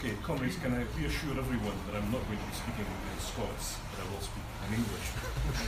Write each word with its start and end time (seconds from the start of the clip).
Okay, 0.00 0.16
comrades, 0.22 0.56
can 0.56 0.72
I 0.72 0.86
reassure 0.96 1.36
everyone 1.36 1.76
that 1.84 2.00
I'm 2.00 2.10
not 2.10 2.24
going 2.24 2.40
to 2.40 2.46
be 2.48 2.56
speaking 2.56 2.88
in 2.88 3.20
Scots, 3.20 3.76
but 3.92 4.00
I 4.00 4.08
will 4.08 4.24
speak 4.24 4.48
in 4.64 4.80
English. 4.80 5.08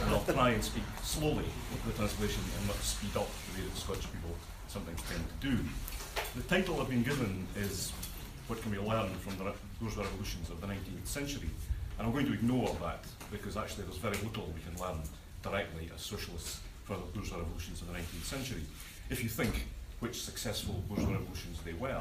and 0.00 0.08
I'll 0.08 0.24
try 0.24 0.56
and 0.56 0.64
speak 0.64 0.88
slowly 1.02 1.44
with 1.68 1.84
the 1.84 1.92
translation 1.92 2.40
and 2.56 2.66
not 2.66 2.76
speed 2.76 3.14
up 3.14 3.28
the 3.28 3.60
way 3.60 3.68
that 3.68 3.76
Scottish 3.76 4.08
people 4.08 4.32
sometimes 4.68 5.02
tend 5.04 5.20
to 5.20 5.36
do. 5.52 5.60
The 6.34 6.48
title 6.48 6.80
I've 6.80 6.88
been 6.88 7.02
given 7.02 7.46
is 7.56 7.92
What 8.48 8.62
Can 8.62 8.70
We 8.70 8.78
Learn 8.78 9.12
from 9.20 9.36
the, 9.36 9.52
Those 9.84 9.98
Revolutions 9.98 10.48
of 10.48 10.62
the 10.62 10.66
19th 10.66 11.04
Century? 11.04 11.50
And 11.98 12.06
I'm 12.06 12.12
going 12.14 12.24
to 12.24 12.32
ignore 12.32 12.74
that 12.80 13.04
because 13.30 13.58
actually 13.58 13.84
there's 13.84 14.00
very 14.00 14.16
little 14.24 14.48
we 14.56 14.64
can 14.64 14.80
learn 14.80 14.96
directly 15.42 15.90
as 15.94 16.00
socialists 16.00 16.60
from 16.84 17.04
those 17.14 17.30
revolutions 17.30 17.82
of 17.82 17.92
the 17.92 18.00
19th 18.00 18.24
century. 18.24 18.64
If 19.10 19.22
you 19.22 19.28
think 19.28 19.66
which 20.00 20.22
successful 20.22 20.82
bourgeois 20.88 21.20
revolutions 21.20 21.60
they 21.66 21.74
were, 21.74 22.00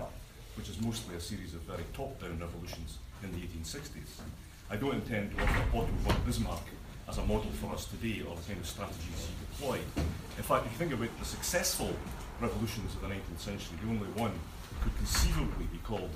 which 0.56 0.70
is 0.70 0.82
mostly 0.82 1.16
a 1.16 1.20
series 1.20 1.54
of 1.54 1.62
very 1.62 1.84
top-down 1.94 2.40
revolutions 2.40 3.00
in 3.24 3.32
the 3.32 3.38
1860s. 3.38 4.22
I 4.70 4.76
don't 4.76 4.96
intend 4.96 5.36
to 5.36 5.44
offer 5.44 5.78
Otto 5.78 5.92
von 6.04 6.16
Bismarck 6.26 6.64
as 7.08 7.18
a 7.18 7.26
model 7.26 7.52
for 7.60 7.74
us 7.74 7.86
today 7.86 8.24
or 8.28 8.36
the 8.36 8.44
kind 8.48 8.60
of 8.60 8.66
strategies 8.68 9.28
he 9.28 9.34
deployed. 9.52 9.88
In 10.38 10.44
fact, 10.44 10.66
if 10.66 10.72
you 10.72 10.78
think 10.78 10.94
about 10.94 11.12
the 11.20 11.26
successful 11.26 11.94
revolutions 12.40 12.96
of 12.96 13.02
the 13.02 13.08
19th 13.08 13.40
century, 13.40 13.78
the 13.84 13.90
only 13.90 14.08
one 14.16 14.32
that 14.32 14.82
could 14.82 14.96
conceivably 14.98 15.66
be 15.72 15.80
called 15.80 16.10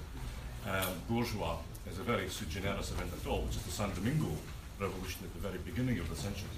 um, 0.68 0.94
bourgeois 1.10 1.58
is 1.90 2.00
a 2.00 2.04
very 2.04 2.28
sui 2.30 2.48
generis 2.48 2.92
event 2.92 3.12
at 3.14 3.28
all, 3.28 3.42
which 3.42 3.56
is 3.56 3.64
the 3.64 3.72
San 3.72 3.94
Domingo 3.94 4.32
revolution 4.80 5.22
at 5.24 5.34
the 5.34 5.40
very 5.40 5.60
beginning 5.60 6.00
of 6.00 6.10
the 6.10 6.16
century. 6.16 6.50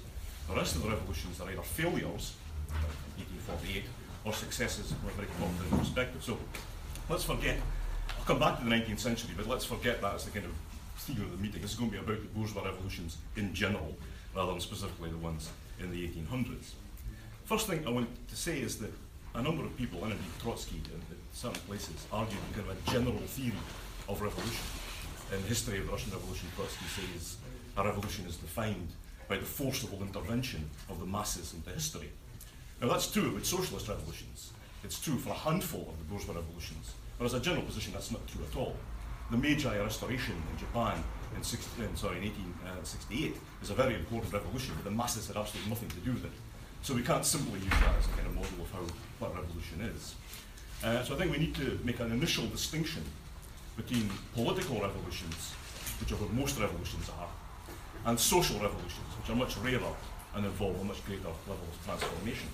The 0.48 0.54
rest 0.54 0.76
of 0.76 0.82
the 0.82 0.88
revolutions 0.88 1.40
are 1.40 1.50
either 1.50 1.62
failures, 1.62 2.32
1848, 3.18 3.84
or 4.24 4.32
successes 4.32 4.92
from 4.92 5.10
a 5.10 5.12
very 5.12 5.28
top-down 5.38 5.78
perspective. 5.78 6.24
So 6.24 6.38
let's 7.08 7.24
forget, 7.24 7.56
I'll 8.18 8.24
come 8.24 8.38
back 8.38 8.58
to 8.58 8.64
the 8.64 8.70
19th 8.70 8.98
century, 8.98 9.30
but 9.36 9.46
let's 9.46 9.64
forget 9.64 10.00
that 10.02 10.14
as 10.14 10.24
the 10.24 10.30
kind 10.30 10.44
of 10.44 10.52
theme 10.98 11.22
of 11.22 11.30
the 11.30 11.38
meeting. 11.38 11.62
This 11.62 11.72
is 11.72 11.76
going 11.78 11.90
to 11.90 11.96
be 11.96 12.02
about 12.02 12.20
the 12.20 12.28
bourgeois 12.28 12.64
revolutions 12.64 13.16
in 13.36 13.54
general, 13.54 13.94
rather 14.36 14.52
than 14.52 14.60
specifically 14.60 15.10
the 15.10 15.18
ones 15.18 15.50
in 15.80 15.90
the 15.90 16.06
1800s. 16.06 16.72
First 17.44 17.66
thing 17.66 17.86
I 17.86 17.90
want 17.90 18.08
to 18.28 18.36
say 18.36 18.60
is 18.60 18.78
that 18.78 18.92
a 19.34 19.42
number 19.42 19.64
of 19.64 19.76
people, 19.76 20.02
and 20.02 20.12
indeed 20.12 20.30
Trotsky 20.42 20.76
in 20.76 21.00
certain 21.32 21.60
places, 21.62 22.06
argued 22.12 22.40
kind 22.54 22.68
of 22.68 22.76
a 22.76 22.90
general 22.90 23.16
theory 23.18 23.52
of 24.08 24.20
revolution. 24.20 24.64
In 25.32 25.42
the 25.42 25.48
history 25.48 25.78
of 25.78 25.86
the 25.86 25.92
Russian 25.92 26.12
Revolution, 26.12 26.48
Trotsky 26.56 26.86
says 26.86 27.36
a 27.76 27.84
revolution 27.84 28.26
is 28.26 28.36
defined 28.36 28.88
by 29.28 29.36
the 29.36 29.44
forcible 29.44 30.02
intervention 30.02 30.68
of 30.88 30.98
the 30.98 31.06
masses 31.06 31.54
into 31.54 31.70
history. 31.70 32.10
Now 32.80 32.88
that's 32.88 33.10
true 33.10 33.32
with 33.34 33.44
socialist 33.44 33.88
revolutions. 33.88 34.52
It's 34.84 35.00
true 35.00 35.18
for 35.18 35.30
a 35.30 35.34
handful 35.34 35.86
of 35.88 35.98
the 35.98 36.04
bourgeois 36.04 36.34
revolutions. 36.34 36.92
But 37.18 37.24
as 37.26 37.34
a 37.34 37.40
general 37.40 37.64
position, 37.64 37.92
that's 37.92 38.10
not 38.12 38.26
true 38.28 38.44
at 38.48 38.56
all. 38.56 38.76
The 39.30 39.36
Meiji 39.36 39.68
Restoration 39.68 40.40
in 40.50 40.58
Japan 40.58 41.02
in, 41.36 41.42
16, 41.42 41.84
uh, 41.84 41.96
sorry, 41.96 42.18
in 42.18 42.24
1868 42.24 43.32
uh, 43.32 43.62
is 43.62 43.70
a 43.70 43.74
very 43.74 43.94
important 43.94 44.32
revolution, 44.32 44.74
but 44.76 44.84
the 44.84 44.90
masses 44.90 45.26
had 45.26 45.36
absolutely 45.36 45.68
nothing 45.68 45.88
to 45.90 45.96
do 45.96 46.12
with 46.12 46.24
it. 46.24 46.32
So 46.82 46.94
we 46.94 47.02
can't 47.02 47.24
simply 47.24 47.58
use 47.60 47.70
that 47.70 47.94
as 47.98 48.06
a 48.06 48.10
kind 48.10 48.26
of 48.26 48.34
model 48.34 48.62
of 48.62 48.70
how 48.70 48.80
what 49.18 49.34
revolution 49.34 49.82
is. 49.82 50.14
Uh, 50.82 51.02
so 51.02 51.14
I 51.14 51.18
think 51.18 51.32
we 51.32 51.38
need 51.38 51.54
to 51.56 51.78
make 51.84 51.98
an 52.00 52.12
initial 52.12 52.46
distinction 52.46 53.02
between 53.76 54.08
political 54.34 54.80
revolutions, 54.80 55.52
which 56.00 56.12
are 56.12 56.16
what 56.16 56.32
most 56.32 56.58
revolutions 56.58 57.10
are, 57.18 57.28
and 58.06 58.18
social 58.18 58.58
revolutions, 58.60 59.10
which 59.18 59.28
are 59.28 59.36
much 59.36 59.56
rarer 59.58 59.94
and 60.34 60.46
involve 60.46 60.80
a 60.80 60.84
much 60.84 61.04
greater 61.04 61.28
level 61.46 61.66
of 61.66 61.84
transformation. 61.84 62.48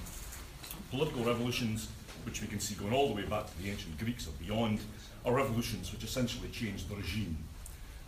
Political 0.90 1.24
revolutions 1.24 1.88
which 2.24 2.40
we 2.40 2.46
can 2.46 2.60
see 2.60 2.74
going 2.74 2.92
all 2.92 3.08
the 3.08 3.14
way 3.14 3.22
back 3.22 3.46
to 3.46 3.62
the 3.62 3.70
ancient 3.70 3.98
Greeks 3.98 4.26
or 4.26 4.32
beyond, 4.42 4.80
are 5.24 5.34
revolutions 5.34 5.92
which 5.92 6.04
essentially 6.04 6.48
change 6.48 6.86
the 6.88 6.94
regime. 6.94 7.36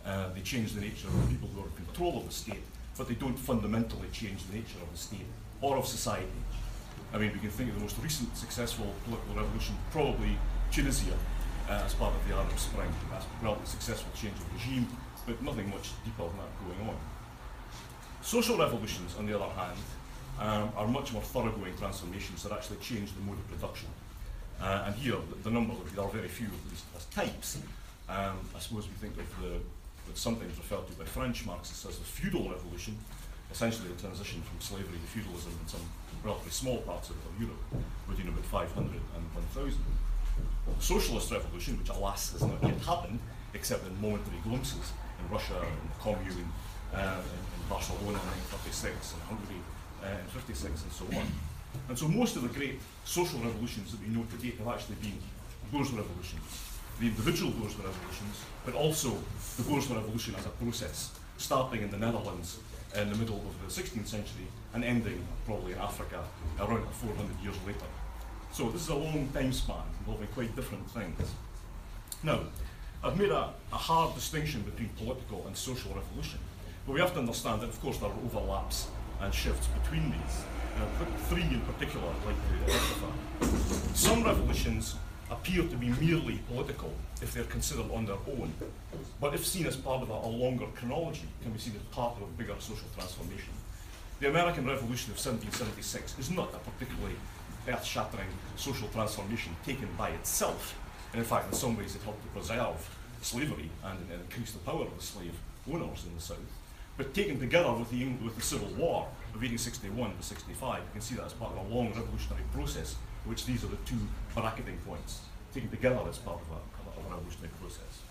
Uh, 0.05 0.29
they 0.33 0.41
change 0.41 0.73
the 0.73 0.81
nature 0.81 1.07
of 1.07 1.21
the 1.21 1.33
people 1.33 1.49
who 1.49 1.61
are 1.61 1.65
in 1.65 1.85
control 1.85 2.17
of 2.17 2.25
the 2.25 2.33
state, 2.33 2.63
but 2.97 3.07
they 3.07 3.15
don't 3.15 3.37
fundamentally 3.37 4.07
change 4.11 4.43
the 4.47 4.55
nature 4.55 4.79
of 4.81 4.91
the 4.91 4.97
state 4.97 5.25
or 5.61 5.77
of 5.77 5.85
society. 5.85 6.27
I 7.13 7.17
mean, 7.17 7.31
we 7.33 7.39
can 7.39 7.49
think 7.49 7.69
of 7.69 7.75
the 7.75 7.81
most 7.81 7.97
recent 8.01 8.35
successful 8.35 8.93
political 9.05 9.35
revolution, 9.35 9.75
probably 9.91 10.37
Tunisia, 10.71 11.13
uh, 11.69 11.83
as 11.85 11.93
part 11.93 12.13
of 12.13 12.27
the 12.27 12.35
Arab 12.35 12.57
Spring. 12.57 12.89
That's 13.11 13.25
a 13.25 13.43
relatively 13.43 13.67
successful 13.67 14.11
change 14.15 14.35
of 14.35 14.53
regime, 14.53 14.87
but 15.25 15.41
nothing 15.41 15.69
much 15.69 15.91
deeper 16.05 16.23
than 16.23 16.37
that 16.37 16.51
going 16.65 16.89
on. 16.89 16.97
Social 18.21 18.57
revolutions, 18.57 19.15
on 19.17 19.25
the 19.25 19.35
other 19.35 19.51
hand, 19.53 19.77
um, 20.39 20.71
are 20.75 20.87
much 20.87 21.13
more 21.13 21.21
thoroughgoing 21.21 21.75
transformations 21.77 22.43
that 22.43 22.51
actually 22.51 22.77
change 22.77 23.13
the 23.13 23.21
mode 23.21 23.39
of 23.39 23.47
production. 23.47 23.89
Uh, 24.61 24.83
and 24.87 24.95
here, 24.95 25.15
the, 25.29 25.49
the 25.49 25.51
number, 25.51 25.73
there 25.93 26.03
are 26.03 26.09
very 26.09 26.27
few 26.27 26.47
of 26.47 26.69
these 26.69 26.83
as 26.95 27.05
types. 27.05 27.59
Um, 28.09 28.39
I 28.55 28.59
suppose 28.59 28.87
we 28.87 28.95
think 28.95 29.17
of 29.17 29.29
the, 29.41 29.59
what's 30.05 30.21
sometimes 30.21 30.57
referred 30.57 30.87
to 30.87 30.93
by 30.93 31.05
French 31.05 31.45
Marxists 31.45 31.85
as 31.85 31.97
the 31.97 32.05
feudal 32.05 32.49
revolution, 32.49 32.97
essentially 33.51 33.89
the 33.89 34.01
transition 34.01 34.41
from 34.41 34.59
slavery 34.59 34.97
to 34.97 35.07
feudalism 35.07 35.51
in 35.61 35.67
some 35.67 35.81
relatively 36.23 36.51
small 36.51 36.77
parts 36.79 37.09
of, 37.09 37.15
Europe, 37.39 37.59
between 38.09 38.29
about 38.29 38.45
500 38.45 38.91
and 38.91 39.23
1000. 39.53 39.77
The 40.67 40.83
socialist 40.83 41.31
revolution, 41.31 41.77
which 41.77 41.89
alas 41.89 42.31
has 42.31 42.41
not 42.41 42.61
yet 42.63 42.79
happened, 42.81 43.19
except 43.53 43.85
in 43.85 43.93
momentary 44.01 44.37
glimpses 44.43 44.91
in 45.19 45.29
Russia 45.29 45.55
and 45.55 45.89
the 45.91 45.99
Commune, 46.01 46.49
uh, 46.93 47.21
in, 47.21 47.39
in 47.53 47.61
Barcelona 47.69 48.17
in 48.17 48.27
1936, 48.57 49.13
and 49.13 49.21
Hungary 49.23 49.61
uh, 50.03 50.17
in 50.17 50.27
56, 50.33 50.83
and 50.83 50.91
so 50.91 51.05
on. 51.17 51.27
And 51.89 51.97
so 51.97 52.07
most 52.07 52.35
of 52.35 52.41
the 52.41 52.49
great 52.49 52.79
social 53.05 53.39
revolutions 53.39 53.91
that 53.91 54.01
we 54.01 54.07
know 54.07 54.25
today 54.31 54.53
have 54.57 54.67
actually 54.67 54.95
been 54.95 55.17
bourgeois 55.71 55.99
revolutions. 55.99 56.43
The 56.99 57.07
individual 57.07 57.51
bourgeois 57.51 57.85
revolutions, 57.85 58.43
but 58.65 58.73
also 58.73 59.17
the 59.57 59.63
bourgeois 59.63 59.95
revolution 59.95 60.35
as 60.35 60.45
a 60.45 60.49
process, 60.49 61.17
starting 61.37 61.83
in 61.83 61.91
the 61.91 61.97
Netherlands 61.97 62.59
in 62.95 63.09
the 63.09 63.15
middle 63.15 63.37
of 63.37 63.75
the 63.75 63.81
16th 63.81 64.07
century 64.07 64.47
and 64.73 64.83
ending 64.83 65.25
probably 65.45 65.73
in 65.73 65.77
Africa 65.77 66.23
around 66.59 66.87
400 66.91 67.39
years 67.43 67.55
later. 67.65 67.85
So 68.51 68.69
this 68.69 68.81
is 68.81 68.89
a 68.89 68.95
long 68.95 69.29
time 69.33 69.53
span 69.53 69.83
involving 69.99 70.27
quite 70.27 70.55
different 70.55 70.89
things. 70.91 71.31
Now, 72.23 72.39
I've 73.03 73.17
made 73.17 73.29
a, 73.29 73.53
a 73.71 73.75
hard 73.75 74.15
distinction 74.15 74.61
between 74.61 74.89
political 74.97 75.45
and 75.45 75.55
social 75.55 75.93
revolution, 75.93 76.39
but 76.85 76.93
we 76.93 76.99
have 76.99 77.13
to 77.13 77.19
understand 77.19 77.61
that 77.61 77.69
of 77.69 77.79
course 77.81 77.97
there 77.97 78.09
are 78.09 78.15
overlaps 78.25 78.87
and 79.21 79.33
shifts 79.33 79.67
between 79.67 80.11
these 80.11 80.43
three 81.29 81.43
in 81.43 81.61
particular 81.61 82.07
like 82.25 82.35
to 82.35 82.73
identify. 82.73 83.93
Some 83.93 84.23
revolutions 84.23 84.95
appear 85.29 85.63
to 85.63 85.75
be 85.75 85.89
merely 85.99 86.39
political 86.47 86.93
if 87.21 87.33
they're 87.33 87.43
considered 87.43 87.91
on 87.91 88.05
their 88.05 88.17
own, 88.27 88.53
but 89.19 89.33
if 89.33 89.45
seen 89.45 89.65
as 89.65 89.75
part 89.75 90.01
of 90.01 90.09
a, 90.09 90.13
a 90.13 90.31
longer 90.31 90.65
chronology, 90.75 91.27
can 91.41 91.51
be 91.51 91.59
seen 91.59 91.73
as 91.75 91.81
part 91.95 92.15
of 92.17 92.23
a 92.23 92.31
bigger 92.37 92.55
social 92.59 92.87
transformation. 92.95 93.53
The 94.19 94.29
American 94.29 94.65
Revolution 94.65 95.11
of 95.11 95.17
1776 95.17 96.17
is 96.19 96.31
not 96.31 96.53
a 96.53 96.57
particularly 96.57 97.15
earth-shattering 97.67 98.27
social 98.55 98.87
transformation 98.89 99.55
taken 99.65 99.89
by 99.97 100.09
itself. 100.09 100.79
And 101.11 101.19
in 101.19 101.25
fact, 101.25 101.47
in 101.47 101.53
some 101.53 101.77
ways, 101.77 101.95
it 101.95 102.01
helped 102.03 102.23
to 102.23 102.29
preserve 102.29 102.89
slavery 103.21 103.69
and, 103.83 103.99
and 104.11 104.21
increase 104.21 104.51
the 104.51 104.59
power 104.59 104.83
of 104.83 104.97
the 104.97 105.03
slave 105.03 105.33
owners 105.71 106.05
in 106.07 106.15
the 106.15 106.21
South. 106.21 106.37
But 106.97 107.13
taken 107.13 107.39
together 107.39 107.71
with 107.73 107.91
the, 107.91 108.05
with 108.23 108.35
the 108.35 108.41
Civil 108.41 108.69
War 108.69 109.07
of 109.33 109.41
1861 109.41 110.15
to 110.15 110.23
65, 110.23 110.79
you 110.79 110.91
can 110.93 111.01
see 111.01 111.15
that 111.15 111.25
as 111.25 111.33
part 111.33 111.51
of 111.51 111.65
a 111.65 111.73
long 111.73 111.93
revolutionary 111.93 112.43
process, 112.53 112.95
which 113.25 113.45
these 113.45 113.63
are 113.63 113.67
the 113.67 113.81
two 113.85 113.99
bracketing 114.33 114.77
points, 114.85 115.21
taken 115.53 115.69
together 115.69 116.01
as 116.09 116.17
part 116.17 116.39
of 116.41 116.49
a, 116.51 116.59
of 116.99 117.05
a 117.05 117.15
revolutionary 117.15 117.53
process. 117.59 118.01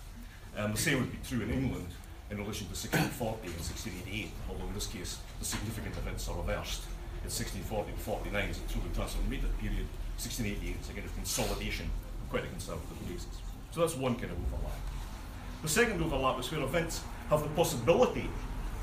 And 0.55 0.73
the 0.73 0.77
same 0.77 0.99
would 0.99 1.11
be 1.11 1.19
true 1.27 1.41
in 1.41 1.51
England 1.51 1.87
in 2.29 2.37
relation 2.37 2.67
to 2.67 2.75
1640 2.75 3.47
and 3.47 3.55
1688, 3.55 4.31
although 4.49 4.67
in 4.67 4.73
this 4.73 4.87
case 4.87 5.19
the 5.39 5.45
significant 5.45 5.95
events 5.97 6.27
are 6.27 6.35
reversed. 6.37 6.83
In 7.23 7.31
1640 7.31 7.91
to 7.91 7.99
49 7.99 8.49
is 8.49 8.59
a 8.59 8.67
truly 8.71 8.89
transformative 8.91 9.51
period, 9.59 9.87
1688 10.17 10.81
is 10.81 10.89
again 10.89 11.03
a 11.03 11.07
of 11.07 11.15
consolidation 11.15 11.85
on 11.85 12.25
quite 12.29 12.43
a 12.43 12.47
conservative 12.47 12.99
basis. 13.07 13.41
So 13.71 13.81
that's 13.81 13.95
one 13.95 14.15
kind 14.15 14.31
of 14.31 14.37
overlap. 14.49 14.79
The 15.61 15.69
second 15.69 16.01
overlap 16.01 16.39
is 16.39 16.51
where 16.51 16.61
events 16.61 17.01
have 17.29 17.43
the 17.43 17.49
possibility 17.49 18.29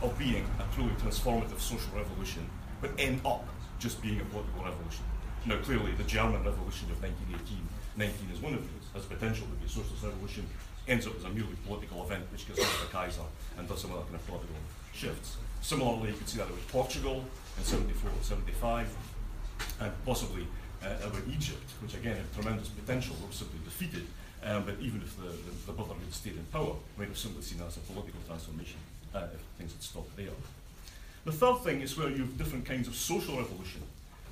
of 0.04 0.18
being 0.18 0.44
a 0.60 0.74
truly 0.74 0.92
transformative 1.00 1.58
social 1.58 1.90
revolution, 1.96 2.48
but 2.80 2.90
end 2.98 3.20
up 3.24 3.48
just 3.78 4.02
being 4.02 4.20
a 4.20 4.24
political 4.24 4.62
revolution. 4.62 5.04
Now, 5.46 5.56
clearly, 5.58 5.92
the 5.92 6.04
German 6.04 6.44
Revolution 6.44 6.90
of 6.90 7.02
1918, 7.02 7.68
19 7.96 8.30
is 8.32 8.40
one 8.40 8.54
of 8.54 8.60
these, 8.60 8.84
has 8.92 9.04
potential 9.04 9.46
to 9.46 9.56
be 9.56 9.66
a 9.66 9.68
socialist 9.68 10.04
revolution, 10.04 10.46
ends 10.86 11.06
up 11.06 11.16
as 11.16 11.24
a 11.24 11.30
merely 11.30 11.56
political 11.66 12.04
event 12.04 12.24
which 12.32 12.46
gets 12.46 12.58
rid 12.60 12.68
of 12.68 12.80
the 12.80 12.92
Kaiser 12.92 13.24
and 13.58 13.68
does 13.68 13.80
some 13.80 13.92
other 13.92 14.04
kind 14.04 14.16
of 14.16 14.26
political 14.26 14.56
shifts. 14.92 15.36
Similarly, 15.60 16.10
you 16.10 16.16
could 16.16 16.28
see 16.28 16.38
that 16.38 16.50
with 16.50 16.68
Portugal 16.68 17.24
in 17.56 17.64
74 17.64 18.10
and 18.10 18.24
75, 18.24 18.88
and 19.80 19.92
possibly 20.04 20.46
uh, 20.82 21.08
with 21.12 21.28
Egypt, 21.32 21.64
which 21.80 21.94
again 21.94 22.16
had 22.16 22.28
tremendous 22.34 22.68
potential, 22.68 23.16
was 23.26 23.36
simply 23.36 23.60
defeated. 23.64 24.04
Um, 24.44 24.64
but 24.64 24.76
even 24.80 25.00
if 25.00 25.16
the, 25.16 25.32
the, 25.32 25.52
the 25.66 25.72
Brotherhood 25.72 26.12
stayed 26.12 26.36
in 26.36 26.44
power, 26.52 26.76
we 26.96 27.04
might 27.04 27.08
have 27.08 27.16
simply 27.16 27.40
seen 27.40 27.58
that 27.58 27.68
as 27.68 27.78
a 27.78 27.80
political 27.80 28.20
transformation 28.28 28.76
uh, 29.14 29.26
things 29.58 29.72
had 29.72 29.82
stopped 29.82 30.16
there. 30.16 30.36
The 31.24 31.32
third 31.32 31.60
thing 31.60 31.80
is 31.80 31.96
where 31.96 32.10
you 32.10 32.18
have 32.18 32.36
different 32.36 32.66
kinds 32.66 32.88
of 32.88 32.94
social 32.94 33.36
revolution, 33.36 33.82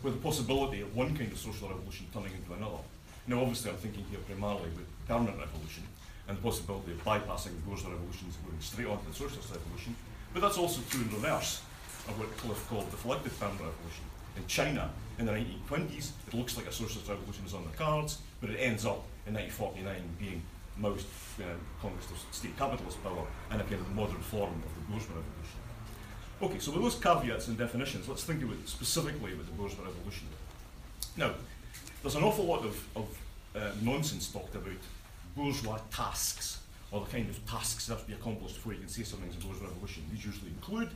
with 0.02 0.14
the 0.14 0.20
possibility 0.20 0.80
of 0.80 0.94
one 0.94 1.16
kind 1.16 1.30
of 1.30 1.38
social 1.38 1.68
revolution 1.68 2.06
turning 2.12 2.32
into 2.32 2.52
another. 2.52 2.82
Now, 3.26 3.40
obviously, 3.40 3.70
I'm 3.70 3.76
thinking 3.76 4.04
here 4.10 4.18
primarily 4.26 4.70
with 4.76 4.86
permanent 5.06 5.38
revolution, 5.38 5.84
and 6.28 6.36
the 6.36 6.42
possibility 6.42 6.92
of 6.92 7.04
bypassing 7.04 7.54
the 7.54 7.62
bourgeois 7.66 7.90
revolutions 7.90 8.36
and 8.36 8.44
moving 8.44 8.60
straight 8.60 8.88
on 8.88 8.98
to 8.98 9.06
the 9.06 9.14
socialist 9.14 9.50
revolution. 9.50 9.94
But 10.34 10.42
that's 10.42 10.58
also 10.58 10.82
true 10.90 11.02
in 11.02 11.10
reverse 11.10 11.62
of 12.08 12.18
what 12.18 12.36
Cliff 12.36 12.68
called 12.68 12.90
the 12.90 12.96
collective 12.96 13.38
permanent 13.38 13.62
revolution. 13.62 14.04
In 14.36 14.46
China, 14.46 14.90
in 15.18 15.26
the 15.26 15.32
1920s, 15.32 16.10
it 16.26 16.34
looks 16.34 16.56
like 16.56 16.66
a 16.66 16.72
socialist 16.72 17.08
revolution 17.08 17.44
is 17.46 17.54
on 17.54 17.64
the 17.64 17.76
cards, 17.76 18.18
but 18.40 18.50
it 18.50 18.56
ends 18.56 18.84
up 18.84 19.04
in 19.26 19.34
1949 19.34 20.02
being 20.18 20.42
Mao's 20.76 21.04
uh, 21.38 21.44
Congress 21.80 22.10
of 22.10 22.18
State 22.30 22.56
Capitalist 22.56 23.02
power 23.02 23.26
and 23.50 23.60
a 23.60 23.64
kind 23.64 23.80
of 23.80 23.94
modern 23.94 24.20
form 24.20 24.50
of 24.50 24.74
the 24.74 24.80
bourgeois 24.92 25.16
revolution. 25.16 25.60
Okay, 26.42 26.58
so 26.58 26.72
with 26.72 26.82
those 26.82 26.96
caveats 26.96 27.48
and 27.48 27.56
definitions, 27.56 28.08
let's 28.08 28.24
think 28.24 28.42
about 28.42 28.56
specifically 28.66 29.32
about 29.32 29.46
the 29.46 29.52
bourgeois 29.52 29.84
revolution. 29.84 30.26
Now, 31.16 31.32
there's 32.02 32.16
an 32.16 32.24
awful 32.24 32.44
lot 32.44 32.64
of, 32.64 32.84
of 32.96 33.18
uh, 33.54 33.70
nonsense 33.82 34.28
talked 34.28 34.54
about 34.54 34.72
bourgeois 35.36 35.78
tasks, 35.92 36.60
or 36.90 37.00
the 37.04 37.10
kind 37.10 37.28
of 37.28 37.46
tasks 37.46 37.86
that 37.86 37.94
have 37.94 38.02
to 38.02 38.08
be 38.08 38.14
accomplished 38.14 38.56
before 38.56 38.72
you 38.72 38.80
can 38.80 38.88
say 38.88 39.02
something's 39.02 39.36
a 39.36 39.46
bourgeois 39.46 39.68
revolution. 39.68 40.02
These 40.10 40.24
usually 40.24 40.50
include 40.50 40.90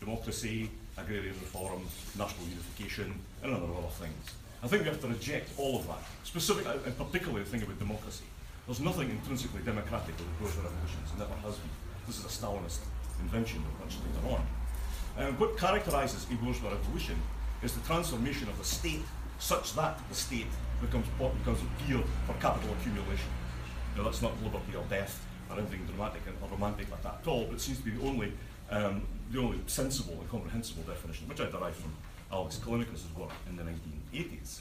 democracy, 0.00 0.70
agrarian 0.96 1.34
reform, 1.34 1.82
national 2.18 2.46
unification, 2.48 3.14
and 3.42 3.52
a 3.52 3.54
number 3.54 3.72
of 3.72 3.78
other 3.78 3.94
things. 4.00 4.34
I 4.62 4.66
think 4.66 4.82
we 4.82 4.88
have 4.88 5.00
to 5.00 5.08
reject 5.08 5.50
all 5.58 5.78
of 5.78 5.86
that, 5.88 6.02
specifically 6.24 6.72
and 6.84 6.96
particularly 6.98 7.44
the 7.44 7.50
thing 7.50 7.62
about 7.62 7.78
democracy. 7.78 8.24
There's 8.70 8.78
nothing 8.78 9.10
intrinsically 9.10 9.62
democratic 9.62 10.14
about 10.14 10.38
bourgeois 10.38 10.62
revolutions, 10.62 11.10
and 11.10 11.18
never 11.18 11.34
has 11.42 11.56
been. 11.58 11.70
This 12.06 12.20
is 12.20 12.24
a 12.24 12.28
Stalinist 12.28 12.78
invention 13.18 13.64
of 13.66 13.84
much 13.84 13.98
later 13.98 14.22
on. 14.30 14.46
Um, 15.18 15.34
what 15.40 15.58
characterises 15.58 16.24
a 16.30 16.34
bourgeois 16.36 16.70
revolution 16.70 17.16
is 17.64 17.74
the 17.74 17.84
transformation 17.84 18.46
of 18.46 18.56
the 18.58 18.64
state 18.64 19.02
such 19.40 19.74
that 19.74 19.98
the 20.08 20.14
state 20.14 20.46
becomes, 20.80 21.04
becomes 21.18 21.58
geared 21.84 22.04
for 22.28 22.34
capital 22.34 22.70
accumulation. 22.78 23.26
Now, 23.96 24.04
that's 24.04 24.22
not 24.22 24.40
liberty 24.40 24.76
or 24.76 24.84
death 24.88 25.18
or 25.50 25.58
anything 25.58 25.84
dramatic 25.86 26.22
or 26.40 26.48
romantic 26.48 26.92
like 26.92 27.02
that 27.02 27.18
at 27.22 27.26
all, 27.26 27.46
but 27.46 27.54
it 27.54 27.60
seems 27.60 27.78
to 27.78 27.84
be 27.84 27.90
the 27.90 28.06
only, 28.06 28.32
um, 28.70 29.02
the 29.32 29.40
only 29.40 29.58
sensible 29.66 30.14
and 30.14 30.30
comprehensible 30.30 30.84
definition, 30.84 31.26
which 31.26 31.40
I 31.40 31.50
derived 31.50 31.74
from 31.74 31.92
Alex 32.30 32.60
Callinicos' 32.64 33.12
work 33.18 33.32
in 33.48 33.56
the 33.56 33.64
1980s. 33.64 34.60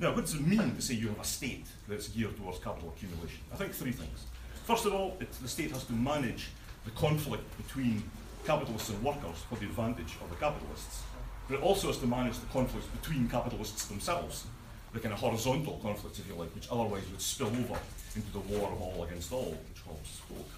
Now, 0.00 0.14
what 0.14 0.26
does 0.26 0.34
it 0.34 0.46
mean 0.46 0.76
to 0.76 0.80
say 0.80 0.94
you 0.94 1.08
have 1.08 1.18
a 1.18 1.24
state 1.24 1.66
that's 1.88 2.06
geared 2.08 2.36
towards 2.36 2.60
capital 2.60 2.94
accumulation? 2.96 3.40
I 3.52 3.56
think 3.56 3.72
three 3.72 3.90
things. 3.90 4.26
First 4.64 4.86
of 4.86 4.94
all, 4.94 5.16
the 5.18 5.48
state 5.48 5.72
has 5.72 5.82
to 5.84 5.92
manage 5.92 6.50
the 6.84 6.92
conflict 6.92 7.44
between 7.56 8.04
capitalists 8.46 8.90
and 8.90 9.02
workers 9.02 9.38
for 9.48 9.56
the 9.56 9.64
advantage 9.64 10.14
of 10.22 10.30
the 10.30 10.36
capitalists. 10.36 11.02
But 11.48 11.56
it 11.56 11.62
also 11.62 11.88
has 11.88 11.98
to 11.98 12.06
manage 12.06 12.38
the 12.38 12.46
conflicts 12.46 12.86
between 12.88 13.28
capitalists 13.28 13.86
themselves, 13.86 14.44
the 14.92 15.00
kind 15.00 15.12
of 15.12 15.18
horizontal 15.18 15.80
conflicts, 15.82 16.20
if 16.20 16.28
you 16.28 16.34
like, 16.34 16.54
which 16.54 16.68
otherwise 16.70 17.02
would 17.10 17.20
spill 17.20 17.48
over 17.48 17.80
into 18.14 18.32
the 18.32 18.38
war 18.38 18.70
of 18.70 18.80
all 18.80 19.04
against 19.04 19.32
all, 19.32 19.50
which 19.68 19.82
Hobbes 19.84 20.10
spoke. 20.10 20.48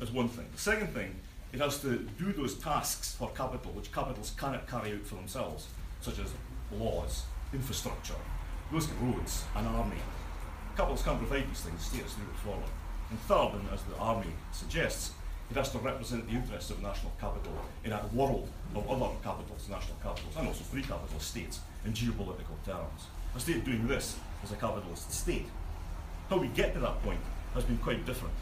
That's 0.00 0.10
one 0.10 0.28
thing. 0.28 0.46
The 0.52 0.60
second 0.60 0.88
thing, 0.88 1.14
it 1.52 1.60
has 1.60 1.80
to 1.82 1.98
do 2.18 2.32
those 2.32 2.54
tasks 2.56 3.14
for 3.14 3.30
capital 3.30 3.70
which 3.72 3.92
capitals 3.92 4.32
cannot 4.36 4.66
carry 4.66 4.94
out 4.94 5.06
for 5.06 5.14
themselves, 5.14 5.68
such 6.00 6.18
as 6.18 6.32
laws, 6.72 7.22
infrastructure, 7.52 8.14
those 8.74 8.88
roads, 9.00 9.44
an 9.54 9.66
army. 9.66 9.96
Capitalists 10.76 11.06
can't 11.06 11.18
provide 11.18 11.48
these 11.48 11.60
things, 11.60 11.78
the 11.78 11.84
state 11.84 12.02
has 12.02 12.14
to 12.14 12.18
do 12.18 12.26
it 12.26 12.38
for. 12.42 12.58
And 13.10 13.20
third, 13.20 13.52
and 13.54 13.68
as 13.72 13.82
the 13.84 13.96
army 13.98 14.32
suggests, 14.50 15.12
it 15.48 15.56
has 15.56 15.70
to 15.70 15.78
represent 15.78 16.28
the 16.28 16.34
interests 16.34 16.70
of 16.70 16.82
national 16.82 17.12
capital 17.20 17.52
in 17.84 17.92
a 17.92 18.04
world 18.12 18.48
of 18.74 18.90
other 18.90 19.14
capitals, 19.22 19.68
national 19.70 19.96
capitals, 20.02 20.34
and 20.36 20.48
also 20.48 20.64
free 20.64 20.82
capital 20.82 21.20
states 21.20 21.60
in 21.84 21.92
geopolitical 21.92 22.58
terms. 22.66 23.06
A 23.36 23.40
state 23.40 23.64
doing 23.64 23.86
this 23.86 24.16
is 24.42 24.50
a 24.50 24.56
capitalist 24.56 25.12
state. 25.12 25.46
How 26.28 26.38
we 26.38 26.48
get 26.48 26.74
to 26.74 26.80
that 26.80 27.00
point 27.04 27.20
has 27.54 27.62
been 27.62 27.78
quite 27.78 28.04
different. 28.04 28.34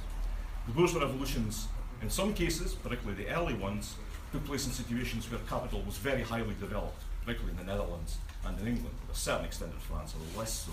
The 0.66 0.72
bourgeois 0.72 1.00
revolutions, 1.00 1.68
in 2.00 2.08
some 2.08 2.32
cases, 2.32 2.72
particularly 2.72 3.24
the 3.24 3.30
early 3.36 3.54
ones, 3.54 3.96
took 4.30 4.46
place 4.46 4.64
in 4.64 4.72
situations 4.72 5.30
where 5.30 5.40
capital 5.40 5.82
was 5.82 5.98
very 5.98 6.22
highly 6.22 6.54
developed, 6.58 7.02
particularly 7.20 7.58
in 7.58 7.66
the 7.66 7.70
Netherlands 7.70 8.16
and 8.46 8.58
in 8.60 8.66
England, 8.66 8.94
to 9.06 9.12
a 9.12 9.14
certain 9.14 9.44
extent 9.44 9.72
in 9.72 9.78
France, 9.78 10.14
although 10.14 10.38
less 10.38 10.66
so. 10.66 10.72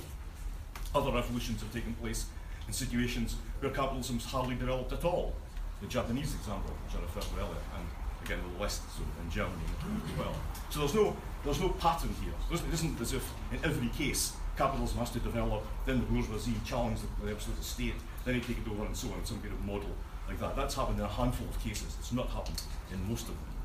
Other 0.93 1.11
revolutions 1.11 1.61
have 1.61 1.71
taken 1.73 1.93
place 1.95 2.25
in 2.67 2.73
situations 2.73 3.35
where 3.59 3.71
capitalism 3.71 4.17
is 4.17 4.25
hardly 4.25 4.55
developed 4.55 4.91
at 4.93 5.03
all. 5.05 5.33
The 5.81 5.87
Japanese 5.87 6.33
example, 6.33 6.71
which 6.85 6.95
I 6.97 7.01
referred 7.01 7.23
to 7.23 7.35
earlier, 7.39 7.63
and 7.77 7.85
again 8.25 8.39
the 8.53 8.59
West, 8.59 8.81
so 8.95 9.03
in 9.23 9.29
Germany 9.29 9.63
as 10.05 10.17
well. 10.17 10.33
So 10.69 10.79
there's 10.79 10.93
no 10.93 11.15
there's 11.43 11.59
no 11.61 11.69
pattern 11.69 12.13
here. 12.21 12.33
It 12.51 12.73
isn't 12.73 12.99
as 12.99 13.13
if 13.13 13.31
in 13.53 13.59
every 13.63 13.87
case 13.89 14.33
capitalism 14.57 14.97
has 14.97 15.11
to 15.11 15.19
develop, 15.19 15.63
then 15.85 15.99
the 15.99 16.05
bourgeoisie 16.05 16.53
challenge 16.65 16.99
the, 16.99 17.25
the 17.25 17.31
absolute 17.31 17.63
state, 17.63 17.93
then 18.25 18.33
they 18.33 18.41
take 18.41 18.57
it 18.57 18.69
over 18.69 18.83
and 18.85 18.95
so 18.95 19.07
on, 19.13 19.23
some 19.23 19.39
kind 19.39 19.53
of 19.53 19.65
model 19.65 19.89
like 20.27 20.39
that. 20.39 20.55
That's 20.55 20.75
happened 20.75 20.99
in 20.99 21.05
a 21.05 21.07
handful 21.07 21.47
of 21.47 21.57
cases. 21.63 21.95
It's 21.99 22.11
not 22.11 22.27
happened 22.27 22.61
in 22.91 23.09
most 23.09 23.23
of 23.23 23.29
them. 23.29 23.58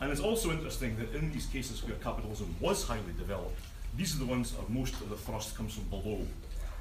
And 0.00 0.10
it's 0.10 0.20
also 0.20 0.50
interesting 0.50 0.96
that 0.96 1.14
in 1.14 1.30
these 1.30 1.46
cases 1.46 1.84
where 1.84 1.94
capitalism 1.96 2.54
was 2.58 2.84
highly 2.86 3.12
developed, 3.18 3.60
these 3.96 4.14
are 4.16 4.18
the 4.18 4.26
ones 4.26 4.54
where 4.54 4.66
most 4.68 4.94
of 4.94 5.10
the 5.10 5.16
thrust 5.16 5.56
comes 5.56 5.74
from 5.74 5.84
below, 5.84 6.26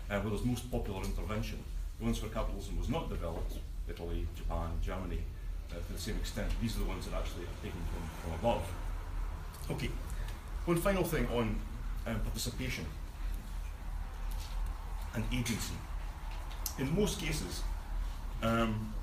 uh, 0.10 0.20
where 0.20 0.30
there's 0.30 0.46
most 0.46 0.72
popular 0.72 1.04
intervention. 1.04 1.60
The 2.00 2.06
ones 2.06 2.22
where 2.22 2.32
capitalism 2.32 2.80
was 2.80 2.88
not 2.88 3.10
developed, 3.10 3.56
Italy, 3.90 4.26
Japan, 4.38 4.70
Germany, 4.82 5.20
uh, 5.72 5.76
to 5.76 5.94
the 5.94 6.00
same 6.00 6.16
extent, 6.16 6.50
these 6.62 6.78
are 6.78 6.80
the 6.80 6.86
ones 6.86 7.06
that 7.08 7.16
actually 7.16 7.44
are 7.44 7.60
taken 7.62 7.80
from, 7.92 8.10
from 8.24 8.40
above. 8.40 8.64
Okay, 9.72 9.90
one 10.66 10.78
final 10.78 11.04
thing 11.04 11.28
on 11.28 11.60
um, 12.08 12.20
participation 12.22 12.86
and 15.14 15.24
agency. 15.34 15.74
In 16.78 16.96
most 16.96 17.20
cases, 17.20 17.64
um, 18.42 18.94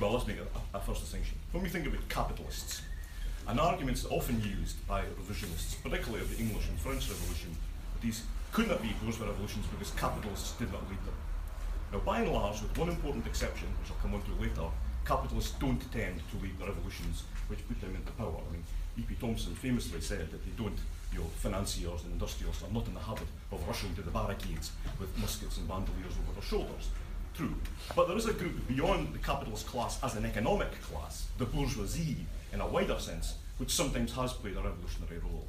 well, 0.00 0.12
let's 0.12 0.26
make 0.26 0.38
a, 0.38 0.76
a, 0.76 0.80
first 0.80 1.02
distinction. 1.02 1.38
When 1.52 1.62
we 1.62 1.68
think 1.68 1.86
about 1.86 2.08
capitalists, 2.08 2.82
an 3.46 3.60
argument 3.60 3.96
that's 3.96 4.10
often 4.12 4.42
used 4.42 4.84
by 4.88 5.02
revisionists, 5.02 5.80
particularly 5.82 6.22
of 6.22 6.36
the 6.36 6.42
English 6.42 6.68
and 6.68 6.78
French 6.78 7.08
Revolution, 7.08 7.56
these 8.02 8.24
could 8.52 8.68
not 8.68 8.82
be 8.82 8.94
bourgeois 9.02 9.26
revolutions 9.26 9.66
because 9.66 9.90
capitalists 9.92 10.52
did 10.58 10.72
not 10.72 10.82
lead 10.88 10.98
them. 11.04 11.14
Now, 11.92 12.00
by 12.00 12.20
and 12.20 12.32
large, 12.32 12.60
with 12.60 12.76
one 12.76 12.88
important 12.88 13.26
exception, 13.26 13.68
which 13.80 13.90
I'll 13.90 14.02
come 14.02 14.14
on 14.14 14.22
to 14.22 14.42
later, 14.42 14.68
capitalists 15.04 15.52
don't 15.60 15.80
tend 15.92 16.20
to 16.30 16.42
lead 16.42 16.58
the 16.58 16.66
revolutions 16.66 17.24
which 17.46 17.66
put 17.68 17.80
them 17.80 17.94
into 17.94 18.10
power. 18.12 18.40
I 18.48 18.52
mean, 18.52 18.64
E.P. 18.98 19.14
Thompson 19.20 19.54
famously 19.54 20.00
said 20.00 20.30
that 20.30 20.44
they 20.44 20.52
don't, 20.56 20.78
you 21.12 21.20
know, 21.20 21.26
financiers 21.36 22.02
and 22.02 22.12
industrialists 22.12 22.64
are 22.64 22.72
not 22.72 22.86
in 22.86 22.94
the 22.94 23.00
habit 23.00 23.28
of 23.52 23.66
rushing 23.66 23.94
to 23.94 24.02
the 24.02 24.10
barricades 24.10 24.72
with 24.98 25.16
muskets 25.18 25.58
and 25.58 25.68
bandoliers 25.68 26.14
over 26.18 26.32
their 26.34 26.42
shoulders. 26.42 26.90
True. 27.34 27.54
But 27.96 28.06
there 28.06 28.16
is 28.16 28.26
a 28.26 28.32
group 28.32 28.68
beyond 28.68 29.12
the 29.12 29.18
capitalist 29.18 29.66
class 29.66 29.98
as 30.04 30.14
an 30.14 30.24
economic 30.24 30.80
class, 30.82 31.26
the 31.36 31.44
bourgeoisie 31.44 32.26
in 32.52 32.60
a 32.60 32.66
wider 32.66 32.98
sense, 33.00 33.34
which 33.58 33.72
sometimes 33.72 34.12
has 34.12 34.32
played 34.32 34.56
a 34.56 34.62
revolutionary 34.62 35.18
role. 35.18 35.46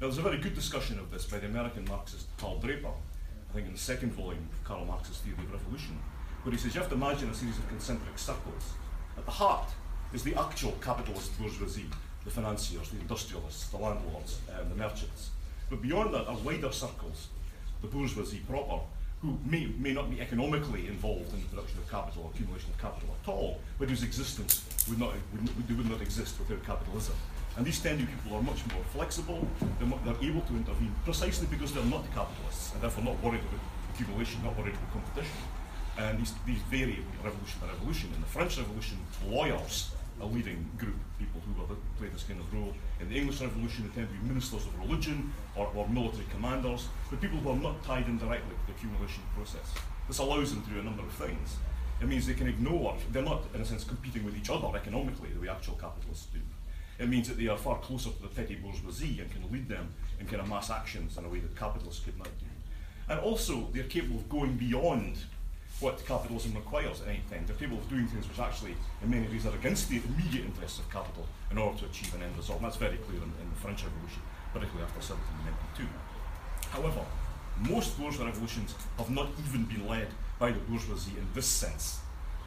Now, 0.00 0.06
there's 0.06 0.18
a 0.18 0.22
very 0.22 0.38
good 0.38 0.54
discussion 0.54 0.98
of 0.98 1.10
this 1.10 1.26
by 1.26 1.38
the 1.38 1.46
American 1.46 1.84
Marxist 1.84 2.28
Hal 2.40 2.58
Draper, 2.58 2.88
I 2.88 3.52
think 3.52 3.66
in 3.66 3.72
the 3.74 3.78
second 3.78 4.12
volume 4.14 4.48
of 4.52 4.64
Karl 4.64 4.86
Marx's 4.86 5.18
Theory 5.18 5.36
of 5.44 5.52
Revolution, 5.52 5.98
where 6.44 6.52
he 6.52 6.58
says 6.58 6.74
you 6.74 6.80
have 6.80 6.88
to 6.88 6.96
imagine 6.96 7.28
a 7.28 7.34
series 7.34 7.58
of 7.58 7.68
concentric 7.68 8.18
circles. 8.18 8.72
At 9.18 9.26
the 9.26 9.30
heart 9.30 9.68
is 10.14 10.22
the 10.22 10.34
actual 10.34 10.72
capitalist 10.80 11.38
bourgeoisie, 11.38 11.90
the 12.24 12.30
financiers, 12.30 12.88
the 12.88 13.00
industrialists, 13.00 13.68
the 13.68 13.76
landlords, 13.76 14.38
um, 14.58 14.70
the 14.70 14.76
merchants. 14.76 15.30
But 15.68 15.82
beyond 15.82 16.14
that 16.14 16.26
are 16.26 16.36
wider 16.38 16.72
circles, 16.72 17.28
the 17.82 17.88
bourgeoisie 17.88 18.40
proper, 18.48 18.80
who 19.22 19.36
may, 19.44 19.66
may 19.78 19.92
not 19.92 20.10
be 20.10 20.20
economically 20.20 20.86
involved 20.86 21.32
in 21.32 21.40
the 21.40 21.48
production 21.48 21.78
of 21.78 21.90
capital 21.90 22.24
or 22.24 22.30
accumulation 22.32 22.70
of 22.70 22.78
capital 22.78 23.08
at 23.20 23.28
all, 23.28 23.58
but 23.78 23.88
whose 23.88 24.02
existence 24.02 24.64
would 24.88 24.98
not, 24.98 25.12
would, 25.32 25.76
would, 25.76 25.90
not 25.90 26.00
exist 26.00 26.38
without 26.38 26.64
capitalism. 26.64 27.14
And 27.56 27.66
these 27.66 27.80
tend 27.80 27.98
people 27.98 28.36
are 28.36 28.42
much 28.42 28.64
more 28.72 28.84
flexible, 28.92 29.46
they're, 29.80 29.88
they're 30.04 30.30
able 30.30 30.42
to 30.42 30.54
intervene 30.54 30.94
precisely 31.04 31.48
because 31.50 31.74
they're 31.74 31.84
not 31.86 32.04
capitalists 32.14 32.72
and 32.72 32.82
therefore 32.82 33.02
not 33.02 33.20
worried 33.22 33.40
about 33.40 33.60
accumulation, 33.92 34.42
not 34.44 34.56
worried 34.56 34.74
about 34.74 34.92
competition. 34.92 35.36
And 35.98 36.20
these, 36.20 36.32
these 36.46 36.62
vary 36.70 37.04
revolution 37.24 37.60
by 37.60 37.66
revolution. 37.66 38.10
In 38.14 38.20
the 38.20 38.28
French 38.28 38.56
Revolution, 38.56 38.98
lawyers 39.26 39.90
a 40.20 40.26
leading 40.26 40.68
group 40.76 40.94
of 40.94 41.18
people 41.18 41.40
who 41.40 41.60
were, 41.60 41.76
play 41.98 42.08
this 42.08 42.24
kind 42.24 42.40
of 42.40 42.52
role. 42.52 42.74
In 43.00 43.08
the 43.08 43.16
English 43.16 43.40
Revolution, 43.40 43.88
they 43.88 43.94
tend 44.00 44.08
to 44.08 44.20
be 44.20 44.28
ministers 44.28 44.66
of 44.66 44.78
religion 44.78 45.32
or, 45.56 45.70
or 45.74 45.88
military 45.88 46.26
commanders, 46.30 46.88
but 47.10 47.20
people 47.20 47.38
who 47.38 47.50
are 47.50 47.56
not 47.56 47.82
tied 47.84 48.06
in 48.06 48.18
directly 48.18 48.54
to 48.54 48.66
the 48.66 48.72
accumulation 48.72 49.22
process. 49.34 49.74
This 50.06 50.18
allows 50.18 50.52
them 50.52 50.62
to 50.62 50.70
do 50.70 50.80
a 50.80 50.82
number 50.82 51.02
of 51.02 51.12
things. 51.12 51.56
It 52.00 52.06
means 52.06 52.26
they 52.26 52.34
can 52.34 52.48
ignore, 52.48 52.96
they're 53.10 53.22
not, 53.22 53.42
in 53.54 53.60
a 53.60 53.64
sense, 53.64 53.84
competing 53.84 54.24
with 54.24 54.36
each 54.36 54.50
other 54.50 54.68
economically 54.76 55.30
the 55.30 55.40
way 55.40 55.48
actual 55.48 55.74
capitalists 55.74 56.26
do. 56.26 56.40
It 56.98 57.08
means 57.08 57.28
that 57.28 57.38
they 57.38 57.46
are 57.46 57.56
far 57.56 57.78
closer 57.78 58.10
to 58.10 58.22
the 58.22 58.28
petty 58.28 58.56
bourgeoisie 58.56 59.20
and 59.20 59.30
can 59.30 59.50
lead 59.52 59.68
them 59.68 59.94
in 60.18 60.26
kind 60.26 60.42
of 60.42 60.48
mass 60.48 60.70
actions 60.70 61.16
in 61.16 61.24
a 61.24 61.28
way 61.28 61.40
that 61.40 61.56
capitalists 61.56 62.04
could 62.04 62.18
not 62.18 62.28
do. 62.38 62.46
And 63.08 63.20
also, 63.20 63.68
they're 63.72 63.84
capable 63.84 64.16
of 64.16 64.28
going 64.28 64.56
beyond 64.56 65.18
what 65.80 66.04
capitalism 66.06 66.54
requires 66.54 67.00
at 67.02 67.08
any 67.08 67.22
time. 67.30 67.44
They're 67.46 67.56
capable 67.56 67.78
of 67.78 67.88
doing 67.88 68.06
things 68.08 68.26
which 68.28 68.38
actually, 68.38 68.74
in 69.02 69.10
many 69.10 69.28
ways, 69.28 69.46
are 69.46 69.54
against 69.54 69.88
the 69.88 70.02
immediate 70.02 70.44
interests 70.44 70.78
of 70.78 70.90
capital 70.90 71.26
in 71.50 71.58
order 71.58 71.78
to 71.78 71.84
achieve 71.86 72.14
an 72.14 72.22
end 72.22 72.36
result. 72.36 72.58
And 72.58 72.66
that's 72.66 72.76
very 72.76 72.96
clear 72.96 73.18
in, 73.18 73.30
in 73.40 73.48
the 73.50 73.60
French 73.60 73.84
Revolution, 73.84 74.22
particularly 74.52 74.84
after 74.84 74.98
1792. 74.98 75.86
However, 76.70 77.04
most 77.70 77.98
bourgeois 77.98 78.26
revolutions 78.26 78.74
have 78.98 79.10
not 79.10 79.28
even 79.46 79.64
been 79.64 79.86
led 79.86 80.08
by 80.38 80.50
the 80.50 80.58
bourgeoisie 80.60 81.16
in 81.16 81.26
this 81.34 81.46
sense. 81.46 82.00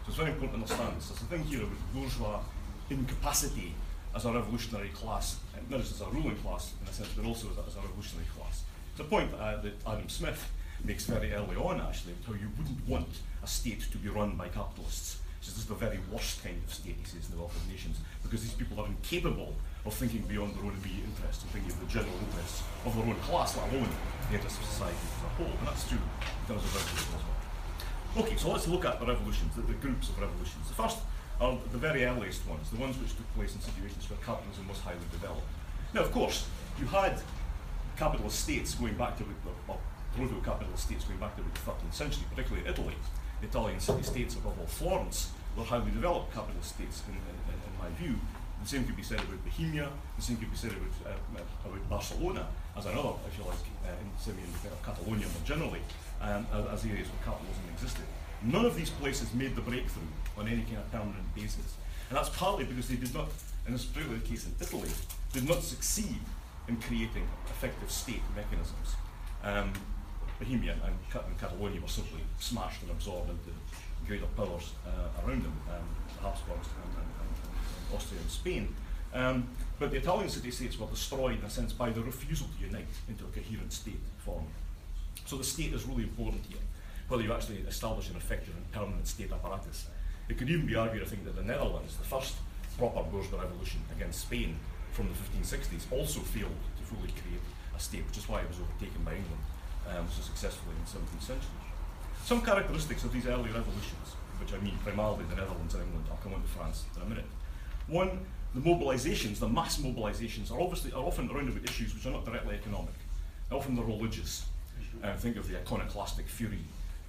So 0.04 0.10
it's 0.10 0.18
very 0.18 0.32
important 0.32 0.68
to 0.68 0.74
understand 0.74 0.98
this. 0.98 1.10
There's 1.10 1.22
a 1.22 1.26
thing 1.26 1.44
here 1.44 1.64
about 1.64 1.94
bourgeois 1.94 2.40
incapacity 2.90 3.74
as 4.14 4.26
a 4.26 4.32
revolutionary 4.32 4.90
class, 4.90 5.40
not 5.70 5.80
just 5.80 5.94
as 5.94 6.02
a 6.02 6.10
ruling 6.10 6.36
class 6.38 6.74
in 6.82 6.88
a 6.88 6.94
sense, 6.94 7.10
but 7.16 7.26
also 7.26 7.50
as 7.52 7.58
a, 7.58 7.62
as 7.68 7.76
a 7.76 7.82
revolutionary 7.82 8.28
class. 8.38 8.64
It's 8.92 9.00
a 9.00 9.04
point 9.06 9.34
uh, 9.34 9.62
that 9.62 9.74
Adam 9.88 10.10
Smith 10.10 10.52
makes 10.86 11.06
very 11.06 11.34
early 11.34 11.56
on, 11.56 11.82
actually, 11.82 12.14
how 12.26 12.34
you 12.34 12.50
wouldn't 12.58 12.88
want 12.88 13.08
a 13.44 13.48
state 13.48 13.82
to 13.92 13.98
be 13.98 14.10
run 14.10 14.36
by 14.36 14.48
capitalists. 14.48 15.20
He 15.40 15.46
says 15.46 15.56
this 15.56 15.64
is 15.64 15.70
the 15.70 15.76
very 15.76 16.00
worst 16.12 16.44
kind 16.44 16.62
of 16.64 16.74
state, 16.74 16.96
he 17.00 17.06
says, 17.06 17.26
in 17.26 17.36
the 17.36 17.42
wealth 17.42 17.56
of 17.56 17.68
nations, 17.70 17.98
because 18.22 18.42
these 18.44 18.54
people 18.54 18.80
are 18.80 18.88
incapable 18.88 19.56
of 19.86 19.94
thinking 19.94 20.22
beyond 20.30 20.54
their 20.54 20.66
own 20.66 20.78
immediate 20.84 21.06
interests 21.06 21.42
and 21.42 21.52
thinking 21.52 21.72
of 21.72 21.80
the 21.82 21.90
general 21.90 22.14
interests 22.30 22.62
of 22.86 22.94
their 22.96 23.06
own 23.06 23.20
class, 23.26 23.58
let 23.58 23.66
alone 23.74 23.90
the 24.30 24.36
interests 24.36 24.60
of 24.60 24.66
society 24.66 25.02
as 25.02 25.26
a 25.26 25.32
whole. 25.42 25.58
And 25.58 25.68
that's 25.68 25.90
true 25.90 25.98
in 25.98 26.46
terms 26.46 26.62
of 26.62 26.70
revolution 26.78 27.12
as 27.18 27.24
well. 27.26 27.40
Okay, 28.22 28.38
so 28.38 28.52
let's 28.52 28.68
look 28.68 28.86
at 28.86 29.00
the 29.00 29.08
revolutions, 29.08 29.56
the, 29.56 29.64
the 29.64 29.74
groups 29.82 30.10
of 30.10 30.20
revolutions. 30.20 30.68
The 30.68 30.78
first 30.78 31.00
are 31.42 31.58
the 31.72 31.82
very 31.82 32.06
earliest 32.06 32.46
ones, 32.46 32.70
the 32.70 32.78
ones 32.78 32.98
which 33.02 33.18
took 33.18 33.26
place 33.34 33.56
in 33.56 33.62
situations 33.62 34.08
where 34.10 34.20
capitalism 34.22 34.68
was 34.68 34.78
highly 34.80 35.02
developed. 35.12 35.48
Now, 35.94 36.02
of 36.02 36.12
course, 36.12 36.46
you 36.78 36.86
had 36.86 37.18
capitalist 37.98 38.40
states 38.40 38.76
going 38.76 38.94
back 38.94 39.18
to, 39.18 39.26
well, 39.68 39.82
proto-capitalist 40.15 40.84
states 40.84 41.06
going 41.06 41.20
back 41.20 41.36
to 41.36 41.44
the 41.44 41.50
13th 41.50 41.94
century, 41.94 42.24
particularly 42.30 42.68
Italy. 42.68 42.96
Italian 43.41 43.80
city-states, 43.80 44.36
above 44.36 44.60
all 44.60 44.68
Florence, 44.68 45.32
were 45.58 45.63
highly 45.63 45.91
developed 45.91 46.34
capitalist 46.34 46.75
states, 46.75 47.03
in, 47.08 47.15
in, 47.15 47.36
in, 47.50 47.58
in 47.58 47.74
my 47.80 47.89
view. 47.98 48.15
The 48.62 48.68
same 48.68 48.86
could 48.86 48.96
be 48.96 49.01
said 49.01 49.20
about 49.20 49.44
Bohemia, 49.44 49.89
the 50.15 50.22
same 50.22 50.38
could 50.38 50.51
be 50.51 50.58
said 50.58 50.72
about, 50.72 50.94
uh, 51.13 51.41
about 51.65 51.89
Barcelona, 51.89 52.48
as 52.77 52.86
another, 52.86 53.13
if 53.27 53.38
you 53.38 53.44
like, 53.44 53.58
uh, 53.86 53.89
in 53.89 54.08
semi 54.20 54.44
of 54.44 54.84
Catalonia 54.84 55.25
more 55.25 55.44
generally, 55.44 55.82
um, 56.22 56.46
as 56.72 56.86
areas 56.86 57.08
where 57.10 57.24
capitalism 57.25 57.63
existed. 57.74 58.06
None 58.44 58.65
of 58.65 58.75
these 58.75 58.89
places 58.89 59.34
made 59.34 59.56
the 59.56 59.62
breakthrough 59.62 60.03
on 60.38 60.48
any 60.48 60.62
kind 60.62 60.77
of 60.77 60.91
permanent 60.91 61.36
basis. 61.36 61.75
And 62.10 62.18
that's 62.18 62.30
partly 62.30 62.65
because 62.65 62.88
they 62.88 62.96
did 62.96 63.13
not, 63.13 63.30
and 63.65 63.74
this 63.74 63.82
is 63.82 63.88
particularly 63.88 64.22
the 64.22 64.27
case 64.27 64.46
in 64.46 64.53
Italy, 64.62 64.89
did 65.34 65.48
not 65.48 65.63
succeed 65.63 66.20
in 66.68 66.77
creating 66.77 67.27
effective 67.46 67.89
state 67.89 68.22
mechanisms. 68.36 68.96
Um, 69.44 69.74
Bohemia 70.42 70.74
and, 70.74 70.82
and, 71.14 71.40
Catalonia 71.40 71.80
were 71.80 71.88
simply 71.88 72.22
smashed 72.40 72.82
and 72.82 72.90
absorbed 72.90 73.30
into 73.30 73.52
greater 74.08 74.26
powers 74.36 74.74
uh, 74.88 75.22
around 75.24 75.44
them, 75.44 75.54
um, 75.70 75.86
the 76.18 76.24
Habsburgs 76.24 76.68
and, 76.82 76.92
and, 76.98 77.10
and, 77.22 77.96
Austria 77.96 78.20
and 78.20 78.32
Spain. 78.32 78.76
Um, 79.14 79.48
but 79.78 79.92
the 79.92 79.98
Italian 79.98 80.30
city-states 80.30 80.80
were 80.80 80.88
destroyed 80.88 81.38
in 81.40 81.46
a 81.46 81.50
sense 81.50 81.74
by 81.74 81.92
the 81.92 82.02
refusal 82.02 82.48
to 82.48 82.66
unite 82.66 82.88
into 83.08 83.24
a 83.26 83.28
coherent 83.28 83.72
state 83.72 84.00
form. 84.26 84.46
So 85.26 85.38
the 85.38 85.44
state 85.44 85.74
is 85.74 85.86
really 85.86 86.04
important 86.04 86.44
here 86.50 86.58
whether 87.08 87.24
you 87.24 87.34
actually 87.34 87.58
establish 87.68 88.10
an 88.10 88.16
effective 88.16 88.56
and 88.56 88.72
permanent 88.72 89.06
state 89.06 89.30
apparatus. 89.34 89.88
It 90.30 90.38
could 90.38 90.50
even 90.50 90.66
be 90.66 90.76
argued, 90.76 91.04
I 91.04 91.06
think, 91.06 91.26
that 91.26 91.36
the 91.36 91.44
Netherlands, 91.44 91.98
the 91.98 92.06
first 92.06 92.36
proper 92.78 93.04
bourgeois 93.04 93.42
revolution 93.42 93.82
against 93.94 94.22
Spain 94.22 94.58
from 94.94 95.10
the 95.10 95.14
1560s, 95.14 95.92
also 95.92 96.22
failed 96.22 96.56
to 96.78 96.84
fully 96.84 97.12
create 97.12 97.44
a 97.76 97.80
state, 97.82 98.08
which 98.08 98.18
is 98.18 98.30
why 98.30 98.40
it 98.40 98.48
was 98.48 98.60
overtaken 98.62 99.04
by 99.04 99.12
England 99.12 99.44
um, 99.90 100.08
so 100.10 100.22
successfully 100.22 100.76
in 100.76 100.84
the 100.84 100.92
17th 100.92 101.24
century. 101.24 101.58
Some 102.24 102.42
characteristics 102.42 103.04
of 103.04 103.12
these 103.12 103.26
early 103.26 103.50
revolutions, 103.50 104.16
which 104.40 104.54
I 104.54 104.58
mean 104.60 104.78
primarily 104.84 105.26
the 105.26 105.36
Netherlands 105.36 105.74
and 105.74 105.84
England, 105.84 106.06
I'll 106.10 106.18
come 106.18 106.34
on 106.34 106.42
to 106.42 106.48
France 106.48 106.86
in 106.96 107.02
a 107.02 107.06
minute. 107.06 107.26
One, 107.88 108.26
the 108.54 108.62
mobilizations, 108.62 109.40
the 109.40 109.48
mass 109.48 109.78
mobilizations, 109.78 110.52
are 110.52 110.60
obviously 110.60 110.92
are 110.92 111.04
often 111.04 111.30
around 111.30 111.50
about 111.50 111.64
issues 111.64 111.94
which 111.94 112.06
are 112.06 112.12
not 112.12 112.26
directly 112.26 112.56
economic. 112.56 112.94
Often 113.52 113.76
they're 113.76 113.86
religious. 113.86 114.46
Uh, 115.04 115.16
think 115.16 115.38
of 115.38 115.48
the 115.48 115.58
iconoclastic 115.58 116.28
fury 116.28 116.60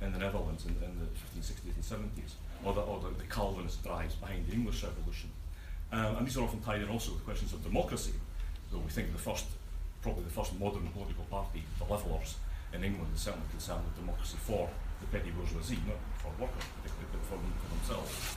in 0.00 0.12
the 0.12 0.18
Netherlands 0.18 0.64
in, 0.64 0.70
in 0.82 0.98
the 0.98 1.06
1560s 1.40 1.74
and 1.74 2.10
70s, 2.10 2.32
or 2.64 2.72
the, 2.72 2.80
or 2.80 3.00
the, 3.00 3.08
the 3.18 3.24
Calvinist 3.24 3.82
drives 3.82 4.14
behind 4.16 4.46
the 4.46 4.52
English 4.52 4.82
Revolution. 4.82 5.30
Um, 5.92 6.16
and 6.16 6.26
these 6.26 6.36
are 6.36 6.42
often 6.42 6.60
tied 6.60 6.80
in 6.80 6.88
also 6.88 7.12
with 7.12 7.24
questions 7.24 7.52
of 7.52 7.62
democracy, 7.62 8.12
So 8.70 8.78
we 8.78 8.90
think 8.90 9.12
the 9.12 9.18
first, 9.18 9.44
probably 10.00 10.24
the 10.24 10.30
first 10.30 10.58
modern 10.58 10.88
political 10.88 11.24
party, 11.24 11.62
the 11.78 11.84
Levellers 11.84 12.36
in 12.72 12.84
England, 12.84 13.12
is 13.14 13.20
certainly 13.20 13.46
concerned 13.50 13.84
with 13.84 13.96
democracy 13.96 14.36
for 14.40 14.68
the 15.00 15.06
petty 15.08 15.30
bourgeoisie, 15.30 15.78
not 15.86 16.00
for 16.18 16.32
workers 16.40 16.64
particularly, 16.80 17.10
but 17.12 17.22
for, 17.28 17.36
them, 17.36 17.52
for 17.60 17.68
themselves. 17.76 18.36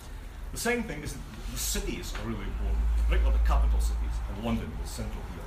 The 0.51 0.59
second 0.59 0.85
thing 0.87 1.03
is 1.03 1.13
that 1.13 1.23
the 1.51 1.59
cities 1.59 2.13
are 2.15 2.27
really 2.27 2.47
important, 2.47 2.83
particularly 3.07 3.37
the 3.37 3.47
capital 3.47 3.79
cities, 3.79 4.15
and 4.29 4.43
London 4.43 4.71
is 4.83 4.89
central 4.89 5.23
here 5.35 5.45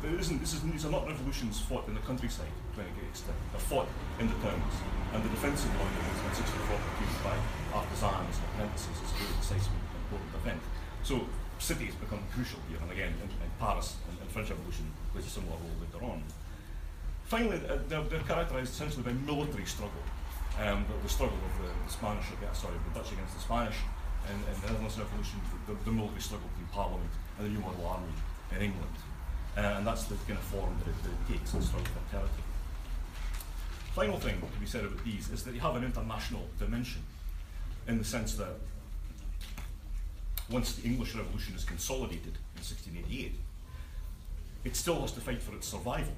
there 0.00 0.16
isn't, 0.16 0.40
this 0.40 0.54
is, 0.54 0.62
these 0.62 0.86
are 0.86 0.90
not 0.90 1.06
revolutions 1.06 1.60
fought 1.60 1.86
in 1.86 1.92
the 1.92 2.00
countryside 2.00 2.48
to 2.74 2.80
any 2.80 2.88
great 2.96 3.12
extent. 3.12 3.36
They're 3.52 3.60
fought 3.60 3.88
in 4.16 4.28
the 4.28 4.38
towns. 4.40 4.74
And 5.12 5.20
the 5.20 5.28
defence 5.28 5.68
of 5.68 5.70
London 5.76 6.00
in 6.00 6.16
1642 6.32 7.20
by 7.20 7.36
artisans 7.76 8.40
and 8.40 8.46
apprentices 8.56 8.96
is 8.96 9.10
a 9.12 9.16
very 9.20 9.36
decisive 9.36 9.76
and 9.76 10.00
important 10.08 10.32
event. 10.40 10.62
So 11.04 11.28
cities 11.60 11.92
become 12.00 12.24
crucial 12.32 12.60
here, 12.72 12.80
and 12.80 12.88
again, 12.88 13.12
in, 13.20 13.28
in 13.28 13.52
Paris 13.60 14.00
and, 14.08 14.16
French 14.32 14.48
Revolution 14.48 14.88
plays 15.12 15.28
a 15.28 15.28
similar 15.28 15.60
role 15.60 15.76
later 15.84 16.00
on. 16.08 16.24
Finally, 17.32 17.62
uh, 17.66 17.78
they're, 17.88 18.02
they're, 18.12 18.28
characterised 18.28 18.74
essentially 18.74 19.02
by 19.02 19.12
military 19.24 19.64
struggle. 19.64 20.04
Um, 20.60 20.84
the, 20.84 21.02
the, 21.02 21.08
struggle 21.08 21.38
of 21.38 21.64
the, 21.64 21.72
the 21.86 21.90
Spanish, 21.90 22.26
sorry, 22.52 22.74
the 22.92 23.00
Dutch 23.00 23.10
against 23.10 23.32
the 23.32 23.40
Spanish, 23.40 23.76
and, 24.28 24.36
and 24.36 24.56
the 24.60 24.66
Netherlands 24.66 24.98
Revolution, 24.98 25.40
the, 25.66 25.72
the 25.88 25.92
military 25.92 26.20
struggle 26.20 26.46
between 26.48 26.68
Parliament 26.68 27.10
and 27.38 27.46
the 27.46 27.50
New 27.56 27.60
Model 27.60 27.86
Army 27.86 28.12
in 28.54 28.60
England. 28.60 28.96
Uh, 29.56 29.60
and 29.80 29.86
that's 29.86 30.04
the 30.12 30.16
kind 30.28 30.36
of 30.36 30.44
form 30.44 30.76
that 30.80 30.90
it, 30.90 31.02
that 31.04 31.08
it 31.08 31.38
takes 31.38 31.54
in 31.54 31.62
struggle 31.62 31.86
for 31.86 32.10
territory. 32.10 32.44
Final 33.94 34.18
thing 34.18 34.36
to 34.38 34.60
be 34.60 34.66
said 34.66 34.84
about 34.84 35.02
these 35.02 35.30
is 35.30 35.42
that 35.42 35.52
they 35.52 35.58
have 35.58 35.74
an 35.76 35.84
international 35.84 36.44
dimension 36.58 37.00
in 37.88 37.96
the 37.96 38.04
sense 38.04 38.34
that 38.34 38.60
once 40.50 40.74
the 40.74 40.86
English 40.86 41.14
Revolution 41.14 41.54
is 41.54 41.64
consolidated 41.64 42.36
in 42.52 42.60
1688, 42.60 43.32
it 44.66 44.76
still 44.76 45.00
has 45.00 45.12
to 45.12 45.20
fight 45.22 45.40
for 45.40 45.54
its 45.54 45.66
survival 45.66 46.12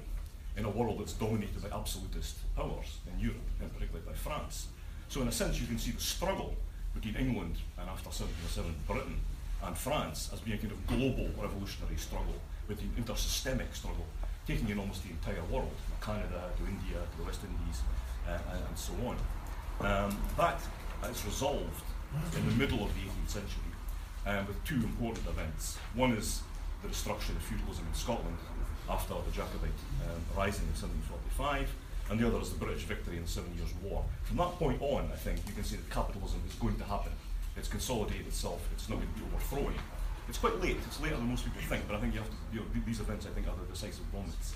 in 0.57 0.65
a 0.65 0.69
world 0.69 0.99
that's 0.99 1.13
dominated 1.13 1.61
by 1.61 1.75
absolutist 1.77 2.37
powers 2.55 2.99
in 3.11 3.19
Europe, 3.19 3.47
and 3.61 3.73
particularly 3.73 4.05
by 4.05 4.13
France. 4.13 4.67
So 5.09 5.21
in 5.21 5.27
a 5.27 5.31
sense, 5.31 5.59
you 5.59 5.67
can 5.67 5.77
see 5.77 5.91
the 5.91 6.01
struggle 6.01 6.55
between 6.93 7.15
England 7.15 7.57
and 7.77 7.89
after 7.89 8.07
1707 8.07 8.73
Britain 8.87 9.19
and 9.63 9.77
France 9.77 10.29
as 10.33 10.39
being 10.39 10.57
a 10.57 10.59
kind 10.59 10.71
of 10.71 10.87
global 10.87 11.29
revolutionary 11.41 11.97
struggle 11.97 12.35
with 12.67 12.79
the 12.79 13.01
intersystemic 13.01 13.73
struggle, 13.73 14.05
taking 14.47 14.69
in 14.69 14.79
almost 14.79 15.03
the 15.03 15.09
entire 15.09 15.43
world, 15.51 15.71
from 15.85 16.13
Canada 16.13 16.49
to 16.57 16.63
India 16.63 17.01
to 17.11 17.17
the 17.17 17.23
West 17.23 17.41
Indies 17.43 17.81
uh, 18.27 18.37
and, 18.51 18.61
and, 18.67 18.77
so 18.77 18.93
on. 19.05 19.17
Um, 19.85 20.17
that 20.37 20.59
is 21.09 21.25
resolved 21.25 21.83
in 22.35 22.45
the 22.47 22.55
middle 22.55 22.83
of 22.83 22.89
the 22.95 23.01
18th 23.01 23.29
century 23.29 23.71
um, 24.25 24.47
with 24.47 24.63
two 24.63 24.75
important 24.75 25.27
events. 25.27 25.77
One 25.93 26.13
is 26.13 26.41
the 26.81 26.87
destruction 26.87 27.35
of 27.35 27.41
feudalism 27.43 27.85
in 27.87 27.93
Scotland 27.93 28.37
after 28.89 29.13
the 29.13 29.31
Jacobite 29.31 29.79
um, 30.05 30.21
rising 30.37 30.65
in 30.69 30.75
1745, 30.77 31.69
and 32.09 32.19
the 32.19 32.27
other 32.27 32.39
is 32.39 32.51
the 32.51 32.59
British 32.59 32.83
victory 32.83 33.17
in 33.17 33.23
the 33.23 33.29
Seven 33.29 33.53
Years' 33.57 33.73
War. 33.81 34.05
From 34.23 34.37
that 34.37 34.53
point 34.59 34.81
on, 34.81 35.09
I 35.11 35.15
think 35.15 35.39
you 35.47 35.53
can 35.53 35.63
see 35.63 35.75
that 35.75 35.89
capitalism 35.89 36.41
is 36.47 36.53
going 36.55 36.77
to 36.77 36.83
happen. 36.83 37.11
It's 37.57 37.67
consolidated 37.67 38.27
itself, 38.27 38.61
it's 38.73 38.89
not 38.89 38.99
going 38.99 39.11
to 39.13 39.19
be 39.19 39.25
overthrown. 39.33 39.73
It's 40.27 40.37
quite 40.37 40.59
late. 40.59 40.77
It's 40.85 40.99
later 41.01 41.17
than 41.17 41.27
most 41.29 41.45
people 41.45 41.61
think, 41.61 41.87
but 41.87 41.95
I 41.95 41.99
think 41.99 42.13
you 42.13 42.19
have 42.19 42.29
to, 42.29 42.35
you 42.51 42.59
know, 42.59 42.65
these 42.85 42.99
events 42.99 43.27
I 43.27 43.29
think 43.29 43.47
are 43.47 43.53
the 43.55 43.71
decisive 43.71 44.11
moments. 44.11 44.55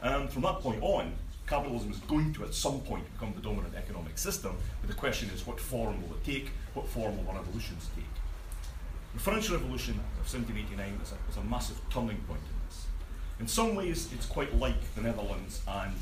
And 0.00 0.30
from 0.30 0.42
that 0.42 0.60
point 0.60 0.82
on, 0.82 1.12
capitalism 1.46 1.90
is 1.90 1.98
going 1.98 2.32
to 2.34 2.44
at 2.44 2.54
some 2.54 2.80
point 2.80 3.04
become 3.12 3.32
the 3.34 3.42
dominant 3.42 3.74
economic 3.74 4.16
system, 4.16 4.56
but 4.80 4.88
the 4.88 4.96
question 4.96 5.28
is 5.30 5.46
what 5.46 5.60
form 5.60 6.00
will 6.02 6.16
it 6.16 6.24
take? 6.24 6.50
What 6.74 6.86
form 6.88 7.16
will 7.16 7.32
the 7.32 7.38
revolutions 7.38 7.88
take? 7.94 8.04
The 9.14 9.20
French 9.20 9.50
Revolution 9.50 9.94
of 10.20 10.24
1789 10.32 11.00
is 11.02 11.12
a, 11.12 11.30
is 11.30 11.36
a 11.36 11.44
massive 11.44 11.78
turning 11.90 12.16
point 12.28 12.40
in 13.42 13.48
some 13.48 13.74
ways, 13.74 14.08
it's 14.12 14.26
quite 14.26 14.56
like 14.56 14.94
the 14.94 15.00
Netherlands 15.00 15.62
and, 15.66 15.96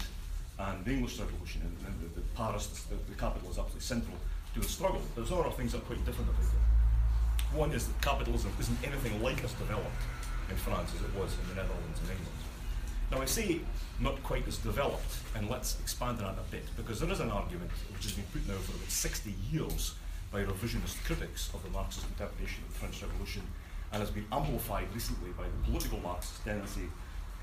and 0.58 0.84
the 0.84 0.90
English 0.90 1.18
Revolution, 1.18 1.62
and, 1.64 1.74
and 1.86 2.00
the, 2.02 2.20
the 2.20 2.26
Paris, 2.36 2.66
the, 2.90 2.96
the 3.10 3.16
capital 3.18 3.48
is 3.48 3.56
absolutely 3.56 3.80
central 3.80 4.16
to 4.52 4.60
the 4.60 4.68
struggle. 4.68 5.00
There's 5.16 5.32
other 5.32 5.48
things 5.48 5.72
that 5.72 5.78
are 5.78 5.88
quite 5.88 6.04
different 6.04 6.28
about 6.28 6.42
it. 6.42 7.56
One 7.56 7.72
is 7.72 7.88
that 7.88 7.98
capitalism 8.02 8.52
isn't 8.60 8.76
anything 8.84 9.22
like 9.22 9.42
as 9.42 9.54
developed 9.54 10.04
in 10.50 10.56
France 10.56 10.92
as 10.94 11.00
it 11.00 11.14
was 11.16 11.32
in 11.32 11.48
the 11.48 11.62
Netherlands 11.62 11.98
and 12.02 12.10
England. 12.10 12.40
Now 13.10 13.22
I 13.22 13.24
say 13.24 13.60
not 14.00 14.22
quite 14.22 14.46
as 14.46 14.58
developed, 14.58 15.16
and 15.34 15.48
let's 15.48 15.80
expand 15.80 16.18
on 16.18 16.36
that 16.36 16.42
a 16.42 16.50
bit, 16.50 16.66
because 16.76 17.00
there 17.00 17.10
is 17.10 17.20
an 17.20 17.30
argument 17.30 17.70
which 17.94 18.04
has 18.04 18.12
been 18.12 18.28
put 18.34 18.46
now 18.46 18.60
for 18.60 18.76
about 18.76 18.90
60 18.90 19.34
years 19.50 19.94
by 20.30 20.44
revisionist 20.44 21.02
critics 21.06 21.50
of 21.54 21.62
the 21.62 21.70
Marxist 21.70 22.06
interpretation 22.06 22.64
of 22.68 22.74
the 22.74 22.80
French 22.80 23.00
Revolution, 23.00 23.42
and 23.92 24.02
has 24.02 24.10
been 24.10 24.26
amplified 24.30 24.92
recently 24.92 25.30
by 25.30 25.44
the 25.44 25.64
political 25.64 26.00
Marxist 26.00 26.44
tendency 26.44 26.84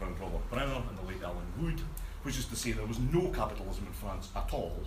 around 0.01 0.19
Robert 0.19 0.49
Brenner 0.49 0.83
and 0.89 0.97
the 0.97 1.07
late 1.07 1.23
Ellen 1.23 1.47
Wood, 1.59 1.81
which 2.23 2.37
is 2.37 2.45
to 2.45 2.55
say 2.55 2.71
there 2.71 2.85
was 2.85 2.99
no 2.99 3.29
capitalism 3.29 3.87
in 3.87 3.93
France 3.93 4.29
at 4.35 4.53
all 4.53 4.77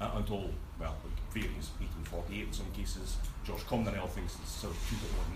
uh, 0.00 0.10
until, 0.14 0.50
well, 0.78 0.96
it 1.04 1.40
varies, 1.40 1.70
1848 1.78 2.46
in 2.46 2.52
some 2.52 2.70
cases. 2.72 3.16
George 3.44 3.60
Comninel 3.66 4.08
thinks 4.08 4.36
it's 4.40 4.50
sort 4.50 4.72
of 4.72 4.80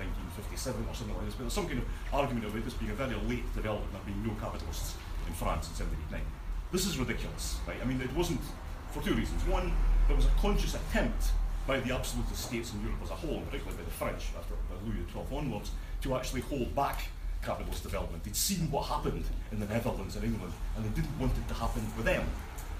1957 0.00 0.86
or 0.88 0.94
something 0.94 1.16
like 1.16 1.26
this, 1.26 1.34
but 1.34 1.44
there's 1.44 1.52
some 1.52 1.66
kind 1.66 1.78
of 1.78 1.88
argument 2.12 2.46
about 2.46 2.64
this 2.64 2.74
being 2.74 2.90
a 2.90 2.94
very 2.94 3.14
late 3.28 3.44
development, 3.54 3.92
there 3.92 4.00
being 4.06 4.24
no 4.24 4.32
capitalists 4.40 4.94
in 5.26 5.34
France 5.34 5.68
in 5.68 5.84
1789. 5.84 6.24
This 6.72 6.86
is 6.86 6.98
ridiculous, 6.98 7.60
right? 7.68 7.76
I 7.80 7.84
mean, 7.84 8.00
it 8.00 8.12
wasn't, 8.16 8.40
for 8.90 9.02
two 9.02 9.14
reasons. 9.14 9.44
One, 9.46 9.72
there 10.08 10.16
was 10.16 10.26
a 10.26 10.34
conscious 10.40 10.74
attempt 10.74 11.32
by 11.66 11.80
the 11.80 11.94
absolutist 11.94 12.44
states 12.44 12.72
in 12.72 12.82
Europe 12.82 13.00
as 13.04 13.10
a 13.10 13.14
whole, 13.14 13.40
and 13.40 13.46
particularly 13.46 13.78
by 13.78 13.84
the 13.84 13.96
French 13.96 14.32
after 14.36 14.54
Louis 14.84 15.04
XII 15.12 15.36
onwards, 15.36 15.70
to 16.02 16.14
actually 16.14 16.42
hold 16.42 16.74
back 16.74 17.08
capitalist 17.44 17.82
development. 17.82 18.24
They'd 18.24 18.36
seen 18.36 18.70
what 18.70 18.86
happened 18.86 19.24
in 19.52 19.60
the 19.60 19.66
Netherlands 19.66 20.16
and 20.16 20.24
England, 20.24 20.52
and 20.76 20.84
they 20.84 21.00
didn't 21.00 21.18
want 21.18 21.32
it 21.36 21.46
to 21.48 21.54
happen 21.54 21.82
for 21.96 22.02
them. 22.02 22.24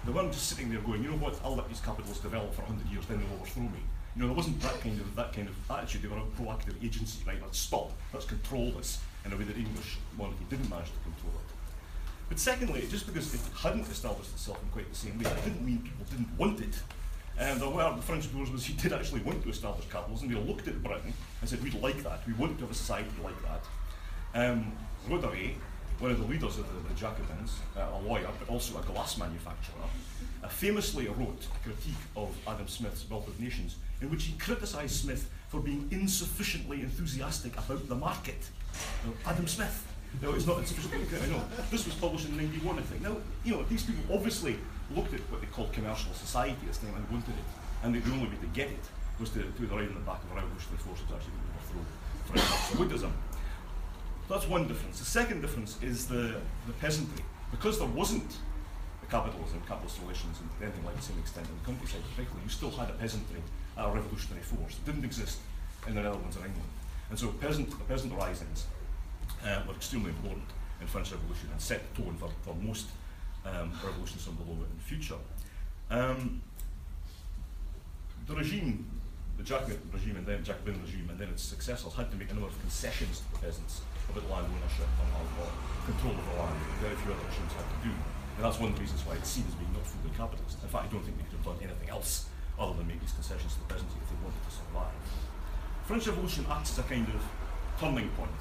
They 0.05 0.13
weren't 0.13 0.33
just 0.33 0.49
sitting 0.49 0.71
there 0.71 0.81
going, 0.81 1.03
you 1.03 1.11
know 1.11 1.17
what, 1.17 1.39
I'll 1.45 1.57
let 1.57 1.69
these 1.69 1.81
capitalists 1.81 2.23
develop 2.23 2.55
for 2.55 2.63
100 2.63 2.91
years, 2.91 3.07
then 3.07 3.19
they'll 3.21 3.37
overthrow 3.37 3.63
me. 3.63 3.81
You 4.15 4.23
know, 4.23 4.29
there 4.29 4.37
wasn't 4.37 4.61
that 4.61 4.81
kind 4.81 5.01
of 5.01 5.17
that 5.17 5.33
kind 5.33 5.49
of 5.49 5.55
attitude. 5.71 6.03
They 6.03 6.09
were 6.09 6.19
a 6.19 6.41
proactive 6.41 6.83
agency, 6.85 7.25
right? 7.27 7.41
Let's 7.43 7.59
stop, 7.59 7.93
let's 8.13 8.27
control 8.27 8.71
this 8.73 9.01
in 9.25 9.33
a 9.33 9.37
way 9.37 9.45
that 9.45 9.57
English 9.57 9.99
monarchy 10.17 10.45
didn't 10.49 10.71
manage 10.71 10.93
to 10.93 11.01
control 11.03 11.35
it. 11.35 11.55
But 12.29 12.39
secondly, 12.39 12.87
just 12.91 13.07
because 13.07 13.35
it 13.35 13.41
hadn't 13.57 13.89
established 13.89 14.33
itself 14.33 14.63
in 14.63 14.69
quite 14.69 14.89
the 14.89 14.97
same 14.97 15.19
way, 15.19 15.25
that 15.25 15.45
didn't 15.45 15.65
mean 15.65 15.79
people 15.79 16.07
didn't 16.11 16.39
want 16.39 16.61
it. 16.61 16.75
And 17.39 17.61
were 17.61 17.93
the 17.97 18.03
French 18.03 18.33
bourgeoisie 18.33 18.73
did 18.83 18.93
actually 18.93 19.21
want 19.23 19.43
to 19.43 19.51
establish 19.51 19.87
capitalism. 19.91 20.33
They 20.33 20.39
looked 20.41 20.69
at 20.69 20.83
Britain 20.83 21.13
and 21.41 21.51
said, 21.51 21.63
we'd 21.63 21.75
like 21.83 22.03
that. 22.05 22.27
We 22.27 22.35
want 22.35 22.57
to 22.59 22.65
have 22.65 22.71
a 22.71 22.75
society 22.75 23.11
like 23.23 23.41
that. 23.43 23.65
Um, 24.35 24.73
one 25.09 25.23
of 26.11 26.19
the 26.19 26.27
leaders 26.27 26.59
of 26.59 26.67
the, 26.67 26.89
the 26.89 26.95
Jacobins, 26.95 27.61
uh, 27.77 27.87
a 27.95 28.01
lawyer, 28.01 28.29
but 28.39 28.49
also 28.49 28.79
a 28.79 28.83
glass 28.83 29.17
manufacturer, 29.17 29.85
uh, 30.43 30.49
famously 30.49 31.07
wrote 31.07 31.47
a 31.55 31.69
critique 31.69 31.95
of 32.17 32.35
Adam 32.47 32.67
Smith's 32.67 33.09
Wealth 33.09 33.29
of 33.29 33.39
Nations, 33.41 33.77
in 34.01 34.11
which 34.11 34.25
he 34.25 34.37
criticised 34.39 34.97
Smith 34.97 35.31
for 35.49 35.61
being 35.61 35.89
insufficiently 35.93 36.81
enthusiastic 36.81 37.57
about 37.57 37.89
the 37.89 37.95
market. 37.95 38.51
Now, 39.05 39.31
Adam 39.31 39.47
Smith, 39.47 39.87
no, 40.21 40.33
it's 40.35 40.47
not 40.47 40.59
insufficiently. 40.59 41.07
I 41.23 41.27
know. 41.27 41.43
This 41.71 41.87
was 41.87 41.95
published 41.95 42.29
in 42.29 42.37
91, 42.37 42.79
I 42.79 42.83
think. 42.83 43.03
Now, 43.03 43.17
you 43.45 43.55
know, 43.55 43.63
these 43.65 43.85
people 43.85 44.15
obviously 44.15 44.57
looked 44.95 45.15
at 45.15 45.21
what 45.31 45.41
they 45.41 45.47
called 45.49 45.73
commercial 45.73 46.13
society 46.13 46.57
at 46.61 46.67
this 46.67 46.79
time 46.79 46.95
and 46.95 47.09
wanted 47.11 47.31
it. 47.31 47.45
And 47.83 47.95
the, 47.95 48.03
only 48.13 48.27
way 48.27 48.37
to 48.41 48.47
get 48.49 48.69
it 48.69 48.85
was 49.21 49.31
to 49.31 49.41
put 49.41 49.69
the 49.69 49.77
right 49.77 49.87
in 49.87 49.95
the 49.95 50.01
back 50.01 50.23
of 50.25 50.33
a 50.33 50.35
revolutionary 50.35 50.79
force 50.79 51.01
to 51.07 51.15
actually 51.15 51.35
overthrow 51.55 51.83
French 52.27 52.51
absolutism. 52.51 53.13
That's 54.29 54.49
one 54.49 54.67
difference. 54.67 54.99
The 54.99 55.05
second 55.05 55.43
difference 55.43 55.79
is 55.83 56.07
the, 56.07 56.41
the 56.67 56.73
peasantry. 56.81 57.25
Because 57.51 57.79
there 57.79 57.89
wasn't 57.89 58.37
the 59.01 59.07
capitalism, 59.07 59.61
capitalist 59.69 60.01
relations, 60.01 60.39
and 60.41 60.49
anything 60.63 60.85
like 60.85 60.97
the 60.97 61.03
same 61.03 61.19
extent 61.19 61.47
in 61.47 61.55
the 61.59 61.65
countryside, 61.65 62.01
particularly, 62.11 62.43
you 62.45 62.51
still 62.51 62.71
had 62.71 62.89
a 62.89 62.95
peasantry, 62.95 63.43
a 63.77 63.91
revolutionary 63.91 64.43
force. 64.43 64.79
It 64.79 64.85
didn't 64.87 65.05
exist 65.05 65.41
in 65.87 65.95
the 65.95 66.03
Netherlands 66.03 66.37
or 66.37 66.47
England. 66.47 66.69
And 67.11 67.19
so 67.19 67.29
peasant, 67.29 67.71
the 67.71 67.77
peasant 67.85 68.15
risings 68.15 68.67
uh, 69.45 69.61
were 69.69 69.75
extremely 69.75 70.11
important 70.11 70.47
in 70.81 70.87
French 70.87 71.13
Revolution 71.13 71.51
and 71.53 71.61
set 71.61 71.95
the 71.95 72.03
tone 72.03 72.17
for, 72.17 72.31
for 72.43 72.55
most 72.55 72.89
um, 73.45 73.73
revolutions 73.85 74.25
from 74.25 74.37
below 74.37 74.53
in 74.53 74.77
the 74.77 74.85
future. 74.85 75.17
Um, 75.91 76.41
the 78.27 78.35
regime, 78.35 78.87
the 79.37 79.45
Jacobin 79.45 79.79
regime 79.93 80.17
and 80.17 80.27
then 80.27 80.43
Jacobin 80.43 80.81
regime 80.83 81.09
and 81.11 81.19
then 81.19 81.29
its 81.29 81.43
successors 81.43 81.93
had 81.93 82.11
to 82.11 82.17
make 82.17 82.31
a 82.31 82.33
number 82.33 82.49
of 82.49 82.59
concessions 82.61 83.21
to 83.21 83.33
the 83.33 83.47
peasants 83.47 83.83
about 84.11 84.25
land 84.31 84.47
ownership 84.51 84.91
and 85.01 85.09
or 85.41 85.49
control 85.85 86.17
of 86.17 86.25
the 86.25 86.37
land 86.41 86.57
very 86.81 86.97
few 86.97 87.13
other 87.13 87.25
regimes 87.29 87.53
had 87.53 87.69
to 87.69 87.79
do. 87.85 87.93
And 88.37 88.43
that's 88.43 88.59
one 88.59 88.73
of 88.73 88.77
the 88.77 88.83
reasons 88.83 89.05
why 89.07 89.15
it's 89.15 89.31
seen 89.31 89.45
as 89.47 89.55
being 89.55 89.71
not 89.73 89.87
fully 89.87 90.11
capitalist. 90.17 90.59
In 90.63 90.69
fact, 90.69 90.89
I 90.89 90.91
don't 90.91 91.05
think 91.05 91.17
they 91.21 91.27
could 91.31 91.39
have 91.39 91.49
done 91.55 91.61
anything 91.63 91.91
else 91.91 92.27
other 92.59 92.75
than 92.75 92.87
make 92.87 92.99
these 92.99 93.15
concessions 93.15 93.55
to 93.55 93.61
the 93.63 93.71
peasantry 93.71 93.99
if 94.03 94.09
they 94.11 94.19
wanted 94.23 94.43
to 94.43 94.53
survive. 94.53 94.99
French 95.87 96.07
Revolution 96.09 96.43
acts 96.51 96.75
as 96.75 96.83
a 96.83 96.87
kind 96.89 97.07
of 97.13 97.23
turning 97.79 98.09
point. 98.17 98.41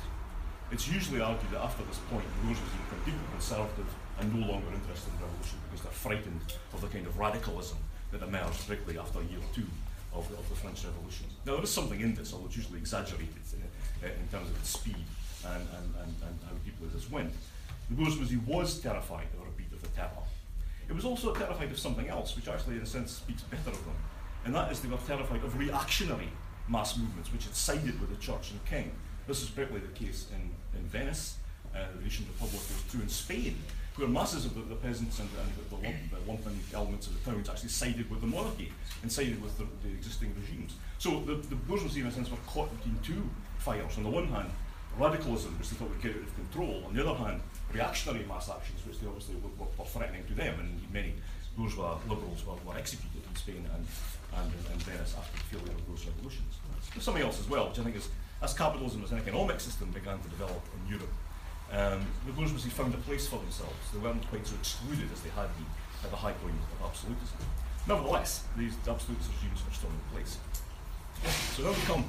It's 0.72 0.90
usually 0.90 1.22
argued 1.22 1.52
that 1.52 1.62
after 1.62 1.84
this 1.86 2.02
point, 2.10 2.26
the 2.26 2.40
bourgeoisie 2.48 2.82
become 2.90 3.02
deeply 3.06 3.28
conservative 3.38 3.90
and 4.18 4.26
no 4.34 4.42
longer 4.48 4.74
interested 4.74 5.14
in 5.14 5.22
revolution 5.22 5.58
because 5.70 5.86
they're 5.86 5.94
frightened 5.94 6.42
of 6.74 6.82
the 6.82 6.88
kind 6.88 7.06
of 7.06 7.14
radicalism 7.20 7.78
that 8.10 8.24
emerged, 8.24 8.66
particularly 8.66 8.98
after 8.98 9.22
year 9.30 9.42
two 9.54 9.68
of 10.14 10.26
the, 10.30 10.38
of 10.38 10.48
the 10.50 10.56
French 10.56 10.86
Revolution. 10.86 11.28
Now, 11.46 11.56
there 11.56 11.64
is 11.64 11.74
something 11.74 12.00
in 12.00 12.16
this, 12.16 12.34
although 12.34 12.46
it's 12.46 12.58
usually 12.58 12.80
exaggerated 12.80 13.42
uh, 13.54 14.08
in 14.08 14.28
terms 14.30 14.50
of 14.50 14.56
its 14.58 14.70
speed 14.70 15.06
and, 15.46 15.68
and, 15.78 15.96
and, 16.02 16.16
and 16.28 16.40
how 16.46 16.56
deeply 16.66 16.88
this 16.94 17.10
went. 17.10 17.34
The 17.90 17.96
bourgeoisie 17.96 18.40
was 18.46 18.80
terrified 18.80 19.28
of 19.34 19.42
a 19.42 19.46
repeat 19.46 19.72
of 19.72 19.82
the 19.82 19.90
terror. 19.90 20.10
It 20.90 20.94
was 20.94 21.06
also 21.06 21.34
terrified 21.34 21.72
of 21.72 21.80
something 21.80 22.08
else, 22.10 22.36
which 22.36 22.48
actually, 22.48 22.76
in 22.76 22.82
a 22.82 22.86
sense, 22.86 23.12
speaks 23.12 23.42
better 23.44 23.70
of 23.70 23.86
them, 23.86 23.96
and 24.46 24.56
that 24.56 24.72
is 24.72 24.82
they 24.82 24.90
were 24.90 24.98
terrified 25.08 25.44
of 25.44 25.58
reactionary 25.58 26.30
mass 26.68 26.98
movements 26.98 27.32
which 27.32 27.46
had 27.46 27.56
sided 27.56 28.00
with 28.00 28.10
the 28.10 28.16
church 28.18 28.52
and 28.52 28.66
king. 28.66 28.92
This 29.28 29.42
is 29.42 29.50
particularly 29.50 29.86
the 29.86 29.94
case 29.94 30.28
in, 30.34 30.52
in 30.78 30.86
Venice, 30.88 31.38
uh, 31.74 31.80
the 31.92 32.00
Venetian 32.00 32.26
Republic 32.28 32.62
was 32.70 32.84
true 32.90 33.02
in 33.02 33.10
Spain, 33.10 33.56
where 33.96 34.08
masses 34.08 34.46
of 34.46 34.56
the, 34.56 34.62
the 34.62 34.76
peasants 34.76 35.20
and, 35.20 35.30
and 35.40 35.50
the, 35.56 35.76
the, 35.76 35.82
lump, 35.82 35.96
the 36.12 36.32
lumpen 36.32 36.74
elements 36.74 37.08
of 37.08 37.24
the 37.24 37.32
towns 37.32 37.50
actually 37.50 37.70
sided 37.70 38.10
with 38.10 38.22
the 38.22 38.28
monarchy 38.28 38.72
and 39.02 39.12
sided 39.12 39.42
with 39.42 39.58
the, 39.58 39.66
the 39.84 39.94
existing 39.94 40.34
regimes. 40.40 40.76
So 40.98 41.20
the, 41.22 41.36
the 41.36 41.56
bourgeoisie, 41.56 42.02
in 42.02 42.08
a 42.08 42.12
sense, 42.12 42.30
were 42.30 42.38
caught 42.48 42.76
between 42.78 42.98
two 43.04 43.30
fires. 43.60 43.98
On 43.98 44.04
the 44.04 44.10
one 44.10 44.28
hand, 44.28 44.50
radicalism, 44.98 45.58
which 45.58 45.70
they 45.70 45.76
thought 45.76 45.90
would 45.90 46.02
get 46.02 46.16
out 46.16 46.24
of 46.24 46.36
control. 46.36 46.84
On 46.86 46.94
the 46.94 47.02
other 47.02 47.18
hand, 47.18 47.42
reactionary 47.72 48.26
mass 48.26 48.50
actions, 48.50 48.80
which 48.86 49.00
they 49.00 49.08
obviously 49.08 49.36
were, 49.42 49.66
were, 49.66 49.86
threatening 49.86 50.24
to 50.26 50.34
them, 50.34 50.60
and 50.60 50.94
many 50.94 51.14
bourgeois 51.58 51.98
liberals 52.08 52.46
were, 52.46 52.58
were 52.66 52.78
executed 52.78 53.22
in 53.28 53.36
Spain 53.36 53.66
and, 53.74 53.86
and 54.38 54.52
in 54.72 54.80
Venice 54.80 55.16
after 55.18 55.38
the 55.38 55.58
failure 55.58 55.74
of 55.74 55.88
those 55.88 56.06
revolutions. 56.06 56.62
There's 56.94 57.04
something 57.04 57.24
else 57.24 57.40
as 57.40 57.50
well, 57.50 57.70
which 57.70 57.80
I 57.80 57.84
think 57.84 57.96
is, 57.96 58.10
as 58.42 58.54
capitalism 58.54 59.04
as 59.04 59.12
an 59.12 59.20
economic 59.20 59.60
system 59.60 59.90
began 59.92 60.20
to 60.20 60.30
develop 60.30 60.62
in 60.78 60.94
Europe, 60.94 61.14
um, 61.72 62.06
the 62.26 62.34
bourgeoisie 62.34 62.70
found 62.70 62.94
a 62.94 62.98
place 62.98 63.28
for 63.28 63.38
themselves. 63.38 63.74
They 63.92 64.00
weren't 64.00 64.28
quite 64.30 64.46
so 64.46 64.56
excluded 64.56 65.10
as 65.12 65.22
they 65.22 65.30
had 65.30 65.50
been 65.58 65.66
at 66.04 66.12
the 66.12 66.18
high 66.18 66.34
point 66.34 66.54
of 66.54 66.86
absolutism. 66.86 67.38
Nevertheless, 67.88 68.46
these 68.56 68.76
absolutist 68.88 69.30
regimes 69.36 69.62
are 69.68 69.74
still 69.74 69.90
in 69.90 70.14
place. 70.14 70.38
So 71.56 71.64
now 71.64 71.72
we 71.72 71.82
come 71.82 72.06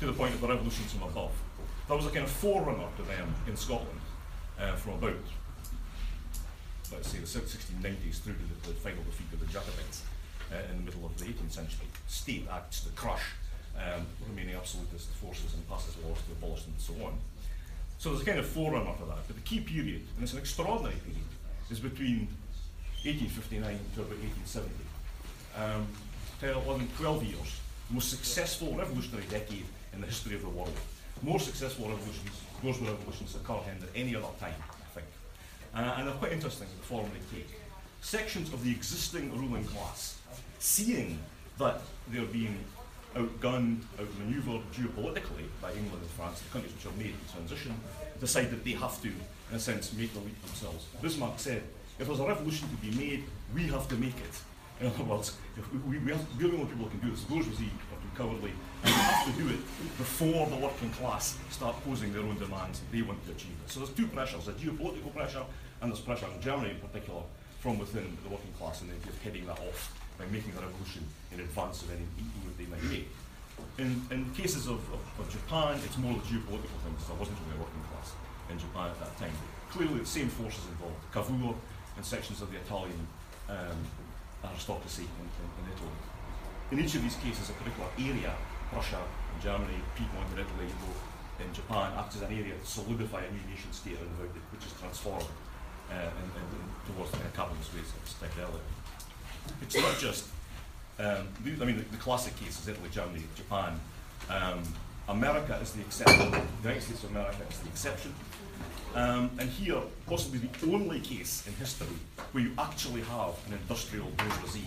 to 0.00 0.06
the 0.06 0.12
point 0.12 0.34
of 0.34 0.40
the 0.40 0.48
revolutions 0.48 0.92
from 0.92 1.04
above. 1.04 1.32
That 1.88 1.96
was 1.96 2.06
a 2.06 2.10
kind 2.10 2.24
of 2.24 2.30
forerunner 2.30 2.88
to 2.96 3.02
them 3.02 3.34
in 3.46 3.56
Scotland 3.56 4.00
uh, 4.60 4.74
from 4.76 4.94
about, 4.94 5.16
let's 6.92 7.08
say, 7.08 7.18
the 7.18 7.26
1690s 7.26 8.20
through 8.20 8.34
to 8.34 8.68
the, 8.68 8.68
the 8.68 8.74
final 8.74 9.02
defeat 9.04 9.32
of 9.32 9.40
the 9.40 9.46
Jacobites 9.46 10.02
uh, 10.52 10.56
in 10.70 10.78
the 10.78 10.84
middle 10.84 11.06
of 11.06 11.16
the 11.18 11.24
18th 11.24 11.52
century. 11.52 11.86
State 12.08 12.46
acts 12.52 12.80
to 12.80 12.90
crush 12.90 13.22
um, 13.76 14.06
remaining 14.28 14.54
absolutist 14.54 15.08
forces 15.12 15.54
and 15.54 15.68
passes 15.68 15.96
laws 16.04 16.18
to 16.26 16.32
abolish 16.32 16.62
them 16.62 16.72
and 16.72 16.82
so 16.82 17.06
on. 17.06 17.18
So 17.98 18.10
there's 18.10 18.22
a 18.22 18.26
kind 18.26 18.38
of 18.38 18.46
forerunner 18.46 18.92
to 18.98 19.04
that. 19.06 19.26
But 19.26 19.36
the 19.36 19.42
key 19.42 19.60
period, 19.60 20.02
and 20.16 20.22
it's 20.22 20.32
an 20.32 20.38
extraordinary 20.38 20.96
period, 20.96 21.24
is 21.70 21.80
between 21.80 22.28
1859 23.04 23.78
to 23.94 24.00
about 24.00 24.18
1870. 24.18 24.70
Um, 25.56 25.86
11, 26.42 26.88
12 26.98 27.24
years, 27.24 27.60
the 27.88 27.94
most 27.94 28.10
successful 28.10 28.74
revolutionary 28.74 29.26
decade 29.30 29.64
in 29.92 30.00
the 30.00 30.06
history 30.06 30.34
of 30.34 30.42
the 30.42 30.48
world. 30.48 30.72
More 31.22 31.40
successful 31.40 31.88
revolutions, 31.88 32.40
bourgeois 32.62 32.90
revolutions 32.90 33.34
occur 33.36 33.58
than 33.80 33.88
any 33.94 34.14
other 34.14 34.26
time, 34.38 34.54
I 34.70 34.88
think. 34.94 35.06
Uh, 35.74 35.94
and 35.98 36.08
they're 36.08 36.14
quite 36.14 36.32
interesting, 36.32 36.68
the 36.78 36.86
form 36.86 37.10
they 37.12 37.38
take. 37.38 37.48
Sections 38.00 38.52
of 38.52 38.62
the 38.62 38.70
existing 38.70 39.36
ruling 39.38 39.64
class, 39.64 40.20
seeing 40.58 41.18
that 41.58 41.80
they're 42.08 42.24
being 42.26 42.58
outgunned, 43.14 43.80
outmaneuvered 43.98 44.60
geopolitically 44.72 45.48
by 45.62 45.72
England 45.72 46.02
and 46.02 46.10
France, 46.10 46.40
the 46.40 46.50
countries 46.50 46.74
which 46.74 46.84
have 46.84 46.96
made 46.98 47.14
the 47.26 47.32
transition, 47.32 47.74
decide 48.20 48.50
that 48.50 48.62
they 48.62 48.72
have 48.72 49.00
to, 49.02 49.08
in 49.08 49.56
a 49.56 49.58
sense, 49.58 49.92
make 49.94 50.12
the 50.12 50.20
leap 50.20 50.40
themselves. 50.44 50.86
Bismarck 51.00 51.38
said, 51.38 51.62
if 51.98 52.06
there's 52.06 52.20
a 52.20 52.26
revolution 52.26 52.68
to 52.68 52.76
be 52.76 52.90
made, 52.96 53.24
we 53.54 53.62
have 53.68 53.88
to 53.88 53.94
make 53.96 54.16
it. 54.16 54.36
In 54.80 54.88
other 54.88 55.04
words, 55.04 55.36
if 55.56 55.72
we, 55.72 55.98
we, 55.98 56.12
have, 56.12 56.20
we're 56.36 56.48
the 56.48 56.54
only 56.54 56.66
people 56.66 56.84
who 56.84 56.90
can 56.90 57.00
do 57.00 57.10
this. 57.10 57.24
The 57.24 57.32
bourgeoisie 57.32 57.70
cowardly, 58.16 58.52
and 58.84 58.94
we 58.94 59.00
have 59.00 59.26
to 59.26 59.42
do 59.42 59.48
it 59.48 59.60
before 59.98 60.46
the 60.46 60.56
working 60.56 60.90
class 60.90 61.38
start 61.50 61.76
posing 61.84 62.12
their 62.12 62.22
own 62.22 62.38
demands 62.38 62.80
they 62.92 63.02
want 63.02 63.24
to 63.26 63.32
achieve. 63.32 63.56
So 63.66 63.80
there's 63.80 63.92
two 63.92 64.06
pressures, 64.06 64.46
there's 64.46 64.58
geopolitical 64.58 65.14
pressure, 65.14 65.44
and 65.80 65.90
there's 65.90 66.00
pressure 66.00 66.26
in 66.34 66.40
Germany 66.40 66.70
in 66.70 66.80
particular 66.80 67.22
from 67.60 67.78
within 67.78 68.16
the 68.24 68.30
working 68.30 68.52
class, 68.58 68.80
and 68.82 68.90
just 69.04 69.18
heading 69.22 69.46
that 69.46 69.58
off 69.58 69.92
by 70.18 70.24
making 70.26 70.52
a 70.56 70.60
revolution 70.60 71.04
in 71.32 71.40
advance 71.40 71.82
of 71.82 71.90
any 71.90 72.06
move 72.44 72.56
they 72.56 72.66
might 72.66 72.82
make. 72.84 73.08
In, 73.78 74.00
in 74.10 74.30
cases 74.34 74.66
of, 74.66 74.80
of, 74.92 75.00
of, 75.20 75.26
Japan, 75.30 75.80
it's 75.84 75.96
more 75.98 76.12
the 76.12 76.20
geopolitical 76.20 76.78
thing, 76.84 76.92
because 76.92 77.08
there 77.08 77.16
wasn't 77.16 77.38
really 77.44 77.56
a 77.56 77.60
working 77.60 77.84
class 77.92 78.12
in 78.50 78.58
Japan 78.58 78.90
at 78.90 78.98
that 79.00 79.16
time. 79.18 79.32
Clearly, 79.70 80.00
the 80.00 80.06
same 80.06 80.28
forces 80.28 80.64
involved. 80.68 81.00
Cavour 81.12 81.54
and 81.96 82.04
sections 82.04 82.40
of 82.40 82.52
the 82.52 82.58
Italian 82.58 83.06
um, 83.48 83.80
aristocracy 84.44 85.04
in, 85.04 85.26
in, 85.26 85.48
in, 85.60 85.64
Italy. 85.72 85.96
In 86.72 86.80
each 86.80 86.96
of 86.96 87.02
these 87.02 87.14
cases, 87.16 87.50
a 87.50 87.52
particular 87.52 87.88
area, 87.98 88.34
Prussia 88.72 88.98
in 89.36 89.42
Germany, 89.42 89.78
Piedmont 89.94 90.26
in 90.34 90.40
Italy, 90.40 90.66
in 91.38 91.52
Japan, 91.54 91.92
acts 91.96 92.16
as 92.16 92.22
an 92.22 92.32
area 92.32 92.54
to 92.58 92.66
solidify 92.66 93.20
a 93.20 93.30
new 93.30 93.44
nation 93.48 93.72
state 93.72 93.94
which 93.94 94.66
is 94.66 94.72
transformed 94.80 95.26
uh, 95.90 95.94
in, 95.94 96.92
towards 96.92 97.12
the 97.12 97.18
capitalist 97.36 97.72
ways 97.74 97.92
I 98.20 98.42
earlier. 98.42 98.66
It's 99.62 99.76
not 99.76 99.96
just, 99.98 100.26
um, 100.98 101.28
I 101.44 101.64
mean, 101.64 101.76
the, 101.76 101.84
the, 101.84 101.98
classic 101.98 102.34
cases, 102.36 102.66
Italy, 102.66 102.88
Germany, 102.90 103.22
Japan. 103.36 103.78
Um, 104.28 104.62
America 105.08 105.56
is 105.62 105.70
the 105.72 105.82
exception, 105.82 106.32
the 106.32 106.42
United 106.62 106.82
States 106.82 107.04
of 107.04 107.10
America 107.10 107.42
is 107.48 107.60
the 107.60 107.68
exception. 107.68 108.12
Um, 108.96 109.30
and 109.38 109.48
here, 109.48 109.80
possibly 110.06 110.40
the 110.40 110.72
only 110.72 110.98
case 111.00 111.46
in 111.46 111.52
history 111.54 111.86
where 112.32 112.42
you 112.42 112.52
actually 112.58 113.02
have 113.02 113.34
an 113.46 113.52
industrial 113.52 114.08
bourgeoisie 114.16 114.66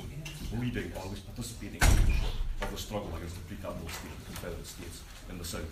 leading 0.57 0.91
or 0.95 0.99
at 1.05 1.09
least 1.09 1.25
participating 1.27 1.81
in 1.81 1.89
leadership 1.89 2.33
of 2.61 2.71
the 2.71 2.77
struggle 2.77 3.11
against 3.15 3.35
the 3.35 3.41
pre-capitalist 3.41 3.95
state, 3.95 4.11
the 4.19 4.25
Confederate 4.25 4.67
States 4.67 5.01
in 5.29 5.37
the 5.37 5.45
South. 5.45 5.69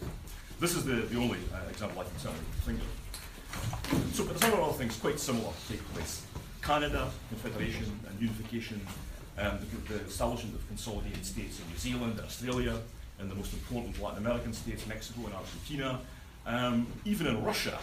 This 0.59 0.75
is 0.75 0.85
the, 0.85 1.07
the 1.07 1.17
only 1.17 1.39
uh, 1.53 1.69
example 1.69 2.01
I 2.01 2.03
can 2.03 2.33
think 2.65 2.79
of. 2.79 4.13
So, 4.13 4.25
but 4.25 4.39
several 4.39 4.65
other 4.65 4.73
things 4.73 4.97
quite 4.97 5.19
similar 5.19 5.51
take 5.69 5.83
place. 5.93 6.25
Canada, 6.61 7.09
Confederation 7.29 7.99
and 8.09 8.19
unification, 8.19 8.81
um, 9.37 9.59
the, 9.87 9.93
the, 9.93 9.99
establishment 10.05 10.55
of 10.55 10.67
consolidated 10.67 11.25
states 11.25 11.59
in 11.59 11.67
New 11.69 11.77
Zealand, 11.77 12.17
and 12.17 12.25
Australia, 12.27 12.75
and 13.19 13.31
the 13.31 13.35
most 13.35 13.53
important 13.53 14.01
Latin 14.01 14.19
American 14.19 14.53
states, 14.53 14.85
Mexico 14.87 15.25
and 15.25 15.35
Argentina. 15.35 15.99
Um, 16.47 16.87
even 17.03 17.27
in 17.27 17.43
Russia, 17.43 17.77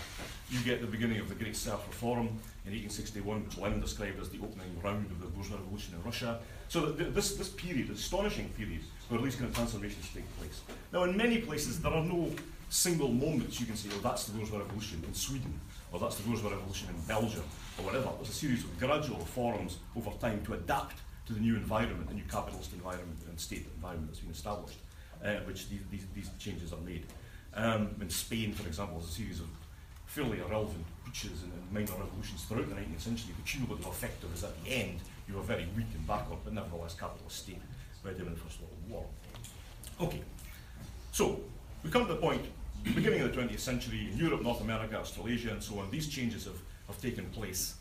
you 0.50 0.58
get 0.60 0.80
the 0.80 0.86
beginning 0.86 1.20
of 1.20 1.28
the 1.28 1.34
Great 1.34 1.54
Serf-Reform 1.54 2.26
in 2.64 2.72
1861, 2.72 3.44
which 3.44 3.58
Lenin 3.58 3.80
described 3.80 4.18
as 4.18 4.30
the 4.30 4.38
opening 4.38 4.80
round 4.82 5.10
of 5.10 5.20
the 5.20 5.26
bourgeois 5.26 5.58
revolution 5.58 5.94
in 5.94 6.02
Russia. 6.02 6.40
So 6.68 6.86
this, 6.90 7.36
this 7.36 7.50
period, 7.50 7.90
astonishing 7.90 8.48
period, 8.56 8.80
where 9.10 9.20
these 9.20 9.36
kind 9.36 9.50
of 9.50 9.54
transformations 9.54 10.08
take 10.14 10.24
place. 10.38 10.62
Now, 10.92 11.04
in 11.04 11.14
many 11.14 11.38
places, 11.38 11.82
there 11.82 11.92
are 11.92 12.02
no 12.02 12.30
single 12.70 13.08
moments 13.08 13.60
you 13.60 13.66
can 13.66 13.76
say, 13.76 13.90
oh, 13.92 14.00
that's 14.02 14.24
the 14.24 14.38
bourgeois 14.38 14.60
revolution 14.60 15.04
in 15.06 15.12
Sweden, 15.12 15.60
or 15.92 16.00
that's 16.00 16.16
the 16.16 16.26
bourgeois 16.26 16.50
revolution 16.50 16.88
in 16.88 17.00
Belgium, 17.02 17.44
or 17.78 17.84
whatever. 17.84 18.08
There's 18.16 18.30
a 18.30 18.32
series 18.32 18.64
of 18.64 18.78
gradual 18.78 19.18
reforms 19.18 19.78
over 19.94 20.10
time 20.20 20.42
to 20.46 20.54
adapt 20.54 20.96
to 21.26 21.34
the 21.34 21.40
new 21.40 21.56
environment, 21.56 22.08
the 22.08 22.14
new 22.14 22.24
capitalist 22.30 22.72
environment 22.72 23.18
and 23.28 23.38
state 23.38 23.66
environment 23.76 24.10
that's 24.10 24.20
been 24.20 24.32
established, 24.32 24.78
uh, 25.22 25.34
which 25.46 25.68
these, 25.68 25.80
these, 25.90 26.06
these, 26.14 26.30
changes 26.38 26.72
are 26.72 26.80
made. 26.80 27.04
Um, 27.56 27.94
in 28.00 28.10
Spain, 28.10 28.52
for 28.52 28.66
example, 28.66 28.98
there's 28.98 29.10
a 29.10 29.14
series 29.14 29.40
of 29.40 29.46
fairly 30.06 30.38
irrelevant 30.38 30.84
breaches 31.04 31.42
and, 31.42 31.52
and 31.52 31.72
minor 31.72 32.00
revolutions 32.02 32.44
throughout 32.44 32.68
the 32.68 32.74
19th 32.74 33.00
century. 33.00 33.34
The 33.36 33.48
cumulative 33.48 33.86
effect 33.86 34.24
of 34.24 34.34
is 34.34 34.44
at 34.44 34.64
the 34.64 34.70
end, 34.70 35.00
you 35.28 35.34
were 35.34 35.42
very 35.42 35.66
weak 35.76 35.86
and 35.94 36.06
backward, 36.06 36.38
but 36.44 36.52
nevertheless 36.52 36.94
capitalist 36.94 37.38
state 37.38 37.60
by 38.02 38.12
the 38.12 38.24
First 38.24 38.60
World 38.60 38.76
War. 38.88 39.06
Okay, 40.00 40.22
so 41.12 41.40
we 41.82 41.90
come 41.90 42.06
to 42.06 42.14
the 42.14 42.20
point, 42.20 42.42
beginning 42.82 43.20
of 43.22 43.34
the 43.34 43.40
20th 43.40 43.60
century, 43.60 44.08
in 44.12 44.18
Europe, 44.18 44.42
North 44.42 44.60
America, 44.60 44.98
Australasia, 44.98 45.50
and 45.50 45.62
so 45.62 45.78
on, 45.78 45.90
these 45.90 46.08
changes 46.08 46.44
have, 46.44 46.60
have 46.88 47.00
taken 47.00 47.24
place. 47.26 47.76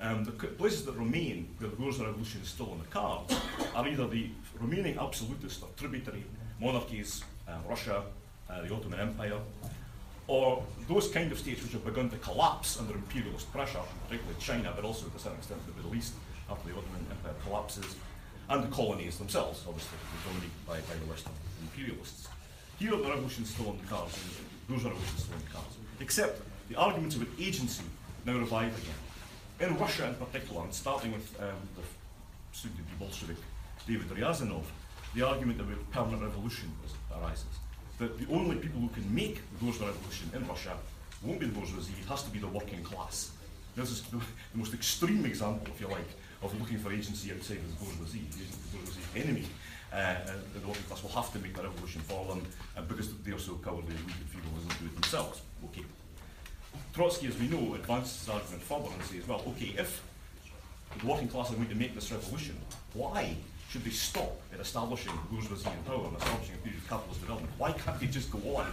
Um, 0.00 0.24
the 0.24 0.32
places 0.32 0.84
that 0.86 0.94
remain 0.94 1.48
where 1.58 1.70
the 1.70 1.76
bourgeois 1.76 2.06
revolution 2.06 2.40
is 2.40 2.48
still 2.48 2.70
on 2.70 2.78
the 2.78 2.86
cards 2.86 3.34
are 3.74 3.86
either 3.86 4.06
the 4.06 4.30
remaining 4.60 4.96
absolutist 4.98 5.62
or 5.62 5.68
tributary 5.76 6.24
monarchies, 6.60 7.24
um, 7.48 7.62
Russia, 7.68 8.02
uh, 8.50 8.62
the 8.62 8.74
Ottoman 8.74 9.00
Empire, 9.00 9.38
or 10.26 10.62
those 10.88 11.08
kind 11.08 11.32
of 11.32 11.38
states 11.38 11.62
which 11.62 11.72
have 11.72 11.84
begun 11.84 12.10
to 12.10 12.16
collapse 12.18 12.78
under 12.78 12.94
imperialist 12.94 13.50
pressure, 13.52 13.80
particularly 14.04 14.38
China, 14.40 14.72
but 14.74 14.84
also 14.84 15.06
to 15.06 15.16
a 15.16 15.18
certain 15.18 15.38
extent 15.38 15.60
the 15.66 15.72
Middle 15.74 15.94
East 15.94 16.14
after 16.50 16.68
the 16.68 16.76
Ottoman 16.76 17.06
Empire 17.10 17.34
collapses, 17.44 17.96
and 18.50 18.64
the 18.64 18.68
colonies 18.68 19.18
themselves, 19.18 19.64
obviously, 19.66 19.98
dominated 20.24 20.66
by, 20.66 20.74
by 20.92 20.98
the 20.98 21.06
Western 21.10 21.32
imperialists. 21.62 22.28
Here 22.78 22.90
the 22.90 22.96
revolution 22.98 23.44
is 23.44 23.50
still 23.50 23.68
on 23.70 23.78
the 23.78 23.86
cards, 23.86 24.18
those 24.68 24.84
revolutions 24.84 25.22
still 25.22 25.34
on 25.34 25.42
the 25.44 25.50
cards. 25.50 25.76
Except 26.00 26.40
the 26.68 26.76
arguments 26.76 27.16
an 27.16 27.26
agency 27.38 27.84
now 28.24 28.38
revive 28.38 28.76
again 28.76 29.70
in 29.70 29.78
Russia 29.78 30.06
in 30.06 30.14
particular, 30.14 30.62
and 30.62 30.72
starting 30.72 31.12
with 31.12 31.40
um, 31.40 31.48
the 31.76 31.82
soon-to-be 32.52 32.84
Bolshevik 32.98 33.36
David 33.86 34.08
Ryazanov, 34.08 34.64
the 35.14 35.26
argument 35.26 35.60
about 35.60 35.90
permanent 35.90 36.22
revolution 36.22 36.70
arises. 37.16 37.46
That 37.98 38.18
the 38.18 38.32
only 38.32 38.56
people 38.56 38.80
who 38.80 38.88
can 38.88 39.12
make 39.14 39.36
the 39.36 39.64
bourgeois 39.64 39.86
revolution 39.86 40.30
in 40.34 40.46
Russia 40.46 40.76
won't 41.22 41.40
be 41.40 41.46
the 41.46 41.52
bourgeoisie, 41.52 41.94
it 42.00 42.08
has 42.08 42.22
to 42.22 42.30
be 42.30 42.38
the 42.38 42.46
working 42.46 42.82
class. 42.82 43.32
This 43.74 43.90
is 43.90 44.02
the, 44.02 44.20
most 44.54 44.74
extreme 44.74 45.24
example, 45.26 45.66
if 45.72 45.80
you 45.80 45.88
like, 45.88 46.08
of 46.42 46.58
looking 46.60 46.78
for 46.78 46.92
agency 46.92 47.32
outside 47.32 47.58
of 47.58 47.78
the 47.78 47.84
bourgeoisie, 47.84 48.22
the 48.30 48.76
bourgeoisie 48.76 49.00
enemy. 49.16 49.44
Uh, 49.92 50.14
the 50.52 50.66
working 50.66 50.82
class 50.84 51.02
will 51.02 51.10
have 51.10 51.32
to 51.32 51.38
make 51.38 51.54
the 51.54 51.62
revolution 51.62 52.00
for 52.02 52.24
them 52.26 52.42
uh, 52.76 52.82
because 52.82 53.14
they 53.24 53.32
are 53.32 53.38
so 53.38 53.54
cowardly 53.64 53.94
and 53.96 54.06
weak 54.06 54.16
and 54.20 54.28
feeble 54.28 54.50
and 54.60 54.68
do 54.78 54.86
it 54.86 54.94
themselves. 55.00 55.40
Okay. 55.64 55.84
Trotsky, 56.92 57.26
as 57.28 57.38
we 57.38 57.48
know, 57.48 57.74
advances 57.74 58.20
his 58.20 58.28
argument 58.28 58.62
further 58.62 58.90
and 58.92 59.02
says, 59.04 59.26
well, 59.26 59.42
okay, 59.48 59.74
if 59.78 60.02
the 61.00 61.06
working 61.06 61.28
class 61.28 61.50
are 61.50 61.54
going 61.54 61.68
to 61.68 61.74
make 61.74 61.94
this 61.94 62.12
revolution, 62.12 62.56
why 62.92 63.34
should 63.68 63.84
they 63.84 63.90
stop 63.90 64.40
at 64.52 64.60
establishing 64.60 65.12
bourgeoisie 65.30 65.68
in 65.68 65.84
power 65.84 66.06
and 66.06 66.16
establishing 66.16 66.54
a 66.54 66.58
period 66.58 66.80
of 66.80 66.88
capitalist 66.88 67.20
development? 67.20 67.52
Why 67.58 67.72
can't 67.72 68.00
they 68.00 68.06
just 68.06 68.30
go 68.30 68.56
on 68.56 68.66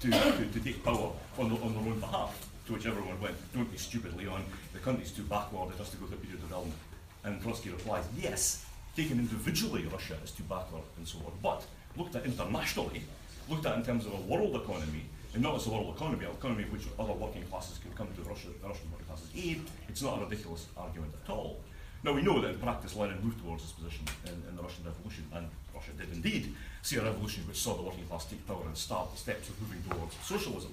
to, 0.00 0.10
to, 0.10 0.46
to 0.52 0.60
take 0.60 0.84
power 0.84 1.10
on, 1.38 1.48
the, 1.48 1.56
on 1.56 1.72
their 1.72 1.92
own 1.92 2.00
behalf? 2.00 2.50
To 2.66 2.74
which 2.74 2.86
everyone 2.86 3.18
went, 3.20 3.34
don't 3.54 3.70
be 3.70 3.78
stupid, 3.78 4.16
Leon, 4.16 4.44
the 4.72 4.78
country's 4.78 5.10
too 5.10 5.22
backward, 5.22 5.72
it 5.72 5.78
has 5.78 5.90
to 5.90 5.96
go 5.96 6.06
through 6.06 6.18
a 6.18 6.20
period 6.20 6.38
of 6.38 6.48
development. 6.48 6.78
And 7.24 7.42
Trotsky 7.42 7.70
replies, 7.70 8.04
yes, 8.20 8.66
taken 8.94 9.18
individually, 9.18 9.86
Russia 9.86 10.16
is 10.22 10.30
too 10.32 10.44
backward 10.44 10.82
and 10.98 11.08
so 11.08 11.18
on. 11.18 11.32
But 11.42 11.64
looked 11.96 12.14
at 12.14 12.24
internationally, 12.24 13.02
looked 13.48 13.66
at 13.66 13.76
in 13.76 13.84
terms 13.84 14.06
of 14.06 14.12
a 14.12 14.20
world 14.20 14.54
economy, 14.54 15.02
and 15.34 15.42
not 15.42 15.56
as 15.56 15.66
a 15.66 15.70
world 15.70 15.96
economy, 15.96 16.26
an 16.26 16.32
economy 16.32 16.64
in 16.64 16.70
which 16.70 16.82
other 16.98 17.14
working 17.14 17.42
classes 17.44 17.78
can 17.78 17.90
come 17.92 18.08
to 18.14 18.28
Russia, 18.28 18.48
the 18.60 18.68
Russian 18.68 18.90
working 18.92 19.06
classes' 19.06 19.30
aid, 19.34 19.62
it's 19.88 20.02
not 20.02 20.18
a 20.18 20.24
ridiculous 20.24 20.66
argument 20.76 21.12
at 21.24 21.30
all. 21.30 21.58
Now 22.04 22.12
we 22.12 22.22
know 22.22 22.40
that 22.40 22.50
in 22.50 22.58
practice 22.58 22.96
Lenin 22.96 23.18
moved 23.22 23.40
towards 23.42 23.62
this 23.62 23.72
position 23.72 24.04
in, 24.26 24.32
in 24.48 24.56
the 24.56 24.62
Russian 24.62 24.84
Revolution, 24.84 25.24
and 25.34 25.46
Russia 25.74 25.90
did 25.96 26.12
indeed 26.12 26.54
see 26.82 26.96
a 26.96 27.02
revolution 27.02 27.46
which 27.46 27.58
saw 27.58 27.74
the 27.74 27.82
working 27.82 28.04
class 28.06 28.24
take 28.24 28.46
power 28.46 28.62
and 28.66 28.76
start 28.76 29.12
the 29.12 29.18
steps 29.18 29.48
of 29.48 29.60
moving 29.60 29.82
towards 29.88 30.14
socialism. 30.22 30.72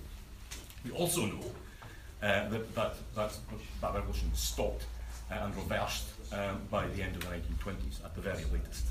We 0.83 0.91
also 0.91 1.25
know 1.25 1.45
uh, 2.23 2.49
that, 2.49 2.75
that, 2.75 2.95
that 3.15 3.33
that 3.81 3.93
revolution 3.93 4.31
stopped 4.33 4.85
uh, 5.31 5.35
and 5.35 5.55
reversed 5.55 6.07
um, 6.33 6.61
by 6.71 6.87
the 6.87 7.03
end 7.03 7.15
of 7.15 7.21
the 7.21 7.27
1920s 7.27 8.03
at 8.03 8.15
the 8.15 8.21
very 8.21 8.43
latest. 8.51 8.87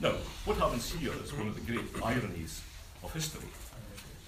Now, 0.00 0.12
what 0.44 0.58
happens 0.58 0.92
here 0.92 1.12
is 1.24 1.32
one 1.32 1.48
of 1.48 1.54
the 1.54 1.72
great 1.72 1.86
ironies 2.02 2.62
of 3.02 3.12
history 3.12 3.48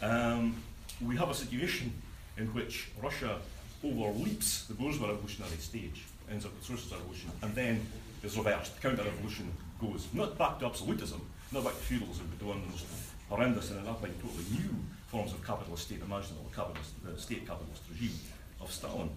um, 0.02 0.54
we 1.00 1.16
have 1.16 1.30
a 1.30 1.34
situation 1.34 1.92
in 2.36 2.46
which 2.54 2.90
Russia 3.02 3.38
overleaps 3.84 4.66
the 4.66 4.74
bourgeois 4.74 5.08
revolutionary 5.08 5.56
stage, 5.56 6.04
ends 6.30 6.44
up 6.44 6.54
with 6.54 6.64
socialist 6.64 6.92
revolution, 6.92 7.30
and 7.42 7.54
then 7.54 7.86
is 8.22 8.36
reversed. 8.36 8.74
The 8.76 8.88
counter-revolution 8.88 9.52
goes 9.80 10.06
not 10.12 10.36
back 10.36 10.58
to 10.60 10.66
absolutism, 10.66 11.20
not 11.52 11.64
back 11.64 11.74
to 11.74 11.80
feudalism, 11.80 12.26
but 12.30 12.38
to 12.40 12.46
one 12.46 12.58
of 12.58 12.72
the 12.72 13.34
horrendous 13.34 13.70
and 13.70 13.86
at 13.86 14.00
totally 14.00 14.44
new 14.50 14.74
forms 15.06 15.32
of 15.32 15.44
capitalist 15.46 15.84
state 15.84 16.00
imaginable, 16.00 16.50
capitalist, 16.54 16.92
the 17.04 17.18
state 17.18 17.46
capitalist 17.46 17.82
regime 17.90 18.18
of 18.60 18.72
Stalin. 18.72 19.10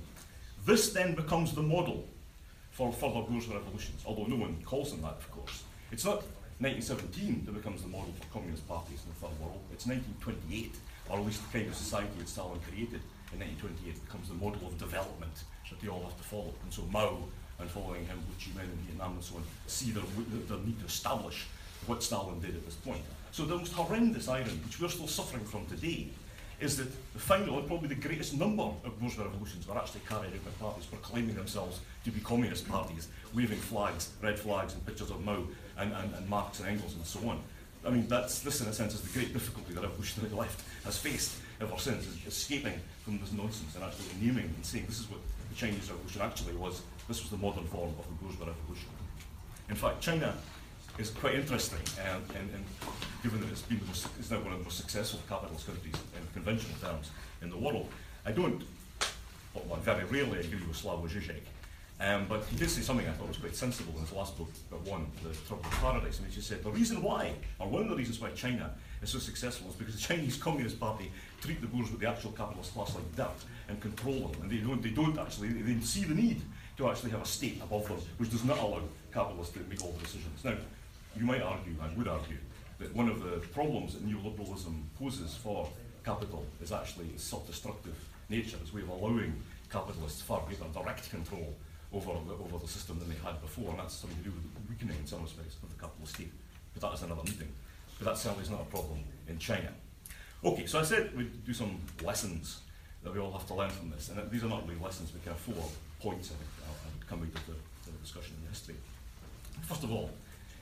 This 0.66 0.94
then 0.94 1.16
becomes 1.16 1.54
the 1.54 1.62
model 1.62 2.08
for 2.72 2.92
further 2.94 3.22
bourgeois 3.22 3.56
revolutions, 3.56 4.04
although 4.06 4.26
no 4.26 4.36
one 4.36 4.62
calls 4.64 4.92
them 4.92 5.02
that, 5.02 5.18
of 5.18 5.32
course. 5.32 5.64
It's 5.92 6.06
not 6.06 6.24
1917 6.60 7.46
that 7.46 7.54
becomes 7.54 7.82
the 7.82 7.88
model 7.88 8.14
for 8.20 8.34
communist 8.34 8.68
parties 8.68 9.02
in 9.04 9.10
the 9.10 9.20
third 9.20 9.40
world. 9.42 9.60
It's 9.74 9.88
1928, 9.88 10.76
or 11.10 11.20
at 11.20 11.26
least 11.26 11.42
the 11.52 11.58
kind 11.58 11.70
of 11.70 11.76
society 11.76 12.14
that 12.20 12.30
Stalin 12.30 12.60
created 12.62 13.02
in 13.34 13.40
1928 13.40 14.06
becomes 14.06 14.30
the 14.30 14.36
model 14.36 14.68
of 14.68 14.78
development 14.78 15.34
that 15.72 15.82
they 15.82 15.88
all 15.88 16.04
have 16.04 16.18
to 16.18 16.24
follow. 16.24 16.54
And 16.64 16.72
so 16.72 16.84
Mao 16.92 17.18
and 17.60 17.70
following 17.70 18.06
him, 18.06 18.18
Ho 18.18 18.34
Chi 18.40 18.52
Minh 18.60 18.72
in 18.72 18.78
Vietnam 18.86 19.14
and 19.14 19.24
so 19.24 19.38
on, 19.38 19.44
see 19.68 19.92
their, 19.92 20.04
their 20.48 20.58
need 20.66 20.80
to 20.80 20.86
establish 20.86 21.48
what 21.88 22.04
Stalin 22.04 22.40
did 22.40 22.56
at 22.56 22.66
this 22.66 22.76
point. 22.76 23.02
So 23.32 23.46
the 23.46 23.58
most 23.58 23.74
horrendous 23.74 24.28
irony, 24.28 24.60
which 24.66 24.80
we're 24.80 24.90
still 24.90 25.08
suffering 25.08 25.46
from 25.46 25.66
today, 25.66 26.10
is 26.60 26.78
that 26.78 26.92
the 27.14 27.20
final 27.20 27.58
and 27.58 27.68
probably 27.68 27.88
the 27.88 27.96
greatest 27.96 28.36
number 28.36 28.64
of 28.64 29.00
bourgeois 29.00 29.24
revolutions 29.24 29.68
were 29.68 29.78
actually 29.78 30.02
carried 30.08 30.28
out 30.28 30.46
by 30.46 30.52
parties 30.60 30.86
proclaiming 30.86 31.36
themselves 31.36 31.80
to 32.04 32.12
be 32.12 32.20
communist 32.20 32.70
parties, 32.70 33.08
waving 33.34 33.58
flags, 33.58 34.10
red 34.22 34.38
flags 34.38 34.74
and 34.74 34.86
pictures 34.86 35.10
of 35.10 35.24
Mao 35.26 35.44
and, 35.78 35.92
and, 35.92 36.14
and 36.14 36.30
Marx 36.30 36.60
and 36.60 36.70
Engels 36.70 36.94
and 36.94 37.06
so 37.06 37.20
on. 37.28 37.42
I 37.84 37.90
mean, 37.90 38.08
that's, 38.08 38.40
this 38.40 38.62
in 38.62 38.68
a 38.68 38.74
sense 38.74 38.94
is 38.94 39.02
the 39.02 39.20
great 39.20 39.34
difficulty 39.34 39.74
the 39.74 39.82
revolutionary 39.82 40.34
left 40.36 40.64
has 40.86 40.98
faced 40.98 41.38
ever 41.60 41.78
since, 41.78 42.06
is 42.06 42.28
escaping 42.28 42.80
from 43.04 43.20
this 43.20 43.32
nonsense 43.32 43.74
and 43.76 43.84
actually 43.84 44.06
naming 44.22 44.46
and 44.46 44.66
saying 44.66 44.86
this 44.88 45.00
is 45.00 45.10
what 45.10 45.20
the 45.52 45.58
Chinese 45.58 45.90
Revolution 45.90 46.22
actually 46.22 46.56
was. 46.56 46.82
This 47.08 47.22
was 47.22 47.30
the 47.30 47.38
modern 47.38 47.66
form 47.66 47.94
of 48.00 48.06
the 48.08 48.14
bourgeois 48.24 48.48
revolution. 48.48 48.90
In 49.70 49.76
fact, 49.76 50.02
China 50.02 50.34
is 50.98 51.10
quite 51.10 51.36
interesting, 51.36 51.80
and, 52.06 52.24
and, 52.38 52.50
and 52.54 52.66
given 53.24 53.42
that 53.42 53.50
it's, 53.50 53.62
been 53.64 53.80
the 53.80 53.86
most, 53.86 54.08
it's 54.20 54.32
now 54.32 54.40
one 54.40 54.54
of 54.54 54.60
the 54.60 54.64
most 54.64 54.78
successful 54.78 55.20
capitalist 55.28 55.66
countries 55.66 55.96
in 56.16 56.28
conventional 56.34 56.78
terms 56.80 57.12
in 57.42 57.50
the 57.50 57.58
world, 57.58 57.88
I 58.26 58.32
don't, 58.32 58.62
well, 59.54 59.78
I 59.78 59.80
very 59.80 60.06
rarely 60.06 60.40
agree 60.40 60.66
with 60.68 60.78
Slavoj 60.78 61.10
Žižek, 61.10 61.42
um, 62.02 62.26
but 62.28 62.44
he 62.46 62.56
did 62.56 62.70
say 62.70 62.82
something 62.82 63.08
I 63.08 63.12
thought 63.12 63.28
was 63.28 63.38
quite 63.38 63.56
sensible 63.56 63.94
in 63.96 64.02
his 64.02 64.12
last 64.12 64.38
book, 64.38 64.50
but 64.70 64.82
one, 64.82 65.08
The 65.24 65.34
Trouble 65.48 65.66
of 65.66 65.72
Paradise, 65.72 66.20
and 66.20 66.28
he 66.28 66.34
just 66.34 66.48
said 66.48 66.64
the 66.64 66.72
reason 66.72 67.02
why, 67.02 67.34
or 67.60 67.68
one 67.68 67.84
of 67.84 67.90
the 67.90 67.96
reasons 67.96 68.20
why 68.20 68.30
China 68.32 68.72
is 69.02 69.10
so 69.10 69.20
successful 69.20 69.70
is 69.70 69.76
because 69.76 69.96
the 69.96 70.02
Chinese 70.02 70.38
Communist 70.38 70.80
Party 70.80 71.12
treat 71.42 71.62
the 71.62 71.68
bourgeois, 71.68 71.98
the 72.00 72.10
actual 72.10 72.32
capitalist 72.32 72.74
class, 72.74 72.96
like 72.96 73.16
dirt 73.16 73.46
and 73.72 73.82
control 73.82 74.28
them, 74.28 74.42
and 74.44 74.52
they 74.52 74.58
don't, 74.58 74.82
they 74.84 74.90
don't 74.90 75.18
actually, 75.18 75.50
they 75.50 75.80
see 75.82 76.04
the 76.04 76.14
need 76.14 76.42
to 76.78 76.90
actually 76.90 77.12
have 77.12 77.22
a 77.22 77.26
state 77.26 77.60
above 77.64 77.88
them, 77.88 77.98
which 78.18 78.30
does 78.30 78.44
not 78.44 78.60
allow 78.60 78.82
capitalists 79.14 79.54
to 79.54 79.60
make 79.70 79.82
all 79.84 79.92
the 79.94 80.04
decisions. 80.04 80.44
Now, 80.44 80.56
you 81.18 81.26
might 81.26 81.42
argue, 81.42 81.74
I 81.82 81.88
would 81.98 82.08
argue, 82.08 82.38
that 82.80 82.94
one 82.96 83.10
of 83.10 83.24
the 83.24 83.38
problems 83.48 83.94
that 83.94 84.08
neoliberalism 84.08 84.74
poses 85.00 85.36
for 85.36 85.70
capital 86.04 86.46
is 86.62 86.72
actually 86.72 87.06
its 87.08 87.24
self-destructive 87.24 87.96
nature, 88.30 88.58
its 88.62 88.74
way 88.74 88.82
of 88.82 88.90
allowing 88.90 89.34
capitalists 89.72 90.22
far 90.22 90.42
greater 90.48 90.66
direct 90.74 91.10
control 91.10 91.56
over 91.94 92.12
the, 92.28 92.34
over 92.34 92.58
the 92.60 92.68
system 92.68 93.00
than 93.00 93.10
they 93.10 93.20
had 93.24 93.40
before, 93.42 93.70
and 93.70 93.80
that's 93.80 93.96
something 93.96 94.18
to 94.18 94.24
do 94.24 94.32
with 94.32 94.44
the 94.54 94.62
weakening 94.70 94.98
in 95.00 95.08
some 95.08 95.22
respects 95.22 95.56
of 95.64 95.70
the 95.70 95.80
capitalist 95.82 96.16
state. 96.16 96.32
But 96.74 96.82
that 96.82 96.94
is 96.96 97.04
another 97.04 97.24
meeting. 97.24 97.52
But 98.00 98.06
that 98.06 98.18
certainly 98.18 98.44
is 98.44 98.50
not 98.50 98.62
a 98.62 98.66
problem 98.66 99.00
in 99.28 99.38
China. 99.38 99.72
Okay, 100.44 100.66
so 100.66 100.80
I 100.80 100.84
said 100.84 101.16
we'd 101.16 101.46
do 101.46 101.54
some 101.54 101.80
lessons 102.04 102.62
that 103.04 103.14
we 103.14 103.20
all 103.20 103.32
have 103.32 103.48
to 103.48 103.54
learn 103.54 103.70
from 103.70 103.90
this, 103.90 104.10
and 104.10 104.30
these 104.32 104.44
are 104.44 104.50
not 104.50 104.68
really 104.68 104.80
lessons, 104.80 105.12
kind 105.12 105.36
of 105.36 105.38
four 105.38 105.64
points 106.00 106.32
I 106.32 106.36
think 106.36 106.50
I 106.66 106.98
would 106.98 107.08
come 107.08 107.20
out 107.20 107.28
of 107.28 107.48
the, 107.48 107.92
the 107.92 107.98
discussion 108.02 108.36
in 108.42 108.50
history. 108.50 108.76
First 109.64 109.84
of 109.84 109.92
all, 109.92 110.10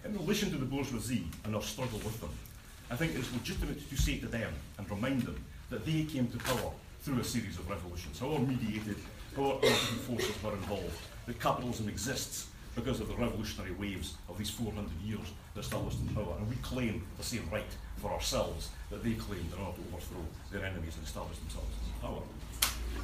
in 0.06 0.17
relation 0.17 0.49
to 0.52 0.58
the 0.58 0.65
bourgeoisie 0.65 1.28
and 1.43 1.56
our 1.56 1.62
struggle 1.62 1.99
with 1.99 2.19
them, 2.21 2.30
I 2.89 2.95
think 2.95 3.15
it's 3.15 3.32
legitimate 3.34 3.88
to 3.89 3.97
say 3.97 4.17
to 4.19 4.28
them 4.28 4.54
and 4.78 4.89
remind 4.89 5.23
them 5.23 5.43
that 5.69 5.86
they 5.86 6.04
came 6.04 6.28
to 6.28 6.38
power 6.38 6.71
through 7.02 7.19
a 7.19 7.23
series 7.23 7.58
of 7.58 7.69
revolutions, 7.69 8.19
however 8.19 8.43
mediated, 8.45 8.95
however 9.36 9.62
different 9.62 10.02
forces 10.04 10.43
were 10.43 10.54
involved, 10.54 10.97
that 11.28 11.39
capitalism 11.39 11.88
exists 11.88 12.47
because 12.75 12.99
of 12.99 13.08
the 13.08 13.15
revolutionary 13.15 13.73
waves 13.73 14.13
of 14.28 14.38
these 14.38 14.49
400 14.49 14.89
years 15.04 15.34
that 15.54 15.62
established 15.62 15.99
in 15.99 16.08
power. 16.15 16.36
And 16.38 16.49
we 16.49 16.56
claim 16.58 17.04
the 17.17 17.23
same 17.23 17.47
right 17.52 17.63
for 17.97 18.12
ourselves 18.12 18.69
that 18.89 19.04
they 19.04 19.13
claimed 19.13 19.52
in 19.54 19.60
order 19.60 19.78
to 19.78 19.84
overthrow 19.93 20.23
their 20.52 20.65
enemies 20.65 20.95
and 20.97 21.06
establish 21.06 21.38
themselves 21.38 21.69
in 21.86 22.08
power. 22.08 22.21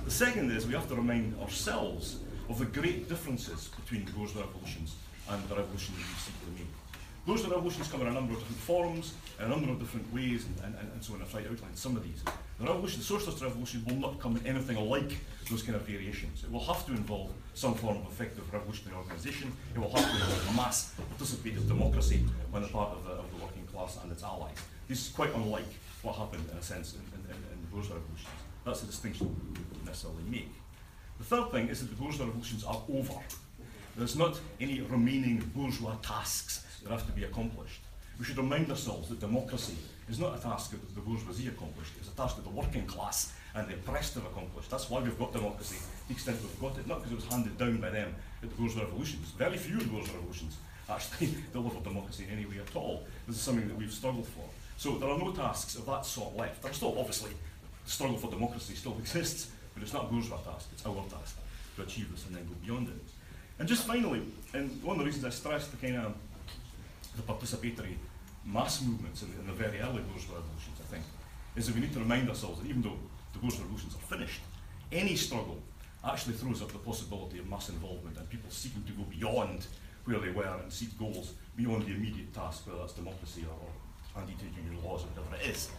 The 0.04 0.12
second 0.12 0.52
is 0.52 0.66
we 0.68 0.74
have 0.74 0.88
to 0.90 0.96
remind 0.96 1.40
ourselves 1.42 2.20
of 2.50 2.60
the 2.60 2.66
great 2.66 3.10
differences 3.10 3.70
between 3.70 4.06
those 4.18 4.36
revolutions 4.36 4.96
and 5.30 5.42
the 5.50 5.56
revolution 5.56 5.96
that 5.96 6.06
we 6.06 6.14
seek 6.20 6.40
to 6.42 6.52
make. 6.52 6.68
Those 7.26 7.48
revolutions 7.48 7.88
come 7.88 8.02
in 8.02 8.08
a 8.08 8.12
number 8.12 8.34
of 8.34 8.40
different 8.40 8.62
forms, 8.62 9.14
in 9.40 9.46
a 9.46 9.50
number 9.50 9.72
of 9.72 9.80
different 9.80 10.14
ways, 10.14 10.46
and, 10.46 10.76
and, 10.76 10.92
and 10.94 11.04
so 11.04 11.16
on. 11.16 11.24
I've 11.24 11.32
tried 11.32 11.46
to 11.46 11.50
outline 11.50 11.76
some 11.76 11.96
of 11.96 12.04
these. 12.04 12.24
The 12.60 12.66
revolution, 12.66 13.00
the 13.00 13.06
socialist 13.06 13.42
revolution, 13.42 13.84
will 13.88 13.96
not 13.96 14.20
come 14.20 14.38
in 14.38 14.46
anything 14.46 14.78
like 14.88 15.18
those 15.50 15.64
kind 15.64 15.76
of 15.76 15.82
variations. 15.88 16.44
It 16.44 16.52
will 16.52 16.64
have 16.66 16.86
to 16.86 16.92
involve 16.92 17.32
some 17.56 17.74
form 17.74 17.98
of 17.98 18.06
effective 18.12 18.52
revolutionary 18.54 18.98
organisation. 18.98 19.52
It 19.74 19.80
will 19.80 19.90
have 19.90 20.06
to 20.06 20.12
involve 20.12 20.56
mass 20.56 20.94
participative 21.18 21.68
democracy 21.68 22.24
on 22.54 22.62
the 22.62 22.68
part 22.68 22.92
of 22.92 23.04
the, 23.06 23.12
of 23.14 23.26
the 23.32 23.44
working 23.44 23.66
class 23.74 23.98
and 24.04 24.12
its 24.12 24.22
allies. 24.22 24.58
This 24.88 25.08
is 25.08 25.14
quite 25.14 25.34
unlike 25.34 25.66
what 26.04 26.16
happened, 26.16 26.48
in 26.52 26.58
a 26.58 26.62
sense, 26.62 26.94
in, 26.94 27.02
in, 27.20 27.36
in 27.36 27.62
the 27.62 27.68
bourgeois 27.68 27.96
revolutions. 27.96 28.30
That's 28.64 28.84
a 28.84 28.86
distinction 28.86 29.36
we 29.54 29.60
would 29.60 29.86
necessarily 29.86 30.24
make. 30.30 30.52
The 31.18 31.24
third 31.24 31.52
thing 31.52 31.70
is 31.70 31.80
that 31.80 31.88
the 31.88 31.96
bourgeois 31.96 32.26
revolutions 32.26 32.64
are 32.64 32.82
over. 32.94 33.20
There's 33.98 34.16
not 34.16 34.40
any 34.62 34.82
remaining 34.82 35.40
bourgeois 35.56 35.96
tasks 36.04 36.66
that 36.84 36.92
have 36.92 37.06
to 37.08 37.12
be 37.14 37.24
accomplished. 37.24 37.82
We 38.20 38.26
should 38.26 38.38
remind 38.38 38.70
ourselves 38.70 39.10
that 39.10 39.20
democracy 39.20 39.76
is 40.08 40.20
not 40.20 40.38
a 40.38 40.42
task 40.42 40.72
that 40.72 40.94
the 40.94 41.02
bourgeoisie 41.02 41.48
accomplished, 41.48 41.94
it's 41.98 42.10
a 42.10 42.16
task 42.16 42.36
that 42.36 42.44
the 42.44 42.52
working 42.52 42.86
class 42.86 43.34
and 43.56 43.68
the 43.68 43.74
oppressed 43.74 44.14
have 44.14 44.26
accomplished. 44.26 44.70
That's 44.70 44.90
why 44.90 45.00
we've 45.00 45.18
got 45.18 45.34
democracy, 45.34 45.78
the 46.08 46.14
extent 46.14 46.38
we've 46.42 46.62
got 46.62 46.78
it, 46.78 46.88
not 46.88 47.00
because 47.00 47.12
it 47.12 47.16
was 47.16 47.26
handed 47.26 47.58
down 47.58 47.78
by 47.78 47.90
them 47.90 48.14
at 48.44 48.50
the 48.50 48.56
bourgeois 48.56 48.84
revolutions. 48.84 49.32
Very 49.32 49.58
few 49.58 49.78
the 49.78 49.86
bourgeois 49.86 50.14
revolutions 50.14 50.58
actually 50.90 51.34
delivered 51.54 51.84
democracy 51.84 52.26
in 52.26 52.38
any 52.38 52.46
way 52.46 52.60
at 52.60 52.76
all. 52.76 53.04
This 53.28 53.38
is 53.38 53.42
something 53.42 53.68
that 53.68 53.78
we've 53.78 53.92
struggled 53.92 54.28
for. 54.28 54.44
So 54.78 54.98
there 54.98 55.10
are 55.10 55.18
no 55.18 55.32
tasks 55.32 55.76
of 55.76 55.86
that 55.86 56.06
sort 56.06 56.36
left. 56.36 56.62
There's 56.62 56.76
still, 56.76 56.98
obviously, 56.98 57.32
the 57.84 57.92
struggle 57.92 58.18
for 58.18 58.30
democracy 58.30 58.76
still 58.76 58.98
exists, 59.00 59.52
but 59.74 59.84
it's 59.84 59.94
not 59.94 60.12
bourgeois 60.12 60.38
task, 60.38 60.70
it's 60.74 60.86
our 60.86 61.04
task 61.10 61.38
to 61.76 61.82
achieve 61.84 62.12
this 62.12 62.26
and 62.28 62.36
then 62.36 62.46
go 62.46 62.54
beyond 62.66 62.88
it. 62.88 62.96
And 63.60 63.68
just 63.68 63.88
finally, 63.88 64.22
and 64.54 64.84
one 64.84 64.96
of 64.96 65.00
the 65.00 65.06
reasons 65.06 65.26
I 65.26 65.30
stressed 65.30 65.72
the 65.72 65.78
kind 65.78 65.98
of 65.98 66.14
the 67.16 67.22
participatory 67.22 67.96
mass 68.46 68.82
movements 68.82 69.22
in 69.22 69.32
the, 69.32 69.40
in 69.40 69.48
the 69.48 69.54
very 69.54 69.80
early 69.80 70.02
bourgeois 70.04 70.36
revolutions, 70.36 70.78
I 70.80 70.88
think, 70.92 71.04
is 71.56 71.68
that 71.68 71.76
we 71.76 71.82
need 71.82 71.94
to 71.94 72.00
remind 72.00 72.30
ourselves 72.30 72.62
that 72.62 72.68
even 72.68 72.82
though 72.82 72.98
the 73.34 73.40
bourgeois 73.40 73.62
revolutions 73.62 73.96
are 73.96 74.16
finished, 74.16 74.42
any 74.92 75.16
struggle 75.16 75.62
actually 76.04 76.34
throws 76.34 76.62
up 76.62 76.72
the 76.72 76.78
possibility 76.78 77.40
of 77.40 77.48
mass 77.48 77.70
involvement 77.70 78.18
and 78.18 78.30
people 78.30 78.50
seeking 78.52 78.84
to 78.84 78.92
go 78.94 79.04
beyond 79.04 79.66
where 80.04 80.20
they 80.20 80.30
were 80.30 80.60
and 80.62 80.72
seek 80.72 80.98
goals 81.00 81.34
beyond 81.56 81.84
the 81.86 81.92
immediate 81.92 82.34
task, 82.34 82.68
whether 82.68 82.80
that's 82.80 82.94
democracy 82.94 83.44
or, 83.50 83.54
or 83.54 83.72
anti-trade 84.18 84.56
union 84.56 84.84
laws 84.84 85.04
or 85.04 85.08
whatever 85.08 85.36
it 85.36 85.50
is. 85.50 85.70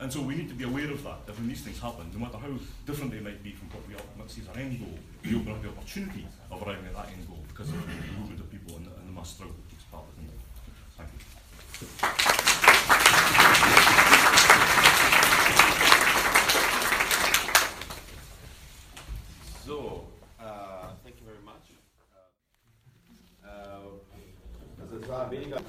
And 0.00 0.12
so 0.12 0.20
we 0.22 0.36
need 0.36 0.48
to 0.48 0.54
be 0.54 0.64
aware 0.64 0.90
of 0.90 1.02
that, 1.04 1.26
that 1.26 1.36
when 1.36 1.48
these 1.48 1.62
things 1.62 1.80
happen, 1.80 2.10
no 2.12 2.20
matter 2.20 2.38
how 2.38 2.52
different 2.86 3.10
they 3.10 3.20
might 3.20 3.42
be 3.42 3.52
from 3.52 3.68
what 3.70 3.82
we 3.88 3.94
might 4.16 4.30
see 4.30 4.42
as 4.42 4.48
our 4.48 4.58
end 4.58 4.78
goal, 4.78 4.98
we 5.24 5.34
open 5.34 5.52
up 5.52 5.62
the 5.62 5.68
opportunity 5.68 6.26
of 6.50 6.62
arriving 6.62 6.86
at 6.86 6.94
that 6.94 7.08
end 7.08 7.26
goal 7.26 7.42
because 7.48 7.68
of 7.68 7.74
the 7.82 7.92
movement 8.18 8.40
of 8.40 8.50
people 8.50 8.76
and 8.76 8.86
the, 8.86 8.90
the 8.90 9.12
mass 9.12 9.30
struggle 9.30 9.56
that 9.56 9.68
takes 9.70 9.82
part 9.90 10.04
within 10.06 10.30
it. 10.30 10.38
Thank 10.96 11.10
you. 11.12 11.18
So, 19.66 20.06
uh, 20.40 20.94
thank 21.02 21.16
you 21.18 21.26
very 21.26 21.42
much. 21.44 21.74
Uh, 23.44 23.98
also 24.80 25.02
es 25.02 25.08
war 25.08 25.28
weniger. 25.30 25.60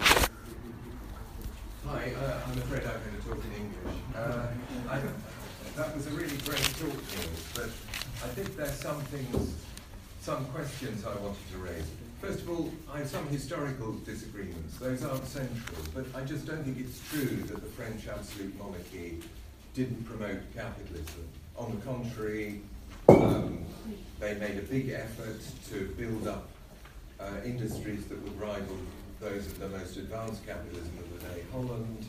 Hi, 1.85 2.11
uh, 2.13 2.41
I'm 2.45 2.57
afraid 2.57 2.83
I'm 2.83 3.01
going 3.03 3.15
to 3.17 3.27
talk 3.27 3.43
in 3.43 3.51
English. 3.63 3.97
Uh, 4.15 4.47
I, 4.89 4.99
that 5.75 5.95
was 5.95 6.07
a 6.07 6.09
really 6.11 6.37
great 6.45 6.63
talk, 6.79 6.93
Neil, 6.93 7.29
but 7.55 7.69
I 8.23 8.27
think 8.35 8.55
there's 8.57 8.79
some 8.79 9.01
things, 9.05 9.55
some 10.29 10.45
questions 10.53 11.03
I 11.07 11.15
wanted 11.15 11.51
to 11.53 11.57
raise. 11.57 11.89
First 12.21 12.41
of 12.41 12.51
all, 12.51 12.71
I 12.93 12.99
have 12.99 13.09
some 13.09 13.27
historical 13.29 13.93
disagreements. 14.05 14.77
Those 14.77 15.03
aren't 15.03 15.25
central, 15.25 15.81
but 15.95 16.05
I 16.13 16.23
just 16.23 16.45
don't 16.45 16.63
think 16.63 16.77
it's 16.77 17.01
true 17.09 17.37
that 17.47 17.55
the 17.55 17.69
French 17.71 18.07
absolute 18.07 18.55
monarchy 18.59 19.23
didn't 19.73 20.03
promote 20.03 20.37
capitalism. 20.53 21.27
On 21.57 21.75
the 21.75 21.83
contrary, 21.83 22.61
um, 23.07 23.65
they 24.19 24.35
made 24.35 24.59
a 24.59 24.61
big 24.61 24.89
effort 24.91 25.41
to 25.71 25.87
build 25.97 26.27
up 26.27 26.47
uh, 27.19 27.31
industries 27.43 28.05
that 28.05 28.21
would 28.21 28.39
rival 28.39 28.77
those 29.19 29.47
of 29.47 29.57
the 29.57 29.69
most 29.69 29.97
advanced 29.97 30.45
capitalism 30.45 30.93
of 30.99 31.11
the 31.11 31.25
day, 31.27 31.41
Holland, 31.51 32.05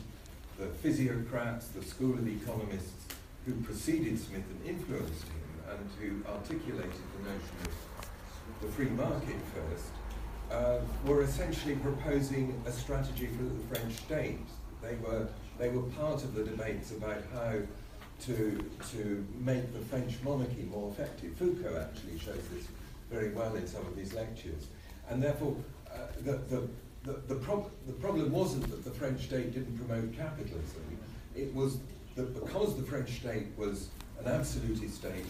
the 0.59 0.67
physiocrats, 0.67 1.69
the 1.69 1.83
school 1.83 2.13
of 2.13 2.27
economists 2.27 3.07
who 3.47 3.55
preceded 3.61 4.19
Smith 4.19 4.43
and 4.47 4.69
influenced 4.69 5.23
him 5.23 5.41
and 5.71 5.89
who 5.99 6.29
articulated 6.29 7.01
the 7.17 7.29
notion 7.31 7.55
of 7.65 7.90
the 8.61 8.67
free 8.67 8.89
market 8.89 9.35
first, 9.53 9.91
uh, 10.51 10.79
were 11.05 11.23
essentially 11.23 11.75
proposing 11.75 12.61
a 12.65 12.71
strategy 12.71 13.27
for 13.27 13.43
the 13.43 13.75
French 13.75 13.93
state. 13.95 14.39
They 14.81 14.95
were, 14.95 15.27
they 15.57 15.69
were 15.69 15.83
part 15.83 16.23
of 16.23 16.33
the 16.33 16.43
debates 16.43 16.91
about 16.91 17.23
how 17.33 17.55
to, 18.25 18.63
to 18.91 19.27
make 19.39 19.73
the 19.73 19.79
French 19.79 20.15
monarchy 20.23 20.67
more 20.69 20.91
effective. 20.91 21.35
Foucault 21.37 21.77
actually 21.77 22.19
shows 22.19 22.41
this 22.53 22.67
very 23.09 23.31
well 23.31 23.55
in 23.55 23.65
some 23.67 23.85
of 23.85 23.95
his 23.95 24.13
lectures. 24.13 24.67
And 25.09 25.21
therefore, 25.21 25.55
uh, 25.91 25.97
the, 26.21 26.33
the, 26.33 26.67
the, 27.03 27.13
the, 27.27 27.35
prob 27.35 27.69
the 27.87 27.93
problem 27.93 28.31
wasn't 28.31 28.69
that 28.69 28.83
the 28.83 28.91
French 28.91 29.23
state 29.23 29.53
didn't 29.53 29.77
promote 29.77 30.15
capitalism. 30.15 30.83
It 31.35 31.53
was 31.55 31.79
that 32.15 32.33
because 32.33 32.75
the 32.75 32.83
French 32.83 33.09
state 33.09 33.47
was 33.57 33.89
an 34.19 34.27
absolutist 34.27 34.95
state, 34.95 35.25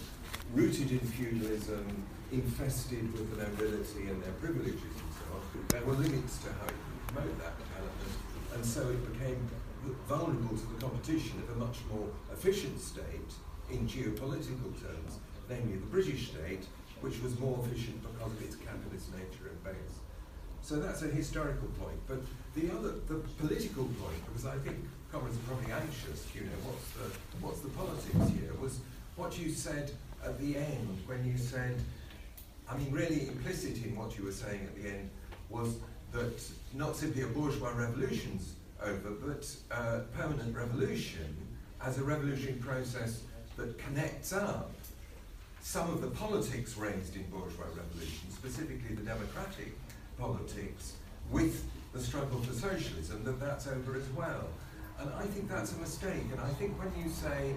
rooted 0.53 0.91
in 0.91 0.99
feudalism, 0.99 2.05
infested 2.31 3.11
with 3.13 3.35
the 3.35 3.43
nobility 3.43 4.07
and 4.07 4.23
their 4.23 4.31
privileges 4.33 4.81
and 4.81 5.11
so 5.19 5.25
on, 5.35 5.41
there 5.67 5.83
were 5.83 5.93
limits 5.93 6.37
to 6.39 6.47
how 6.53 6.65
you 6.65 6.79
could 6.79 7.07
promote 7.13 7.37
that 7.39 7.55
development. 7.59 8.13
And 8.55 8.65
so 8.65 8.81
it 8.89 9.01
became 9.13 9.49
vulnerable 10.07 10.55
to 10.55 10.65
the 10.73 10.79
competition 10.79 11.41
of 11.43 11.55
a 11.55 11.59
much 11.59 11.79
more 11.91 12.07
efficient 12.31 12.79
state 12.79 13.31
in 13.69 13.87
geopolitical 13.87 14.71
terms, 14.79 15.19
namely 15.49 15.77
the 15.77 15.87
British 15.87 16.29
state, 16.29 16.65
which 17.01 17.21
was 17.21 17.37
more 17.39 17.59
efficient 17.65 18.01
because 18.01 18.31
of 18.31 18.41
its 18.41 18.55
capitalist 18.55 19.11
nature 19.11 19.49
and 19.49 19.63
base. 19.63 19.95
So 20.61 20.79
that's 20.79 21.01
a 21.01 21.07
historical 21.07 21.67
point. 21.79 21.97
But 22.07 22.21
the 22.55 22.71
other, 22.71 22.93
the 23.07 23.15
political 23.39 23.85
point, 23.85 24.21
because 24.27 24.45
I 24.45 24.57
think 24.59 24.77
comrades 25.11 25.37
are 25.37 25.55
probably 25.55 25.71
anxious, 25.71 26.27
you 26.35 26.41
know, 26.41 26.59
what's 26.63 26.87
the, 26.95 27.07
what's 27.41 27.59
the 27.61 27.69
politics 27.69 28.39
here, 28.39 28.53
was 28.61 28.79
what 29.15 29.37
you 29.39 29.49
said 29.49 29.91
at 30.23 30.39
the 30.39 30.57
end 30.57 30.99
when 31.07 31.25
you 31.25 31.37
said, 31.37 31.75
I 32.71 32.77
mean, 32.77 32.91
really 32.91 33.27
implicit 33.27 33.83
in 33.83 33.95
what 33.97 34.17
you 34.17 34.23
were 34.23 34.31
saying 34.31 34.61
at 34.63 34.81
the 34.81 34.89
end 34.89 35.09
was 35.49 35.75
that 36.13 36.41
not 36.73 36.95
simply 36.95 37.23
a 37.23 37.27
bourgeois 37.27 37.73
revolution's 37.75 38.53
over, 38.81 39.11
but 39.11 39.45
uh, 39.71 39.99
permanent 40.17 40.55
revolution 40.55 41.35
as 41.83 41.97
a 41.97 42.03
revolutionary 42.03 42.59
process 42.59 43.23
that 43.57 43.77
connects 43.77 44.31
up 44.31 44.71
some 45.61 45.89
of 45.89 46.01
the 46.01 46.07
politics 46.07 46.77
raised 46.77 47.15
in 47.15 47.23
bourgeois 47.23 47.65
revolution, 47.75 48.31
specifically 48.31 48.95
the 48.95 49.03
democratic 49.03 49.73
politics, 50.17 50.93
with 51.29 51.65
the 51.93 51.99
struggle 51.99 52.39
for 52.39 52.53
socialism, 52.53 53.23
that 53.25 53.39
that's 53.39 53.67
over 53.67 53.95
as 53.95 54.09
well. 54.11 54.47
And 54.99 55.09
I 55.13 55.25
think 55.25 55.49
that's 55.49 55.73
a 55.73 55.77
mistake. 55.77 56.23
And 56.31 56.39
I 56.39 56.49
think 56.53 56.79
when 56.79 56.91
you 57.03 57.11
say 57.11 57.53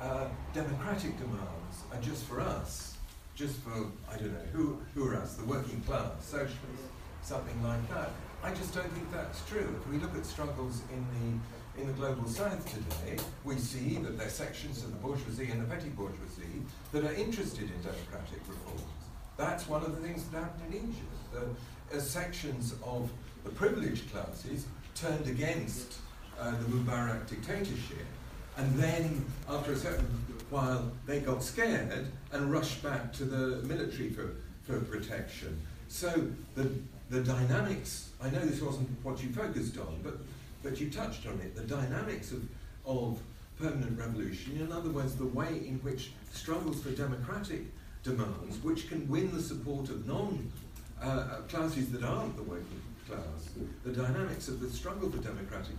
uh, 0.00 0.28
democratic 0.54 1.18
demands 1.18 1.84
are 1.92 2.00
just 2.00 2.24
for 2.24 2.40
us, 2.40 2.93
just 3.34 3.56
for, 3.60 3.70
I 4.10 4.16
don't 4.16 4.32
know, 4.32 4.48
who, 4.52 4.78
who 4.94 5.08
are 5.08 5.16
us, 5.16 5.34
the 5.34 5.44
working 5.44 5.80
class, 5.82 6.10
socialists, 6.20 6.88
something 7.22 7.62
like 7.62 7.88
that, 7.90 8.10
I 8.42 8.52
just 8.52 8.74
don't 8.74 8.90
think 8.92 9.10
that's 9.10 9.44
true. 9.48 9.74
If 9.80 9.88
we 9.90 9.98
look 9.98 10.14
at 10.16 10.26
struggles 10.26 10.82
in 10.92 11.04
the 11.14 11.38
in 11.76 11.88
the 11.88 11.92
global 11.94 12.28
south 12.28 12.64
today, 12.72 13.20
we 13.42 13.56
see 13.56 13.96
that 13.96 14.16
there 14.16 14.28
are 14.28 14.30
sections 14.30 14.84
of 14.84 14.92
the 14.92 14.98
bourgeoisie 14.98 15.50
and 15.50 15.60
the 15.60 15.74
petty 15.74 15.88
bourgeoisie 15.88 16.62
that 16.92 17.04
are 17.04 17.14
interested 17.14 17.64
in 17.64 17.82
democratic 17.82 18.40
reforms. 18.46 18.82
That's 19.36 19.68
one 19.68 19.82
of 19.82 19.96
the 19.96 20.06
things 20.06 20.24
that 20.28 20.38
happened 20.38 20.72
in 20.72 20.90
Egypt. 20.90 21.34
Uh, 21.36 21.96
as 21.96 22.08
sections 22.08 22.74
of 22.84 23.10
the 23.42 23.50
privileged 23.50 24.12
classes 24.12 24.66
turned 24.94 25.26
against 25.26 25.94
uh, 26.38 26.52
the 26.52 26.64
Mubarak 26.66 27.26
dictatorship, 27.28 28.06
and 28.56 28.74
then 28.78 29.24
after 29.48 29.72
a 29.72 29.76
certain 29.76 30.06
while 30.50 30.92
they 31.06 31.20
got 31.20 31.42
scared 31.42 32.06
and 32.32 32.52
rushed 32.52 32.82
back 32.82 33.12
to 33.12 33.24
the 33.24 33.66
military 33.66 34.10
for, 34.10 34.34
for 34.62 34.78
protection. 34.80 35.60
So 35.88 36.28
the, 36.54 36.70
the 37.10 37.20
dynamics, 37.20 38.10
I 38.22 38.30
know 38.30 38.40
this 38.40 38.60
wasn't 38.60 38.88
what 39.02 39.22
you 39.22 39.30
focused 39.30 39.78
on, 39.78 40.00
but, 40.02 40.18
but 40.62 40.80
you 40.80 40.90
touched 40.90 41.26
on 41.26 41.40
it, 41.40 41.56
the 41.56 41.62
dynamics 41.62 42.32
of, 42.32 42.42
of 42.86 43.18
permanent 43.58 43.98
revolution, 43.98 44.58
in 44.60 44.72
other 44.72 44.90
words, 44.90 45.14
the 45.16 45.26
way 45.26 45.62
in 45.66 45.80
which 45.82 46.12
struggles 46.32 46.82
for 46.82 46.90
democratic 46.90 47.62
demands, 48.02 48.62
which 48.62 48.88
can 48.88 49.08
win 49.08 49.34
the 49.34 49.42
support 49.42 49.88
of 49.88 50.06
non 50.06 50.52
uh, 51.02 51.38
classes 51.48 51.90
that 51.90 52.02
aren't 52.02 52.36
the 52.36 52.42
working 52.42 52.82
class, 53.08 53.50
the 53.84 53.92
dynamics 53.92 54.48
of 54.48 54.60
the 54.60 54.68
struggle 54.68 55.10
for 55.10 55.18
democratic 55.18 55.76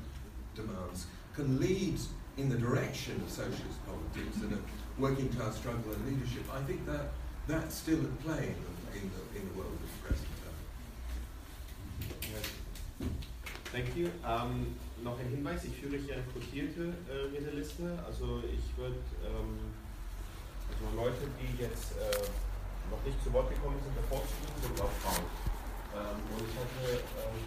demands 0.56 1.08
can 1.34 1.60
lead 1.60 1.98
in 2.38 2.50
the 2.50 2.58
direction 2.58 3.16
of 3.24 3.30
socialist 3.30 3.80
politics 3.86 4.38
and 4.42 4.54
a 4.54 5.02
working 5.02 5.30
class 5.30 5.56
struggle 5.58 5.94
and 5.94 6.06
leadership. 6.06 6.44
I 6.54 6.62
think 6.64 6.86
that 6.86 7.12
that's 7.48 7.76
still 7.76 8.00
at 8.00 8.20
play 8.24 8.54
in 8.54 8.56
the, 8.66 8.98
in 9.00 9.12
the, 9.14 9.40
in 9.40 9.48
the 9.48 9.54
world 9.58 9.72
of 9.72 9.82
the 9.82 10.08
present 10.08 10.28
time. 10.44 10.60
Thank 13.72 13.96
you. 13.96 14.12
Um, 14.24 14.76
noch 15.04 15.20
ein 15.20 15.30
Hinweis, 15.30 15.64
ich 15.66 15.76
führe 15.76 15.98
hier 15.98 16.16
eine 16.16 16.24
quotierte 16.24 16.94
äh, 17.10 17.36
Redeliste. 17.36 18.00
Also 18.06 18.42
ich 18.48 18.78
würde 18.78 18.96
ähm, 19.24 19.60
also 20.72 20.96
Leute, 20.96 21.28
die 21.40 21.62
jetzt 21.62 21.92
äh, 21.98 22.30
noch 22.90 23.04
nicht 23.06 23.22
zu 23.24 23.32
Wort 23.34 23.50
gekommen 23.50 23.80
sind, 23.84 23.96
bevorzugen, 23.96 24.48
sind 24.62 24.82
auch 24.82 24.92
Frauen. 25.04 25.26
Ähm, 25.96 26.20
und 26.34 26.44
ich 26.48 26.56
hatte 26.56 27.04
ähm, 27.20 27.38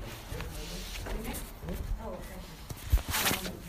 Oh, 2.05 2.17
thank 2.29 3.43
you. 3.45 3.51
Um, 3.51 3.68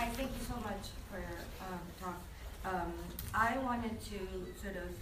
hi, 0.00 0.08
thank 0.16 0.32
you 0.32 0.44
so 0.48 0.56
much 0.64 0.96
for 1.12 1.20
your 1.20 1.44
um, 1.60 1.84
talk. 2.00 2.16
Um, 2.64 2.88
I 3.36 3.60
wanted 3.60 4.00
to 4.00 4.18
sort 4.56 4.80
of 4.80 4.96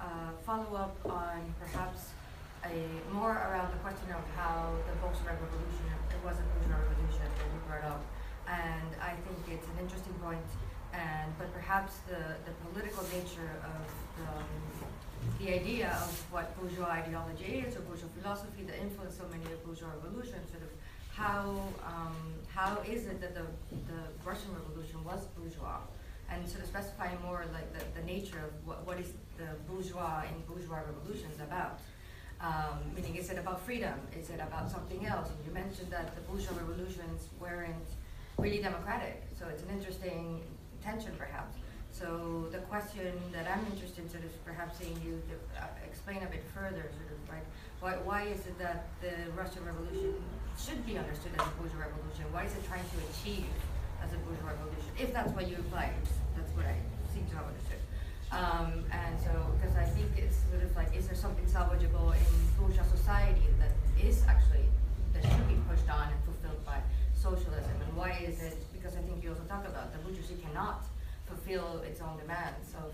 uh, 0.00 0.32
follow 0.40 0.72
up 0.72 0.96
on 1.04 1.52
perhaps 1.60 2.16
a 2.64 3.12
more 3.12 3.36
around 3.44 3.76
the 3.76 3.80
question 3.84 4.08
of 4.08 4.24
how 4.40 4.72
the 4.88 4.96
Bolshevik 5.04 5.36
Revolution, 5.36 5.84
it 6.08 6.20
was 6.24 6.40
a 6.40 6.44
bourgeois 6.48 6.80
revolution 6.80 7.28
that 7.28 7.44
you 7.44 7.60
brought 7.68 7.84
up, 7.92 8.00
and 8.48 8.88
I 9.04 9.20
think 9.20 9.36
it's 9.52 9.68
an 9.68 9.84
interesting 9.84 10.16
point, 10.24 10.48
and 10.96 11.28
but 11.36 11.52
perhaps 11.52 12.00
the, 12.08 12.40
the 12.48 12.52
political 12.72 13.04
nature 13.12 13.52
of 13.68 13.84
the, 14.16 15.44
the 15.44 15.52
idea 15.60 15.92
of 15.92 16.08
what 16.32 16.56
bourgeois 16.56 17.04
ideology 17.04 17.68
is 17.68 17.76
or 17.76 17.84
bourgeois 17.84 18.08
philosophy 18.16 18.64
that 18.64 18.80
influenced 18.80 19.20
so 19.20 19.28
many 19.28 19.44
of 19.52 19.60
bourgeois 19.60 19.92
revolutions, 20.00 20.48
sort 20.48 20.64
of 20.64 20.72
how 21.12 21.52
um, 21.84 22.16
how 22.58 22.76
is 22.82 23.06
it 23.06 23.20
that 23.20 23.34
the, 23.36 23.46
the 23.86 24.00
Russian 24.24 24.50
Revolution 24.52 25.04
was 25.04 25.26
bourgeois? 25.38 25.78
And 26.28 26.46
sort 26.46 26.62
of 26.62 26.68
specifying 26.68 27.16
more 27.22 27.44
like 27.54 27.72
the, 27.72 27.82
the 27.98 28.04
nature 28.04 28.38
of 28.38 28.50
what, 28.66 28.84
what 28.84 28.98
is 28.98 29.12
the 29.38 29.48
bourgeois 29.70 30.24
in 30.28 30.42
bourgeois 30.42 30.82
revolutions 30.90 31.40
about. 31.40 31.78
Um, 32.40 32.80
meaning, 32.94 33.14
is 33.14 33.30
it 33.30 33.38
about 33.38 33.64
freedom? 33.64 33.94
Is 34.18 34.28
it 34.30 34.40
about 34.40 34.70
something 34.70 35.06
else? 35.06 35.30
And 35.30 35.38
you 35.46 35.52
mentioned 35.54 35.90
that 35.92 36.16
the 36.16 36.20
bourgeois 36.22 36.58
revolutions 36.58 37.28
weren't 37.40 37.90
really 38.36 38.60
democratic, 38.60 39.22
so 39.38 39.46
it's 39.46 39.62
an 39.62 39.70
interesting 39.70 40.42
tension, 40.82 41.12
perhaps. 41.16 41.56
So 41.92 42.46
the 42.52 42.58
question 42.58 43.12
that 43.32 43.46
I'm 43.50 43.64
interested 43.72 44.04
in, 44.04 44.10
sort 44.10 44.24
of 44.24 44.44
perhaps 44.44 44.78
seeing 44.78 45.00
you 45.04 45.22
uh, 45.56 45.64
explain 45.86 46.22
a 46.22 46.26
bit 46.26 46.44
further, 46.54 46.90
sort 46.98 47.10
of 47.14 47.18
like 47.30 47.46
why, 47.80 47.92
why 48.04 48.22
is 48.24 48.40
it 48.46 48.58
that 48.58 48.88
the 49.00 49.14
Russian 49.34 49.64
Revolution 49.64 50.14
should 50.58 50.84
be 50.84 50.98
understood 50.98 51.32
as 51.38 51.46
a 51.46 51.50
bourgeois 51.54 51.86
revolution? 51.86 52.26
What 52.34 52.44
is 52.44 52.52
it 52.52 52.66
trying 52.66 52.82
to 52.82 52.98
achieve 53.14 53.46
as 54.02 54.12
a 54.12 54.18
bourgeois 54.26 54.52
revolution? 54.52 54.90
If 54.98 55.14
that's 55.14 55.32
what 55.32 55.48
you 55.48 55.56
imply, 55.56 55.94
that's 56.36 56.50
what 56.58 56.66
I 56.66 56.76
seem 57.14 57.24
to 57.30 57.34
have 57.38 57.46
understood. 57.46 57.82
Um, 58.28 58.84
and 58.92 59.14
so, 59.22 59.32
because 59.56 59.74
I 59.78 59.86
think 59.96 60.12
it's 60.18 60.44
sort 60.50 60.62
of 60.62 60.74
like, 60.76 60.92
is 60.92 61.06
there 61.06 61.16
something 61.16 61.46
salvageable 61.46 62.12
in 62.12 62.26
bourgeois 62.58 62.84
society 62.90 63.48
that 63.62 63.72
is 63.96 64.26
actually, 64.26 64.66
that 65.14 65.22
should 65.24 65.48
be 65.48 65.56
pushed 65.70 65.88
on 65.88 66.12
and 66.12 66.20
fulfilled 66.26 66.60
by 66.66 66.82
socialism? 67.14 67.72
And 67.86 67.96
why 67.96 68.18
is 68.20 68.42
it, 68.42 68.58
because 68.74 68.98
I 68.98 69.00
think 69.06 69.22
you 69.24 69.30
also 69.30 69.46
talk 69.48 69.64
about 69.64 69.94
the 69.94 69.98
bourgeoisie 70.04 70.36
cannot 70.44 70.84
fulfill 71.24 71.80
its 71.86 72.00
own 72.00 72.18
demands 72.18 72.74
of 72.76 72.92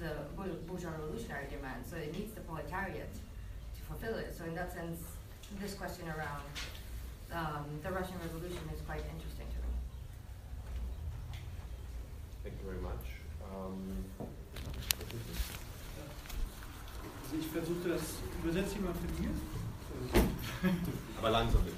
the 0.00 0.26
bourgeois 0.66 0.90
revolutionary 0.90 1.46
demands. 1.50 1.88
So 1.90 1.96
it 1.96 2.16
needs 2.16 2.32
the 2.32 2.40
proletariat 2.42 3.12
to 3.12 3.80
fulfill 3.86 4.16
it. 4.16 4.34
So 4.36 4.44
in 4.44 4.54
that 4.56 4.72
sense, 4.72 4.98
this 5.60 5.74
question 5.74 6.08
around 6.08 6.42
um, 7.32 7.64
the 7.82 7.90
Russian 7.90 8.18
Revolution 8.20 8.62
is 8.74 8.80
quite 8.86 9.02
interesting 9.12 9.46
to 9.46 9.58
me. 9.62 9.72
Thank 12.42 12.56
you 12.60 12.66
very 12.70 12.82
much. 12.82 13.04
Um, 13.42 14.04
also 17.24 17.36
ich 17.38 17.46
versuchte 17.46 17.88
das, 17.88 18.02
übersetze 18.42 18.76
ich 18.76 18.80
mal 18.80 18.94
für 18.94 19.22
dir. 19.22 19.30
Aber 21.18 21.30
langsam 21.30 21.62
bitte. 21.62 21.76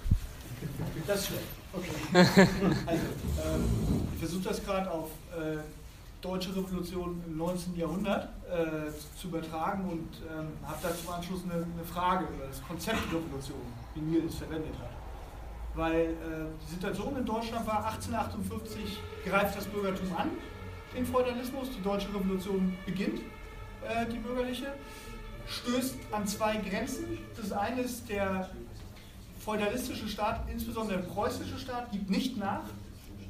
Das 1.07 1.21
ist 1.21 1.27
schlecht. 1.27 1.45
Okay. 1.73 1.91
Also, 2.87 3.05
ähm, 3.45 3.65
ich 4.13 4.19
versuche 4.19 4.49
das 4.49 4.65
gerade 4.65 4.91
auf 4.91 5.11
äh, 5.37 5.59
deutsche 6.21 6.55
Revolution 6.55 7.23
im 7.27 7.37
19. 7.37 7.77
Jahrhundert 7.77 8.29
äh, 8.49 8.91
zu 9.21 9.29
übertragen 9.29 9.85
und 9.89 10.09
ähm, 10.29 10.49
habe 10.65 10.79
dazu 10.83 11.07
im 11.07 11.15
Anschluss 11.15 11.43
eine, 11.45 11.63
eine, 11.63 11.85
Frage 11.85 12.25
über 12.25 12.47
das 12.47 12.63
Konzept 12.67 13.07
Revolution, 13.09 13.61
wie 13.95 14.01
Niel 14.01 14.25
es 14.27 14.37
verwendet 14.37 14.75
hat. 14.81 14.98
Weil 15.79 16.07
äh, 16.07 16.11
die 16.67 16.75
Situation 16.75 17.17
in 17.17 17.25
Deutschland 17.25 17.65
war 17.65 17.87
1858 17.87 18.99
greift 19.25 19.57
das 19.57 19.65
Bürgertum 19.67 20.09
an, 20.17 20.31
den 20.93 21.07
Feudalismus, 21.07 21.69
die 21.71 21.81
deutsche 21.85 22.09
Revolution 22.09 22.77
beginnt, 22.85 23.21
äh, 23.89 24.05
die 24.13 24.19
bürgerliche, 24.19 24.75
stößt 25.47 25.95
an 26.11 26.27
zwei 26.27 26.57
Grenzen. 26.57 27.19
Das 27.37 27.53
eine 27.53 27.83
ist 27.83 28.09
der 28.09 28.51
feudalistische 29.39 30.09
Staat, 30.09 30.41
insbesondere 30.51 30.99
der 30.99 31.07
preußische 31.07 31.57
Staat, 31.57 31.93
gibt 31.93 32.11
nicht 32.11 32.37
nach 32.37 32.65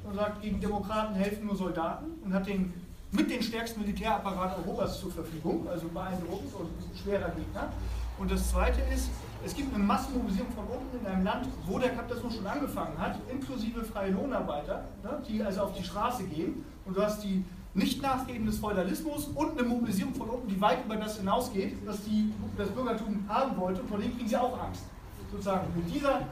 und 0.04 0.14
sagt, 0.14 0.40
gegen 0.40 0.58
Demokraten 0.58 1.16
helfen 1.16 1.44
nur 1.44 1.56
Soldaten 1.56 2.06
und 2.24 2.32
hat 2.32 2.46
den 2.46 2.72
mit 3.10 3.30
den 3.30 3.42
stärksten 3.42 3.82
Militärapparat 3.82 4.56
Europas 4.56 4.98
zur 5.00 5.12
Verfügung, 5.12 5.68
also 5.68 5.86
beeindruckend 5.88 6.54
und 6.54 6.70
schwerer 7.02 7.28
Gegner. 7.28 7.70
Und 8.18 8.30
das 8.30 8.48
Zweite 8.48 8.80
ist, 8.94 9.10
es 9.44 9.54
gibt 9.54 9.74
eine 9.74 9.84
Massenmobilisierung 9.84 10.52
von 10.52 10.64
unten 10.64 10.98
in 11.00 11.06
einem 11.06 11.24
Land, 11.24 11.48
wo 11.66 11.78
der 11.78 11.90
Kapitalismus 11.90 12.36
schon 12.36 12.46
angefangen 12.46 12.98
hat, 12.98 13.18
inklusive 13.30 13.84
freie 13.84 14.10
Lohnarbeiter, 14.10 14.84
ne, 15.02 15.22
die 15.28 15.42
also 15.42 15.62
auf 15.62 15.72
die 15.74 15.84
Straße 15.84 16.24
gehen. 16.24 16.64
Und 16.84 16.96
du 16.96 17.02
hast 17.02 17.22
die 17.22 17.44
nicht 17.74 18.02
nachgeben 18.02 18.46
des 18.46 18.58
Feudalismus 18.58 19.28
und 19.34 19.58
eine 19.58 19.68
Mobilisierung 19.68 20.14
von 20.14 20.28
unten, 20.28 20.48
die 20.48 20.60
weit 20.60 20.84
über 20.84 20.96
das 20.96 21.18
hinausgeht, 21.18 21.76
was 21.86 22.02
die, 22.04 22.32
das 22.56 22.68
Bürgertum 22.70 23.24
haben 23.28 23.56
wollte. 23.56 23.82
Und 23.82 23.88
vor 23.88 23.98
dem 23.98 24.14
kriegen 24.16 24.28
sie 24.28 24.36
auch 24.36 24.58
Angst. 24.60 24.82
Sozusagen 25.30 25.66
mit 25.76 25.94
dieser 25.94 26.22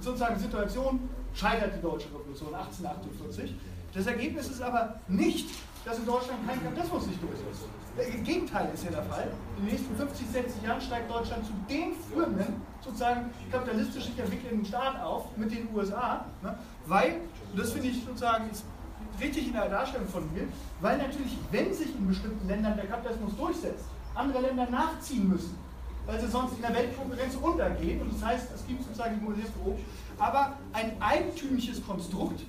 sozusagen 0.00 0.38
Situation 0.38 1.00
scheitert 1.34 1.76
die 1.76 1.82
deutsche 1.82 2.08
Revolution 2.08 2.54
1848. 2.54 3.54
Das 3.94 4.06
Ergebnis 4.06 4.48
ist 4.48 4.62
aber 4.62 5.00
nicht, 5.08 5.48
dass 5.86 5.98
in 5.98 6.04
Deutschland 6.04 6.44
kein 6.46 6.60
Kapitalismus 6.62 7.04
sich 7.04 7.16
durchsetzt. 7.20 7.68
Im 7.96 8.24
Gegenteil 8.24 8.68
ist 8.74 8.84
ja 8.84 8.90
der 8.90 9.04
Fall. 9.04 9.30
In 9.56 9.64
den 9.64 9.72
nächsten 9.72 9.96
50, 9.96 10.26
60 10.26 10.62
Jahren 10.62 10.80
steigt 10.80 11.08
Deutschland 11.08 11.46
zu 11.46 11.52
dem 11.70 11.94
führenden, 12.10 12.60
sozusagen 12.84 13.30
kapitalistisch 13.50 14.06
sich 14.06 14.18
entwickelnden 14.18 14.66
Staat 14.66 15.00
auf 15.00 15.34
mit 15.36 15.52
den 15.52 15.68
USA, 15.72 16.26
ne? 16.42 16.58
weil, 16.86 17.20
und 17.52 17.58
das 17.58 17.72
finde 17.72 17.88
ich 17.88 18.04
sozusagen 18.04 18.50
ist 18.50 18.64
richtig 19.20 19.46
in 19.46 19.52
der 19.52 19.68
Darstellung 19.68 20.08
von 20.08 20.30
mir, 20.34 20.48
weil 20.80 20.98
natürlich, 20.98 21.38
wenn 21.52 21.72
sich 21.72 21.94
in 21.94 22.06
bestimmten 22.06 22.46
Ländern 22.48 22.76
der 22.76 22.86
Kapitalismus 22.86 23.36
durchsetzt, 23.36 23.84
andere 24.14 24.42
Länder 24.42 24.68
nachziehen 24.68 25.28
müssen, 25.28 25.56
weil 26.04 26.20
sie 26.20 26.26
sonst 26.26 26.56
in 26.56 26.62
der 26.62 26.74
Weltkonkurrenz 26.74 27.36
untergehen. 27.36 28.02
Und 28.02 28.12
das 28.12 28.24
heißt, 28.24 28.48
es 28.54 28.66
gibt 28.66 28.82
sozusagen 28.82 29.18
die 29.18 29.24
Mobilisierung, 29.24 29.78
aber 30.18 30.52
ein 30.72 31.00
eigentümliches 31.00 31.86
Konstrukt, 31.86 32.42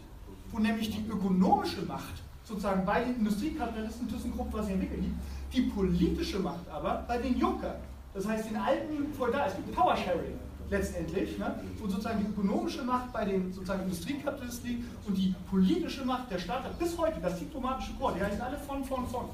wo 0.52 0.60
nämlich 0.60 0.90
die 0.90 1.08
ökonomische 1.08 1.84
Macht 1.84 2.24
sozusagen 2.48 2.86
bei 2.86 3.04
den 3.04 3.16
Industriekapitalisten 3.18 4.08
ThyssenKrupp 4.08 4.54
was 4.54 4.70
entwickelt 4.70 5.02
gibt, 5.02 5.16
die 5.54 5.62
politische 5.62 6.40
Macht 6.40 6.68
aber 6.72 7.04
bei 7.08 7.18
den 7.18 7.38
Junkern. 7.38 7.76
Das 8.14 8.28
heißt, 8.28 8.50
den 8.50 8.58
alten 8.58 9.14
Feudal, 9.14 9.50
es 9.50 9.56
gibt 9.56 9.76
Power-Sharing 9.76 10.40
letztendlich, 10.70 11.38
ne? 11.38 11.60
wo 11.80 11.88
sozusagen 11.88 12.20
die 12.20 12.30
ökonomische 12.32 12.84
Macht 12.84 13.12
bei 13.14 13.26
den 13.26 13.52
sozusagen 13.54 13.84
Industriekapitalisten 13.84 14.70
liegt 14.70 14.86
und 15.06 15.18
die 15.18 15.36
politische 15.50 16.06
Macht 16.06 16.32
der 16.32 16.40
Staat 16.40 16.64
hat 16.64 16.80
bis 16.80 16.98
heute, 16.98 17.20
das 17.22 17.38
diplomatische 17.40 17.94
Korps, 17.94 18.16
die 18.18 18.24
heißen 18.24 18.42
alle 18.42 18.58
von, 18.58 18.84
von, 18.84 19.08
von 19.08 19.26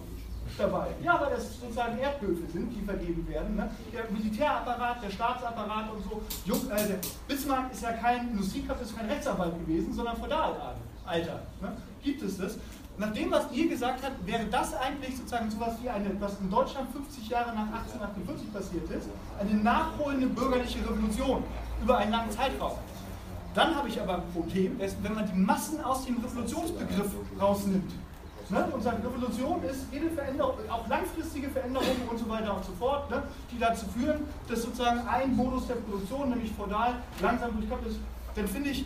dabei. 0.57 0.87
Ja, 1.03 1.19
weil 1.19 1.31
das 1.31 1.59
sozusagen 1.59 1.97
Erdhöfe 1.97 2.43
sind, 2.51 2.69
die 2.71 2.81
vergeben 2.81 3.27
werden. 3.27 3.55
Ne? 3.55 3.69
Der 3.91 4.11
Militärapparat, 4.11 5.03
der 5.03 5.09
Staatsapparat 5.09 5.91
und 5.91 6.03
so. 6.03 6.21
Jung, 6.45 6.69
äh, 6.69 6.97
Bismarck 7.27 7.71
ist 7.71 7.81
ja 7.81 7.93
kein 7.93 8.29
Industriekapitalist, 8.29 8.95
kein 8.95 9.09
Rechtsanwalt 9.09 9.59
gewesen, 9.65 9.93
sondern 9.93 10.17
Feudalalter. 10.17 10.75
Ne? 11.61 11.75
Gibt 12.03 12.21
es 12.21 12.37
das? 12.37 12.57
Nach 12.97 13.11
dem, 13.11 13.31
was 13.31 13.51
ihr 13.51 13.67
gesagt 13.67 14.03
habt, 14.03 14.27
wäre 14.27 14.45
das 14.51 14.75
eigentlich 14.75 15.17
sozusagen 15.17 15.49
sowas 15.49 15.73
wie 15.81 15.89
eine, 15.89 16.09
was 16.19 16.39
in 16.39 16.49
Deutschland 16.51 16.91
50 16.91 17.27
Jahre 17.27 17.49
nach 17.55 17.65
1848 17.73 18.53
passiert 18.53 18.89
ist, 18.91 19.09
eine 19.39 19.55
nachholende 19.55 20.27
bürgerliche 20.27 20.79
Revolution 20.87 21.43
über 21.81 21.97
einen 21.97 22.11
langen 22.11 22.29
Zeitraum. 22.29 22.77
Dann 23.55 23.75
habe 23.75 23.87
ich 23.87 23.99
aber 23.99 24.15
ein 24.15 24.31
Problem, 24.31 24.79
wenn 24.79 25.13
man 25.15 25.25
die 25.25 25.39
Massen 25.39 25.83
aus 25.83 26.05
dem 26.05 26.17
Revolutionsbegriff 26.17 27.11
rausnimmt. 27.41 27.91
Ne? 28.49 28.67
Und 28.71 28.83
sagt, 28.83 29.03
Revolution 29.03 29.63
ist 29.63 29.87
jede 29.91 30.09
Veränderung, 30.11 30.53
auch 30.69 30.87
langfristige 30.87 31.49
Veränderungen 31.49 32.07
und 32.11 32.19
so 32.19 32.29
weiter 32.29 32.55
und 32.55 32.63
so 32.63 32.73
fort, 32.73 33.09
ne? 33.09 33.23
die 33.51 33.57
dazu 33.57 33.85
führen, 33.87 34.25
dass 34.47 34.61
sozusagen 34.61 35.07
ein 35.07 35.35
Modus 35.35 35.65
der 35.65 35.75
Produktion, 35.75 36.29
nämlich 36.29 36.51
feudal, 36.51 36.95
langsam 37.21 37.57
durchkommt 37.57 37.87
ist. 37.87 37.97
Dann 38.35 38.47
finde 38.47 38.69
ich, 38.69 38.85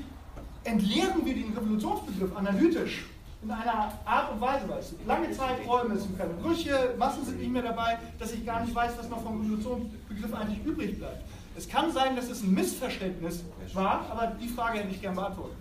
entleeren 0.63 1.25
wir 1.25 1.33
den 1.33 1.57
Revolutionsbegriff 1.57 2.37
analytisch 2.37 3.05
in 3.43 3.51
einer 3.51 3.91
Art 4.05 4.31
und 4.31 4.41
Weise, 4.41 4.67
weil 4.67 4.79
es 4.79 4.95
lange 5.05 5.31
Zeiträume, 5.31 5.93
es 5.95 6.03
sind 6.03 6.17
keine 6.17 6.33
Brüche, 6.33 6.95
Massen 6.97 7.23
sind 7.23 7.39
nicht 7.39 7.51
mehr 7.51 7.61
dabei, 7.61 7.99
dass 8.17 8.33
ich 8.33 8.45
gar 8.45 8.61
nicht 8.61 8.73
weiß, 8.73 8.93
was 8.97 9.09
noch 9.09 9.21
vom 9.21 9.41
Revolutionsbegriff 9.41 10.33
eigentlich 10.33 10.65
übrig 10.65 10.97
bleibt. 10.97 11.23
Es 11.55 11.67
kann 11.67 11.91
sein, 11.91 12.15
dass 12.15 12.29
es 12.29 12.43
ein 12.43 12.53
Missverständnis 12.53 13.43
war, 13.73 14.05
aber 14.11 14.33
die 14.39 14.47
Frage 14.47 14.79
hätte 14.79 14.89
ich 14.89 15.01
gerne 15.01 15.15
beantwortet. 15.15 15.57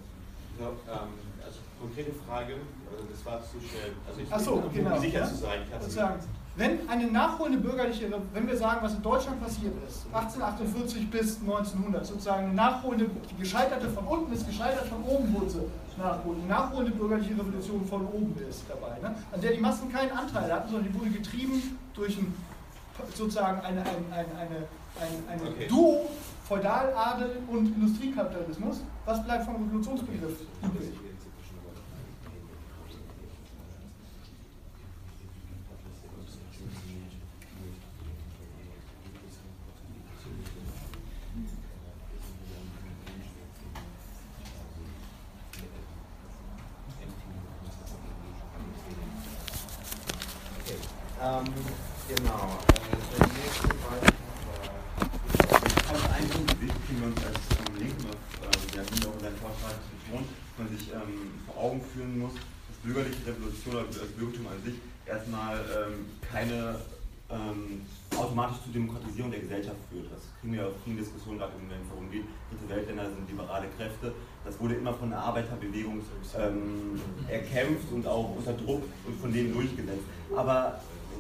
Ja, 0.59 0.69
ähm, 0.69 1.09
also 1.45 1.59
konkrete 1.81 2.13
Frage, 2.27 2.55
also 2.91 3.05
das 3.11 3.27
war 3.27 3.41
zu 3.43 3.59
schnell. 3.61 3.93
Also 4.09 4.21
ich 4.21 4.29
Ach 4.31 4.41
so, 4.41 4.53
um 4.55 4.73
genau. 4.73 4.99
sicher 4.99 5.21
ja? 5.21 5.27
zu 5.27 5.37
sein. 5.37 5.61
Sozusagen, 5.81 6.21
wenn 6.57 6.89
eine 6.89 7.07
nachholende 7.11 7.59
bürgerliche, 7.59 8.11
wenn 8.33 8.47
wir 8.47 8.57
sagen, 8.57 8.81
was 8.83 8.95
in 8.95 9.03
Deutschland 9.03 9.43
passiert 9.43 9.75
ist, 9.87 10.07
1848 10.13 11.11
bis 11.11 11.41
1900, 11.41 12.07
sozusagen 12.07 12.47
eine 12.47 12.55
nachholende, 12.55 13.11
die 13.31 13.43
gescheiterte 13.43 13.91
von 13.91 14.07
unten 14.07 14.33
ist 14.33 14.47
gescheitert, 14.47 14.87
von 14.87 15.03
oben 15.05 15.35
wurde 15.35 15.67
nachholen. 15.99 16.41
Die 16.43 16.49
nachholende 16.49 16.93
bürgerliche 16.93 17.33
Revolution 17.33 17.87
von 17.87 18.07
oben 18.07 18.35
ist 18.49 18.65
dabei, 18.69 18.99
ne? 19.01 19.15
an 19.33 19.41
der 19.41 19.53
die 19.53 19.61
Massen 19.61 19.91
keinen 19.93 20.13
Anteil 20.13 20.53
hatten, 20.53 20.71
sondern 20.71 20.93
die 20.93 20.99
wurde 20.99 21.11
getrieben 21.11 21.79
durch 21.95 22.17
ein, 22.19 22.35
sozusagen 23.15 23.61
eine, 23.61 23.81
eine, 23.81 23.89
eine, 24.13 24.27
eine, 25.01 25.43
eine 25.43 25.51
Okay. 25.51 25.67
Duo 25.69 26.09
Feudaladel 26.49 27.39
und 27.49 27.67
Industriekapitalismus. 27.75 28.83
Was 29.05 29.25
bleibt 29.25 29.45
vom 29.45 29.57
Revolutionsbegriff 29.57 30.41
übrig? 30.63 30.93
Ähm, 51.27 51.43
genau. 52.07 52.55
Äh, 52.71 53.19
der 53.19 53.27
nächste 53.27 53.67
Beitrag 53.67 54.15
war. 54.47 54.71
Also 55.91 56.07
ein 56.15 56.29
Punkt 56.31 56.55
den 56.63 57.01
wir 57.01 57.07
uns 57.09 57.19
als 57.27 57.41
Linken 57.81 58.07
auf 58.07 58.15
äh, 58.15 58.77
der 58.77 58.83
Bühne 58.83 59.09
auch 59.11 59.15
in 59.15 59.21
seinem 59.21 59.39
Vortrag 59.43 59.75
betont, 59.91 60.29
dass 60.31 60.59
man 60.59 60.69
sich 60.79 60.87
ähm, 60.93 61.35
vor 61.47 61.65
Augen 61.65 61.81
führen 61.83 62.21
muss, 62.21 62.35
dass 62.35 62.79
bürgerliche 62.85 63.27
Revolution 63.27 63.75
oder 63.75 63.85
das 63.91 64.13
Bürgertum 64.15 64.47
an 64.47 64.63
sich 64.63 64.77
erstmal 65.05 65.59
ähm, 65.59 66.07
keine 66.31 66.79
automatisch 68.17 68.63
zur 68.63 68.73
Demokratisierung 68.73 69.33
der 69.33 69.41
Gesellschaft 69.41 69.77
führt. 69.91 70.07
Das 70.13 70.23
kriegen 70.41 70.53
wir 70.53 70.69
auf 70.69 70.75
vielen 70.85 70.97
Diskussionen 70.97 71.39
gerade 71.39 71.53
wenn 71.59 71.83
es 71.83 71.89
darum 71.89 72.09
geht. 72.09 72.23
Dritte 72.51 72.69
Weltländer 72.71 73.11
sind 73.11 73.29
liberale 73.29 73.67
Kräfte. 73.77 74.13
Das 74.45 74.61
wurde 74.61 74.75
immer 74.75 74.95
von 74.95 75.11
der 75.11 75.19
Arbeiterbewegung 75.19 76.03
ähm, 76.39 77.01
erkämpft 77.27 77.91
und 77.91 78.07
auch 78.07 78.37
unter 78.37 78.53
Druck 78.53 78.85
und 79.07 79.21
von 79.21 79.33
denen 79.33 79.53
durchgesetzt. 79.53 80.07
Aber 80.37 80.79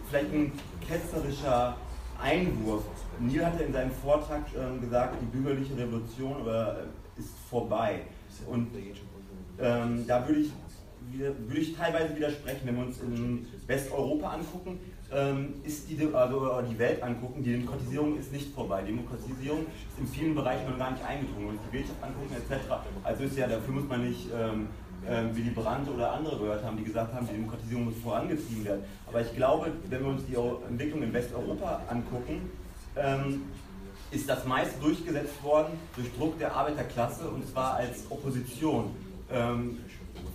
vielleicht 0.08 0.32
ein 0.32 0.52
ketzerischer 0.86 1.76
Einwurf. 2.20 2.84
Neil 3.20 3.46
hatte 3.46 3.64
in 3.64 3.72
seinem 3.72 3.90
Vortrag 3.90 4.42
ähm, 4.56 4.80
gesagt, 4.80 5.16
die 5.20 5.36
bürgerliche 5.36 5.76
Revolution 5.76 6.40
aber, 6.40 6.78
äh, 6.78 7.20
ist 7.20 7.30
vorbei. 7.48 8.02
Und 8.46 8.68
ähm, 9.58 10.04
da 10.06 10.26
würde 10.26 10.40
ich, 10.40 10.50
würde 11.12 11.60
ich 11.60 11.74
teilweise 11.74 12.14
widersprechen, 12.14 12.60
wenn 12.64 12.76
wir 12.76 12.86
uns 12.86 13.00
in 13.00 13.46
Westeuropa 13.66 14.34
angucken, 14.34 14.78
ähm, 15.12 15.54
ist 15.64 15.88
die, 15.88 15.98
also 16.12 16.62
die 16.68 16.78
Welt 16.78 17.02
angucken, 17.02 17.42
die 17.42 17.52
Demokratisierung 17.52 18.18
ist 18.18 18.32
nicht 18.32 18.52
vorbei. 18.52 18.82
Demokratisierung 18.82 19.60
ist 19.60 19.98
in 19.98 20.06
vielen 20.06 20.34
Bereichen 20.34 20.68
noch 20.68 20.78
gar 20.78 20.90
nicht 20.90 21.04
eingedrungen. 21.04 21.50
Uns 21.50 21.60
die 21.70 21.78
Wirtschaft 21.78 22.02
angucken 22.02 22.34
etc., 22.34 22.64
also 23.04 23.24
ist 23.24 23.36
ja, 23.36 23.46
dafür 23.46 23.74
muss 23.74 23.88
man 23.88 24.06
nicht 24.06 24.28
ähm, 25.08 25.36
Willy 25.36 25.50
Brandt 25.50 25.88
oder 25.88 26.12
andere 26.12 26.38
gehört 26.38 26.64
haben, 26.64 26.76
die 26.76 26.84
gesagt 26.84 27.14
haben, 27.14 27.26
die 27.26 27.34
Demokratisierung 27.34 27.84
muss 27.86 27.94
vorangetrieben 28.02 28.64
werden. 28.64 28.84
Aber 29.06 29.20
ich 29.20 29.34
glaube, 29.34 29.72
wenn 29.88 30.00
wir 30.02 30.10
uns 30.10 30.22
die 30.26 30.36
Entwicklung 30.68 31.02
in 31.02 31.12
Westeuropa 31.12 31.82
angucken, 31.88 32.50
ähm, 32.96 33.42
ist 34.10 34.28
das 34.28 34.44
meiste 34.44 34.80
durchgesetzt 34.80 35.42
worden 35.42 35.78
durch 35.96 36.12
Druck 36.16 36.38
der 36.38 36.54
Arbeiterklasse 36.54 37.28
und 37.28 37.46
zwar 37.48 37.74
als 37.74 38.04
Opposition. 38.08 38.94
Ähm, 39.30 39.78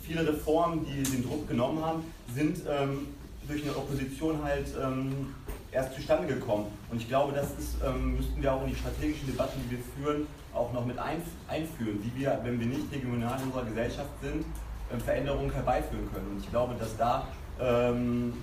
viele 0.01 0.27
Reformen, 0.27 0.85
die 0.85 1.03
den 1.03 1.23
Druck 1.23 1.47
genommen 1.47 1.83
haben, 1.83 2.03
sind 2.33 2.61
ähm, 2.69 3.07
durch 3.47 3.63
eine 3.63 3.75
Opposition 3.75 4.43
halt 4.43 4.67
ähm, 4.81 5.33
erst 5.71 5.95
zustande 5.95 6.27
gekommen. 6.27 6.67
Und 6.91 7.01
ich 7.01 7.07
glaube, 7.07 7.33
das 7.33 7.47
ist, 7.57 7.77
ähm, 7.85 8.17
müssten 8.17 8.41
wir 8.41 8.53
auch 8.53 8.63
in 8.63 8.69
die 8.69 8.75
strategischen 8.75 9.27
Debatten, 9.27 9.59
die 9.65 9.71
wir 9.71 9.79
führen, 9.95 10.27
auch 10.53 10.73
noch 10.73 10.85
mit 10.85 10.97
einf 10.97 11.23
einführen, 11.47 11.99
wie 12.03 12.21
wir, 12.21 12.39
wenn 12.43 12.59
wir 12.59 12.67
nicht 12.67 12.91
regional 12.91 13.39
in 13.39 13.45
unserer 13.45 13.65
Gesellschaft 13.65 14.09
sind, 14.21 14.45
ähm, 14.91 14.99
Veränderungen 14.99 15.51
herbeiführen 15.51 16.11
können. 16.13 16.31
Und 16.31 16.39
ich 16.39 16.49
glaube, 16.49 16.75
dass 16.75 16.95
da 16.97 17.27
ähm, 17.59 18.33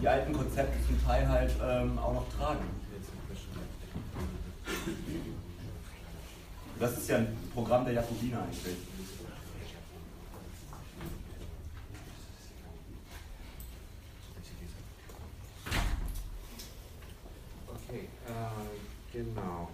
die 0.00 0.08
alten 0.08 0.32
Konzepte 0.32 0.78
zum 0.86 1.04
Teil 1.04 1.28
halt 1.28 1.52
ähm, 1.62 1.98
auch 1.98 2.14
noch 2.14 2.26
tragen. 2.36 2.64
Das 6.78 6.96
ist 6.96 7.08
ja 7.10 7.18
ein 7.18 7.36
Programm 7.52 7.84
der 7.84 7.94
Jakobiner 7.94 8.42
eigentlich. 8.42 8.76
Okay, 17.68 18.08
äh, 18.26 19.12
genau. 19.12 19.68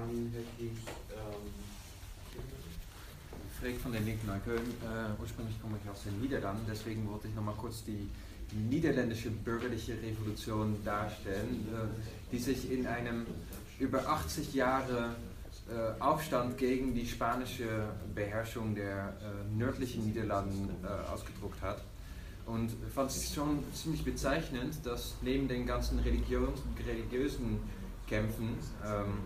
Dann 0.00 0.32
hätte 0.32 0.46
ich. 0.58 0.78
Ähm, 1.12 1.50
Freek 3.60 3.84
van 3.84 3.92
den 3.92 4.06
Linken 4.06 4.26
Neukölln. 4.26 4.70
Äh, 4.80 5.20
ursprünglich 5.20 5.60
komme 5.60 5.76
ich 5.82 5.90
aus 5.90 6.04
den 6.04 6.18
Niederlanden, 6.18 6.64
deswegen 6.68 7.06
wollte 7.10 7.28
ich 7.28 7.34
nochmal 7.34 7.54
kurz 7.58 7.84
die 7.84 8.08
niederländische 8.70 9.30
bürgerliche 9.30 9.92
Revolution 10.02 10.82
darstellen, 10.82 11.68
äh, 11.68 12.32
die 12.32 12.38
sich 12.38 12.72
in 12.72 12.86
einem 12.86 13.26
über 13.78 14.08
80 14.08 14.54
Jahre 14.54 15.14
äh, 15.68 16.00
Aufstand 16.00 16.56
gegen 16.56 16.94
die 16.94 17.06
spanische 17.06 17.90
Beherrschung 18.14 18.74
der 18.74 19.14
äh, 19.20 19.56
nördlichen 19.56 20.06
Niederlanden 20.06 20.70
äh, 20.82 21.12
ausgedruckt 21.12 21.60
hat. 21.60 21.82
Und 22.46 22.70
fand 22.94 23.10
es 23.10 23.34
schon 23.34 23.62
ziemlich 23.74 24.04
bezeichnend, 24.04 24.74
dass 24.84 25.16
neben 25.20 25.46
den 25.48 25.66
ganzen 25.66 25.98
religiösen 25.98 27.60
Kämpfen 28.08 28.56
ähm, 28.84 29.20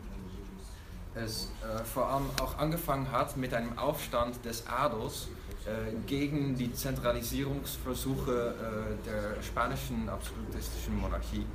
es 1.15 1.51
äh, 1.63 1.85
vor 1.85 2.09
allem 2.09 2.27
auch 2.43 2.59
angefangen 2.59 3.11
hat 3.11 3.37
mit 3.37 3.55
einem 3.55 3.79
Aufstand 3.79 4.45
des 4.45 4.67
Adels 4.67 5.29
äh, 5.67 5.95
gegen 6.07 6.57
die 6.57 6.73
Zentralisierungsversuche 6.73 8.33
äh, 8.33 9.07
der 9.07 9.43
spanischen 9.43 10.09
absolutistischen 10.09 11.01
Monarchie. 11.01 11.47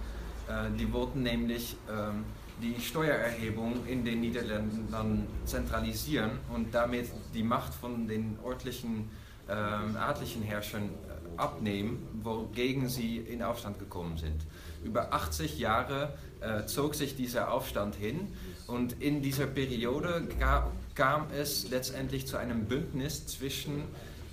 Äh, 0.48 0.72
die 0.78 0.92
wollten 0.92 1.24
nämlich 1.24 1.76
ähm, 1.90 2.26
die 2.62 2.80
Steuererhebung 2.80 3.86
in 3.86 4.04
den 4.04 4.22
Niederlanden 4.22 5.28
zentralisieren 5.46 6.32
und 6.54 6.74
damit 6.74 7.10
die 7.34 7.44
Macht 7.44 7.74
von 7.74 8.08
den 8.08 8.38
örtlichen 8.46 9.10
ähm, 9.50 9.98
adlichen 9.98 10.44
Herrschern 10.44 10.84
äh, 10.84 11.40
abnehmen, 11.40 12.08
wogegen 12.22 12.88
sie 12.88 13.18
in 13.18 13.42
Aufstand 13.42 13.80
gekommen 13.80 14.18
sind. 14.18 14.46
Über 14.84 15.12
80 15.12 15.58
Jahre 15.58 16.14
äh, 16.42 16.66
zog 16.66 16.94
sich 16.94 17.16
dieser 17.16 17.52
Aufstand 17.52 17.96
hin 17.96 18.28
und 18.70 19.02
in 19.02 19.22
dieser 19.22 19.48
Periode 19.48 20.28
ga, 20.40 20.72
kam 20.96 21.28
es 21.38 21.70
letztendlich 21.70 22.28
zu 22.28 22.38
einem 22.38 22.66
Bündnis 22.66 23.26
zwischen 23.28 23.84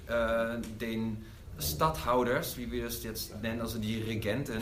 äh, 0.09 0.61
den 0.81 1.25
Stadthouders, 1.59 2.57
wie 2.59 2.71
wir 2.71 2.85
das 2.85 3.03
jetzt 3.03 3.41
nennen, 3.43 3.61
also 3.61 3.79
die 3.79 4.03
Regenten, 4.03 4.61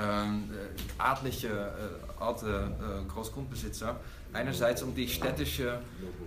ähm, 0.00 0.50
äh, 0.50 1.02
adlige, 1.02 1.48
äh, 1.48 2.22
alte 2.22 2.72
äh, 2.80 3.08
Großgrundbesitzer, 3.12 4.00
einerseits 4.32 4.82
und 4.82 4.94
die 4.94 5.08
städtische 5.08 5.80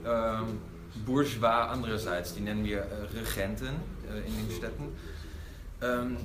ähm, 0.06 0.60
Bourgeois 1.06 1.70
andererseits, 1.70 2.36
die 2.36 2.42
nennen 2.42 2.64
wir 2.64 2.80
äh, 2.80 3.18
Regenten 3.18 3.76
äh, 4.10 4.28
in 4.28 4.48
den 4.48 4.56
Städten. 4.56 4.84
Ähm, 5.82 6.18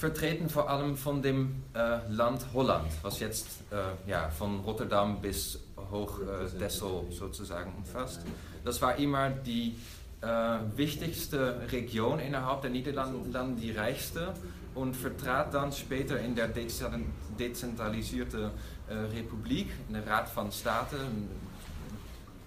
vertreten 0.00 0.48
vor 0.48 0.70
allem 0.70 0.96
von 0.96 1.20
dem 1.20 1.62
äh, 1.74 1.98
Land 2.08 2.46
Holland, 2.54 2.90
was 3.02 3.20
jetzt 3.20 3.48
äh, 3.70 4.10
ja, 4.10 4.30
von 4.30 4.60
Rotterdam 4.60 5.20
bis 5.20 5.60
hoch 5.90 6.20
äh, 6.20 6.48
Dessel 6.58 7.02
sozusagen 7.10 7.74
umfasst. 7.76 8.22
Das 8.64 8.80
war 8.80 8.96
immer 8.96 9.28
die 9.28 9.76
äh, 10.22 10.26
wichtigste 10.74 11.60
Region 11.70 12.18
innerhalb 12.18 12.62
der 12.62 12.70
Niederlande, 12.70 13.18
dann 13.30 13.56
die 13.56 13.72
reichste 13.72 14.32
und 14.74 14.96
vertrat 14.96 15.52
dann 15.52 15.70
später 15.70 16.18
in 16.18 16.34
der 16.34 16.48
dezentralisierte 16.48 18.52
äh, 18.88 18.94
Republik, 18.94 19.68
in 19.88 19.94
der 19.94 20.06
Rat 20.06 20.34
van 20.34 20.50
Staten, 20.50 21.28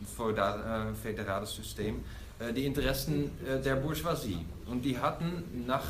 ein 0.02 0.38
äh, 0.38 0.94
föderales 0.96 1.56
System, 1.56 2.04
die 2.56 2.66
Interessen 2.66 3.30
der 3.64 3.76
Bourgeoisie. 3.76 4.44
Und 4.66 4.84
die 4.84 4.98
hatten 4.98 5.64
nach 5.66 5.86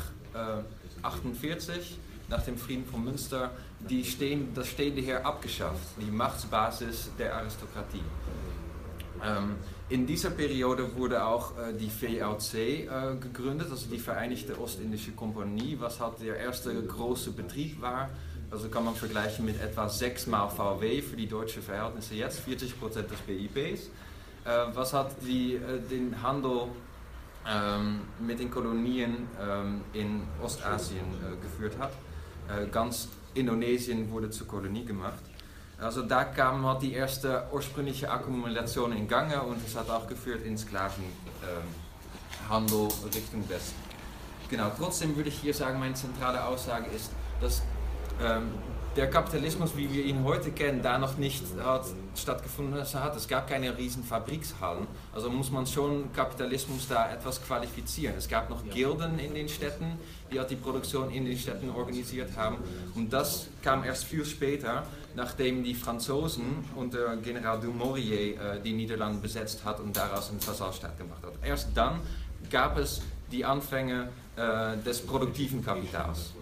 1948, 1.04 1.98
nach 2.28 2.42
dem 2.42 2.56
Frieden 2.56 2.86
von 2.86 3.04
Münster, 3.04 3.50
die 3.88 4.04
stehen, 4.04 4.48
das 4.54 4.68
stehende 4.68 5.02
Heer 5.02 5.26
abgeschafft, 5.26 5.88
die 6.00 6.10
Machtsbasis 6.10 7.10
der 7.18 7.34
Aristokratie. 7.36 8.02
Ähm, 9.22 9.56
in 9.90 10.06
dieser 10.06 10.30
Periode 10.30 10.96
wurde 10.96 11.24
auch 11.24 11.52
äh, 11.58 11.72
die 11.74 11.90
VLC 11.90 12.54
äh, 12.54 13.16
gegründet, 13.20 13.68
also 13.70 13.86
die 13.88 13.98
Vereinigte 13.98 14.58
Ostindische 14.58 15.12
Kompanie, 15.12 15.76
was 15.78 16.00
halt 16.00 16.20
der 16.22 16.36
erste 16.36 16.74
große 16.82 17.32
Betrieb 17.32 17.80
war. 17.80 18.10
Also 18.50 18.68
kann 18.68 18.84
man 18.84 18.94
vergleichen 18.94 19.44
mit 19.44 19.60
etwa 19.60 19.88
sechsmal 19.88 20.48
VW 20.48 21.02
für 21.02 21.16
die 21.16 21.26
deutschen 21.26 21.62
Verhältnisse 21.62 22.14
jetzt, 22.14 22.40
40 22.40 22.78
Prozent 22.78 23.10
des 23.10 23.18
BIPs. 23.20 23.90
Äh, 24.44 24.74
was 24.74 24.92
hat 24.92 25.10
die, 25.22 25.54
äh, 25.54 25.80
den 25.90 26.22
Handel 26.22 26.68
mit 28.20 28.40
den 28.40 28.50
Kolonien 28.50 29.28
ähm, 29.40 29.82
in 29.92 30.22
Ostasien 30.42 31.04
äh, 31.04 31.36
geführt 31.42 31.76
hat. 31.78 31.92
Äh, 32.48 32.66
ganz 32.68 33.08
Indonesien 33.34 34.10
wurde 34.10 34.30
zur 34.30 34.46
Kolonie 34.46 34.84
gemacht. 34.84 35.20
Also 35.78 36.02
da 36.02 36.24
kam 36.24 36.64
halt 36.64 36.82
die 36.82 36.92
erste 36.92 37.46
ursprüngliche 37.52 38.10
Akkumulation 38.10 38.92
in 38.92 39.08
Gange 39.08 39.42
und 39.42 39.58
es 39.66 39.76
hat 39.76 39.90
auch 39.90 40.06
geführt 40.06 40.42
in 40.44 40.56
Sklavenhandel 40.56 41.08
Richtung 43.14 43.48
Westen. 43.48 43.76
Genau, 44.48 44.70
trotzdem 44.78 45.16
würde 45.16 45.28
ich 45.30 45.38
hier 45.38 45.52
sagen, 45.52 45.80
meine 45.80 45.94
zentrale 45.94 46.44
Aussage 46.44 46.86
ist, 46.94 47.10
dass 47.40 47.62
ähm, 48.22 48.52
der 48.96 49.10
Kapitalismus, 49.10 49.76
wie 49.76 49.92
wir 49.92 50.04
ihn 50.04 50.22
heute 50.24 50.50
kennen, 50.52 50.82
da 50.82 50.98
noch 50.98 51.16
nicht 51.16 51.42
hat 51.62 51.86
stattgefunden 52.16 52.80
hat. 52.80 53.16
Es 53.16 53.26
gab 53.26 53.48
keine 53.48 53.76
riesen 53.76 54.04
Fabrikshallen. 54.04 54.86
Also 55.12 55.30
muss 55.30 55.50
man 55.50 55.66
schon 55.66 56.12
Kapitalismus 56.12 56.86
da 56.88 57.12
etwas 57.12 57.44
qualifizieren. 57.44 58.14
Es 58.16 58.28
gab 58.28 58.50
noch 58.50 58.64
Gilden 58.70 59.18
in 59.18 59.34
den 59.34 59.48
Städten, 59.48 59.98
die 60.30 60.40
die 60.48 60.56
Produktion 60.56 61.10
in 61.10 61.24
den 61.24 61.36
Städten 61.36 61.70
organisiert 61.70 62.36
haben. 62.36 62.58
Und 62.94 63.12
das 63.12 63.48
kam 63.62 63.84
erst 63.84 64.04
viel 64.04 64.24
später, 64.24 64.84
nachdem 65.16 65.64
die 65.64 65.74
Franzosen 65.74 66.64
unter 66.76 67.16
General 67.16 67.58
Dumouriez 67.60 68.38
äh, 68.38 68.60
die 68.64 68.72
Niederlande 68.72 69.20
besetzt 69.20 69.64
hat 69.64 69.80
und 69.80 69.96
daraus 69.96 70.30
einen 70.30 70.44
Vasalstaat 70.44 70.96
gemacht 70.98 71.22
hat. 71.22 71.32
Erst 71.42 71.68
dann 71.74 72.00
gab 72.50 72.78
es 72.78 73.02
die 73.32 73.44
Anfänge 73.44 74.08
äh, 74.36 74.76
des 74.84 75.04
produktiven 75.04 75.64
Kapitals. 75.64 76.32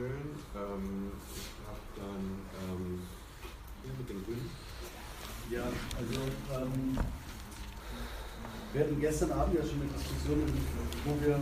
Schön. 0.00 0.32
Ähm, 0.56 1.12
ich 1.36 1.66
habe 1.68 1.84
dann 2.00 2.24
ähm, 2.56 3.00
hier 3.84 3.92
mit 3.98 4.08
dem 4.08 4.24
Grün. 4.24 4.48
Ja, 5.50 5.64
also 5.98 6.20
ähm, 6.56 6.96
wir 8.72 8.80
hatten 8.80 9.00
gestern 9.00 9.32
Abend 9.32 9.56
ja 9.56 9.62
schon 9.62 9.82
eine 9.82 9.92
Diskussion, 9.92 10.40
wo 11.04 11.20
wir 11.20 11.40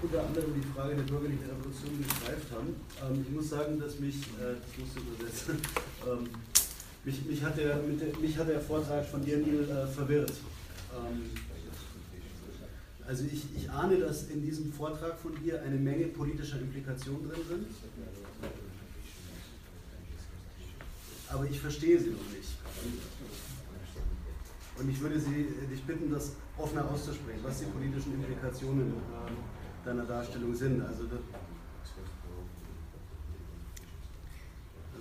unter 0.00 0.24
anderem 0.24 0.54
die 0.54 0.66
Frage 0.72 0.94
der 0.94 1.02
bürgerlichen 1.02 1.44
Revolution 1.44 1.98
gestreift 1.98 2.48
haben. 2.52 2.74
Ähm, 3.04 3.26
ich 3.26 3.34
muss 3.34 3.50
sagen, 3.50 3.78
dass 3.78 3.98
mich, 3.98 4.16
äh, 4.40 4.56
das 4.56 4.72
musst 4.78 4.96
du 4.96 5.00
übersetzen, 5.00 5.60
ähm, 6.08 6.24
mich, 7.04 7.24
mich, 7.26 7.42
hat 7.42 7.58
der, 7.58 7.76
der, 7.76 8.18
mich 8.18 8.38
hat 8.38 8.48
der 8.48 8.60
Vortrag 8.60 9.04
von 9.04 9.22
dir, 9.22 9.38
Neil, 9.38 9.68
äh, 9.68 9.86
verwirrt. 9.86 10.32
Ähm, 10.96 11.30
also 13.08 13.24
ich, 13.24 13.56
ich 13.56 13.70
ahne, 13.70 13.96
dass 13.96 14.28
in 14.28 14.42
diesem 14.42 14.70
Vortrag 14.70 15.18
von 15.18 15.34
dir 15.42 15.62
eine 15.62 15.76
Menge 15.76 16.08
politischer 16.08 16.60
Implikationen 16.60 17.26
drin 17.30 17.40
sind. 17.48 17.66
Aber 21.30 21.46
ich 21.46 21.58
verstehe 21.58 21.98
sie 21.98 22.10
noch 22.10 22.28
nicht. 22.30 22.52
Und 24.78 24.90
ich 24.90 25.00
würde 25.00 25.18
sie, 25.18 25.48
dich 25.70 25.82
bitten, 25.84 26.10
das 26.12 26.32
offener 26.58 26.88
auszusprechen, 26.90 27.40
was 27.42 27.60
die 27.60 27.64
politischen 27.64 28.12
Implikationen 28.14 28.92
deiner 29.84 30.04
Darstellung 30.04 30.54
sind. 30.54 30.82
Also 30.82 31.04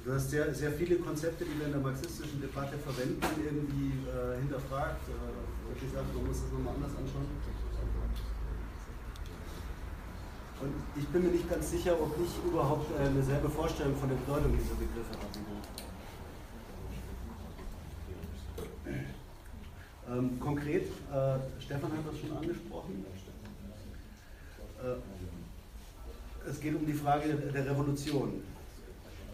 Du 0.06 0.14
hast 0.14 0.30
sehr, 0.30 0.56
sehr 0.56 0.72
viele 0.72 0.96
Konzepte, 0.96 1.44
die 1.44 1.60
wir 1.60 1.66
in 1.66 1.74
der 1.74 1.82
marxistischen 1.82 2.40
Debatte 2.40 2.78
verwenden, 2.78 3.20
irgendwie 3.44 3.92
äh, 4.08 4.40
hinterfragt. 4.40 5.04
Äh, 5.10 5.80
gesagt, 5.86 6.16
man 6.16 6.26
muss 6.26 6.42
das 6.44 6.52
nochmal 6.54 6.76
anders 6.76 6.92
anschauen. 6.92 7.67
Und 10.60 10.74
ich 10.96 11.08
bin 11.10 11.24
mir 11.24 11.30
nicht 11.30 11.50
ganz 11.50 11.70
sicher, 11.70 11.94
ob 12.02 12.16
ich 12.20 12.50
überhaupt 12.50 12.90
äh, 12.98 13.06
eine 13.06 13.22
selbe 13.22 13.50
Vorstellung 13.50 13.96
von 13.96 14.10
der 14.10 14.16
Bedeutung 14.16 14.58
dieser 14.58 14.74
Begriffe 14.76 15.14
habe. 15.14 15.38
Ähm, 20.10 20.40
konkret, 20.40 20.88
äh, 20.88 21.62
Stefan 21.62 21.92
hat 21.92 22.08
das 22.10 22.20
schon 22.20 22.36
angesprochen. 22.36 23.06
Äh, 24.82 26.50
es 26.50 26.60
geht 26.60 26.76
um 26.76 26.86
die 26.86 26.94
Frage 26.94 27.36
der 27.36 27.66
Revolution. 27.66 28.42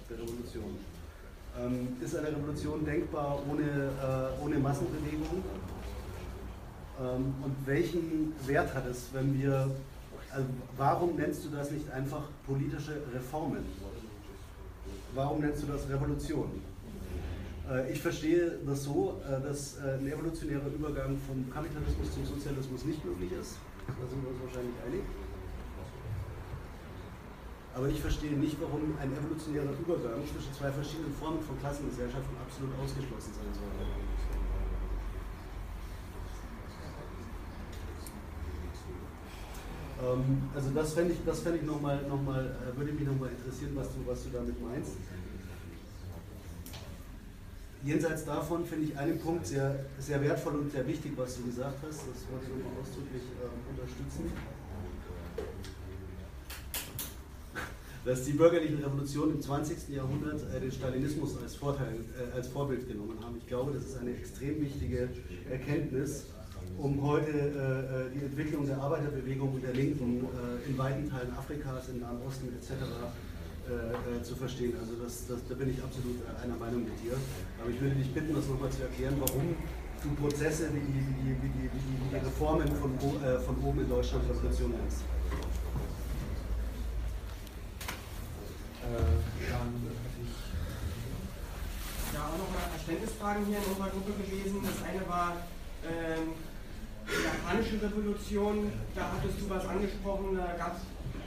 Der 0.09 0.17
Revolution. 0.17 0.77
Ähm, 1.57 1.95
ist 2.01 2.15
eine 2.15 2.27
Revolution 2.29 2.83
denkbar 2.83 3.39
ohne, 3.49 3.63
äh, 3.63 4.43
ohne 4.43 4.57
Massenbewegung? 4.57 5.43
Ähm, 6.99 7.33
und 7.43 7.55
welchen 7.65 8.33
Wert 8.45 8.73
hat 8.73 8.87
es, 8.87 9.09
wenn 9.13 9.39
wir 9.39 9.69
also 10.33 10.47
warum 10.77 11.15
nennst 11.15 11.45
du 11.45 11.49
das 11.49 11.71
nicht 11.71 11.89
einfach 11.91 12.23
politische 12.45 13.01
Reformen? 13.13 13.63
Warum 15.13 15.41
nennst 15.41 15.63
du 15.63 15.67
das 15.67 15.87
Revolution? 15.89 16.49
Äh, 17.69 17.91
ich 17.91 18.01
verstehe 18.01 18.57
das 18.65 18.83
so, 18.83 19.21
äh, 19.23 19.41
dass 19.41 19.77
äh, 19.77 19.99
ein 19.99 20.07
evolutionärer 20.07 20.67
Übergang 20.67 21.17
vom 21.27 21.49
Kapitalismus 21.53 22.11
zum 22.13 22.25
Sozialismus 22.25 22.83
nicht 22.85 23.05
möglich 23.05 23.31
ist. 23.31 23.57
Da 23.87 24.07
sind 24.07 24.23
wir 24.23 24.31
uns 24.31 24.41
wahrscheinlich 24.43 24.75
einig. 24.87 25.03
Aber 27.75 27.87
ich 27.87 27.99
verstehe 28.01 28.33
nicht, 28.33 28.57
warum 28.61 28.97
ein 29.01 29.11
evolutionärer 29.13 29.73
Übergang 29.79 30.21
zwischen 30.29 30.53
zwei 30.53 30.71
verschiedenen 30.71 31.13
Formen 31.13 31.41
von 31.41 31.59
Klassengesellschaften 31.59 32.37
absolut 32.37 32.73
ausgeschlossen 32.79 33.33
sein 33.33 33.53
sollte. 33.53 33.81
Ähm, 33.81 34.13
also 40.53 40.69
das 40.71 40.93
fände 40.93 41.13
ich, 41.13 41.19
ich 41.19 41.61
nochmal, 41.63 42.01
noch 42.07 42.21
mal, 42.21 42.45
äh, 42.45 42.77
würde 42.77 42.91
mich 42.91 43.07
nochmal 43.07 43.29
interessieren, 43.29 43.71
was 43.75 43.87
du, 43.89 44.05
was 44.05 44.23
du 44.23 44.29
damit 44.31 44.61
meinst. 44.61 44.93
Jenseits 47.83 48.25
davon 48.25 48.65
finde 48.65 48.85
ich 48.85 48.97
einen 48.97 49.19
Punkt 49.19 49.45
sehr, 49.45 49.85
sehr 49.99 50.21
wertvoll 50.21 50.55
und 50.55 50.71
sehr 50.71 50.87
wichtig, 50.87 51.13
was 51.17 51.37
du 51.37 51.43
gesagt 51.43 51.77
hast. 51.85 51.99
Das 51.99 52.31
wollte 52.31 52.45
ich 52.45 52.63
nochmal 52.63 52.81
ausdrücklich 52.81 53.23
äh, 53.23 53.71
unterstützen. 53.71 54.31
Dass 58.05 58.23
die 58.23 58.33
bürgerlichen 58.33 58.83
Revolutionen 58.83 59.35
im 59.35 59.41
20. 59.41 59.89
Jahrhundert 59.89 60.41
äh, 60.53 60.59
den 60.61 60.71
Stalinismus 60.71 61.37
als, 61.41 61.55
Vorteil, 61.55 61.95
äh, 62.17 62.35
als 62.35 62.47
Vorbild 62.47 62.87
genommen 62.87 63.17
haben. 63.21 63.37
Ich 63.37 63.47
glaube, 63.47 63.73
das 63.73 63.83
ist 63.83 63.97
eine 63.97 64.15
extrem 64.15 64.61
wichtige 64.61 65.09
Erkenntnis 65.49 66.27
um 66.77 67.01
heute 67.01 67.31
äh, 67.31 68.17
die 68.17 68.25
Entwicklung 68.25 68.65
der 68.65 68.77
Arbeiterbewegung 68.77 69.53
und 69.53 69.63
der 69.63 69.73
Linken 69.73 70.25
äh, 70.25 70.69
in 70.69 70.77
weiten 70.77 71.09
Teilen 71.09 71.31
Afrikas, 71.37 71.89
im 71.89 71.99
Nahen 71.99 72.21
Osten 72.27 72.49
etc. 72.49 72.71
Äh, 73.63 74.19
äh, 74.19 74.23
zu 74.23 74.35
verstehen. 74.35 74.73
Also 74.77 74.95
das, 75.01 75.25
das, 75.27 75.39
da 75.47 75.55
bin 75.55 75.69
ich 75.69 75.81
absolut 75.81 76.19
einer 76.43 76.57
Meinung 76.57 76.83
mit 76.83 76.99
dir. 76.99 77.15
Aber 77.61 77.69
ich 77.71 77.79
würde 77.79 77.95
dich 77.95 78.13
bitten, 78.13 78.35
das 78.35 78.47
nochmal 78.47 78.69
zu 78.69 78.83
erklären, 78.83 79.15
warum 79.19 79.55
du 80.03 80.09
Prozesse 80.19 80.67
wie 80.73 80.83
die, 80.83 80.99
wie 80.99 81.15
die, 81.23 81.31
wie 81.39 81.47
die, 81.47 81.69
wie 81.71 82.09
die 82.11 82.15
Reformen 82.15 82.67
von, 82.75 82.91
äh, 82.99 83.39
von 83.39 83.55
oben 83.63 83.79
in 83.79 83.89
Deutschland 83.89 84.27
Revolution 84.29 84.71
nennst. 84.71 85.07
ja 92.13 92.19
auch 92.19 92.37
nochmal 92.37 92.67
Verständnisfragen 92.69 93.45
hier 93.45 93.57
in 93.57 93.63
unserer 93.63 93.89
Gruppe 93.89 94.11
gewesen. 94.21 94.59
Das 94.61 94.83
eine 94.83 95.07
war, 95.07 95.37
ähm, 95.87 96.35
die 97.07 97.23
japanische 97.23 97.81
Revolution, 97.81 98.71
da 98.95 99.11
hattest 99.13 99.41
du 99.41 99.49
was 99.49 99.65
angesprochen, 99.65 100.37
da 100.37 100.55
gab 100.57 100.77
es 100.77 100.83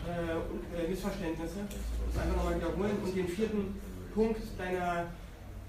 äh, 0.07 0.85
äh, 0.85 0.89
Missverständnisse. 0.89 1.67
Das 1.69 2.23
einfach 2.23 2.37
nochmal 2.37 2.57
wiederholen. 2.57 2.97
Und 3.05 3.17
den 3.17 3.29
vierten 3.29 3.81
Punkt 4.15 4.41
deiner, 4.59 5.07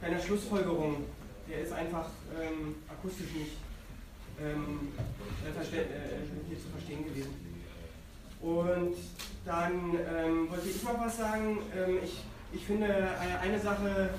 deiner 0.02 0.20
Schlussfolgerung, 0.20 1.06
der 1.50 1.62
ist 1.62 1.74
einfach 1.74 2.10
ähm, 2.40 2.76
akustisch 2.88 3.34
nicht 3.34 3.58
ähm, 4.40 4.94
äh, 5.44 5.78
hier 6.48 6.60
zu 6.60 6.70
verstehen 6.70 7.06
gewesen. 7.06 7.34
Und 8.42 8.96
dann 9.46 9.74
ähm, 9.96 10.50
wollte 10.50 10.68
ich 10.70 10.84
mal 10.84 10.96
was 11.00 11.18
sagen. 11.18 11.60
Ähm, 11.76 11.98
ich, 12.04 12.24
ich 12.54 12.66
finde, 12.66 12.88
äh, 12.88 13.42
eine 13.42 13.60
Sache 13.60 14.12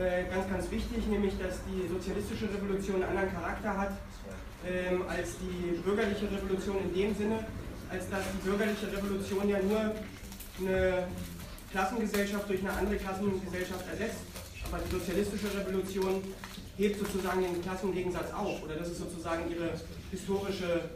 äh, 0.00 0.24
ganz, 0.24 0.50
ganz 0.50 0.70
wichtig, 0.70 1.06
nämlich 1.06 1.38
dass 1.38 1.60
die 1.64 1.86
sozialistische 1.88 2.52
Revolution 2.52 2.96
einen 2.96 3.16
anderen 3.16 3.32
Charakter 3.32 3.76
hat 3.76 3.92
ähm, 4.66 5.04
als 5.08 5.36
die 5.38 5.76
bürgerliche 5.82 6.30
Revolution 6.30 6.76
in 6.78 6.94
dem 6.94 7.14
Sinne, 7.14 7.44
als 7.90 8.08
dass 8.10 8.22
die 8.32 8.48
bürgerliche 8.48 8.86
Revolution 8.92 9.48
ja 9.48 9.58
nur 9.62 9.94
eine 10.60 11.08
Klassengesellschaft 11.70 12.48
durch 12.48 12.60
eine 12.60 12.72
andere 12.72 12.96
Klassengesellschaft 12.96 13.84
ersetzt. 13.90 14.20
Aber 14.66 14.78
die 14.82 14.90
sozialistische 14.90 15.48
Revolution 15.58 16.22
hebt 16.76 16.98
sozusagen 16.98 17.42
den 17.42 17.62
Klassengegensatz 17.62 18.32
auf. 18.32 18.62
Oder 18.62 18.76
das 18.76 18.88
ist 18.88 18.98
sozusagen 18.98 19.50
ihre 19.50 19.70
historische, 20.10 20.88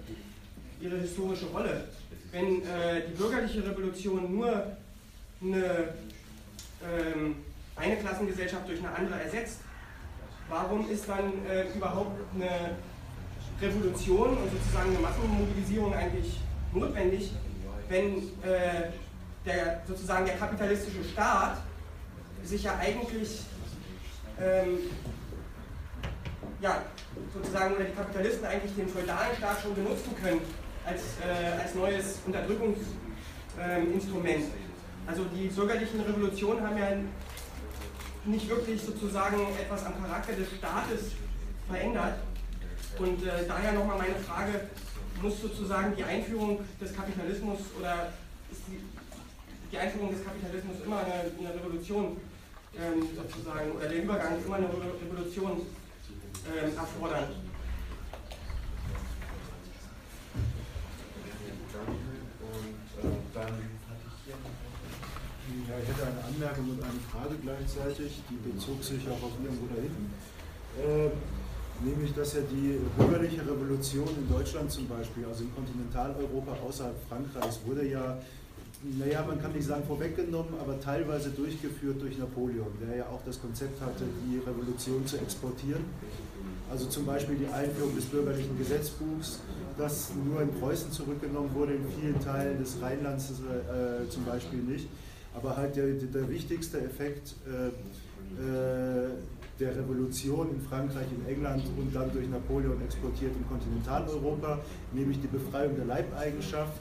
ihre 0.80 0.96
historische 0.98 1.46
Rolle. 1.46 1.84
Wenn 2.32 2.62
äh, 2.62 3.06
die 3.08 3.14
bürgerliche 3.16 3.64
Revolution 3.64 4.34
nur 4.34 4.76
eine, 5.42 5.94
ähm, 6.84 7.36
eine 7.76 7.96
Klassengesellschaft 7.96 8.68
durch 8.68 8.78
eine 8.80 8.94
andere 8.94 9.20
ersetzt, 9.20 9.60
warum 10.48 10.88
ist 10.90 11.08
dann 11.08 11.32
äh, 11.46 11.66
überhaupt 11.76 12.18
eine 12.34 12.76
Revolution 13.60 14.30
und 14.30 14.50
sozusagen 14.52 14.90
eine 14.90 15.00
Massenmobilisierung 15.00 15.92
eigentlich 15.94 16.40
notwendig, 16.72 17.32
wenn 17.88 18.18
äh, 18.42 18.90
der, 19.44 19.82
sozusagen 19.86 20.24
der 20.26 20.36
kapitalistische 20.36 21.02
Staat 21.04 21.58
sich 22.44 22.62
ja 22.62 22.78
eigentlich 22.78 23.40
ähm, 24.40 24.78
ja, 26.60 26.82
sozusagen 27.32 27.74
oder 27.74 27.84
die 27.84 27.94
Kapitalisten 27.94 28.46
eigentlich 28.46 28.74
den 28.74 28.88
feudalen 28.88 29.36
Staat 29.36 29.62
schon 29.62 29.74
benutzen 29.74 30.14
können 30.20 30.40
als, 30.84 31.02
äh, 31.24 31.60
als 31.60 31.74
neues 31.74 32.18
Unterdrückungsinstrument. 32.26 34.44
Ähm, 34.44 34.52
also 35.06 35.24
die 35.34 35.48
bürgerlichen 35.48 36.00
Revolutionen 36.00 36.66
haben 36.66 36.78
ja 36.78 36.88
nicht 38.24 38.48
wirklich 38.48 38.82
sozusagen 38.82 39.36
etwas 39.60 39.86
am 39.86 40.02
Charakter 40.02 40.32
des 40.34 40.48
Staates 40.58 41.12
verändert. 41.68 42.18
Und 42.98 43.22
äh, 43.22 43.46
daher 43.46 43.72
nochmal 43.72 43.98
meine 43.98 44.16
Frage, 44.16 44.68
muss 45.22 45.40
sozusagen 45.40 45.94
die 45.96 46.04
Einführung 46.04 46.60
des 46.80 46.94
Kapitalismus 46.94 47.58
oder 47.78 48.12
ist 48.50 48.62
die, 48.66 48.80
die 49.70 49.78
Einführung 49.78 50.10
des 50.10 50.24
Kapitalismus 50.24 50.76
immer 50.84 50.98
eine, 50.98 51.30
eine 51.38 51.54
Revolution 51.54 52.16
ähm, 52.76 53.08
sozusagen, 53.14 53.72
oder 53.72 53.88
der 53.88 54.02
Übergang 54.02 54.44
immer 54.44 54.56
eine 54.56 54.68
Revolution 54.68 55.62
ähm, 56.46 56.76
erfordern? 56.76 57.28
Und 63.00 63.14
dann 63.34 63.78
ja, 65.68 65.74
ich 65.82 65.88
hätte 65.88 66.06
eine 66.06 66.24
Anmerkung 66.24 66.70
und 66.70 66.82
eine 66.82 67.00
Frage 67.12 67.36
gleichzeitig, 67.42 68.20
die 68.28 68.50
bezog 68.50 68.82
sich 68.82 69.00
auch 69.08 69.22
auf 69.22 69.32
irgendwo 69.42 69.66
dahin. 69.74 70.10
Äh, 70.76 71.10
nämlich, 71.84 72.14
dass 72.14 72.34
ja 72.34 72.40
die 72.50 72.78
bürgerliche 72.96 73.40
Revolution 73.42 74.08
in 74.16 74.28
Deutschland 74.28 74.70
zum 74.70 74.88
Beispiel, 74.88 75.24
also 75.24 75.44
in 75.44 75.54
Kontinentaleuropa 75.54 76.56
außerhalb 76.66 76.96
Frankreichs, 77.08 77.60
wurde 77.64 77.86
ja, 77.86 78.18
naja, 78.98 79.24
man 79.26 79.40
kann 79.40 79.52
nicht 79.52 79.66
sagen 79.66 79.82
vorweggenommen, 79.86 80.54
aber 80.60 80.80
teilweise 80.80 81.30
durchgeführt 81.30 82.00
durch 82.00 82.18
Napoleon, 82.18 82.68
der 82.80 82.96
ja 82.98 83.06
auch 83.06 83.20
das 83.26 83.40
Konzept 83.40 83.80
hatte, 83.80 84.04
die 84.26 84.38
Revolution 84.38 85.06
zu 85.06 85.16
exportieren. 85.16 85.84
Also 86.70 86.86
zum 86.86 87.06
Beispiel 87.06 87.36
die 87.36 87.46
Einführung 87.46 87.96
des 87.96 88.04
bürgerlichen 88.04 88.56
Gesetzbuchs, 88.58 89.40
das 89.78 90.10
nur 90.14 90.42
in 90.42 90.52
Preußen 90.60 90.92
zurückgenommen 90.92 91.50
wurde, 91.54 91.74
in 91.74 91.84
vielen 91.98 92.20
Teilen 92.20 92.58
des 92.58 92.80
Rheinlands 92.82 93.30
äh, 93.30 94.08
zum 94.10 94.24
Beispiel 94.24 94.60
nicht. 94.60 94.86
Aber 95.34 95.56
halt 95.56 95.76
der, 95.76 95.86
der 95.86 96.28
wichtigste 96.28 96.80
Effekt 96.80 97.34
äh, 97.46 97.68
äh, 97.68 99.10
der 99.60 99.76
Revolution 99.76 100.50
in 100.50 100.60
Frankreich, 100.60 101.06
in 101.10 101.26
England 101.32 101.64
und 101.76 101.94
dann 101.94 102.12
durch 102.12 102.28
Napoleon 102.28 102.80
exportiert 102.82 103.32
in 103.36 103.46
Kontinentaleuropa, 103.48 104.60
nämlich 104.92 105.20
die 105.20 105.26
Befreiung 105.26 105.76
der 105.76 105.84
Leibeigenschaft, 105.84 106.80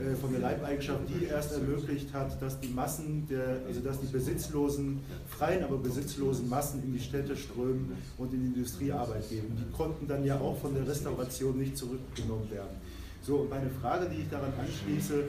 äh, 0.00 0.14
von 0.16 0.32
der 0.32 0.40
Leibeigenschaft, 0.40 1.00
die 1.08 1.26
erst 1.26 1.52
ermöglicht 1.52 2.12
hat, 2.12 2.40
dass 2.40 2.58
die 2.60 2.68
Massen, 2.68 3.26
der, 3.28 3.60
also 3.66 3.80
dass 3.80 4.00
die 4.00 4.06
besitzlosen, 4.06 5.00
freien, 5.28 5.62
aber 5.62 5.78
besitzlosen 5.78 6.48
Massen 6.48 6.82
in 6.82 6.92
die 6.92 7.00
Städte 7.00 7.36
strömen 7.36 7.92
und 8.18 8.32
in 8.32 8.40
die 8.40 8.46
Industrie 8.46 8.92
Arbeit 8.92 9.28
geben. 9.28 9.56
Die 9.56 9.76
konnten 9.76 10.08
dann 10.08 10.24
ja 10.24 10.38
auch 10.38 10.58
von 10.58 10.74
der 10.74 10.86
Restauration 10.86 11.58
nicht 11.58 11.76
zurückgenommen 11.76 12.50
werden. 12.50 12.76
So, 13.22 13.36
und 13.36 13.50
meine 13.50 13.70
Frage, 13.70 14.08
die 14.08 14.22
ich 14.22 14.28
daran 14.28 14.52
anschließe, 14.58 15.24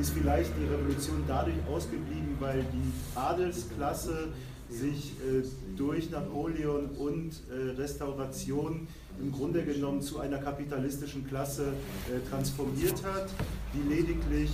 ist 0.00 0.10
vielleicht 0.10 0.50
die 0.58 0.66
Revolution 0.66 1.22
dadurch 1.26 1.56
ausgeblieben, 1.70 2.36
weil 2.40 2.64
die 2.72 3.18
Adelsklasse 3.18 4.28
sich 4.70 5.12
äh, 5.20 5.42
durch 5.76 6.10
Napoleon 6.10 6.86
und 6.98 7.32
äh, 7.50 7.80
Restauration 7.80 8.86
im 9.20 9.32
Grunde 9.32 9.64
genommen 9.64 10.02
zu 10.02 10.20
einer 10.20 10.38
kapitalistischen 10.38 11.26
Klasse 11.26 11.72
äh, 12.08 12.28
transformiert 12.28 13.02
hat, 13.04 13.28
die 13.74 13.88
lediglich 13.88 14.50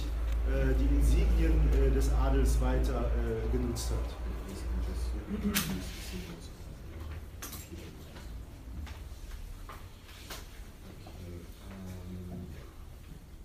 äh, 0.47 0.75
die 0.79 0.95
Insignien 0.95 1.55
äh, 1.73 1.91
des 1.91 2.11
Adels 2.13 2.61
weiter 2.61 3.11
äh, 3.17 3.57
genutzt 3.57 3.91
hat. 3.91 4.15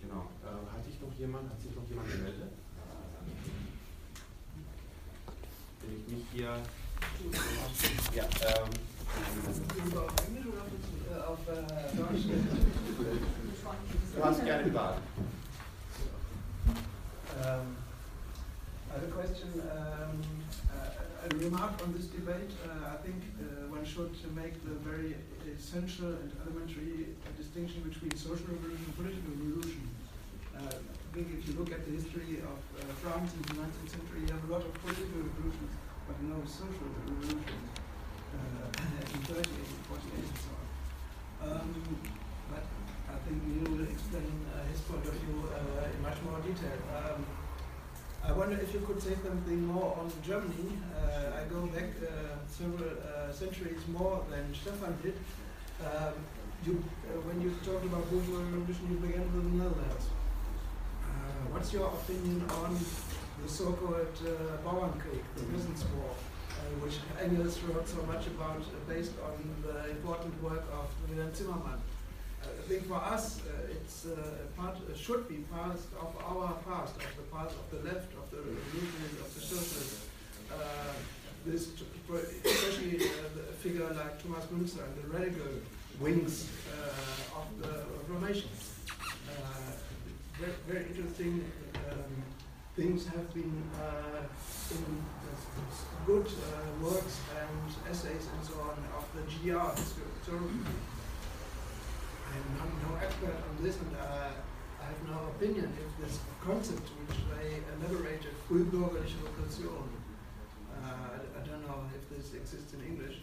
Genau. 0.02 0.28
hatte 0.74 0.90
ich 0.90 1.02
noch 1.02 1.18
jemand, 1.18 1.50
hat 1.50 1.62
sich 1.62 1.74
noch 1.74 1.88
jemand 1.88 2.12
gemeldet? 2.12 2.29
Hier. 6.40 6.56
Ja, 8.16 8.24
ähm. 8.24 8.70
Auf 9.98 10.28
Englisch 10.28 10.46
oder 10.48 11.28
auf 11.28 11.40
Deutsch? 11.46 12.26
Du 14.16 14.24
hast 14.24 14.46
gerne 14.46 14.68
überall. 14.68 14.98
Um, 17.40 17.76
I 18.90 18.94
have 18.94 19.04
a 19.04 19.12
question, 19.12 19.50
um, 19.72 20.20
uh, 20.72 21.26
a 21.26 21.38
remark 21.38 21.82
on 21.84 21.94
this 21.94 22.08
debate. 22.08 22.52
Uh, 22.66 22.94
I 22.94 22.98
think 23.04 23.22
uh, 23.40 23.72
one 23.72 23.86
should 23.86 24.12
make 24.36 24.54
the 24.66 24.76
very 24.84 25.16
essential 25.48 26.08
and 26.08 26.32
elementary 26.44 27.16
distinction 27.38 27.82
between 27.84 28.16
social 28.16 28.48
revolution 28.48 28.86
and 28.86 28.96
political 28.98 29.32
revolution. 29.40 29.88
Uh, 30.56 30.68
I 30.68 31.16
think 31.16 31.28
if 31.40 31.48
you 31.48 31.54
look 31.58 31.72
at 31.72 31.86
the 31.86 31.92
history 31.92 32.44
of 32.44 32.60
uh, 32.76 32.84
France 33.02 33.32
in 33.34 33.42
the 33.44 33.56
19th 33.62 33.90
century, 33.90 34.22
you 34.28 34.34
have 34.34 34.44
a 34.50 34.52
lot 34.52 34.62
of 34.62 34.74
political 34.84 35.24
revolutions, 35.24 35.72
but 36.10 36.18
no 36.26 36.42
social 36.46 36.90
revolution 37.06 37.46
uh, 38.34 38.66
in 39.14 39.22
38 39.30 39.46
and 39.46 39.86
48 39.86 40.14
and 40.18 40.38
so 40.42 40.50
on. 40.58 40.66
Um, 41.46 41.70
but 42.50 42.66
I 43.14 43.16
think 43.30 43.38
you 43.46 43.62
will 43.70 43.86
explain 43.86 44.34
uh, 44.50 44.66
his 44.74 44.82
point 44.82 45.06
of 45.06 45.14
view 45.22 45.46
uh, 45.54 45.94
in 45.94 46.02
much 46.02 46.18
more 46.26 46.42
detail. 46.42 46.82
Um, 46.98 47.26
I 48.26 48.32
wonder 48.34 48.58
if 48.58 48.74
you 48.74 48.82
could 48.82 49.02
say 49.02 49.14
something 49.24 49.66
more 49.66 49.96
on 50.02 50.12
Germany. 50.26 50.82
Uh, 50.98 51.38
I 51.40 51.46
go 51.46 51.62
back 51.68 51.94
uh, 52.02 52.42
several 52.50 52.90
uh, 52.90 53.32
centuries 53.32 53.86
more 53.88 54.26
than 54.30 54.54
Stefan 54.54 54.98
did. 55.04 55.18
Um, 55.80 56.18
you, 56.66 56.74
when 57.24 57.40
you 57.40 57.52
talked 57.64 57.86
about 57.86 58.10
bourgeois 58.10 58.44
revolution, 58.50 58.90
you 58.92 58.98
began 58.98 59.24
with 59.34 59.46
the 59.46 59.58
Netherlands. 59.64 60.10
What's 61.52 61.74
your 61.74 61.88
opinion 61.88 62.46
on 62.62 62.78
the 63.44 63.50
so-called 63.50 64.18
uh, 64.26 64.58
Bauernkrieg, 64.66 65.24
the 65.36 65.44
peasants' 65.52 65.86
war, 65.96 66.12
uh, 66.12 66.54
which 66.84 66.98
Engels 67.22 67.60
wrote 67.64 67.88
so 67.88 68.02
much 68.04 68.28
about, 68.28 68.62
uh, 68.62 68.94
based 68.94 69.14
on 69.24 69.38
the 69.66 69.90
important 69.92 70.34
work 70.44 70.64
of 70.74 70.88
Wilhelm 71.10 71.34
Zimmermann? 71.34 71.82
Uh, 72.42 72.48
I 72.48 72.68
think 72.68 72.88
for 72.88 72.96
us, 72.96 73.42
uh, 73.42 73.76
it's 73.76 74.06
uh, 74.06 74.16
part, 74.56 74.76
uh, 74.78 74.96
should 74.96 75.28
be 75.28 75.38
part 75.52 75.80
of 76.00 76.12
our 76.24 76.54
past, 76.68 76.96
of 76.96 77.16
the 77.18 77.28
past 77.36 77.56
of 77.56 77.66
the 77.72 77.82
left, 77.90 78.14
of 78.14 78.30
the 78.32 78.44
movement 78.44 79.16
of 79.20 79.34
the 79.34 79.42
socialists. 79.42 80.08
Uh, 80.52 80.94
this, 81.46 81.70
especially 82.44 82.98
uh, 82.98 83.08
the 83.36 83.54
figure 83.54 83.88
like 83.94 84.22
Thomas 84.22 84.46
Münzer 84.46 84.84
and 84.84 84.96
the 85.02 85.18
radical 85.18 85.48
wings 86.00 86.50
uh, 86.70 87.40
of 87.40 87.48
the 87.62 87.86
Reformation. 88.00 88.50
Uh, 89.30 89.72
very, 90.38 90.54
very 90.68 90.86
interesting 90.88 91.44
um, 91.92 92.24
things 92.80 93.06
have 93.08 93.28
been 93.34 93.60
uh, 93.76 94.24
in 94.72 94.86
good 96.08 96.28
uh, 96.28 96.86
works 96.86 97.20
and 97.36 97.92
essays 97.92 98.26
and 98.32 98.42
so 98.48 98.56
on 98.64 98.78
of 98.96 99.04
the 99.16 99.24
GDR. 99.28 99.76
So, 99.76 100.00
so 100.26 100.34
I'm 102.32 102.48
not 102.56 102.72
no 102.88 102.92
expert 103.04 103.36
on 103.36 103.56
this, 103.62 103.76
and 103.84 103.94
uh, 104.00 104.32
I 104.80 104.86
have 104.92 105.02
no 105.12 105.20
opinion 105.36 105.68
if 105.76 105.92
this 106.00 106.20
concept 106.40 106.88
which 107.04 107.18
they 107.36 107.60
elaborated, 107.76 108.32
frühbürgerliche 108.48 109.20
Revolution, 109.28 109.90
uh, 110.72 110.88
I, 110.88 111.20
I 111.36 111.42
don't 111.44 111.68
know 111.68 111.84
if 111.98 112.04
this 112.08 112.34
exists 112.34 112.72
in 112.74 112.82
English, 112.88 113.18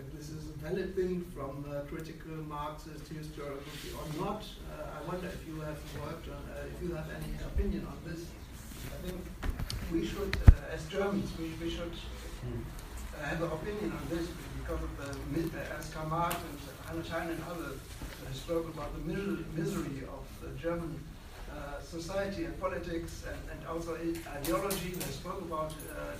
if 0.00 0.08
this 0.16 0.30
is 0.30 0.48
a 0.48 0.56
valid 0.64 0.96
thing 0.96 1.20
from 1.34 1.66
uh, 1.68 1.84
critical 1.90 2.36
Marxist 2.48 3.12
historiography 3.12 3.92
or 3.92 4.06
not. 4.24 4.42
Uh, 4.72 4.96
I 4.96 5.00
wonder 5.06 5.28
if 5.28 5.46
you 5.46 5.60
have 5.60 5.80
worked 6.00 6.28
on, 6.28 6.42
uh, 6.48 6.64
if 6.72 6.80
you 6.82 6.94
have 6.94 7.08
any 7.12 7.36
opinion 7.44 7.86
on 7.92 7.98
this. 8.08 8.24
I 8.90 9.06
think 9.06 9.20
we 9.92 10.06
should, 10.06 10.36
uh, 10.46 10.74
as 10.74 10.86
Germans, 10.86 11.30
we, 11.38 11.52
we 11.62 11.70
should 11.70 11.92
uh, 11.92 13.24
have 13.24 13.42
an 13.42 13.52
opinion 13.52 13.92
on 13.92 14.04
this 14.10 14.28
because 14.58 14.82
of 14.82 14.92
the, 14.98 15.60
as 15.78 15.90
Karl 15.90 16.32
and 16.90 17.06
Hannah 17.06 17.32
and 17.32 17.42
others 17.50 17.78
spoke 18.34 18.68
about 18.74 18.90
the 18.94 19.12
misery 19.54 20.02
of 20.08 20.24
the 20.40 20.48
German 20.58 20.98
uh, 21.52 21.80
society 21.80 22.44
and 22.44 22.58
politics 22.58 23.24
and, 23.28 23.38
and 23.52 23.66
also 23.68 23.94
ideology. 23.94 24.90
They 24.90 25.12
spoke 25.12 25.42
about 25.42 25.72
uh, 25.92 26.16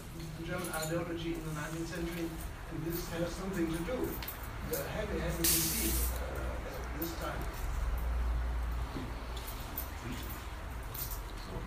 German 0.47 0.69
ideology 0.75 1.35
in 1.35 1.43
the 1.45 1.61
19th 1.61 1.87
century, 1.87 2.29
and 2.71 2.85
this 2.85 3.09
has 3.11 3.33
something 3.33 3.67
to 3.67 3.79
do. 3.79 4.09
The 4.71 4.79
heavy, 4.97 5.19
heavy 5.19 5.43
disease 5.43 6.09
uh, 6.15 6.69
at 6.69 7.01
this 7.01 7.13
time. 7.17 7.72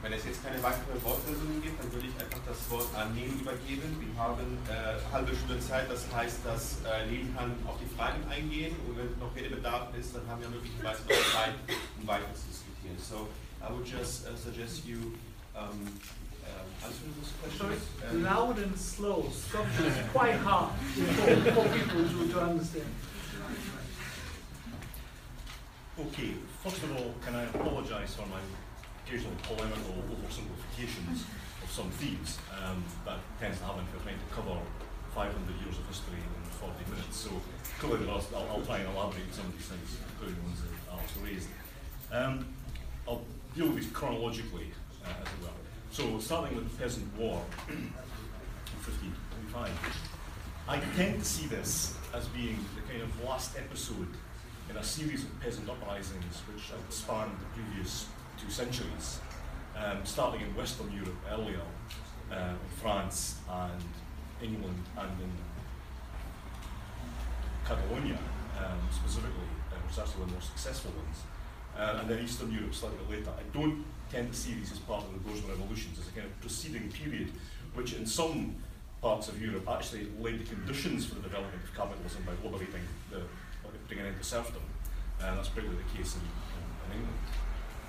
Wenn 0.06 0.14
es 0.14 0.24
jetzt 0.24 0.46
keine 0.46 0.62
weiteren 0.62 1.02
Wortmeldungen 1.02 1.64
gibt, 1.64 1.82
dann 1.82 1.92
würde 1.92 2.06
ich 2.06 2.14
einfach 2.22 2.38
das 2.46 2.70
Wort 2.70 2.86
an 2.94 3.16
Neil 3.16 3.34
übergeben. 3.42 3.90
Wir 3.98 4.14
haben 4.22 4.46
äh, 4.70 5.02
eine 5.02 5.12
halbe 5.12 5.36
Stunde 5.36 5.60
Zeit, 5.60 5.90
das 5.90 6.06
heißt, 6.14 6.46
dass 6.46 6.78
äh, 6.86 7.10
Neil 7.10 7.26
kann 7.36 7.50
auf 7.66 7.82
die 7.82 7.90
Fragen 7.90 8.22
eingehen 8.30 8.76
und 8.86 8.98
wenn 8.98 9.10
noch 9.18 9.36
Redebedarf 9.36 9.90
ist, 9.98 10.16
dann 10.16 10.22
haben 10.30 10.42
wir 10.42 10.50
möglicherweise 10.50 11.02
noch 11.02 11.34
Zeit, 11.34 11.58
um 12.00 12.06
weiter 12.06 12.30
zu 12.38 12.46
diskutieren. 12.46 13.02
So, 13.02 13.28
I 13.66 13.74
would 13.74 13.88
just 13.88 14.30
uh, 14.30 14.38
suggest 14.38 14.86
you 14.86 15.18
um, 15.58 15.90
uh, 16.46 16.86
answer 16.86 17.10
those 17.18 17.34
Sorry, 17.58 17.74
questions. 17.74 18.14
Um, 18.14 18.24
loud 18.24 18.60
and 18.62 18.78
slow. 18.78 19.26
Stop 19.34 19.66
is 19.82 19.98
quite 20.14 20.38
hard 20.46 20.70
for, 21.18 21.34
for 21.50 21.66
people 21.74 22.06
to, 22.06 22.32
to 22.32 22.42
understand. 22.46 22.94
Okay, 25.98 26.36
first 26.62 26.84
of 26.84 26.96
all, 26.96 27.16
can 27.26 27.34
I 27.34 27.46
apologise 27.50 28.14
for 28.14 28.28
my 28.28 28.42
occasional 29.06 29.34
polemical 29.44 29.94
oversimplifications 30.10 31.30
of 31.62 31.70
some 31.70 31.90
themes 32.02 32.40
um, 32.64 32.84
that 33.06 33.20
tends 33.40 33.60
to 33.60 33.66
happen 33.66 33.86
if 33.86 33.94
you're 33.94 34.02
trying 34.02 34.18
to 34.18 34.34
cover 34.34 34.58
500 35.14 35.32
years 35.62 35.78
of 35.78 35.88
history 35.88 36.18
in 36.18 36.44
40 36.58 36.74
minutes. 36.90 37.18
So 37.18 37.30
clearly, 37.80 38.10
I'll, 38.10 38.26
I'll 38.50 38.66
try 38.66 38.80
and 38.80 38.90
elaborate 38.90 39.24
on 39.30 39.32
some 39.32 39.46
of 39.46 39.54
these 39.54 39.70
things, 39.70 39.98
including 40.12 40.42
ones 40.44 40.60
that 40.62 40.74
Alex 40.92 41.12
raised. 41.24 41.50
Um, 42.12 42.48
I'll 43.08 43.24
deal 43.56 43.68
with 43.68 43.78
these 43.78 43.92
chronologically, 43.92 44.72
uh, 45.06 45.10
as 45.22 45.28
it 45.28 45.42
were. 45.42 45.56
So 45.92 46.20
starting 46.20 46.58
with 46.58 46.72
the 46.72 46.78
Peasant 46.78 47.08
War 47.18 47.42
in 47.70 47.94
1525, 48.84 49.70
I 50.68 50.80
tend 50.98 51.20
to 51.20 51.26
see 51.26 51.46
this 51.46 51.94
as 52.14 52.28
being 52.30 52.58
the 52.76 52.82
kind 52.92 53.04
of 53.04 53.24
last 53.24 53.56
episode 53.56 54.08
in 54.70 54.78
a 54.78 54.84
series 54.84 55.24
of 55.24 55.40
peasant 55.40 55.70
uprisings 55.70 56.42
which 56.52 56.72
had 56.72 56.82
spanned 56.92 57.32
the 57.40 57.62
previous 57.62 58.08
two 58.42 58.50
centuries, 58.50 59.20
um, 59.76 60.00
starting 60.04 60.42
in 60.42 60.56
Western 60.56 60.92
Europe 60.92 61.16
earlier, 61.30 61.62
uh, 62.32 62.50
in 62.50 62.78
France 62.82 63.40
and 63.50 63.84
England 64.42 64.84
and 64.98 65.22
in 65.22 65.32
Catalonia 67.66 68.20
um, 68.58 68.80
specifically, 68.92 69.50
uh, 69.72 69.76
which 69.84 69.94
is 69.94 70.00
actually 70.00 70.22
one 70.22 70.24
of 70.24 70.30
the 70.30 70.34
more 70.34 70.42
successful 70.42 70.92
ones, 70.92 71.24
uh, 71.78 72.00
and 72.00 72.10
then 72.10 72.24
Eastern 72.24 72.52
Europe 72.52 72.74
slightly 72.74 73.18
later. 73.18 73.32
I 73.32 73.44
don't 73.58 73.84
tend 74.12 74.32
to 74.32 74.38
see 74.38 74.54
these 74.54 74.72
as 74.72 74.80
part 74.80 75.04
of 75.04 75.14
the 75.14 75.20
Bourgeois 75.20 75.50
revolutions, 75.50 76.00
as 76.00 76.08
a 76.08 76.12
kind 76.12 76.26
of 76.26 76.40
preceding 76.42 76.92
period, 76.92 77.32
which 77.74 77.94
in 77.94 78.06
some 78.06 78.56
parts 79.02 79.28
of 79.28 79.42
Europe 79.42 79.68
actually 79.70 80.08
laid 80.20 80.40
the 80.40 80.46
conditions 80.46 81.06
for 81.06 81.16
the 81.16 81.22
development 81.22 81.64
of 81.64 81.76
capitalism 81.76 82.24
by 82.26 82.34
liberating 82.44 82.82
the, 83.12 83.22
bringing 83.88 84.06
an 84.06 84.14
end 84.14 84.24
serfdom. 84.26 84.62
And 85.22 85.38
that's 85.38 85.50
particularly 85.50 85.82
the 85.84 85.98
case 85.98 86.16
in, 86.16 86.22
in, 86.22 86.92
in 86.92 87.00
England, 87.00 87.20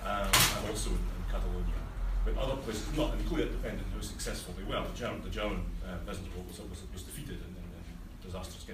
um, 0.06 0.30
and 0.30 0.70
also 0.70 0.90
in, 0.90 1.02
in 1.02 1.22
Catalonia. 1.26 1.82
But 2.24 2.38
other 2.38 2.56
places, 2.62 2.86
not 2.96 3.14
depending 3.50 3.84
on 3.86 3.90
how 3.94 4.00
successful 4.00 4.54
they 4.58 4.64
were. 4.64 4.82
The 4.82 4.98
German, 4.98 5.22
the 5.22 5.30
German 5.30 5.66
uh, 5.82 5.98
revolt 6.06 6.46
was, 6.48 6.58
was, 6.70 6.82
was 6.92 7.02
defeated 7.02 7.38
in, 7.42 7.52
in, 7.58 7.66
in 7.86 7.94
disastrous 8.22 8.64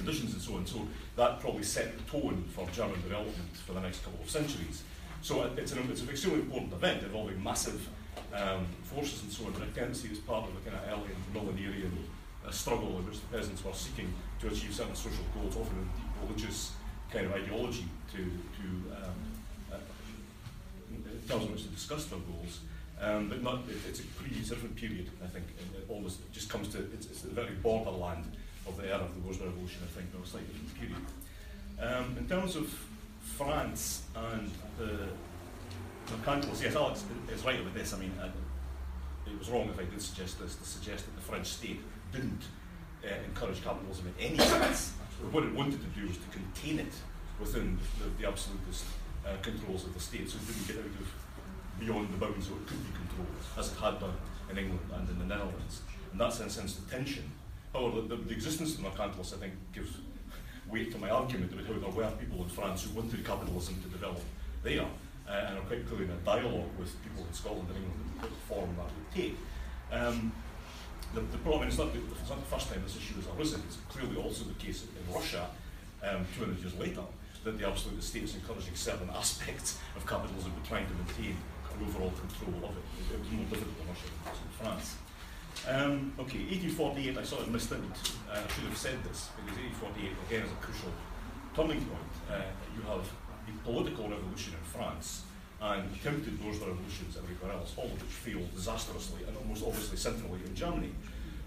conditions 0.00 0.32
and 0.32 0.42
so 0.42 0.56
on. 0.56 0.66
So 0.66 0.86
that 1.16 1.40
probably 1.40 1.62
set 1.62 1.96
the 1.96 2.04
tone 2.10 2.44
for 2.54 2.66
German 2.70 3.00
development 3.02 3.52
for 3.66 3.74
the 3.74 3.80
next 3.80 4.02
couple 4.04 4.20
of 4.22 4.30
centuries. 4.30 4.82
So 5.22 5.44
it's 5.56 5.72
an, 5.72 5.86
it's 5.90 6.00
an 6.00 6.08
extremely 6.08 6.40
important 6.40 6.72
event 6.72 7.02
involving 7.02 7.42
massive 7.42 7.88
um, 8.32 8.66
forces 8.82 9.22
and 9.22 9.30
so 9.30 9.44
on, 9.46 9.52
but 9.52 9.62
I 9.62 9.66
to 9.66 9.94
see 9.94 10.08
it 10.08 10.12
as 10.12 10.18
part 10.18 10.48
of 10.48 10.56
a 10.56 10.60
kind 10.68 10.76
of 10.80 10.82
early 10.88 11.12
millenarian 11.34 11.92
uh, 12.46 12.50
struggle 12.50 12.96
in 12.98 13.06
which 13.06 13.20
the 13.20 13.26
peasants 13.26 13.62
were 13.64 13.74
seeking 13.74 14.12
to 14.40 14.48
achieve 14.48 14.72
certain 14.72 14.94
social 14.94 15.24
goals, 15.34 15.56
often 15.56 15.76
in 15.76 15.84
deep 15.84 16.10
religious 16.24 16.72
kind 17.12 17.26
of 17.26 17.32
ideology 17.32 17.84
to, 18.12 18.18
to 18.18 18.66
um, 18.96 19.14
terms 21.30 21.44
in 21.44 21.52
which 21.52 21.62
to 21.62 21.68
discuss 21.68 22.04
their 22.06 22.18
goals. 22.18 22.60
Um, 23.00 23.30
but 23.30 23.42
not, 23.42 23.60
it, 23.68 23.78
it's 23.88 24.00
a 24.00 24.06
pretty 24.20 24.40
different 24.40 24.76
period, 24.76 25.08
I 25.24 25.26
think, 25.26 25.46
and 25.58 25.74
it 25.74 25.86
almost 25.88 26.20
it 26.20 26.32
just 26.32 26.50
comes 26.50 26.68
to, 26.68 26.78
it's, 26.92 27.06
it's 27.06 27.22
the 27.22 27.30
very 27.30 27.54
borderland 27.62 28.36
of 28.66 28.76
the 28.76 28.88
era 28.88 29.00
of 29.00 29.14
the 29.14 29.20
Bourgeois 29.20 29.46
Revolution, 29.46 29.80
I 29.82 29.90
think, 29.96 30.12
but 30.12 30.22
a 30.22 30.28
slightly 30.28 30.52
different 30.52 30.74
period. 30.78 31.06
Um, 31.80 32.16
in 32.18 32.28
terms 32.28 32.56
of 32.56 32.68
France 33.22 34.02
and 34.14 34.50
the 34.76 35.08
mercantiles, 36.12 36.62
yes, 36.62 36.76
Alex 36.76 37.04
is 37.32 37.42
right 37.42 37.58
about 37.58 37.72
this. 37.72 37.94
I 37.94 37.98
mean, 37.98 38.12
I, 38.20 38.26
it 39.30 39.38
was 39.38 39.48
wrong 39.48 39.70
if 39.70 39.78
I 39.78 39.84
did 39.84 40.02
suggest 40.02 40.38
this, 40.38 40.56
to 40.56 40.64
suggest 40.64 41.06
that 41.06 41.16
the 41.16 41.22
French 41.22 41.46
state 41.46 41.80
didn't 42.12 42.42
uh, 43.02 43.08
encourage 43.24 43.64
capitalism 43.64 44.12
in 44.18 44.32
any 44.32 44.38
sense. 44.38 44.92
What 45.30 45.44
it 45.44 45.54
wanted 45.54 45.80
to 45.80 46.00
do 46.00 46.06
was 46.06 46.18
to 46.18 46.28
contain 46.28 46.80
it 46.80 46.92
within 47.38 47.78
the, 47.98 48.08
the 48.20 48.28
absolutist 48.28 48.84
uh, 49.24 49.36
controls 49.40 49.84
of 49.84 49.94
the 49.94 50.00
state, 50.00 50.28
so 50.28 50.36
it 50.36 50.46
didn't 50.46 50.66
get 50.66 50.76
out 50.76 50.84
of 50.84 51.19
beyond 51.80 52.12
the 52.12 52.18
bounds 52.18 52.46
of 52.46 52.52
what 52.52 52.66
could 52.66 52.84
be 52.84 52.92
controlled, 52.92 53.40
as 53.58 53.72
it 53.72 53.78
had 53.78 53.98
done 53.98 54.14
in 54.50 54.58
England 54.58 54.80
and 54.94 55.08
in 55.08 55.18
the 55.18 55.24
Netherlands. 55.24 55.80
And 56.12 56.20
that's 56.20 56.38
in 56.40 56.46
a 56.46 56.50
sense 56.50 56.76
the 56.76 56.90
tension. 56.90 57.24
However, 57.72 58.02
the, 58.02 58.16
the 58.16 58.32
existence 58.32 58.76
of 58.76 58.82
the 58.82 58.88
mercantilists, 58.88 59.34
I 59.34 59.38
think, 59.38 59.54
gives 59.72 59.96
weight 60.68 60.92
to 60.92 60.98
my 60.98 61.10
argument 61.10 61.52
about 61.52 61.66
how 61.66 61.80
there 61.80 61.90
were 61.90 62.10
people 62.18 62.42
in 62.42 62.48
France 62.48 62.84
who 62.84 62.94
wanted 62.94 63.24
capitalism 63.24 63.80
to 63.82 63.88
develop 63.88 64.20
there, 64.62 64.86
uh, 65.28 65.46
and 65.48 65.58
are 65.58 65.62
quite 65.62 65.86
clearly 65.86 66.04
in 66.04 66.10
a 66.10 66.22
dialogue 66.24 66.68
with 66.78 66.94
people 67.02 67.24
in 67.26 67.32
Scotland 67.32 67.68
and 67.68 67.78
England 67.78 68.00
about 68.18 68.30
what 68.30 68.40
form 68.48 68.76
that 68.76 68.84
would 68.84 69.10
take. 69.14 69.36
Um, 69.90 70.32
the, 71.14 71.20
the 71.20 71.38
problem 71.38 71.68
is 71.68 71.78
not 71.78 71.92
the, 71.92 71.98
it's 71.98 72.28
not 72.28 72.38
the 72.38 72.50
first 72.50 72.70
time 72.70 72.82
this 72.84 72.96
issue 72.96 73.14
has 73.14 73.26
arisen, 73.36 73.62
it's 73.66 73.78
clearly 73.88 74.16
also 74.16 74.44
the 74.44 74.54
case 74.54 74.84
in 74.84 75.14
Russia 75.14 75.48
um, 76.02 76.26
200 76.36 76.58
years 76.60 76.74
later 76.78 77.02
that 77.44 77.58
the 77.58 77.66
absolute 77.66 78.02
state 78.02 78.24
is 78.24 78.34
encouraging 78.34 78.74
certain 78.74 79.10
aspects 79.14 79.78
of 79.96 80.06
capitalism 80.06 80.52
but 80.54 80.68
trying 80.68 80.86
to 80.86 80.94
maintain 80.94 81.36
an 81.76 81.86
overall 81.86 82.12
control 82.12 82.70
of 82.70 82.76
it. 82.76 82.84
It, 83.12 83.18
was 83.20 83.30
more 83.30 83.46
difficult 83.50 83.86
Russia 83.88 84.08
than 84.10 84.20
was 84.26 84.40
in 84.40 84.52
France. 84.58 84.96
Um, 85.68 86.12
okay, 86.18 86.40
1848, 86.48 87.18
I 87.18 87.22
sort 87.22 87.42
of 87.42 87.52
missed 87.52 87.72
out. 87.72 87.78
I 88.30 88.40
should 88.48 88.64
have 88.64 88.76
said 88.76 88.98
this 89.04 89.28
because 89.36 89.58
1848 89.58 90.12
again 90.28 90.46
is 90.46 90.52
a 90.52 90.60
crucial 90.62 90.92
turning 91.54 91.84
point. 91.84 92.12
Uh, 92.30 92.48
you 92.74 92.82
have 92.86 93.04
the 93.46 93.52
political 93.64 94.08
revolution 94.08 94.54
in 94.54 94.64
France 94.64 95.22
and 95.60 95.84
attempted 95.94 96.40
bourgeois 96.40 96.68
revolutions 96.68 97.16
everywhere 97.16 97.52
else, 97.52 97.74
all 97.76 97.84
of 97.84 98.00
which 98.00 98.10
failed 98.10 98.48
disastrously 98.54 99.20
and 99.28 99.36
almost 99.36 99.64
obviously 99.66 99.96
centrally 99.96 100.40
in 100.46 100.54
Germany. 100.54 100.92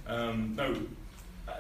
Um, 0.06 0.56
now, 0.56 0.68
in 0.68 0.88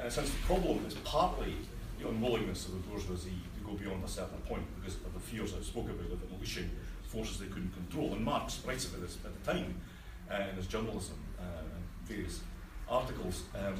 a 0.05 0.11
sense, 0.11 0.29
the 0.29 0.45
problem 0.45 0.85
is 0.85 0.93
partly 1.03 1.55
the 1.99 2.07
unwillingness 2.07 2.67
of 2.67 2.73
the 2.73 2.79
bourgeoisie 2.89 3.41
to 3.57 3.65
go 3.65 3.73
beyond 3.73 4.03
a 4.03 4.07
certain 4.07 4.37
point 4.45 4.63
because 4.79 4.95
of 4.95 5.13
the 5.13 5.19
fears 5.19 5.53
I 5.57 5.63
spoke 5.63 5.85
about 5.85 6.11
of 6.11 6.19
unleashing 6.31 6.69
forces 7.13 7.39
they 7.39 7.51
couldn't 7.53 7.73
control. 7.73 8.13
And 8.13 8.25
Marx 8.25 8.59
writes 8.65 8.85
about 8.89 9.01
this 9.01 9.17
at 9.23 9.31
the 9.37 9.43
time 9.53 9.75
uh, 10.31 10.49
in 10.49 10.55
his 10.55 10.67
journalism 10.67 11.17
uh, 11.39 11.61
and 11.61 11.83
various 12.09 12.41
articles 12.89 13.43
um, 13.55 13.77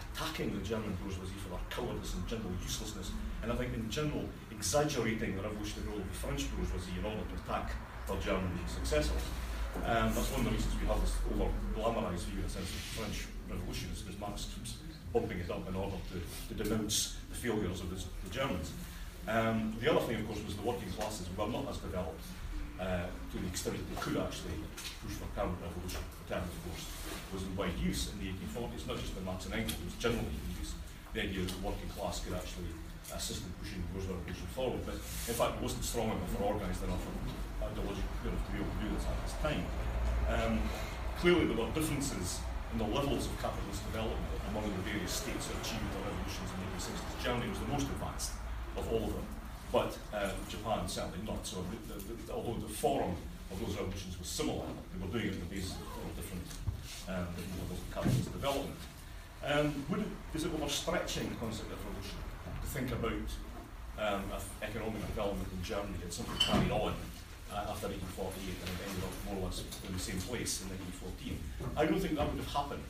attacking 0.00 0.48
the 0.58 0.64
German 0.64 0.96
bourgeoisie 1.02 1.38
for 1.44 1.50
their 1.50 1.64
cowardice 1.68 2.14
and 2.14 2.26
general 2.26 2.50
uselessness, 2.62 3.12
and 3.42 3.52
I 3.52 3.54
think 3.54 3.74
in 3.74 3.88
general 3.90 4.24
exaggerating 4.50 5.36
the 5.36 5.42
revolutionary 5.42 5.88
role 5.90 6.00
of 6.00 6.08
the 6.08 6.18
French 6.18 6.42
bourgeoisie 6.56 6.98
in 6.98 7.04
order 7.04 7.22
to 7.22 7.36
attack 7.44 7.72
their 8.08 8.18
German 8.18 8.50
successors. 8.66 9.22
Um, 9.86 10.10
that's 10.14 10.30
one 10.32 10.40
of 10.40 10.46
the 10.50 10.56
reasons 10.56 10.74
we 10.82 10.88
have 10.88 11.00
this 11.00 11.14
over 11.30 11.46
glamorised 11.76 12.26
view 12.26 12.40
in 12.40 12.46
a 12.46 12.48
sense 12.48 12.66
of 12.66 12.80
the 12.80 12.92
French 12.98 13.18
Revolution, 13.48 13.88
is 13.92 14.02
because 14.02 14.18
Marx 14.18 14.48
keeps 14.54 14.78
bumping 15.12 15.38
it 15.38 15.50
up 15.50 15.68
in 15.68 15.74
order 15.76 15.96
to, 16.10 16.18
to 16.18 16.64
denounce 16.64 17.16
the 17.30 17.36
failures 17.36 17.80
of 17.80 17.90
the, 17.90 17.96
the 18.24 18.30
Germans. 18.34 18.72
Um, 19.28 19.76
the 19.80 19.90
other 19.90 20.00
thing, 20.06 20.16
of 20.16 20.26
course, 20.26 20.42
was 20.44 20.56
the 20.56 20.62
working 20.62 20.90
classes 20.90 21.28
were 21.36 21.46
not 21.46 21.68
as 21.70 21.78
developed 21.78 22.24
uh, 22.80 23.04
to 23.28 23.36
the 23.36 23.46
extent 23.46 23.76
that 23.76 23.84
they 23.92 24.00
could 24.00 24.16
actually 24.16 24.56
push 25.04 25.20
for 25.20 25.28
permanent 25.36 25.60
revolution. 25.60 26.00
The 26.24 26.34
term, 26.34 26.48
of 26.48 26.56
course, 26.64 26.88
was 27.28 27.44
in 27.44 27.52
wide 27.52 27.76
use 27.76 28.08
in 28.08 28.16
the 28.24 28.32
1840s, 28.32 28.88
not 28.88 28.96
just 28.96 29.12
by 29.12 29.20
Marx 29.20 29.44
and 29.44 29.54
Engels, 29.54 29.76
it 29.76 29.84
was 29.84 30.00
generally 30.00 30.32
in 30.32 30.56
use. 30.56 30.72
The 31.12 31.28
idea 31.28 31.44
that 31.44 31.52
the 31.52 31.60
working 31.60 31.92
class 31.92 32.24
could 32.24 32.32
actually 32.32 32.72
assist 33.12 33.44
in 33.44 33.52
pushing 33.60 33.84
the 33.84 33.90
bourgeois 33.92 34.16
revolution 34.16 34.48
forward, 34.56 34.80
but 34.88 34.96
in 34.96 35.36
fact 35.36 35.60
it 35.60 35.62
wasn't 35.62 35.84
strong 35.84 36.08
enough 36.08 36.32
or 36.40 36.56
organised 36.56 36.80
enough 36.86 37.04
or 37.04 37.14
ideologically 37.68 38.32
enough 38.32 38.44
to 38.46 38.50
be 38.54 38.58
able 38.62 38.72
to 38.72 38.80
do 38.80 38.88
this 38.96 39.04
at 39.04 39.16
this 39.28 39.36
time. 39.44 39.64
Um, 40.30 40.54
clearly 41.20 41.44
there 41.50 41.58
were 41.58 41.68
differences 41.76 42.40
in 42.72 42.78
the 42.78 42.86
levels 42.86 43.26
of 43.26 43.34
capitalist 43.42 43.82
development 43.90 44.24
among 44.48 44.64
the 44.70 44.82
various 44.86 45.10
states 45.10 45.50
that 45.50 45.58
achieved 45.60 45.90
their 45.90 46.06
revolutions 46.06 46.48
in 46.54 46.56
the 46.62 46.68
1860s. 46.78 47.12
Germany 47.18 47.50
was 47.50 47.60
the 47.60 47.70
most 47.70 47.86
advanced 47.90 48.32
of 48.78 48.86
all 48.88 49.10
of 49.10 49.12
them, 49.12 49.26
but 49.72 49.96
uh, 50.12 50.30
Japan 50.48 50.88
certainly 50.88 51.18
not. 51.26 51.46
So 51.46 51.64
the, 51.70 51.94
the, 51.94 52.14
the, 52.14 52.32
although 52.32 52.58
the 52.60 52.72
form 52.72 53.14
of 53.50 53.60
those 53.60 53.76
revolutions 53.76 54.18
was 54.18 54.28
similar, 54.28 54.66
they 54.92 55.06
were 55.06 55.12
doing 55.12 55.32
it 55.32 55.34
on 55.34 55.40
the 55.48 55.54
basis 55.54 55.72
of 55.72 56.16
different, 56.16 56.44
um, 57.08 57.26
levels 57.58 57.78
of 57.78 57.94
capitalist 57.94 58.32
development. 58.32 58.76
Um, 59.44 59.84
would 59.88 60.00
it, 60.00 60.06
is 60.34 60.44
it 60.44 60.52
overstretching 60.52 61.30
the 61.30 61.38
concept 61.40 61.72
of 61.72 61.78
revolution 61.80 62.18
to 62.44 62.66
think 62.68 62.92
about 62.92 63.28
um, 63.98 64.22
economic 64.62 65.06
development 65.06 65.48
in 65.52 65.62
Germany 65.62 65.96
that 66.02 66.12
simply 66.12 66.38
carried 66.38 66.70
on 66.70 66.94
uh, 67.52 67.72
after 67.72 67.88
1848 67.88 68.36
and 68.46 68.68
it 68.68 68.80
ended 68.88 69.04
up 69.04 69.14
more 69.26 69.42
or 69.42 69.46
less 69.46 69.64
in 69.86 69.92
the 69.92 69.98
same 69.98 70.20
place 70.20 70.62
in 70.62 70.68
1914? 70.68 71.38
I 71.76 71.86
don't 71.86 72.00
think 72.00 72.16
that 72.16 72.28
would 72.28 72.42
have 72.42 72.52
happened. 72.52 72.82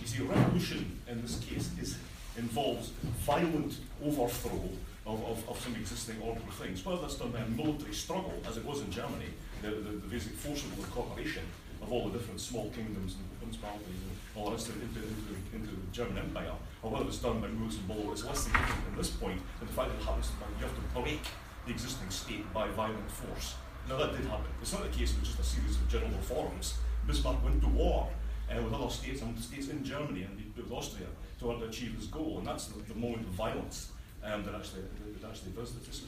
You 0.00 0.06
see, 0.06 0.22
a 0.22 0.26
revolution 0.26 1.00
in 1.08 1.22
this 1.22 1.38
case 1.40 1.70
is, 1.80 1.96
involves 2.36 2.90
violent 3.22 3.78
overthrow 4.02 4.68
of, 5.06 5.22
of, 5.24 5.48
of 5.48 5.60
some 5.60 5.74
existing 5.76 6.16
order 6.22 6.40
of 6.40 6.54
things, 6.54 6.84
whether 6.84 7.00
that's 7.00 7.16
done 7.16 7.30
by 7.30 7.40
a 7.40 7.48
military 7.48 7.92
struggle, 7.92 8.34
as 8.48 8.56
it 8.56 8.64
was 8.64 8.80
in 8.80 8.90
Germany, 8.90 9.28
the, 9.62 9.68
the, 9.68 9.90
the 10.00 10.08
basic 10.08 10.32
forcible 10.32 10.82
incorporation 10.82 11.42
of 11.82 11.92
all 11.92 12.08
the 12.08 12.18
different 12.18 12.40
small 12.40 12.70
kingdoms 12.70 13.16
and 13.16 13.24
principalities 13.40 13.86
and 13.86 14.16
all 14.34 14.46
the 14.46 14.52
rest 14.52 14.68
of 14.68 14.76
it 14.76 14.88
into, 14.88 15.00
into, 15.04 15.56
into 15.56 15.70
the 15.76 15.92
German 15.92 16.16
Empire, 16.18 16.52
or 16.82 16.90
whether 16.90 17.04
it's 17.06 17.18
done 17.18 17.40
by 17.40 17.48
moves 17.48 17.76
and 17.76 17.86
blow, 17.86 18.10
it's 18.12 18.24
less 18.24 18.40
significant 18.40 18.84
at 18.90 18.96
this 18.96 19.10
point 19.10 19.40
than 19.58 19.68
the 19.68 19.74
fact 19.74 19.90
that 19.90 20.00
it 20.00 20.04
happens 20.04 20.30
you 20.58 20.64
have 20.64 20.74
to 20.74 21.00
break 21.00 21.20
the 21.66 21.72
existing 21.72 22.08
state 22.08 22.44
by 22.54 22.68
violent 22.68 23.10
force. 23.10 23.54
Now 23.88 23.98
that 23.98 24.16
did 24.16 24.24
happen. 24.24 24.48
It's 24.62 24.72
not 24.72 24.82
the 24.82 24.96
case 24.96 25.14
was 25.20 25.28
just 25.28 25.40
a 25.40 25.44
series 25.44 25.76
of 25.76 25.88
general 25.88 26.10
reforms. 26.12 26.78
Bismarck 27.06 27.44
went 27.44 27.60
to 27.60 27.68
war 27.68 28.08
uh, 28.50 28.62
with 28.62 28.72
other 28.72 28.88
states 28.88 29.20
and 29.20 29.38
states 29.38 29.68
in 29.68 29.84
Germany 29.84 30.22
and 30.22 30.52
with 30.56 30.72
Austria 30.72 31.06
to 31.40 31.58
to 31.58 31.64
achieve 31.66 31.94
his 31.94 32.06
goal, 32.06 32.38
and 32.38 32.46
that's 32.46 32.68
the, 32.68 32.80
the 32.82 32.98
moment 32.98 33.26
of 33.26 33.34
violence 33.34 33.90
um, 34.24 34.44
that 34.44 34.54
actually 34.54 34.82
that 35.20 35.28
actually 35.28 35.52
does 35.52 35.74
this. 35.74 36.02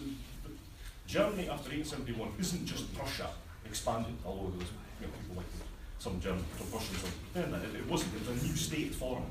Germany 1.06 1.48
after 1.48 1.70
1871 1.70 2.34
isn't 2.40 2.66
just 2.66 2.92
Prussia 2.96 3.30
expanded, 3.64 4.14
although 4.24 4.50
there 4.50 4.58
was 4.58 4.72
you 5.00 5.06
know, 5.06 5.12
people 5.12 5.36
like 5.36 5.52
some 5.98 6.20
German 6.20 6.44
Prussians 6.70 7.04
pretend 7.32 7.54
that 7.54 7.62
it, 7.62 7.76
it 7.76 7.86
wasn't. 7.86 8.14
It 8.16 8.26
was 8.26 8.42
a 8.42 8.46
new 8.46 8.56
state 8.56 8.94
formed. 8.94 9.26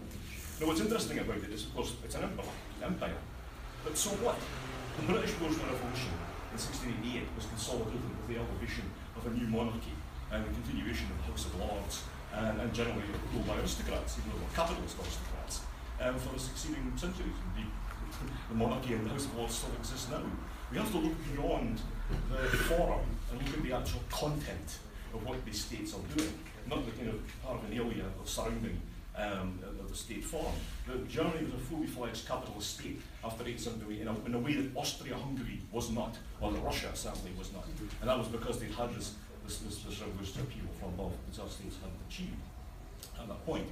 Now 0.59 0.67
what's 0.67 0.79
interesting 0.79 1.19
about 1.19 1.43
it 1.43 1.51
is, 1.51 1.65
of 1.67 1.75
course, 1.75 1.95
it's 2.03 2.15
an 2.15 2.23
empire, 2.23 2.55
empire. 2.81 3.19
But 3.83 3.97
so 3.97 4.11
what? 4.23 4.39
The 4.95 5.11
British 5.11 5.36
Bourgeois 5.36 5.67
Revolution 5.67 6.15
in 6.55 6.57
1688 6.57 7.27
was 7.36 7.45
consolidated 7.51 8.07
with 8.07 8.27
the 8.31 8.39
elevation 8.39 8.88
of 9.19 9.27
a 9.27 9.31
new 9.36 9.47
monarchy 9.51 9.91
and 10.31 10.47
the 10.47 10.51
continuation 10.55 11.11
of 11.11 11.19
the 11.19 11.25
House 11.27 11.43
of 11.51 11.59
Lords 11.59 11.95
and, 12.31 12.55
and 12.63 12.71
generally 12.71 13.03
ruled 13.36 13.43
by 13.43 13.59
aristocrats, 13.59 14.15
even 14.15 14.31
though 14.31 14.39
they 14.39 14.47
were 14.47 14.55
capitalist 14.55 14.95
aristocrats, 14.95 15.67
um, 15.99 16.15
for 16.15 16.31
the 16.31 16.39
succeeding 16.39 16.88
centuries. 16.95 17.36
Indeed, 17.51 17.71
the 18.49 18.55
monarchy 18.55 18.93
and 18.93 19.05
the 19.05 19.09
House 19.09 19.26
of 19.26 19.38
Lords 19.38 19.55
still 19.55 19.72
exist 19.80 20.11
now. 20.11 20.22
We 20.72 20.78
have 20.78 20.91
to 20.91 20.97
look 20.97 21.13
beyond 21.34 21.82
the 22.32 22.57
forum 22.57 23.05
and 23.32 23.41
look 23.41 23.57
at 23.57 23.63
the 23.63 23.74
actual 23.74 24.01
content 24.09 24.80
of 25.13 25.26
what 25.26 25.43
these 25.45 25.63
states 25.63 25.93
are 25.93 26.18
doing, 26.18 26.34
not 26.68 26.86
the 26.86 26.91
kind 26.91 27.09
of 27.09 27.22
paraphernalia 27.43 28.05
of 28.20 28.30
surrounding 28.30 28.82
um, 29.18 29.59
of 29.80 29.88
the 29.88 29.95
state 29.95 30.24
form. 30.24 30.53
The 30.88 30.97
Germany 31.07 31.45
was 31.45 31.53
a 31.53 31.57
fully 31.57 31.88
fledged 31.88 32.28
capitalist 32.28 32.80
state 32.80 33.01
after 33.24 33.43
1878 33.43 34.01
in 34.01 34.07
a, 34.07 34.26
in 34.26 34.34
a 34.36 34.39
way 34.39 34.55
that 34.55 34.78
Austria-Hungary 34.78 35.61
was 35.72 35.89
not, 35.91 36.18
or 36.41 36.51
that 36.51 36.59
Russia 36.59 36.89
certainly 36.93 37.32
was 37.38 37.53
not. 37.53 37.66
And 38.01 38.09
that 38.09 38.18
was 38.18 38.28
because 38.28 38.59
they 38.59 38.68
had 38.68 38.93
this 38.93 39.13
this, 39.45 39.59
this, 39.59 39.78
this 39.84 40.01
revolutionary 40.01 40.47
upheaval 40.49 40.74
from 40.80 40.89
above 40.89 41.13
that 41.32 41.41
our 41.41 41.49
states 41.49 41.78
hadn't 41.78 41.99
achieved 42.09 42.41
at 43.20 43.28
that 43.28 43.45
point. 43.45 43.68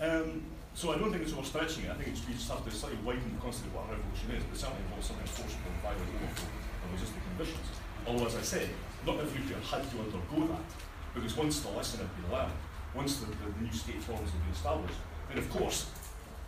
Um, 0.00 0.42
so 0.74 0.92
I 0.92 0.98
don't 0.98 1.10
think 1.10 1.22
it's 1.22 1.32
overstretching 1.32 1.86
it. 1.86 1.90
I 1.90 1.94
think 1.94 2.10
it's, 2.10 2.26
we 2.26 2.34
just 2.34 2.50
have 2.50 2.64
to 2.64 2.70
slightly 2.70 2.98
widen 3.06 3.22
the 3.30 3.40
concept 3.40 3.70
of 3.70 3.74
what 3.78 3.86
a 3.86 3.94
revolution 3.94 4.34
is, 4.34 4.42
but 4.42 4.58
it 4.58 4.58
certainly 4.58 4.82
involves 4.90 5.06
something 5.06 5.30
forcible 5.30 5.70
and 5.70 5.82
violent 5.86 6.10
overthrow 6.18 6.50
of 6.50 6.88
existing 6.98 7.22
conditions. 7.30 7.66
Although, 8.06 8.26
as 8.26 8.34
I 8.34 8.42
said, 8.42 8.68
not 9.06 9.22
every 9.22 9.40
had 9.46 9.82
to 9.86 9.96
undergo 10.02 10.50
that, 10.50 10.66
because 11.14 11.36
once 11.36 11.60
the 11.60 11.70
lesson 11.70 12.00
had 12.02 12.10
been 12.18 12.28
learned, 12.32 12.58
once 12.94 13.22
the, 13.22 13.26
the, 13.26 13.48
new 13.62 13.72
state 13.72 14.02
forms 14.02 14.30
had 14.30 14.40
been 14.42 14.52
established, 14.52 14.98
then 15.28 15.38
of 15.38 15.48
course, 15.50 15.90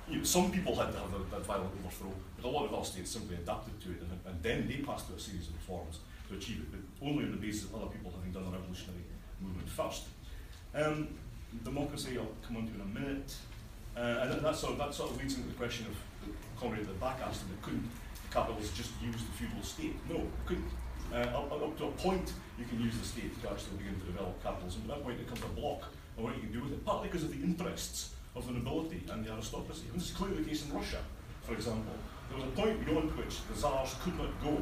you 0.08 0.18
know, 0.18 0.24
some 0.24 0.50
people 0.50 0.74
had 0.74 0.92
to 0.92 0.98
have 0.98 1.10
that 1.30 1.46
violent 1.46 1.70
overthrow, 1.78 2.12
but 2.36 2.44
a 2.44 2.50
lot 2.50 2.66
of 2.66 2.74
other 2.74 2.84
states 2.84 3.10
simply 3.10 3.36
adapted 3.36 3.78
to 3.80 3.90
it, 3.90 4.02
and, 4.02 4.10
and 4.26 4.42
then 4.42 4.66
they 4.68 4.82
passed 4.82 5.06
through 5.06 5.16
a 5.16 5.20
series 5.20 5.48
of 5.48 5.54
reforms 5.54 5.98
to 6.28 6.36
achieve 6.36 6.60
it, 6.60 6.68
but 6.70 7.06
only 7.06 7.24
on 7.24 7.30
the 7.30 7.38
basis 7.38 7.64
of 7.64 7.74
other 7.74 7.86
people 7.86 8.12
having 8.14 8.32
done 8.32 8.44
a 8.46 8.50
revolutionary 8.50 9.06
movement 9.40 9.68
first. 9.68 10.04
Um, 10.74 11.08
democracy, 11.64 12.18
I'll 12.18 12.28
come 12.46 12.56
on 12.56 12.66
to 12.68 12.74
in 12.74 12.80
a 12.80 13.00
minute. 13.00 13.34
Uh, 13.96 14.20
and 14.22 14.30
that, 14.30 14.42
that, 14.42 14.56
sort 14.56 14.72
of, 14.72 14.78
that 14.78 14.94
sort 14.94 15.10
of 15.10 15.18
leads 15.18 15.36
into 15.36 15.48
the 15.48 15.54
question 15.54 15.86
of 15.86 15.96
the 16.24 16.32
comrade 16.60 16.82
at 16.82 16.88
the 16.88 16.94
back 16.94 17.18
asked 17.24 17.42
him, 17.42 17.56
couldn't 17.62 17.88
the 18.28 18.34
capitalists 18.34 18.76
just 18.76 18.90
use 19.00 19.16
the 19.16 19.32
feudal 19.32 19.62
state? 19.62 19.96
No, 20.08 20.20
couldn't. 20.44 20.68
Uh, 21.12 21.38
up, 21.38 21.52
up, 21.52 21.78
to 21.78 21.84
a 21.86 21.90
point, 21.92 22.32
you 22.58 22.64
can 22.64 22.80
use 22.80 22.98
the 22.98 23.04
state 23.04 23.30
to 23.40 23.50
actually 23.50 23.78
begin 23.78 23.94
to 24.00 24.06
develop 24.06 24.42
capitalism. 24.42 24.82
At 24.84 24.96
that 24.96 25.04
point, 25.04 25.20
it 25.20 25.28
comes 25.28 25.40
a 25.40 25.54
block 25.54 25.88
of 26.18 26.24
what 26.24 26.34
you 26.34 26.42
can 26.42 26.52
do 26.52 26.62
with 26.62 26.72
it, 26.72 26.84
partly 26.84 27.08
because 27.08 27.22
of 27.22 27.30
the 27.30 27.42
interests 27.42 28.10
of 28.34 28.46
the 28.46 28.52
nobility 28.52 29.00
and 29.10 29.24
the 29.24 29.32
aristocracy. 29.32 29.86
And 29.92 30.00
this 30.00 30.10
is 30.10 30.14
clearly 30.16 30.42
the 30.42 30.48
case 30.48 30.66
in 30.66 30.74
Russia, 30.74 30.98
for 31.42 31.54
example. 31.54 31.94
There 32.28 32.36
was 32.36 32.46
a 32.46 32.54
point 32.58 32.84
beyond 32.84 33.16
which 33.16 33.40
the 33.48 33.56
czars 33.56 33.94
could 34.02 34.18
not 34.18 34.34
go 34.42 34.58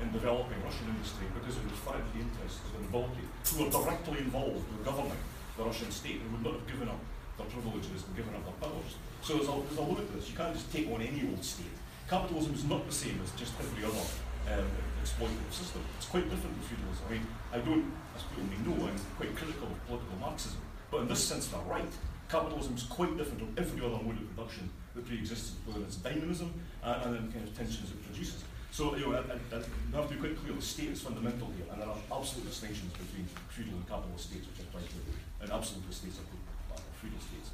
in 0.00 0.12
developing 0.12 0.62
Russian 0.62 0.88
industry 0.94 1.26
because 1.34 1.56
it 1.58 1.64
would 1.64 1.74
threaten 1.82 2.06
the 2.14 2.22
interests 2.22 2.62
of 2.64 2.78
the 2.78 2.82
nobility 2.86 3.26
who 3.52 3.64
were 3.64 3.70
directly 3.70 4.18
involved 4.18 4.64
with 4.70 4.84
governing 4.84 5.18
the 5.58 5.64
Russian 5.64 5.90
state 5.90 6.22
and 6.22 6.30
would 6.32 6.44
not 6.46 6.54
have 6.54 6.66
given 6.70 6.88
up 6.88 7.02
their 7.36 7.46
privileges 7.50 8.06
and 8.06 8.14
given 8.14 8.32
up 8.34 8.46
their 8.46 8.58
powers. 8.62 8.94
So 9.20 9.34
there's 9.34 9.50
a, 9.50 9.54
there's 9.66 9.78
a 9.78 9.82
limit 9.82 10.06
to 10.06 10.14
this. 10.16 10.30
You 10.30 10.36
can't 10.38 10.54
just 10.54 10.70
take 10.72 10.86
on 10.88 11.02
any 11.02 11.26
old 11.26 11.42
state. 11.42 11.74
Capitalism 12.08 12.54
is 12.54 12.64
not 12.64 12.86
the 12.86 12.94
same 12.94 13.20
as 13.22 13.34
just 13.34 13.52
every 13.58 13.84
other 13.84 14.06
um, 14.54 14.70
exploitative 15.02 15.52
system. 15.52 15.82
It's 15.98 16.06
quite 16.06 16.24
different 16.30 16.54
from 16.56 16.64
feudalism. 16.64 17.04
I 17.04 17.12
mean, 17.12 17.26
I 17.52 17.58
don't, 17.58 17.92
as 18.14 18.22
people 18.30 18.46
may 18.48 18.60
know, 18.62 18.88
I'm 18.88 18.96
quite 19.18 19.34
critical 19.34 19.66
of 19.66 19.78
political 19.86 20.16
Marxism. 20.22 20.62
But 20.90 21.02
in 21.02 21.08
this 21.08 21.22
sense, 21.22 21.48
they're 21.48 21.60
right. 21.68 21.92
Capitalism 22.30 22.74
is 22.76 22.84
quite 22.84 23.16
different 23.18 23.40
from 23.40 23.52
every 23.58 23.80
other 23.84 24.00
mode 24.00 24.16
of 24.16 24.36
production 24.36 24.70
that 24.94 25.04
pre-existed, 25.06 25.58
whether 25.66 25.84
it's 25.84 25.96
dynamism 25.96 26.54
uh, 26.82 27.02
and 27.04 27.14
then 27.14 27.26
the 27.26 27.32
kind 27.32 27.48
of 27.48 27.56
tensions 27.56 27.90
it 27.90 28.00
produces. 28.04 28.44
So 28.70 28.94
you 28.96 29.08
know, 29.08 29.16
I, 29.16 29.20
I, 29.32 29.58
I, 29.58 29.96
have 29.96 30.08
to 30.08 30.14
be 30.14 30.20
quite 30.20 30.36
clear, 30.38 30.54
the 30.54 30.62
state 30.62 30.90
is 30.90 31.00
fundamental 31.00 31.48
here, 31.56 31.66
and 31.72 31.80
there 31.80 31.88
are 31.88 31.96
absolute 32.12 32.46
distinctions 32.46 32.92
between 32.92 33.26
feudal 33.48 33.74
and 33.74 33.88
capitalist 33.88 34.28
states, 34.28 34.46
which 34.46 34.60
are 34.60 34.70
quite 34.70 34.84
clear, 34.92 35.16
and 35.40 35.50
absolutist 35.50 36.00
states 36.00 36.18
are 36.18 36.74
uh, 36.74 36.80
feudal 37.00 37.18
states. 37.20 37.50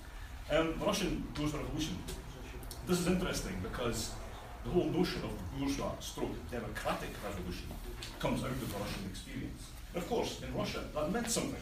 Um, 0.51 0.79
the 0.79 0.87
Russian 0.87 1.27
bourgeois 1.35 1.61
revolution, 1.61 1.99
this 2.87 3.01
is 3.01 3.07
interesting 3.07 3.57
because 3.63 4.13
the 4.65 4.71
whole 4.71 4.87
notion 4.87 5.23
of 5.25 5.31
the 5.31 5.59
bourgeois 5.59 5.93
stroke 6.01 6.35
democratic 6.51 7.11
revolution 7.25 7.67
comes 8.19 8.43
out 8.43 8.51
of 8.51 8.61
the 8.61 8.79
Russian 8.79 9.05
experience. 9.11 9.71
Of 9.95 10.09
course, 10.09 10.43
in 10.43 10.55
Russia, 10.55 10.85
that 10.95 11.13
meant 11.13 11.31
something. 11.31 11.61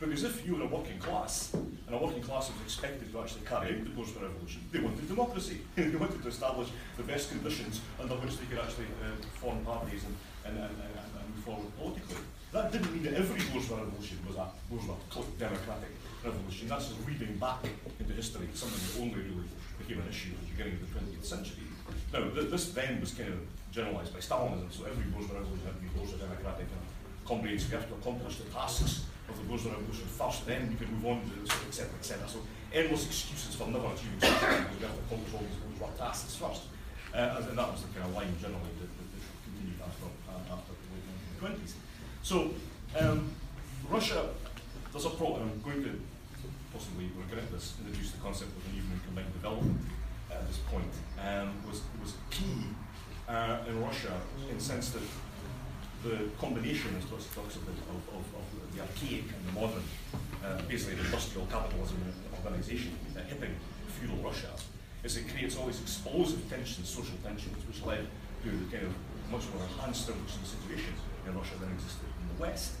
Because 0.00 0.22
if 0.22 0.46
you 0.46 0.54
were 0.54 0.62
a 0.62 0.66
working 0.66 0.98
class, 0.98 1.52
and 1.54 1.94
a 1.94 1.98
working 1.98 2.22
class 2.22 2.50
was 2.52 2.60
expected 2.62 3.10
to 3.10 3.20
actually 3.20 3.44
carry 3.44 3.74
out 3.74 3.84
the 3.84 3.90
bourgeois 3.90 4.22
revolution, 4.22 4.62
they 4.70 4.78
wanted 4.78 5.08
democracy. 5.08 5.60
they 5.74 5.96
wanted 5.96 6.22
to 6.22 6.28
establish 6.28 6.68
the 6.96 7.02
best 7.02 7.30
conditions 7.30 7.80
under 8.00 8.14
which 8.14 8.38
they 8.38 8.46
could 8.46 8.58
actually 8.58 8.86
uh, 9.02 9.10
form 9.34 9.64
parties 9.64 10.04
and, 10.04 10.16
and, 10.46 10.56
and, 10.56 10.70
and, 10.70 11.08
and 11.18 11.34
move 11.34 11.44
forward 11.44 11.76
politically. 11.76 12.22
That 12.50 12.72
didn't 12.72 12.92
mean 12.92 13.02
that 13.04 13.14
every 13.14 13.44
bourgeois 13.52 13.76
revolution 13.84 14.18
was 14.26 14.36
a 14.36 14.48
bourgeois 14.70 14.96
democratic 15.38 15.92
revolution. 16.24 16.68
That's 16.68 16.92
reading 17.04 17.36
back 17.36 17.60
into 18.00 18.14
history, 18.14 18.48
something 18.54 18.80
that 18.80 18.94
only 19.04 19.20
really 19.20 19.48
became 19.76 20.00
an 20.00 20.08
issue 20.08 20.32
at 20.32 20.40
the 20.40 20.50
beginning 20.56 20.80
of 20.80 20.88
the 20.88 20.92
20th 20.96 21.24
century. 21.24 21.68
Now, 22.12 22.24
th 22.32 22.48
this 22.48 22.72
then 22.72 23.00
was 23.04 23.12
kind 23.12 23.36
of 23.36 23.40
generalized 23.68 24.12
by 24.16 24.20
Stalinism, 24.24 24.72
so 24.72 24.88
every 24.88 25.04
bourgeois 25.12 25.44
revolution 25.44 25.64
had 25.68 25.76
to 25.76 25.82
be 25.84 25.92
bourgeois 25.92 26.24
democratic 26.24 26.68
and 26.72 26.84
comprehensive. 27.28 27.68
You 27.68 27.76
have 27.84 27.88
to 27.92 27.96
accomplish 28.00 28.40
the 28.40 28.48
tasks 28.48 29.04
of 29.28 29.36
the 29.36 29.44
bourgeois 29.44 29.76
revolution 29.76 30.08
first, 30.08 30.48
then 30.48 30.72
you 30.72 30.78
can 30.80 30.88
move 30.96 31.04
on 31.12 31.18
to 31.28 31.36
etc. 31.68 31.92
etc. 32.00 32.24
So 32.32 32.40
endless 32.72 33.04
excuses 33.04 33.52
for 33.60 33.68
never 33.68 33.92
achieving 33.92 34.24
something 34.24 34.64
because 34.64 34.78
we 34.80 34.84
have 34.88 34.96
to 34.96 35.04
accomplish 35.04 35.32
all 35.36 35.44
these 35.44 35.60
bourgeois 35.60 35.92
tasks 36.00 36.32
first. 36.40 36.62
Uh, 37.12 37.44
and 37.44 37.56
that 37.60 37.68
was 37.72 37.84
the 37.84 37.92
kind 37.92 38.08
of 38.08 38.16
line 38.16 38.32
generally 38.40 38.72
that, 38.80 38.88
that, 38.88 39.08
that 39.12 39.24
continued 39.44 39.80
after, 39.84 40.08
uh, 40.32 40.54
after 40.56 40.72
the 40.72 40.86
late 40.96 41.04
1920s. 41.44 41.76
So 42.22 42.50
um, 42.98 43.32
Russia, 43.88 44.28
there's 44.92 45.06
a 45.06 45.10
problem, 45.10 45.50
I'm 45.50 45.62
going 45.62 45.84
to 45.84 46.00
possibly 46.72 47.10
regret 47.16 47.50
this, 47.50 47.74
introduce 47.80 48.12
the 48.12 48.20
concept 48.20 48.50
of 48.56 48.62
uneven 48.72 49.00
combined 49.06 49.32
development 49.32 49.78
at 50.30 50.46
this 50.46 50.58
point, 50.70 50.92
um, 51.24 51.54
was, 51.66 51.80
was 52.02 52.14
key 52.30 52.64
uh, 53.28 53.58
in 53.66 53.82
Russia 53.82 54.12
in 54.50 54.58
the 54.58 54.62
sense 54.62 54.90
that 54.90 55.02
the 56.04 56.28
combination, 56.38 56.94
as 56.96 57.04
Doris 57.06 57.26
talks 57.34 57.56
of, 57.56 57.68
of, 57.68 57.74
of, 58.14 58.24
the 58.74 58.80
archaic 58.80 59.24
and 59.24 59.42
the 59.48 59.60
modern, 59.60 59.82
uh, 60.44 60.62
basically 60.68 60.94
the 60.94 61.04
industrial 61.04 61.46
capitalism 61.46 61.96
and 62.04 62.14
organisation, 62.44 62.92
uh, 63.16 63.20
hipping 63.22 63.54
feudal 63.98 64.16
Russia, 64.18 64.52
is 65.02 65.16
it 65.16 65.28
creates 65.28 65.56
all 65.56 65.66
these 65.66 65.80
explosive 65.80 66.48
tensions, 66.48 66.88
social 66.88 67.16
tensions, 67.24 67.66
which 67.66 67.82
led 67.84 68.06
to 68.44 68.50
the 68.50 68.76
kind 68.76 68.86
of 68.86 68.94
much 69.32 69.42
more 69.52 69.64
enhanced 69.64 70.08
revolutionary 70.08 70.46
situation 70.46 70.94
in 71.28 71.36
Russia 71.36 71.54
than 71.60 71.70
existed 71.72 72.06
in 72.20 72.36
the 72.36 72.42
West. 72.42 72.74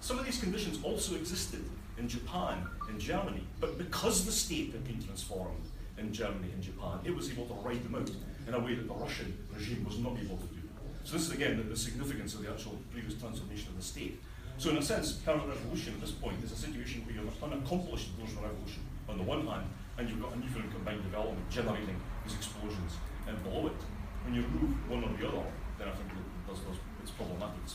Some 0.00 0.18
of 0.18 0.24
these 0.24 0.40
conditions 0.40 0.78
also 0.82 1.16
existed 1.16 1.64
in 1.98 2.08
Japan, 2.08 2.66
in 2.88 2.98
Germany, 2.98 3.42
but 3.60 3.76
because 3.76 4.24
the 4.24 4.32
state 4.32 4.72
had 4.72 4.84
been 4.84 5.02
transformed 5.02 5.64
in 5.98 6.12
Germany 6.12 6.50
and 6.52 6.62
Japan, 6.62 7.00
it 7.04 7.14
was 7.14 7.30
able 7.30 7.46
to 7.46 7.54
ride 7.54 7.82
them 7.82 7.96
out 7.96 8.10
in 8.46 8.54
a 8.54 8.60
way 8.60 8.74
that 8.74 8.86
the 8.86 8.94
Russian 8.94 9.36
regime 9.52 9.84
was 9.84 9.98
not 9.98 10.12
able 10.12 10.36
to 10.36 10.46
do. 10.46 10.62
So 11.02 11.14
this 11.14 11.26
is 11.26 11.32
again 11.32 11.56
the, 11.56 11.64
the 11.64 11.76
significance 11.76 12.34
of 12.34 12.42
the 12.42 12.50
actual 12.50 12.78
previous 12.92 13.14
transformation 13.14 13.68
of 13.70 13.76
the 13.76 13.82
state. 13.82 14.20
So 14.58 14.70
in 14.70 14.78
a 14.78 14.82
sense, 14.82 15.12
permanent 15.12 15.50
revolution 15.50 15.94
at 15.94 16.00
this 16.00 16.10
point 16.10 16.42
is 16.44 16.52
a 16.52 16.56
situation 16.56 17.04
where 17.04 17.14
you 17.14 17.22
have 17.22 17.42
an 17.42 17.52
unaccomplished 17.52 18.16
bourgeois 18.18 18.42
revolution 18.42 18.82
on 19.08 19.18
the 19.18 19.24
one 19.24 19.46
hand, 19.46 19.66
and 19.96 20.08
you've 20.08 20.20
got 20.20 20.34
uneven 20.34 20.70
combined 20.70 21.02
development 21.02 21.48
generating 21.50 21.96
these 22.24 22.34
explosions 22.34 22.92
and 23.26 23.42
below 23.42 23.66
it. 23.66 23.80
When 24.24 24.34
you 24.34 24.42
remove 24.42 24.90
one 24.90 25.02
or 25.04 25.10
the 25.16 25.28
other, 25.28 25.46
then 25.78 25.88
I 25.88 25.92
think 25.92 26.08
that 26.10 26.22
there's, 26.46 26.60
there's, 26.60 26.78
it's 27.02 27.10
problematic 27.12 27.66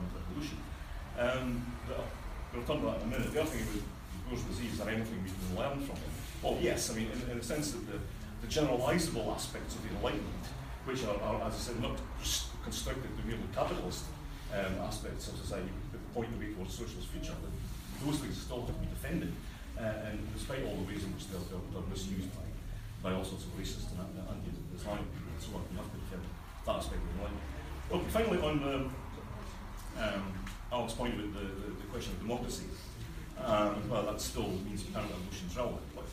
to 0.00 0.08
become 0.08 0.22
revolution. 0.28 0.58
Um, 1.18 1.64
we'll 2.52 2.64
turn 2.64 2.80
to 2.80 2.86
that 2.86 3.00
in 3.00 3.08
a 3.08 3.10
minute. 3.10 3.32
The 3.32 3.40
other 3.40 3.50
thing 3.50 3.64
with 3.72 3.84
bourgeoisie, 4.28 4.68
is 4.68 4.78
there 4.78 4.90
anything 4.90 5.22
we 5.24 5.30
can 5.30 5.56
learn 5.56 5.80
from 5.86 5.96
it? 5.96 6.12
Well, 6.42 6.58
yes, 6.60 6.90
I 6.90 6.94
mean, 6.94 7.08
in, 7.12 7.30
in 7.30 7.38
the 7.38 7.44
sense 7.44 7.72
that 7.72 7.84
the, 7.86 7.98
the 8.42 8.48
generalizable 8.48 9.32
aspects 9.32 9.74
of 9.74 9.82
the 9.82 9.90
Enlightenment, 9.96 10.44
which 10.84 11.04
are, 11.04 11.16
are 11.22 11.48
as 11.48 11.54
I 11.54 11.72
said, 11.72 11.80
not 11.80 11.96
constructed 12.62 13.08
to 13.16 13.22
merely 13.26 13.48
capitalist 13.54 14.04
um, 14.52 14.74
aspects 14.84 15.28
of 15.28 15.38
society, 15.38 15.70
but 15.90 16.00
point 16.14 16.30
the 16.34 16.38
way 16.38 16.52
towards 16.52 16.74
socialist 16.74 17.08
future, 17.08 17.34
that 17.34 17.54
those 18.04 18.18
things 18.20 18.36
still 18.36 18.66
have 18.66 18.68
to 18.68 18.78
be 18.78 18.86
defended. 18.86 19.32
Uh, 19.76 20.08
and 20.08 20.16
despite 20.32 20.64
all 20.64 20.76
the 20.76 20.88
ways 20.88 21.04
in 21.04 21.12
which 21.12 21.28
they're, 21.28 21.40
they're, 21.52 21.60
they're 21.72 21.88
misused 21.92 22.32
by, 22.32 22.48
by 23.04 23.10
all 23.12 23.24
sorts 23.24 23.44
of 23.44 23.52
racist 23.60 23.92
and 23.92 24.00
anti-Islamic 24.00 25.04
people 25.12 25.28
and 25.36 25.40
so 25.40 25.52
on, 25.52 25.60
we 25.68 25.76
have 25.76 25.90
to 25.92 26.00
defend 26.00 26.24
that 26.64 26.76
aspect 26.80 26.96
of 26.96 27.08
the 27.08 27.16
Enlightenment. 27.20 27.48
Okay, 27.92 28.08
finally 28.08 28.40
on 28.40 28.56
the, 28.64 28.74
um, 30.00 30.34
Alex 30.72 30.92
point 30.94 31.14
about 31.14 31.32
the, 31.34 31.40
the, 31.40 31.68
the 31.80 31.86
question 31.90 32.12
of 32.14 32.20
democracy. 32.20 32.64
Um, 33.42 33.88
well, 33.88 34.02
that 34.04 34.20
still 34.20 34.48
means 34.64 34.82
permanent 34.82 35.12
revolution 35.12 35.46
is 35.48 35.56
relevant. 35.56 35.82
But 35.94 36.04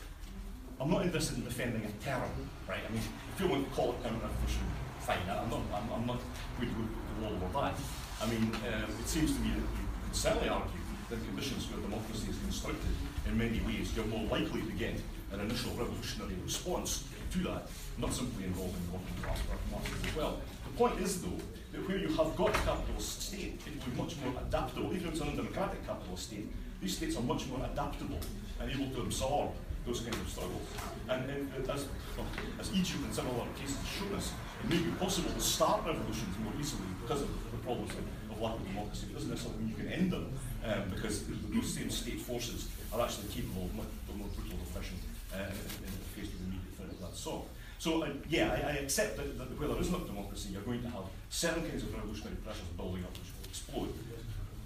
I'm 0.80 0.90
not 0.90 1.04
interested 1.04 1.38
in 1.38 1.44
defending 1.44 1.82
a 1.84 2.04
term, 2.04 2.22
right? 2.68 2.80
I 2.86 2.92
mean, 2.92 3.02
if 3.34 3.40
you 3.40 3.48
want 3.48 3.68
to 3.68 3.74
call 3.74 3.92
it 3.92 4.02
counter 4.02 4.20
revolution, 4.20 4.62
fine. 5.00 5.18
I'm 5.28 5.50
not, 5.50 5.60
I'm, 5.72 5.88
I'm 5.92 6.06
not 6.06 6.20
going 6.58 6.68
to 6.70 6.74
go 6.74 6.82
to 6.82 6.88
the 6.88 7.26
wall 7.26 7.34
over 7.36 7.52
that. 7.60 7.74
I 8.22 8.26
mean, 8.26 8.52
um, 8.72 8.90
it 9.00 9.08
seems 9.08 9.32
to 9.34 9.40
me 9.40 9.50
that 9.50 9.68
you 9.74 9.84
can 10.04 10.12
certainly 10.12 10.48
argue 10.48 10.80
that 11.10 11.24
conditions 11.26 11.68
where 11.70 11.80
democracy 11.80 12.30
is 12.30 12.38
constructed 12.38 12.94
in 13.26 13.38
many 13.38 13.60
ways, 13.60 13.92
you're 13.96 14.06
more 14.06 14.24
likely 14.28 14.62
to 14.62 14.72
get 14.72 14.94
an 15.32 15.40
initial 15.40 15.72
revolutionary 15.72 16.34
response 16.44 17.04
to 17.32 17.38
that, 17.38 17.68
not 17.98 18.12
simply 18.12 18.44
involving 18.44 18.80
working 18.92 19.16
class 19.22 19.40
masses 19.70 20.04
as 20.06 20.16
well. 20.16 20.40
The 20.70 20.78
point 20.78 21.00
is, 21.00 21.22
though, 21.22 21.40
that 21.74 21.88
where 21.88 21.98
you 21.98 22.08
have 22.08 22.36
got 22.36 22.54
capitalist 22.54 23.22
state, 23.22 23.60
it 23.66 23.74
will 23.74 23.90
be 23.90 24.02
much 24.02 24.14
more 24.22 24.32
adaptable. 24.46 24.94
Even 24.94 25.08
if 25.08 25.12
it's 25.12 25.20
an 25.20 25.28
undemocratic 25.28 25.84
capitalist 25.86 26.30
state, 26.30 26.46
these 26.80 26.96
states 26.96 27.16
are 27.16 27.22
much 27.22 27.46
more 27.48 27.60
adaptable 27.66 28.20
and 28.60 28.70
able 28.70 28.88
to 28.94 29.02
absorb 29.02 29.50
those 29.84 30.00
kinds 30.00 30.16
of 30.16 30.28
struggles. 30.28 30.68
And, 31.08 31.28
and 31.28 31.68
as, 31.68 31.86
well, 32.16 32.26
as 32.60 32.72
Egypt 32.72 33.02
and 33.04 33.12
several 33.12 33.40
other 33.42 33.50
cases 33.58 33.76
have 33.76 33.88
shown 33.88 34.14
us, 34.14 34.32
it 34.62 34.70
may 34.70 34.78
be 34.78 34.90
possible 34.92 35.30
to 35.30 35.40
start 35.40 35.84
revolutions 35.84 36.38
more 36.38 36.52
easily 36.58 36.88
because 37.02 37.22
of 37.22 37.28
the 37.50 37.58
problems 37.58 37.90
of, 37.90 38.06
of 38.30 38.40
lack 38.40 38.54
of 38.54 38.66
democracy. 38.66 39.06
It 39.10 39.14
doesn't 39.14 39.30
necessarily 39.30 39.60
mean 39.60 39.74
you 39.76 39.82
can 39.82 39.92
end 39.92 40.12
them 40.12 40.32
um, 40.64 40.90
because 40.94 41.24
those 41.26 41.74
same 41.74 41.90
state 41.90 42.20
forces 42.20 42.68
are 42.92 43.02
actually 43.02 43.28
capable 43.28 43.66
of 43.66 43.74
much 43.74 43.90
more 44.14 44.28
brutal 44.30 44.56
repression 44.62 44.96
uh, 45.34 45.50
in, 45.50 45.90
in 45.90 45.90
the 45.90 46.08
face 46.14 46.30
of 46.30 46.38
immediate 46.46 46.70
threat 46.78 46.88
of 46.88 47.00
that 47.02 47.16
sort. 47.16 47.44
So 47.78 48.02
uh, 48.02 48.08
yeah, 48.28 48.52
I, 48.52 48.70
I 48.70 48.72
accept 48.84 49.16
that, 49.16 49.38
that 49.38 49.58
where 49.58 49.68
there 49.68 49.80
is 49.80 49.90
not 49.90 50.06
democracy, 50.06 50.50
you're 50.52 50.62
going 50.62 50.82
to 50.82 50.88
have 50.88 51.04
certain 51.28 51.68
kinds 51.68 51.82
of 51.82 51.94
revolutionary 51.94 52.36
pressures 52.36 52.70
building 52.76 53.04
up 53.04 53.12
which 53.12 53.30
will 53.34 53.44
explode. 53.48 53.92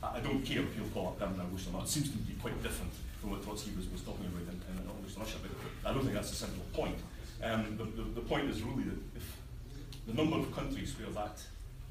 I, 0.02 0.18
I 0.18 0.20
don't 0.20 0.42
care 0.42 0.62
if 0.62 0.72
people 0.74 0.90
call 0.94 1.12
it 1.12 1.18
permanent 1.18 1.42
revolution 1.42 1.74
or 1.74 1.78
not. 1.78 1.86
It 1.86 1.90
seems 1.90 2.11
to 2.11 2.18
be 2.18 2.34
quite 2.34 2.61
different 2.62 2.92
from 3.20 3.30
what 3.30 3.42
Trotsky 3.42 3.72
was, 3.74 3.88
was 3.90 4.02
talking 4.02 4.26
about 4.26 4.46
in, 4.46 4.54
in, 4.70 4.76
in 4.78 5.20
Russia, 5.20 5.38
but 5.42 5.50
I 5.88 5.92
don't 5.92 6.02
think 6.02 6.14
that's 6.14 6.30
the 6.30 6.36
central 6.36 6.64
point. 6.72 6.98
Um, 7.42 7.76
the, 7.76 7.84
the, 7.84 8.20
the 8.20 8.24
point 8.26 8.50
is 8.50 8.62
really 8.62 8.84
that 8.84 8.98
if 9.16 9.26
the 10.06 10.14
number 10.14 10.36
of 10.38 10.54
countries 10.54 10.94
where 10.98 11.11
that 11.11 11.38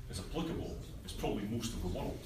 is 0.10 0.20
applicable 0.20 0.76
is 1.06 1.12
probably 1.12 1.44
most 1.52 1.74
of 1.74 1.82
the 1.82 1.90
world 1.90 2.20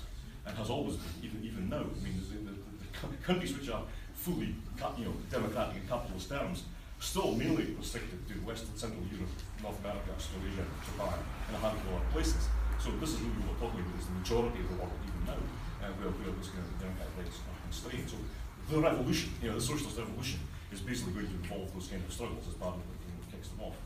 and 0.46 0.58
has 0.58 0.70
always 0.70 0.96
been, 0.96 1.30
even, 1.30 1.44
even 1.44 1.70
now. 1.70 1.82
I 1.82 2.04
mean, 2.04 2.16
the, 2.18 2.52
the, 2.52 3.08
the 3.08 3.24
countries 3.24 3.58
which 3.58 3.70
are 3.70 3.84
fully 4.16 4.56
you 4.98 5.06
know, 5.06 5.14
democratic 5.30 5.82
in 5.82 5.88
capitalist 5.88 6.30
terms 6.30 6.64
still 7.02 7.34
mainly 7.34 7.74
restricted 7.78 8.22
to 8.30 8.34
Western 8.46 8.78
Central 8.78 9.02
Europe, 9.10 9.34
North 9.62 9.80
America, 9.82 10.14
Australasia, 10.14 10.62
Japan, 10.86 11.18
and 11.50 11.58
a 11.58 11.60
handful 11.60 11.98
of 11.98 12.06
other 12.06 12.12
places. 12.14 12.46
So 12.78 12.94
this 13.02 13.18
is 13.18 13.26
really 13.26 13.42
what 13.42 13.58
we're 13.58 13.62
talking 13.66 13.82
about 13.82 13.98
is 13.98 14.06
the 14.06 14.18
majority 14.22 14.60
of 14.62 14.70
the 14.70 14.78
world 14.78 14.94
even 15.02 15.22
now, 15.26 15.42
uh, 15.82 15.90
where, 15.98 16.14
where 16.14 16.30
those 16.30 16.54
kind 16.54 16.62
of 16.62 16.78
democratic 16.78 17.14
rights 17.18 17.42
are 17.42 17.58
constrained. 17.66 18.06
So 18.06 18.22
the 18.70 18.78
revolution, 18.78 19.34
you 19.42 19.50
know, 19.50 19.58
the 19.58 19.66
socialist 19.66 19.98
revolution 19.98 20.46
is 20.70 20.80
basically 20.86 21.18
going 21.18 21.28
to 21.28 21.38
involve 21.42 21.74
those 21.74 21.90
kind 21.90 22.06
of 22.06 22.14
struggles 22.14 22.46
as 22.46 22.54
part 22.62 22.78
of 22.78 22.86
what 22.86 23.02
you 23.02 23.10
know, 23.10 23.26
kicks 23.34 23.50
them 23.50 23.66
off. 23.66 23.78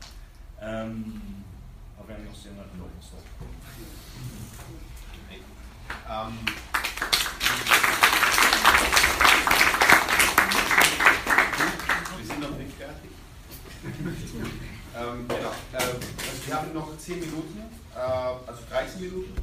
Um, 0.60 1.44
have 1.96 2.08
anything 2.12 2.28
else 2.28 2.44
to 2.44 2.48
say 2.48 2.52
on 2.52 2.60
that? 2.60 2.68
No, 2.76 2.84
stop. 3.00 3.24
Um, 6.08 6.38
fertig. 12.86 13.10
ähm, 14.96 15.28
genau. 15.28 15.52
Äh, 15.72 15.76
also 15.76 16.46
wir 16.46 16.54
haben 16.54 16.72
noch 16.72 16.96
10 16.98 17.20
Minuten, 17.20 17.62
äh, 17.94 17.98
also 17.98 18.60
13 18.70 19.00
Minuten. 19.00 19.34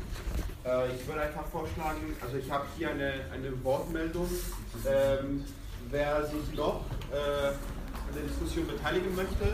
Äh, 0.65 0.95
ich 0.95 1.07
würde 1.07 1.21
einfach 1.21 1.45
vorschlagen, 1.47 2.15
also 2.21 2.37
ich 2.37 2.49
habe 2.49 2.65
hier 2.77 2.91
eine, 2.91 3.25
eine 3.33 3.63
Wortmeldung. 3.63 4.29
Ähm, 4.87 5.45
wer 5.89 6.25
sich 6.25 6.55
noch 6.55 6.85
äh, 7.11 7.47
an 7.49 8.13
der 8.15 8.23
Diskussion 8.23 8.67
beteiligen 8.67 9.15
möchte, 9.15 9.53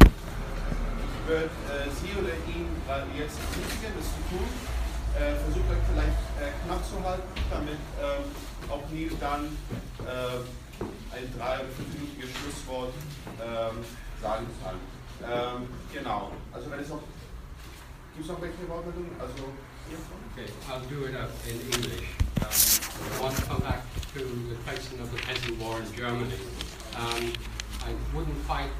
ich 0.00 1.28
würde 1.28 1.44
äh, 1.44 1.88
Sie 2.02 2.12
oder 2.18 2.34
ihn 2.50 2.66
äh, 2.88 3.18
jetzt 3.18 3.38
ermutigen, 3.38 3.94
das 3.96 4.06
zu 4.06 4.36
tun. 4.36 4.48
Versucht 5.12 5.68
euch 5.68 5.84
vielleicht 5.92 6.64
knapp 6.64 6.82
zu 6.86 7.04
halten, 7.04 7.28
damit 7.50 7.80
ähm, 8.00 8.30
auch 8.70 8.88
Neil 8.92 9.10
dann 9.18 9.56
ein 10.80 11.32
drei- 11.36 11.60
oder 11.60 11.68
fünfminütiges 11.76 12.30
Schlusswort 12.36 12.94
ähm, 13.40 13.84
sagen 14.20 14.46
kann. 14.62 14.76
Ähm, 15.22 15.68
genau, 15.92 16.32
also 16.52 16.70
wenn 16.70 16.80
es 16.80 16.88
noch, 16.88 17.02
gibt 18.14 18.24
es 18.24 18.28
noch 18.30 18.40
welche 18.40 18.68
Wortmeldungen? 18.68 19.10
Also, 19.20 19.34
Okay, 20.36 20.46
I'll 20.70 20.86
do 20.88 21.04
it 21.06 21.16
up 21.16 21.30
in 21.48 21.58
English. 21.60 22.06
Um, 22.38 23.18
I 23.18 23.20
want 23.20 23.36
to 23.36 23.42
come 23.46 23.60
back 23.60 23.82
to 24.14 24.20
the 24.20 24.54
question 24.64 25.00
of 25.00 25.10
the 25.10 25.20
peasant 25.22 25.58
war 25.58 25.80
in 25.80 25.92
Germany. 25.92 26.38
Um, 26.94 27.32
I 27.82 27.92
wouldn't 28.14 28.46
quite 28.46 28.70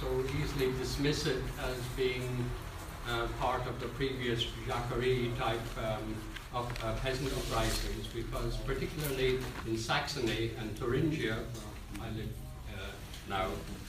so 0.00 0.06
easily 0.42 0.72
dismiss 0.78 1.26
it 1.26 1.42
as 1.62 1.76
being 1.96 2.50
uh, 3.08 3.28
part 3.38 3.66
of 3.68 3.78
the 3.78 3.86
previous 3.88 4.44
Jacquerie 4.66 5.30
type 5.38 5.62
um, 5.78 6.16
of 6.54 6.72
uh, 6.84 6.94
peasant 7.02 7.32
uprisings 7.32 8.06
because 8.08 8.56
particularly 8.58 9.38
in 9.66 9.76
Saxony 9.76 10.52
and 10.58 10.74
Thuringia, 10.78 11.36
where 11.98 12.08
I 12.08 12.10
live 12.12 12.28
uh, 12.74 12.86
now, 13.28 13.48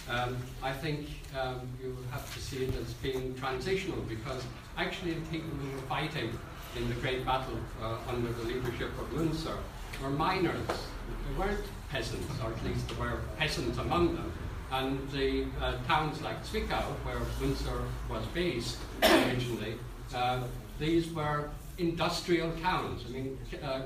um, 0.09 0.37
I 0.63 0.71
think 0.71 1.07
um, 1.39 1.67
you 1.81 1.97
have 2.11 2.33
to 2.33 2.39
see 2.41 2.65
it 2.65 2.75
as 2.75 2.93
being 2.93 3.35
transitional 3.35 4.01
because 4.01 4.43
actually 4.77 5.13
the 5.13 5.25
people 5.27 5.49
who 5.49 5.75
were 5.75 5.81
fighting 5.83 6.31
in 6.75 6.87
the 6.89 6.95
great 6.95 7.25
battle 7.25 7.57
uh, 7.81 7.97
under 8.07 8.31
the 8.31 8.43
leadership 8.43 8.89
of 8.99 9.09
Münzer 9.11 9.57
were 10.01 10.09
miners. 10.09 10.67
They 10.67 11.39
weren't 11.39 11.65
peasants, 11.89 12.27
or 12.43 12.51
at 12.51 12.63
least 12.63 12.87
there 12.89 12.99
were 12.99 13.21
peasants 13.37 13.77
among 13.77 14.15
them. 14.15 14.31
And 14.71 15.09
the 15.11 15.45
uh, 15.61 15.77
towns 15.87 16.21
like 16.21 16.45
Zwickau, 16.45 16.83
where 17.05 17.19
Münzer 17.39 17.85
was 18.09 18.25
based 18.33 18.77
originally, 19.01 19.75
uh, 20.13 20.41
these 20.79 21.11
were 21.13 21.49
industrial 21.77 22.51
towns. 22.61 23.03
I 23.07 23.11
mean, 23.11 23.37
uh, 23.63 23.81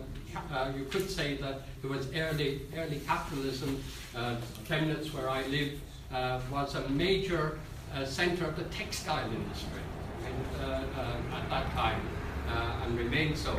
uh, 0.54 0.72
you 0.78 0.86
could 0.86 1.10
say 1.10 1.36
that 1.38 1.62
there 1.82 1.92
was 1.92 2.08
early, 2.16 2.62
early 2.78 3.02
capitalism. 3.06 3.84
Uh, 4.16 4.36
Chemnitz, 4.68 5.14
where 5.14 5.30
I 5.30 5.46
live, 5.48 5.80
uh, 6.14 6.40
was 6.52 6.76
a 6.76 6.88
major 6.90 7.60
uh, 7.94 8.06
center 8.06 8.46
of 8.46 8.56
the 8.56 8.64
textile 8.66 9.30
industry 9.30 9.82
and, 10.26 10.64
uh, 10.64 11.36
at 11.36 11.50
that 11.50 11.72
time, 11.72 12.02
and 12.84 12.98
remained 12.98 13.38
so 13.38 13.58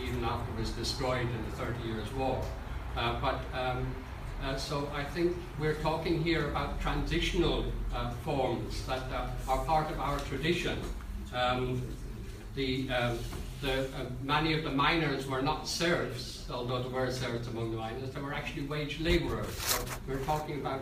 even 0.00 0.24
after 0.24 0.52
it 0.52 0.60
was 0.60 0.70
destroyed 0.70 1.22
in 1.22 1.44
the 1.50 1.56
Thirty 1.56 1.88
Years' 1.88 2.12
War. 2.14 2.40
But 2.94 3.40
um, 3.52 3.92
so 4.56 4.88
I 4.94 5.02
think 5.02 5.36
we're 5.58 5.74
talking 5.74 6.22
here 6.22 6.48
about 6.50 6.80
transitional 6.80 7.64
forms 8.24 8.86
that 8.86 9.02
are 9.48 9.64
part 9.64 9.90
of 9.90 9.98
our 9.98 10.18
tradition. 10.20 10.78
Um, 11.34 11.82
the, 12.58 12.90
um, 12.90 13.18
the, 13.62 13.84
uh, 13.84 14.06
many 14.24 14.52
of 14.52 14.64
the 14.64 14.70
miners 14.70 15.28
were 15.28 15.40
not 15.40 15.68
serfs, 15.68 16.44
although 16.50 16.82
there 16.82 16.90
were 16.90 17.10
serfs 17.10 17.46
among 17.46 17.70
the 17.70 17.76
miners. 17.76 18.10
They 18.10 18.20
were 18.20 18.34
actually 18.34 18.66
wage 18.66 18.98
laborers. 19.00 19.54
So 19.56 19.84
we're 20.08 20.24
talking 20.24 20.56
about 20.60 20.80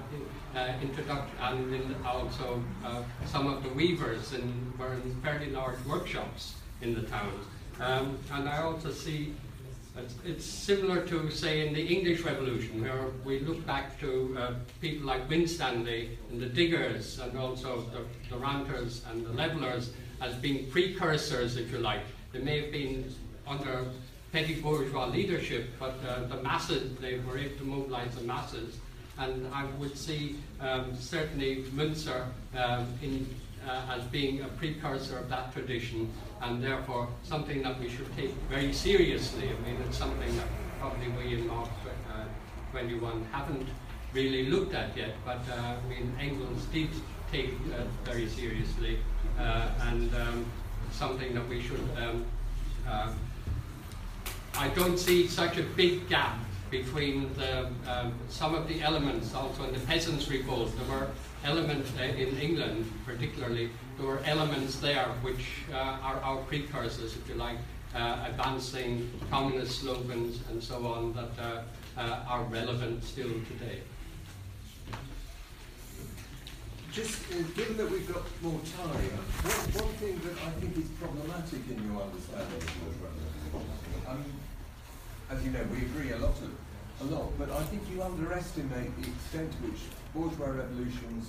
uh, 0.54 0.72
introduction, 0.80 1.36
and 1.74 1.96
also 2.04 2.62
uh, 2.82 3.02
some 3.26 3.46
of 3.46 3.62
the 3.62 3.68
weavers 3.68 4.32
in, 4.32 4.72
were 4.78 4.94
in 4.94 5.14
fairly 5.22 5.50
large 5.50 5.78
workshops 5.84 6.54
in 6.80 6.94
the 6.94 7.02
town. 7.02 7.32
Um, 7.78 8.18
and 8.32 8.48
I 8.48 8.62
also 8.62 8.90
see 8.90 9.34
it's, 9.98 10.14
it's 10.24 10.44
similar 10.46 11.06
to, 11.08 11.30
say, 11.30 11.66
in 11.66 11.74
the 11.74 11.86
English 11.86 12.22
Revolution, 12.22 12.80
where 12.80 13.08
we 13.22 13.40
look 13.40 13.66
back 13.66 14.00
to 14.00 14.34
uh, 14.38 14.54
people 14.80 15.06
like 15.06 15.28
Winstanley 15.28 16.18
and 16.30 16.40
the 16.40 16.46
diggers, 16.46 17.18
and 17.18 17.36
also 17.36 17.84
the, 17.92 18.02
the 18.30 18.38
ranters 18.38 19.02
and 19.10 19.26
the 19.26 19.32
levelers 19.32 19.90
as 20.20 20.34
being 20.34 20.70
precursors, 20.70 21.56
if 21.56 21.70
you 21.72 21.78
like. 21.78 22.02
They 22.32 22.40
may 22.40 22.60
have 22.62 22.72
been 22.72 23.12
under 23.46 23.84
petty 24.32 24.60
bourgeois 24.60 25.06
leadership, 25.06 25.68
but 25.78 25.94
uh, 26.08 26.24
the 26.24 26.42
masses, 26.42 26.96
they 27.00 27.18
were 27.20 27.38
able 27.38 27.56
to 27.58 27.64
mobilize 27.64 28.14
the 28.14 28.22
masses. 28.22 28.76
and 29.18 29.46
I 29.52 29.64
would 29.78 29.96
see 29.96 30.36
um, 30.60 30.94
certainly 30.96 31.64
Munster 31.72 32.26
um, 32.56 32.86
in, 33.02 33.26
uh, 33.66 33.96
as 33.96 34.04
being 34.04 34.42
a 34.42 34.48
precursor 34.48 35.18
of 35.18 35.28
that 35.30 35.52
tradition, 35.52 36.12
and 36.42 36.62
therefore 36.62 37.08
something 37.22 37.62
that 37.62 37.80
we 37.80 37.88
should 37.88 38.14
take 38.16 38.30
very 38.50 38.72
seriously. 38.72 39.48
I 39.48 39.66
mean, 39.66 39.80
it's 39.86 39.96
something 39.96 40.36
that 40.36 40.46
probably 40.80 41.08
we 41.08 41.34
in 41.34 41.46
Marx 41.46 41.70
uh, 42.12 42.24
21 42.72 43.26
haven't 43.32 43.68
really 44.12 44.46
looked 44.46 44.74
at 44.74 44.96
yet, 44.96 45.14
but 45.24 45.40
uh, 45.50 45.76
I 45.82 45.88
mean, 45.88 46.14
Engels 46.20 46.64
did 46.66 46.90
take 47.32 47.54
uh, 47.74 47.82
very 48.04 48.28
seriously, 48.28 48.98
and 49.38 50.14
um, 50.14 50.46
something 50.92 51.34
that 51.34 51.48
we 51.48 51.60
should. 51.60 51.80
Um, 51.96 52.24
uh, 52.88 53.12
I 54.58 54.68
don't 54.68 54.98
see 54.98 55.26
such 55.26 55.58
a 55.58 55.62
big 55.62 56.08
gap 56.08 56.38
between 56.70 57.32
the, 57.34 57.66
um, 57.88 58.14
some 58.28 58.54
of 58.54 58.66
the 58.68 58.82
elements 58.82 59.34
also 59.34 59.64
in 59.64 59.72
the 59.72 59.80
peasants' 59.80 60.28
revolt. 60.28 60.72
There 60.78 60.98
were 60.98 61.08
elements 61.44 61.90
uh, 61.98 62.02
in 62.02 62.36
England, 62.38 62.90
particularly, 63.04 63.70
there 63.98 64.06
were 64.06 64.20
elements 64.24 64.80
there 64.80 65.06
which 65.22 65.46
uh, 65.72 65.76
are 65.76 66.16
our 66.20 66.38
precursors, 66.44 67.14
if 67.16 67.28
you 67.28 67.34
like, 67.34 67.58
uh, 67.94 68.26
advancing 68.28 69.10
communist 69.30 69.80
slogans 69.80 70.40
and 70.50 70.62
so 70.62 70.86
on 70.86 71.12
that 71.14 71.30
uh, 71.40 71.62
uh, 71.98 72.24
are 72.28 72.44
relevant 72.44 73.02
still 73.04 73.30
today. 73.48 73.80
Just 76.96 77.30
uh, 77.30 77.36
given 77.54 77.76
that 77.76 77.90
we've 77.90 78.10
got 78.10 78.24
more 78.40 78.58
time, 78.72 79.12
one, 79.44 79.84
one 79.84 79.94
thing 80.00 80.16
that 80.24 80.32
I 80.40 80.50
think 80.56 80.78
is 80.80 80.88
problematic 80.96 81.60
in 81.68 81.76
your 81.84 82.00
understanding 82.00 82.56
of 82.56 82.72
bourgeois 82.80 83.12
revolution, 83.12 84.08
um, 84.08 84.24
as 85.28 85.44
you 85.44 85.50
know, 85.50 85.60
we 85.76 85.84
agree 85.84 86.12
a 86.12 86.16
lot 86.16 86.40
of, 86.40 86.48
a 87.02 87.04
lot, 87.12 87.36
but 87.36 87.52
I 87.52 87.62
think 87.64 87.82
you 87.92 88.00
underestimate 88.00 88.96
the 88.96 89.08
extent 89.12 89.52
to 89.52 89.58
which 89.68 89.84
bourgeois 90.14 90.56
revolutions 90.56 91.28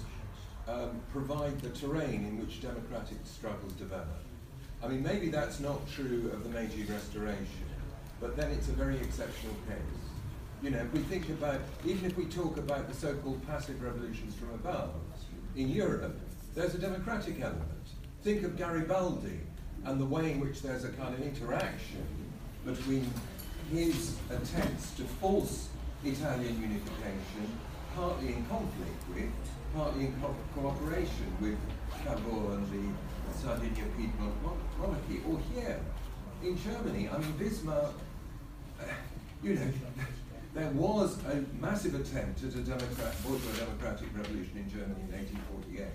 um, 0.70 1.02
provide 1.12 1.60
the 1.60 1.76
terrain 1.76 2.24
in 2.24 2.40
which 2.40 2.62
democratic 2.62 3.18
struggles 3.26 3.74
develop. 3.74 4.24
I 4.82 4.88
mean, 4.88 5.04
maybe 5.04 5.28
that's 5.28 5.60
not 5.60 5.84
true 5.92 6.32
of 6.32 6.46
the 6.46 6.50
Meiji 6.50 6.88
Restoration, 6.88 7.68
but 8.22 8.38
then 8.38 8.52
it's 8.52 8.70
a 8.70 8.78
very 8.80 8.96
exceptional 9.04 9.60
case. 9.68 10.00
You 10.64 10.70
know, 10.70 10.80
if 10.80 10.94
we 10.94 11.00
think 11.12 11.28
about, 11.28 11.60
even 11.84 12.06
if 12.06 12.16
we 12.16 12.24
talk 12.24 12.56
about 12.56 12.88
the 12.88 12.96
so-called 12.96 13.46
passive 13.46 13.84
revolutions 13.84 14.34
from 14.36 14.56
above, 14.56 14.96
in 15.58 15.70
Europe, 15.70 16.16
there's 16.54 16.76
a 16.76 16.78
democratic 16.78 17.42
element. 17.42 17.66
Think 18.24 18.44
of 18.44 18.58
Garibaldi 18.58 19.40
and 19.86 20.00
the 20.00 20.06
way 20.06 20.32
in 20.32 20.40
which 20.40 20.62
there's 20.62 20.84
a 20.84 20.90
kind 20.90 21.14
of 21.14 21.22
interaction 21.22 22.06
between 22.66 23.10
his 23.72 24.16
attempts 24.30 24.92
to 24.96 25.04
force 25.04 25.70
Italian 26.04 26.62
unification, 26.62 27.58
partly 27.96 28.30
in 28.30 28.46
conflict 28.46 29.04
with, 29.14 29.30
partly 29.76 30.06
in 30.06 30.14
co 30.22 30.36
cooperation 30.56 31.36
with 31.42 31.58
Cavour 32.04 32.54
and 32.54 32.72
the 32.72 33.38
Sardinia 33.42 33.86
Piedmont 33.98 34.34
monarchy, 34.80 35.22
or 35.28 35.40
here 35.54 35.80
in 36.44 36.58
Germany. 36.62 37.10
I 37.10 37.18
mean, 37.18 37.34
Bismarck, 37.38 37.94
uh, 38.80 38.84
you 39.44 39.56
know, 39.56 39.72
there 40.58 40.72
was 40.72 41.20
a 41.26 41.44
massive 41.62 41.94
attempt 41.94 42.44
at 42.44 42.56
a 42.56 42.62
democrat, 42.62 43.14
democratic 43.60 44.08
revolution 44.18 44.58
in 44.58 44.68
Germany 44.68 45.02
in 45.08 45.12
1848. 45.14 45.86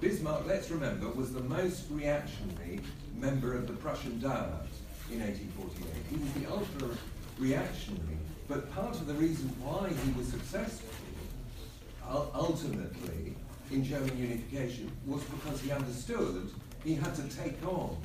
Bismarck, 0.00 0.44
let's 0.44 0.70
remember, 0.72 1.08
was 1.10 1.32
the 1.32 1.42
most 1.42 1.84
reactionary 1.88 2.80
member 3.16 3.54
of 3.54 3.68
the 3.68 3.74
Prussian 3.74 4.20
Diet 4.20 4.66
in 5.12 5.20
1848. 5.20 5.86
He 6.10 6.16
was 6.16 6.32
the 6.32 6.50
ultra 6.50 6.98
reactionary, 7.38 8.18
but 8.48 8.74
part 8.74 8.96
of 8.96 9.06
the 9.06 9.14
reason 9.14 9.48
why 9.60 9.88
he 9.88 10.18
was 10.18 10.26
successful 10.26 10.88
ultimately 12.34 13.36
in 13.70 13.84
German 13.84 14.18
unification 14.18 14.90
was 15.06 15.22
because 15.24 15.60
he 15.60 15.70
understood 15.70 16.50
he 16.84 16.94
had 16.94 17.14
to 17.14 17.22
take 17.36 17.64
on 17.64 17.96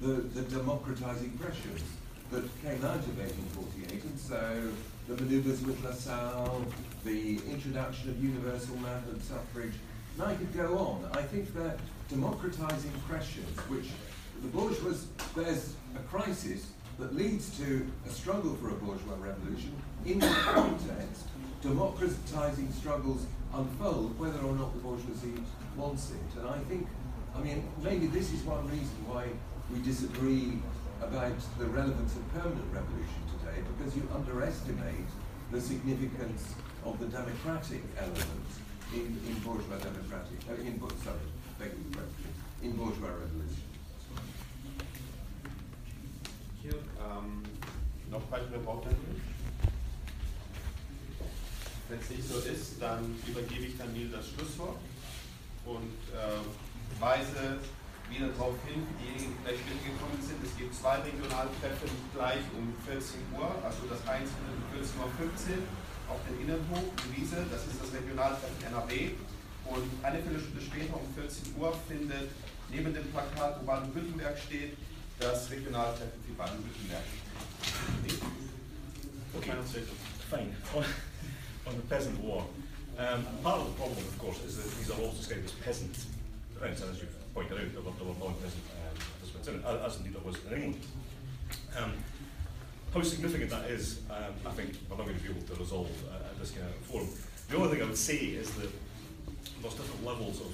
the, 0.00 0.22
the 0.32 0.42
democratizing 0.42 1.30
pressures 1.30 1.82
that 2.30 2.44
came 2.62 2.84
out 2.84 3.02
of 3.02 3.18
1848, 3.18 4.04
and 4.04 4.18
so 4.18 4.70
the 5.10 5.24
maneuvers 5.24 5.60
with 5.62 5.82
Lassalle, 5.84 6.64
the 7.04 7.40
introduction 7.50 8.10
of 8.10 8.22
universal 8.22 8.76
manhood 8.76 9.20
suffrage, 9.24 9.72
and 10.14 10.22
I 10.22 10.34
could 10.34 10.54
go 10.54 10.78
on. 10.78 11.10
I 11.12 11.22
think 11.22 11.52
that 11.54 11.78
democratizing 12.08 12.92
pressures, 13.08 13.56
which 13.68 13.88
the 14.40 14.48
bourgeois, 14.48 14.94
there's 15.34 15.74
a 15.96 15.98
crisis 16.08 16.68
that 17.00 17.14
leads 17.16 17.58
to 17.58 17.86
a 18.06 18.10
struggle 18.10 18.54
for 18.54 18.70
a 18.70 18.74
bourgeois 18.74 19.16
revolution. 19.18 19.74
In 20.06 20.20
that 20.20 20.36
context, 20.44 21.26
democratizing 21.60 22.72
struggles 22.72 23.26
unfold 23.52 24.16
whether 24.16 24.38
or 24.40 24.54
not 24.54 24.72
the 24.74 24.78
bourgeoisie 24.78 25.42
wants 25.76 26.12
it. 26.12 26.38
And 26.38 26.48
I 26.48 26.58
think, 26.68 26.86
I 27.34 27.40
mean, 27.40 27.64
maybe 27.82 28.06
this 28.06 28.32
is 28.32 28.42
one 28.42 28.64
reason 28.68 28.94
why 29.08 29.26
we 29.72 29.82
disagree 29.82 30.58
about 31.02 31.34
the 31.58 31.66
relevance 31.66 32.14
of 32.14 32.32
permanent 32.32 32.72
revolution 32.72 33.29
today, 33.50 33.62
because 33.76 33.96
you 33.96 34.02
underestimate 34.14 35.08
the 35.50 35.60
significance 35.60 36.54
of 36.84 36.98
the 36.98 37.06
democratic 37.06 37.82
element 37.98 38.46
in, 38.94 39.18
in 39.28 39.34
bourgeois 39.44 39.78
democratic, 39.78 40.38
uh, 40.48 40.54
in, 40.54 40.80
sorry, 41.04 41.70
in 42.62 42.72
bourgeois 42.72 43.08
revolution. 43.08 43.64
Ähm, 46.62 47.42
noch 48.10 48.30
weitere 48.30 48.58
Bauteile? 48.58 48.94
Wenn 51.88 51.98
es 51.98 52.10
nicht 52.10 52.28
so 52.28 52.38
ist, 52.38 52.80
dann 52.80 53.16
übergebe 53.26 53.64
ich 53.64 53.78
dann 53.78 53.94
wieder 53.94 54.18
das 54.18 54.28
Schlusswort 54.28 54.78
und 55.64 55.96
äh, 56.14 57.00
weise 57.00 57.58
wieder 58.10 58.28
darauf 58.34 58.58
hin, 58.66 58.82
für 58.82 58.96
diejenigen, 58.98 59.32
die 59.32 59.40
vielleicht 59.46 59.64
mitgekommen 59.70 60.18
sind, 60.18 60.42
es 60.42 60.52
gibt 60.58 60.74
zwei 60.74 60.98
Regionaltreffen 61.06 61.90
gleich 62.12 62.42
um 62.58 62.74
14 62.82 63.22
Uhr, 63.38 63.48
also 63.62 63.86
das 63.86 64.02
einzelne 64.04 64.50
um 64.50 64.66
14.15 64.74 64.98
Uhr 64.98 66.10
auf 66.10 66.18
dem 66.26 66.42
Innenhof 66.42 66.90
in 67.06 67.08
Wiese, 67.14 67.46
das 67.46 67.70
ist 67.70 67.78
das 67.78 67.94
Regionaltreffen 67.94 68.58
NRW. 68.66 69.14
Und 69.70 69.86
eine 70.02 70.18
Viertelstunde 70.18 70.60
später 70.60 70.98
um 70.98 71.06
14 71.14 71.54
Uhr 71.54 71.70
findet 71.86 72.34
neben 72.70 72.92
dem 72.92 73.06
Plakat, 73.14 73.62
wo 73.62 73.66
Baden-Württemberg 73.66 74.36
steht, 74.38 74.74
das 75.20 75.50
Regionaltreffen 75.50 76.18
für 76.26 76.34
Baden-Württemberg. 76.34 77.06
Okay, 79.38 79.52
fine. 80.28 80.50
On, 81.66 81.76
the 81.76 81.82
peasant 81.88 82.18
war, 82.24 82.46
um, 82.98 83.24
part 83.44 83.60
of 83.60 83.68
the 83.68 83.74
problem, 83.74 83.98
of 83.98 84.18
course, 84.18 84.40
is 84.44 84.56
that 84.56 84.66
these 84.76 84.90
are 84.90 84.98
all 85.00 85.12
described 85.12 85.44
as 85.44 85.52
peasant 85.52 85.94
events, 86.56 86.82
as 86.82 86.98
you've 86.98 87.19
pointed 87.34 87.58
out, 87.58 87.84
were, 87.84 88.14
non-present 88.18 88.62
um, 88.76 88.96
participants 89.18 89.48
in 89.48 89.54
it, 89.56 89.64
as 89.64 89.96
indeed 89.98 90.14
there 90.14 90.22
was 90.22 90.36
in 90.46 90.52
England. 90.52 90.80
Um, 91.76 91.92
how 92.92 93.02
significant 93.02 93.50
that 93.50 93.70
is, 93.70 94.00
um, 94.10 94.34
I 94.44 94.50
think 94.50 94.74
we're 94.88 94.96
not 94.96 95.06
going 95.06 95.16
to 95.16 95.22
be 95.22 95.30
able 95.30 95.46
to 95.46 95.54
resolve 95.54 95.90
uh, 96.10 96.26
at 96.26 96.38
this 96.40 96.50
kind 96.50 96.66
of 96.66 96.74
forum. 96.86 97.08
The 97.48 97.56
only 97.56 97.68
thing 97.68 97.82
I 97.82 97.86
would 97.86 97.96
say 97.96 98.16
is 98.16 98.50
that 98.54 98.70
there's 99.62 99.74
different 99.74 100.04
levels 100.04 100.40
of 100.40 100.52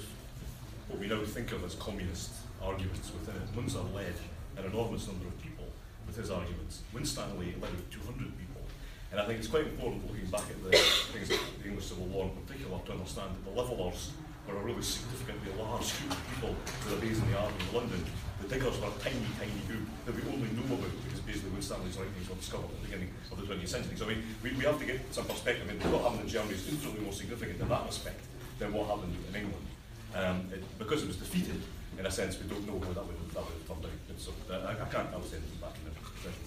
what 0.87 0.99
we 0.99 1.07
now 1.07 1.23
think 1.23 1.51
of 1.51 1.63
as 1.63 1.75
communist 1.75 2.31
arguments 2.61 3.11
within 3.11 3.41
it. 3.41 3.55
Munzer 3.55 3.81
led 3.93 4.13
an 4.57 4.65
enormous 4.65 5.07
number 5.07 5.27
of 5.27 5.41
people 5.41 5.65
with 6.05 6.15
his 6.15 6.31
arguments. 6.31 6.81
Winstanley 6.93 7.55
led 7.61 7.71
200 7.91 8.17
people. 8.37 8.61
And 9.11 9.19
I 9.21 9.25
think 9.25 9.39
it's 9.39 9.47
quite 9.47 9.65
important 9.65 10.05
looking 10.07 10.29
back 10.29 10.49
at 10.49 10.63
the 10.63 10.77
things 11.13 11.29
the 11.29 11.67
English 11.67 11.85
Civil 11.85 12.05
War 12.05 12.25
in 12.25 12.43
particular 12.43 12.79
to 12.85 12.91
understand 12.91 13.31
that 13.31 13.45
the 13.45 13.61
levelers 13.61 14.11
were 14.47 14.57
a 14.57 14.63
really 14.63 14.81
significantly 14.81 15.51
large 15.59 15.91
group 15.99 16.11
of 16.15 16.23
people 16.31 16.53
who 16.55 16.95
are 16.95 17.01
based 17.03 17.21
in 17.21 17.27
the 17.31 17.37
army 17.37 17.59
in 17.59 17.69
London. 17.75 18.01
The 18.41 18.47
diggers 18.47 18.79
were 18.79 18.87
a 18.87 18.97
tiny, 19.03 19.27
tiny 19.35 19.59
group 19.67 19.83
that 20.05 20.15
we 20.15 20.21
only 20.31 20.49
know 20.55 20.67
about 20.71 20.93
because 21.03 21.19
basically 21.21 21.51
Winstanley's 21.51 21.97
writings 21.97 22.29
were 22.29 22.39
discovered 22.39 22.71
at 22.71 22.77
the 22.79 22.85
beginning 22.87 23.11
of 23.31 23.35
the 23.37 23.45
20th 23.49 23.67
century. 23.67 23.97
So 23.97 24.05
mean, 24.07 24.23
we, 24.41 24.53
we 24.55 24.63
have 24.63 24.79
to 24.79 24.87
get 24.87 25.01
some 25.11 25.25
perspective. 25.25 25.67
I 25.67 25.73
mean, 25.73 25.81
what 25.91 26.07
happened 26.07 26.23
in 26.23 26.29
Germany 26.29 26.55
is 26.55 26.67
infinitely 26.69 27.01
more 27.03 27.13
significant 27.13 27.59
in 27.59 27.67
that 27.67 27.85
respect 27.85 28.21
than 28.59 28.71
what 28.71 28.87
happened 28.87 29.13
in 29.27 29.33
England. 29.35 29.67
Um, 30.15 30.47
it, 30.53 30.63
because 30.79 31.03
it 31.03 31.07
was 31.07 31.17
defeated, 31.17 31.59
in 31.99 32.05
a 32.05 32.11
sense, 32.11 32.39
we 32.39 32.47
don't 32.47 32.65
know 32.65 32.79
how 32.79 32.93
that 32.93 33.05
would, 33.05 33.19
that 33.35 33.43
would 33.43 33.57
have 33.57 33.67
turned 33.67 33.85
out. 33.85 34.01
And 34.09 34.17
so 34.19 34.31
uh, 34.49 34.69
I, 34.69 34.71
I 34.79 34.87
can't, 34.87 35.09
I 35.11 35.17
was 35.17 35.29
saying 35.29 35.43
back 35.59 35.75
in 35.81 35.91
session. 36.23 36.43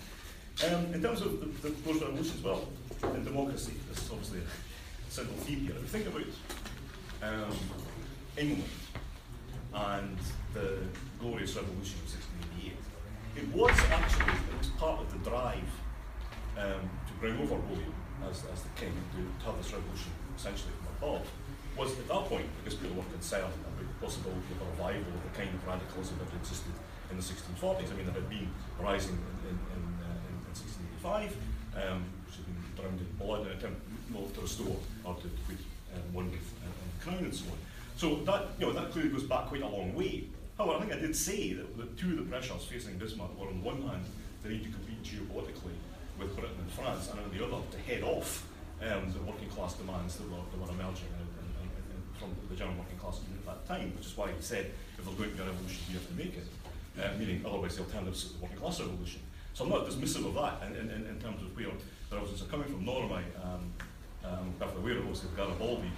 Um, 0.61 0.95
in 0.95 1.03
terms 1.03 1.21
of 1.23 1.41
the, 1.41 1.69
the 1.69 1.75
post-revolution 1.83 2.37
as 2.37 2.45
well, 2.45 2.69
and 3.03 3.25
democracy, 3.25 3.73
this 3.89 4.05
is 4.05 4.11
obviously 4.11 4.41
a 4.41 5.11
central 5.11 5.37
theme 5.39 5.61
here. 5.61 5.77
If 5.77 5.83
we 5.83 5.89
think 5.89 6.07
about 6.07 6.29
um, 7.23 7.57
England 8.41 8.65
and 9.75 10.17
the 10.55 10.81
Glorious 11.21 11.55
Revolution 11.57 12.01
of 12.01 12.09
1688. 12.09 12.73
It 13.37 13.47
was 13.53 13.77
actually, 13.93 14.33
it 14.33 14.57
was 14.57 14.73
part 14.81 15.01
of 15.05 15.13
the 15.13 15.21
drive 15.29 15.69
um, 16.57 16.89
to 17.05 17.13
bring 17.21 17.37
over 17.37 17.61
William 17.69 17.93
as, 18.25 18.49
as 18.49 18.65
the 18.65 18.73
king, 18.81 18.97
to, 19.13 19.21
have 19.45 19.61
this 19.61 19.73
revolution 19.73 20.11
essentially 20.35 20.73
from 20.81 20.89
above, 20.97 21.29
was 21.77 21.93
at 22.01 22.09
that 22.09 22.25
point, 22.33 22.49
because 22.59 22.81
people 22.81 22.97
were 22.97 23.13
concerned 23.13 23.53
about 23.61 23.77
the 23.77 23.85
possibility 24.01 24.41
of 24.57 24.65
a 24.65 24.69
revival 24.73 25.13
of 25.13 25.23
the 25.29 25.35
kind 25.37 25.53
of 25.53 25.61
radicalism 25.69 26.17
that 26.19 26.33
existed 26.41 26.73
in 27.13 27.17
the 27.21 27.23
1640s. 27.23 27.93
I 27.93 27.95
mean, 27.95 28.09
there 28.09 28.17
had 28.17 28.29
been 28.29 28.49
rising 28.81 29.21
in, 29.21 29.53
in, 29.53 29.57
in, 29.77 29.83
uh, 30.01 30.17
in, 30.33 30.35
in 30.41 30.57
1945, 31.05 31.37
um, 31.77 32.09
which 32.25 32.41
had 32.41 32.49
been 32.49 32.61
drowned 32.73 33.01
in 33.05 33.09
blood 33.21 33.45
in 33.45 33.53
an 33.53 33.59
attempt 33.61 33.85
to 34.35 34.41
restore 34.41 34.81
or 35.05 35.15
to, 35.21 35.29
put 35.45 35.61
um, 35.93 36.03
one 36.13 36.31
with 36.33 36.49
and 36.65 36.73
crown 37.05 37.25
and 37.25 37.35
so 37.35 37.45
on. 37.53 37.59
So 38.01 38.15
that, 38.25 38.57
you 38.59 38.65
know, 38.65 38.73
that 38.73 38.93
clearly 38.93 39.11
goes 39.11 39.25
back 39.25 39.49
quite 39.49 39.61
a 39.61 39.69
long 39.69 39.95
way. 39.95 40.25
However, 40.57 40.79
I 40.79 40.81
think 40.81 40.93
I 40.95 40.99
did 41.05 41.15
say 41.15 41.53
that 41.53 41.77
the 41.77 41.85
two 42.01 42.13
of 42.13 42.17
the 42.17 42.23
pressures 42.23 42.65
facing 42.65 42.97
Bismarck 42.97 43.39
were 43.39 43.49
on 43.49 43.63
one 43.63 43.83
hand 43.83 44.07
the 44.43 44.49
need 44.49 44.65
to 44.65 44.71
compete 44.71 45.03
geopolitically 45.05 45.77
with 46.19 46.35
Britain 46.35 46.57
and 46.59 46.71
France, 46.73 47.11
and 47.11 47.21
on 47.21 47.29
the 47.29 47.45
other 47.45 47.63
to 47.71 47.79
head 47.85 48.03
off 48.03 48.49
um, 48.81 49.13
the 49.13 49.21
working 49.21 49.51
class 49.51 49.75
demands 49.75 50.17
that 50.17 50.31
were, 50.31 50.41
that 50.51 50.59
were 50.59 50.73
emerging 50.73 51.13
from 52.19 52.35
the 52.49 52.57
general 52.57 52.75
working 52.79 52.97
class 52.97 53.21
at 53.21 53.45
that 53.45 53.69
time, 53.69 53.93
which 53.95 54.07
is 54.07 54.17
why 54.17 54.29
he 54.33 54.41
said 54.41 54.73
if 54.97 55.05
there's 55.05 55.17
going 55.19 55.29
to 55.33 55.37
be 55.37 55.43
a 55.43 55.45
revolution, 55.45 55.85
you 55.93 55.99
have 55.99 56.09
to 56.09 56.15
make 56.15 56.35
it, 56.41 56.49
uh, 57.05 57.19
meaning 57.19 57.45
otherwise 57.45 57.77
the 57.77 57.83
alternatives 57.83 58.25
is 58.25 58.33
the 58.33 58.41
working 58.41 58.57
class 58.57 58.81
revolution. 58.81 59.21
So 59.53 59.65
I'm 59.65 59.71
not 59.71 59.85
dismissive 59.85 60.25
of 60.25 60.33
that 60.41 60.73
in, 60.73 60.89
in, 60.89 61.05
in 61.05 61.21
terms 61.21 61.43
of 61.43 61.55
where 61.55 61.69
the 61.69 62.17
revolutions 62.17 62.49
are 62.49 62.51
coming 62.51 62.69
from, 62.73 62.83
nor 62.83 63.05
am 63.05 63.13
I 63.13 63.23
um, 63.45 63.73
um, 64.25 64.55
aware 64.79 64.97
of 64.97 65.37
Garibaldi. 65.37 65.93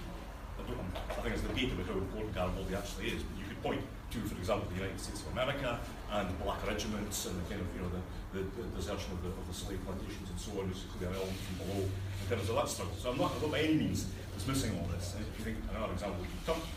I, 0.59 1.21
think 1.21 1.33
it's 1.35 1.41
the 1.41 1.49
debate 1.49 1.71
about 1.73 1.87
how 1.87 1.97
important 1.97 2.35
Garibaldi 2.35 2.75
actually 2.75 3.07
is, 3.15 3.23
but 3.23 3.35
you 3.39 3.45
could 3.47 3.61
point 3.63 3.81
to, 4.11 4.19
for 4.21 4.37
example, 4.37 4.67
the 4.69 4.79
United 4.83 4.99
States 4.99 5.21
of 5.21 5.31
America 5.33 5.79
and 6.11 6.29
the 6.29 6.37
black 6.43 6.61
regiments 6.67 7.25
and 7.25 7.33
the 7.39 7.45
kind 7.49 7.61
of, 7.61 7.67
you 7.73 7.81
know, 7.81 7.89
the, 7.89 8.01
the, 8.37 8.41
the 8.45 8.63
desertion 8.77 9.11
of 9.17 9.23
the, 9.23 9.29
of 9.33 9.45
the 9.47 9.53
slave 9.53 9.81
plantations 9.85 10.29
and 10.29 10.39
so 10.39 10.51
on, 10.59 10.69
which 10.69 10.85
is 10.85 10.89
clearly 10.93 11.17
an 11.17 11.33
from 11.33 11.55
below 11.65 11.81
in 11.81 12.25
terms 12.29 12.49
of 12.49 12.55
that 12.55 12.69
struggle. 12.69 12.93
So 13.01 13.11
I'm 13.11 13.17
not, 13.17 13.33
I'm 13.35 13.41
not 13.41 13.51
by 13.51 13.65
any 13.65 13.77
means 13.81 14.05
dismissing 14.37 14.77
all 14.77 14.87
this. 14.93 15.17
And 15.17 15.25
if 15.25 15.33
you 15.39 15.43
think 15.45 15.57
another 15.73 15.93
example 15.93 16.21
would 16.21 16.29
be 16.29 16.41
Turkey, 16.45 16.73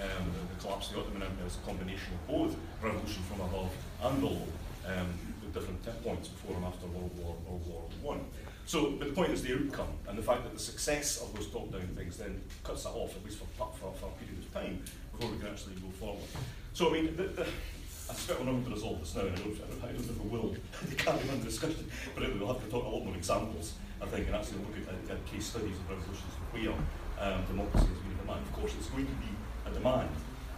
um, 0.00 0.24
the, 0.32 0.40
the 0.54 0.58
collapse 0.62 0.88
of 0.88 0.94
the 0.94 1.00
Ottoman 1.04 1.22
Empire 1.28 1.46
is 1.46 1.58
a 1.58 1.64
combination 1.66 2.14
of 2.14 2.20
both 2.24 2.52
revolution 2.80 3.22
from 3.28 3.44
above 3.44 3.72
and 3.74 4.14
below, 4.20 4.46
um, 4.86 5.08
with 5.42 5.52
different 5.52 5.82
points 6.04 6.28
before 6.28 6.56
and 6.56 6.64
after 6.64 6.86
World 6.86 7.12
War, 7.18 7.36
World 7.44 7.64
War 7.66 7.82
One. 8.00 8.24
So, 8.68 8.90
but 8.90 9.08
the 9.08 9.14
point 9.14 9.32
is 9.32 9.42
the 9.42 9.54
outcome 9.54 9.88
and 10.06 10.18
the 10.18 10.22
fact 10.22 10.42
that 10.42 10.52
the 10.52 10.58
success 10.60 11.22
of 11.22 11.34
those 11.34 11.46
top-down 11.46 11.88
things 11.96 12.18
then 12.18 12.38
cuts 12.62 12.82
that 12.82 12.90
off, 12.90 13.16
at 13.16 13.24
least 13.24 13.38
for, 13.38 13.46
for, 13.56 13.94
for 13.94 14.08
a 14.08 14.22
period 14.22 14.44
of 14.44 14.52
time, 14.52 14.84
before 15.10 15.32
we 15.32 15.38
can 15.38 15.48
actually 15.48 15.72
go 15.76 15.88
forward. 15.98 16.28
So, 16.74 16.90
I 16.90 16.92
mean, 16.92 17.16
the, 17.16 17.22
the, 17.32 17.44
I 17.44 18.12
suspect 18.12 18.40
we're 18.40 18.44
not 18.44 18.60
going 18.60 18.64
to 18.66 18.70
resolve 18.72 19.00
this 19.00 19.16
now, 19.16 19.22
and 19.22 19.32
I 19.32 19.40
don't, 19.40 19.56
I 19.56 19.72
don't, 19.72 19.84
I 19.84 19.92
don't 19.92 20.22
we 20.22 20.38
will. 20.38 20.54
they 20.84 20.96
can't 20.96 21.16
run 21.16 21.38
the 21.38 21.46
discussion, 21.46 21.88
but 22.14 22.28
we'll 22.38 22.52
have 22.52 22.62
to 22.62 22.70
talk 22.70 22.84
a 22.84 22.88
lot 22.88 23.06
more 23.06 23.16
examples, 23.16 23.72
I 24.02 24.04
think, 24.04 24.26
and 24.26 24.36
actually 24.36 24.58
look 24.58 24.76
at, 24.86 25.16
at 25.16 25.24
case 25.24 25.46
studies 25.46 25.72
of 25.72 25.88
revolutions 25.88 26.32
where 26.52 26.76
um, 27.24 27.46
democracy 27.46 27.86
has 27.88 27.98
been 28.04 28.12
a 28.12 28.20
demand. 28.20 28.44
Of 28.44 28.52
course, 28.52 28.74
it's 28.78 28.90
going 28.90 29.06
to 29.06 29.12
be 29.12 29.32
a 29.64 29.70
demand. 29.72 30.10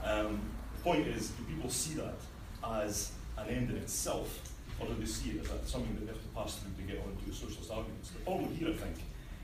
Um, 0.03 0.41
the 0.75 0.83
point 0.83 1.07
is, 1.07 1.31
do 1.31 1.45
people 1.45 1.71
see 1.71 1.95
that 1.95 2.19
as 2.67 3.13
an 3.39 3.47
end 3.51 3.71
in 3.71 3.77
itself, 3.77 4.50
or 4.81 4.87
do 4.89 4.95
they 4.99 5.07
see 5.07 5.37
it 5.37 5.45
as 5.45 5.51
a, 5.53 5.61
something 5.69 5.95
that 5.95 6.09
they 6.09 6.13
have 6.13 6.23
to 6.23 6.33
pass 6.35 6.59
through 6.59 6.73
to 6.73 6.85
get 6.89 7.05
onto 7.05 7.29
the 7.29 7.37
socialist 7.37 7.71
arguments? 7.71 8.11
The 8.11 8.25
problem 8.25 8.49
here, 8.57 8.73
I 8.73 8.77
think, 8.81 8.97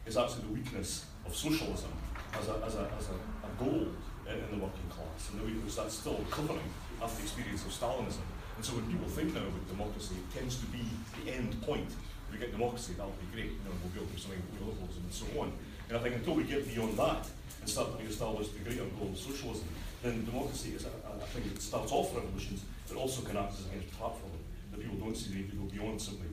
is 0.07 0.17
actually 0.17 0.49
the 0.49 0.55
weakness 0.57 1.05
of 1.27 1.37
socialism 1.37 1.93
as 2.41 2.49
a, 2.49 2.57
as 2.65 2.75
a, 2.75 2.89
as 2.97 3.07
a, 3.13 3.17
a 3.45 3.51
goal 3.61 3.93
in, 4.27 4.35
in 4.35 4.51
the 4.57 4.61
working 4.65 4.89
class, 4.89 5.31
and 5.31 5.41
the 5.41 5.45
weakness 5.45 5.77
that's 5.77 5.95
still 5.95 6.17
recovering 6.25 6.65
after 7.03 7.21
the 7.21 7.29
experience 7.29 7.63
of 7.69 7.71
Stalinism. 7.71 8.25
And 8.57 8.65
so 8.65 8.73
when 8.81 8.89
people 8.89 9.09
think 9.13 9.35
now 9.37 9.45
about 9.45 9.69
democracy, 9.69 10.17
it 10.17 10.29
tends 10.33 10.57
to 10.65 10.67
be 10.73 10.81
the 11.21 11.37
end 11.37 11.53
point. 11.63 11.93
If 11.93 12.33
we 12.33 12.39
get 12.41 12.51
democracy, 12.51 12.97
that'll 12.97 13.13
be 13.21 13.29
great. 13.37 13.53
You 13.53 13.63
know, 13.69 13.77
we'll 13.85 13.93
be 13.93 14.01
able 14.01 14.11
to 14.11 14.19
something 14.19 14.41
with 14.41 14.57
neoliberalism 14.57 15.05
and 15.05 15.13
so 15.13 15.27
on. 15.37 15.53
And 15.89 15.99
I 15.99 16.01
think 16.01 16.17
until 16.17 16.35
we 16.35 16.45
get 16.45 16.65
beyond 16.67 16.97
that 16.97 17.29
and 17.61 17.69
start 17.69 17.99
to 17.99 18.05
establish 18.05 18.49
the 18.49 18.65
greater 18.65 18.89
goal 18.97 19.13
of 19.13 19.19
socialism, 19.19 19.69
then 20.03 20.25
democracy 20.25 20.73
is 20.73 20.89
a, 20.89 20.95
a, 21.07 21.27
thing 21.31 21.45
that 21.53 21.61
starts 21.61 21.93
off 21.93 22.15
revolutions, 22.15 22.65
but 22.89 22.97
also 22.97 23.23
can 23.23 23.37
act 23.37 23.55
as 23.55 23.67
a 23.67 23.79
platform 23.97 24.33
that 24.77 24.85
people 24.85 25.01
don't 25.01 25.17
see 25.17 25.33
the 25.33 25.37
need 25.41 25.51
to 25.51 25.57
go 25.57 25.65
beyond 25.65 26.01
simply 26.01 26.29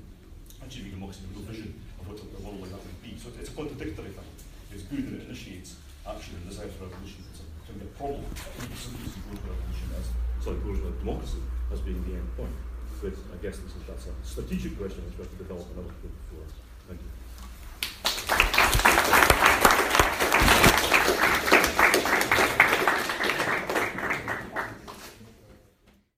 achieving 0.59 0.91
democracy, 0.91 1.23
a 1.23 1.31
real 1.31 1.47
vision 1.47 1.71
of 1.99 2.07
what 2.07 2.19
a 2.19 2.27
world 2.43 2.59
like 2.59 2.71
that 2.75 2.83
would 2.83 2.99
be. 2.99 3.15
So 3.15 3.31
it's 3.39 3.49
a 3.49 3.55
contradictory 3.55 4.11
thing. 4.11 4.31
It's 4.71 4.83
good 4.83 5.07
that 5.07 5.23
it 5.23 5.31
initiates 5.31 5.79
action 6.03 6.35
and 6.35 6.49
desire 6.51 6.67
for 6.67 6.91
revolution. 6.91 7.23
It's 7.31 7.39
a, 7.39 7.47
it 7.47 7.63
can 7.71 7.75
be 7.79 7.87
a 7.87 7.93
problem. 7.95 8.27
Simply 8.75 9.07
see 9.07 9.23
growth 9.31 9.47
revolution 9.47 9.87
as 9.95 10.05
sorry, 10.43 10.59
growth 10.59 10.83
democracy 10.99 11.39
as 11.71 11.79
being 11.79 12.03
the 12.03 12.19
end 12.19 12.27
point. 12.35 12.55
But 12.99 13.15
I 13.31 13.37
guess 13.43 13.59
this 13.59 13.71
is, 13.75 13.83
that's 13.87 14.07
a 14.07 14.13
strategic 14.23 14.79
question 14.79 15.03
which 15.07 15.15
we 15.19 15.23
have 15.23 15.31
to 15.31 15.39
develop 15.39 15.67
another 15.75 15.95
bit. 16.03 16.11
Thank 16.31 16.47
you. 16.47 16.62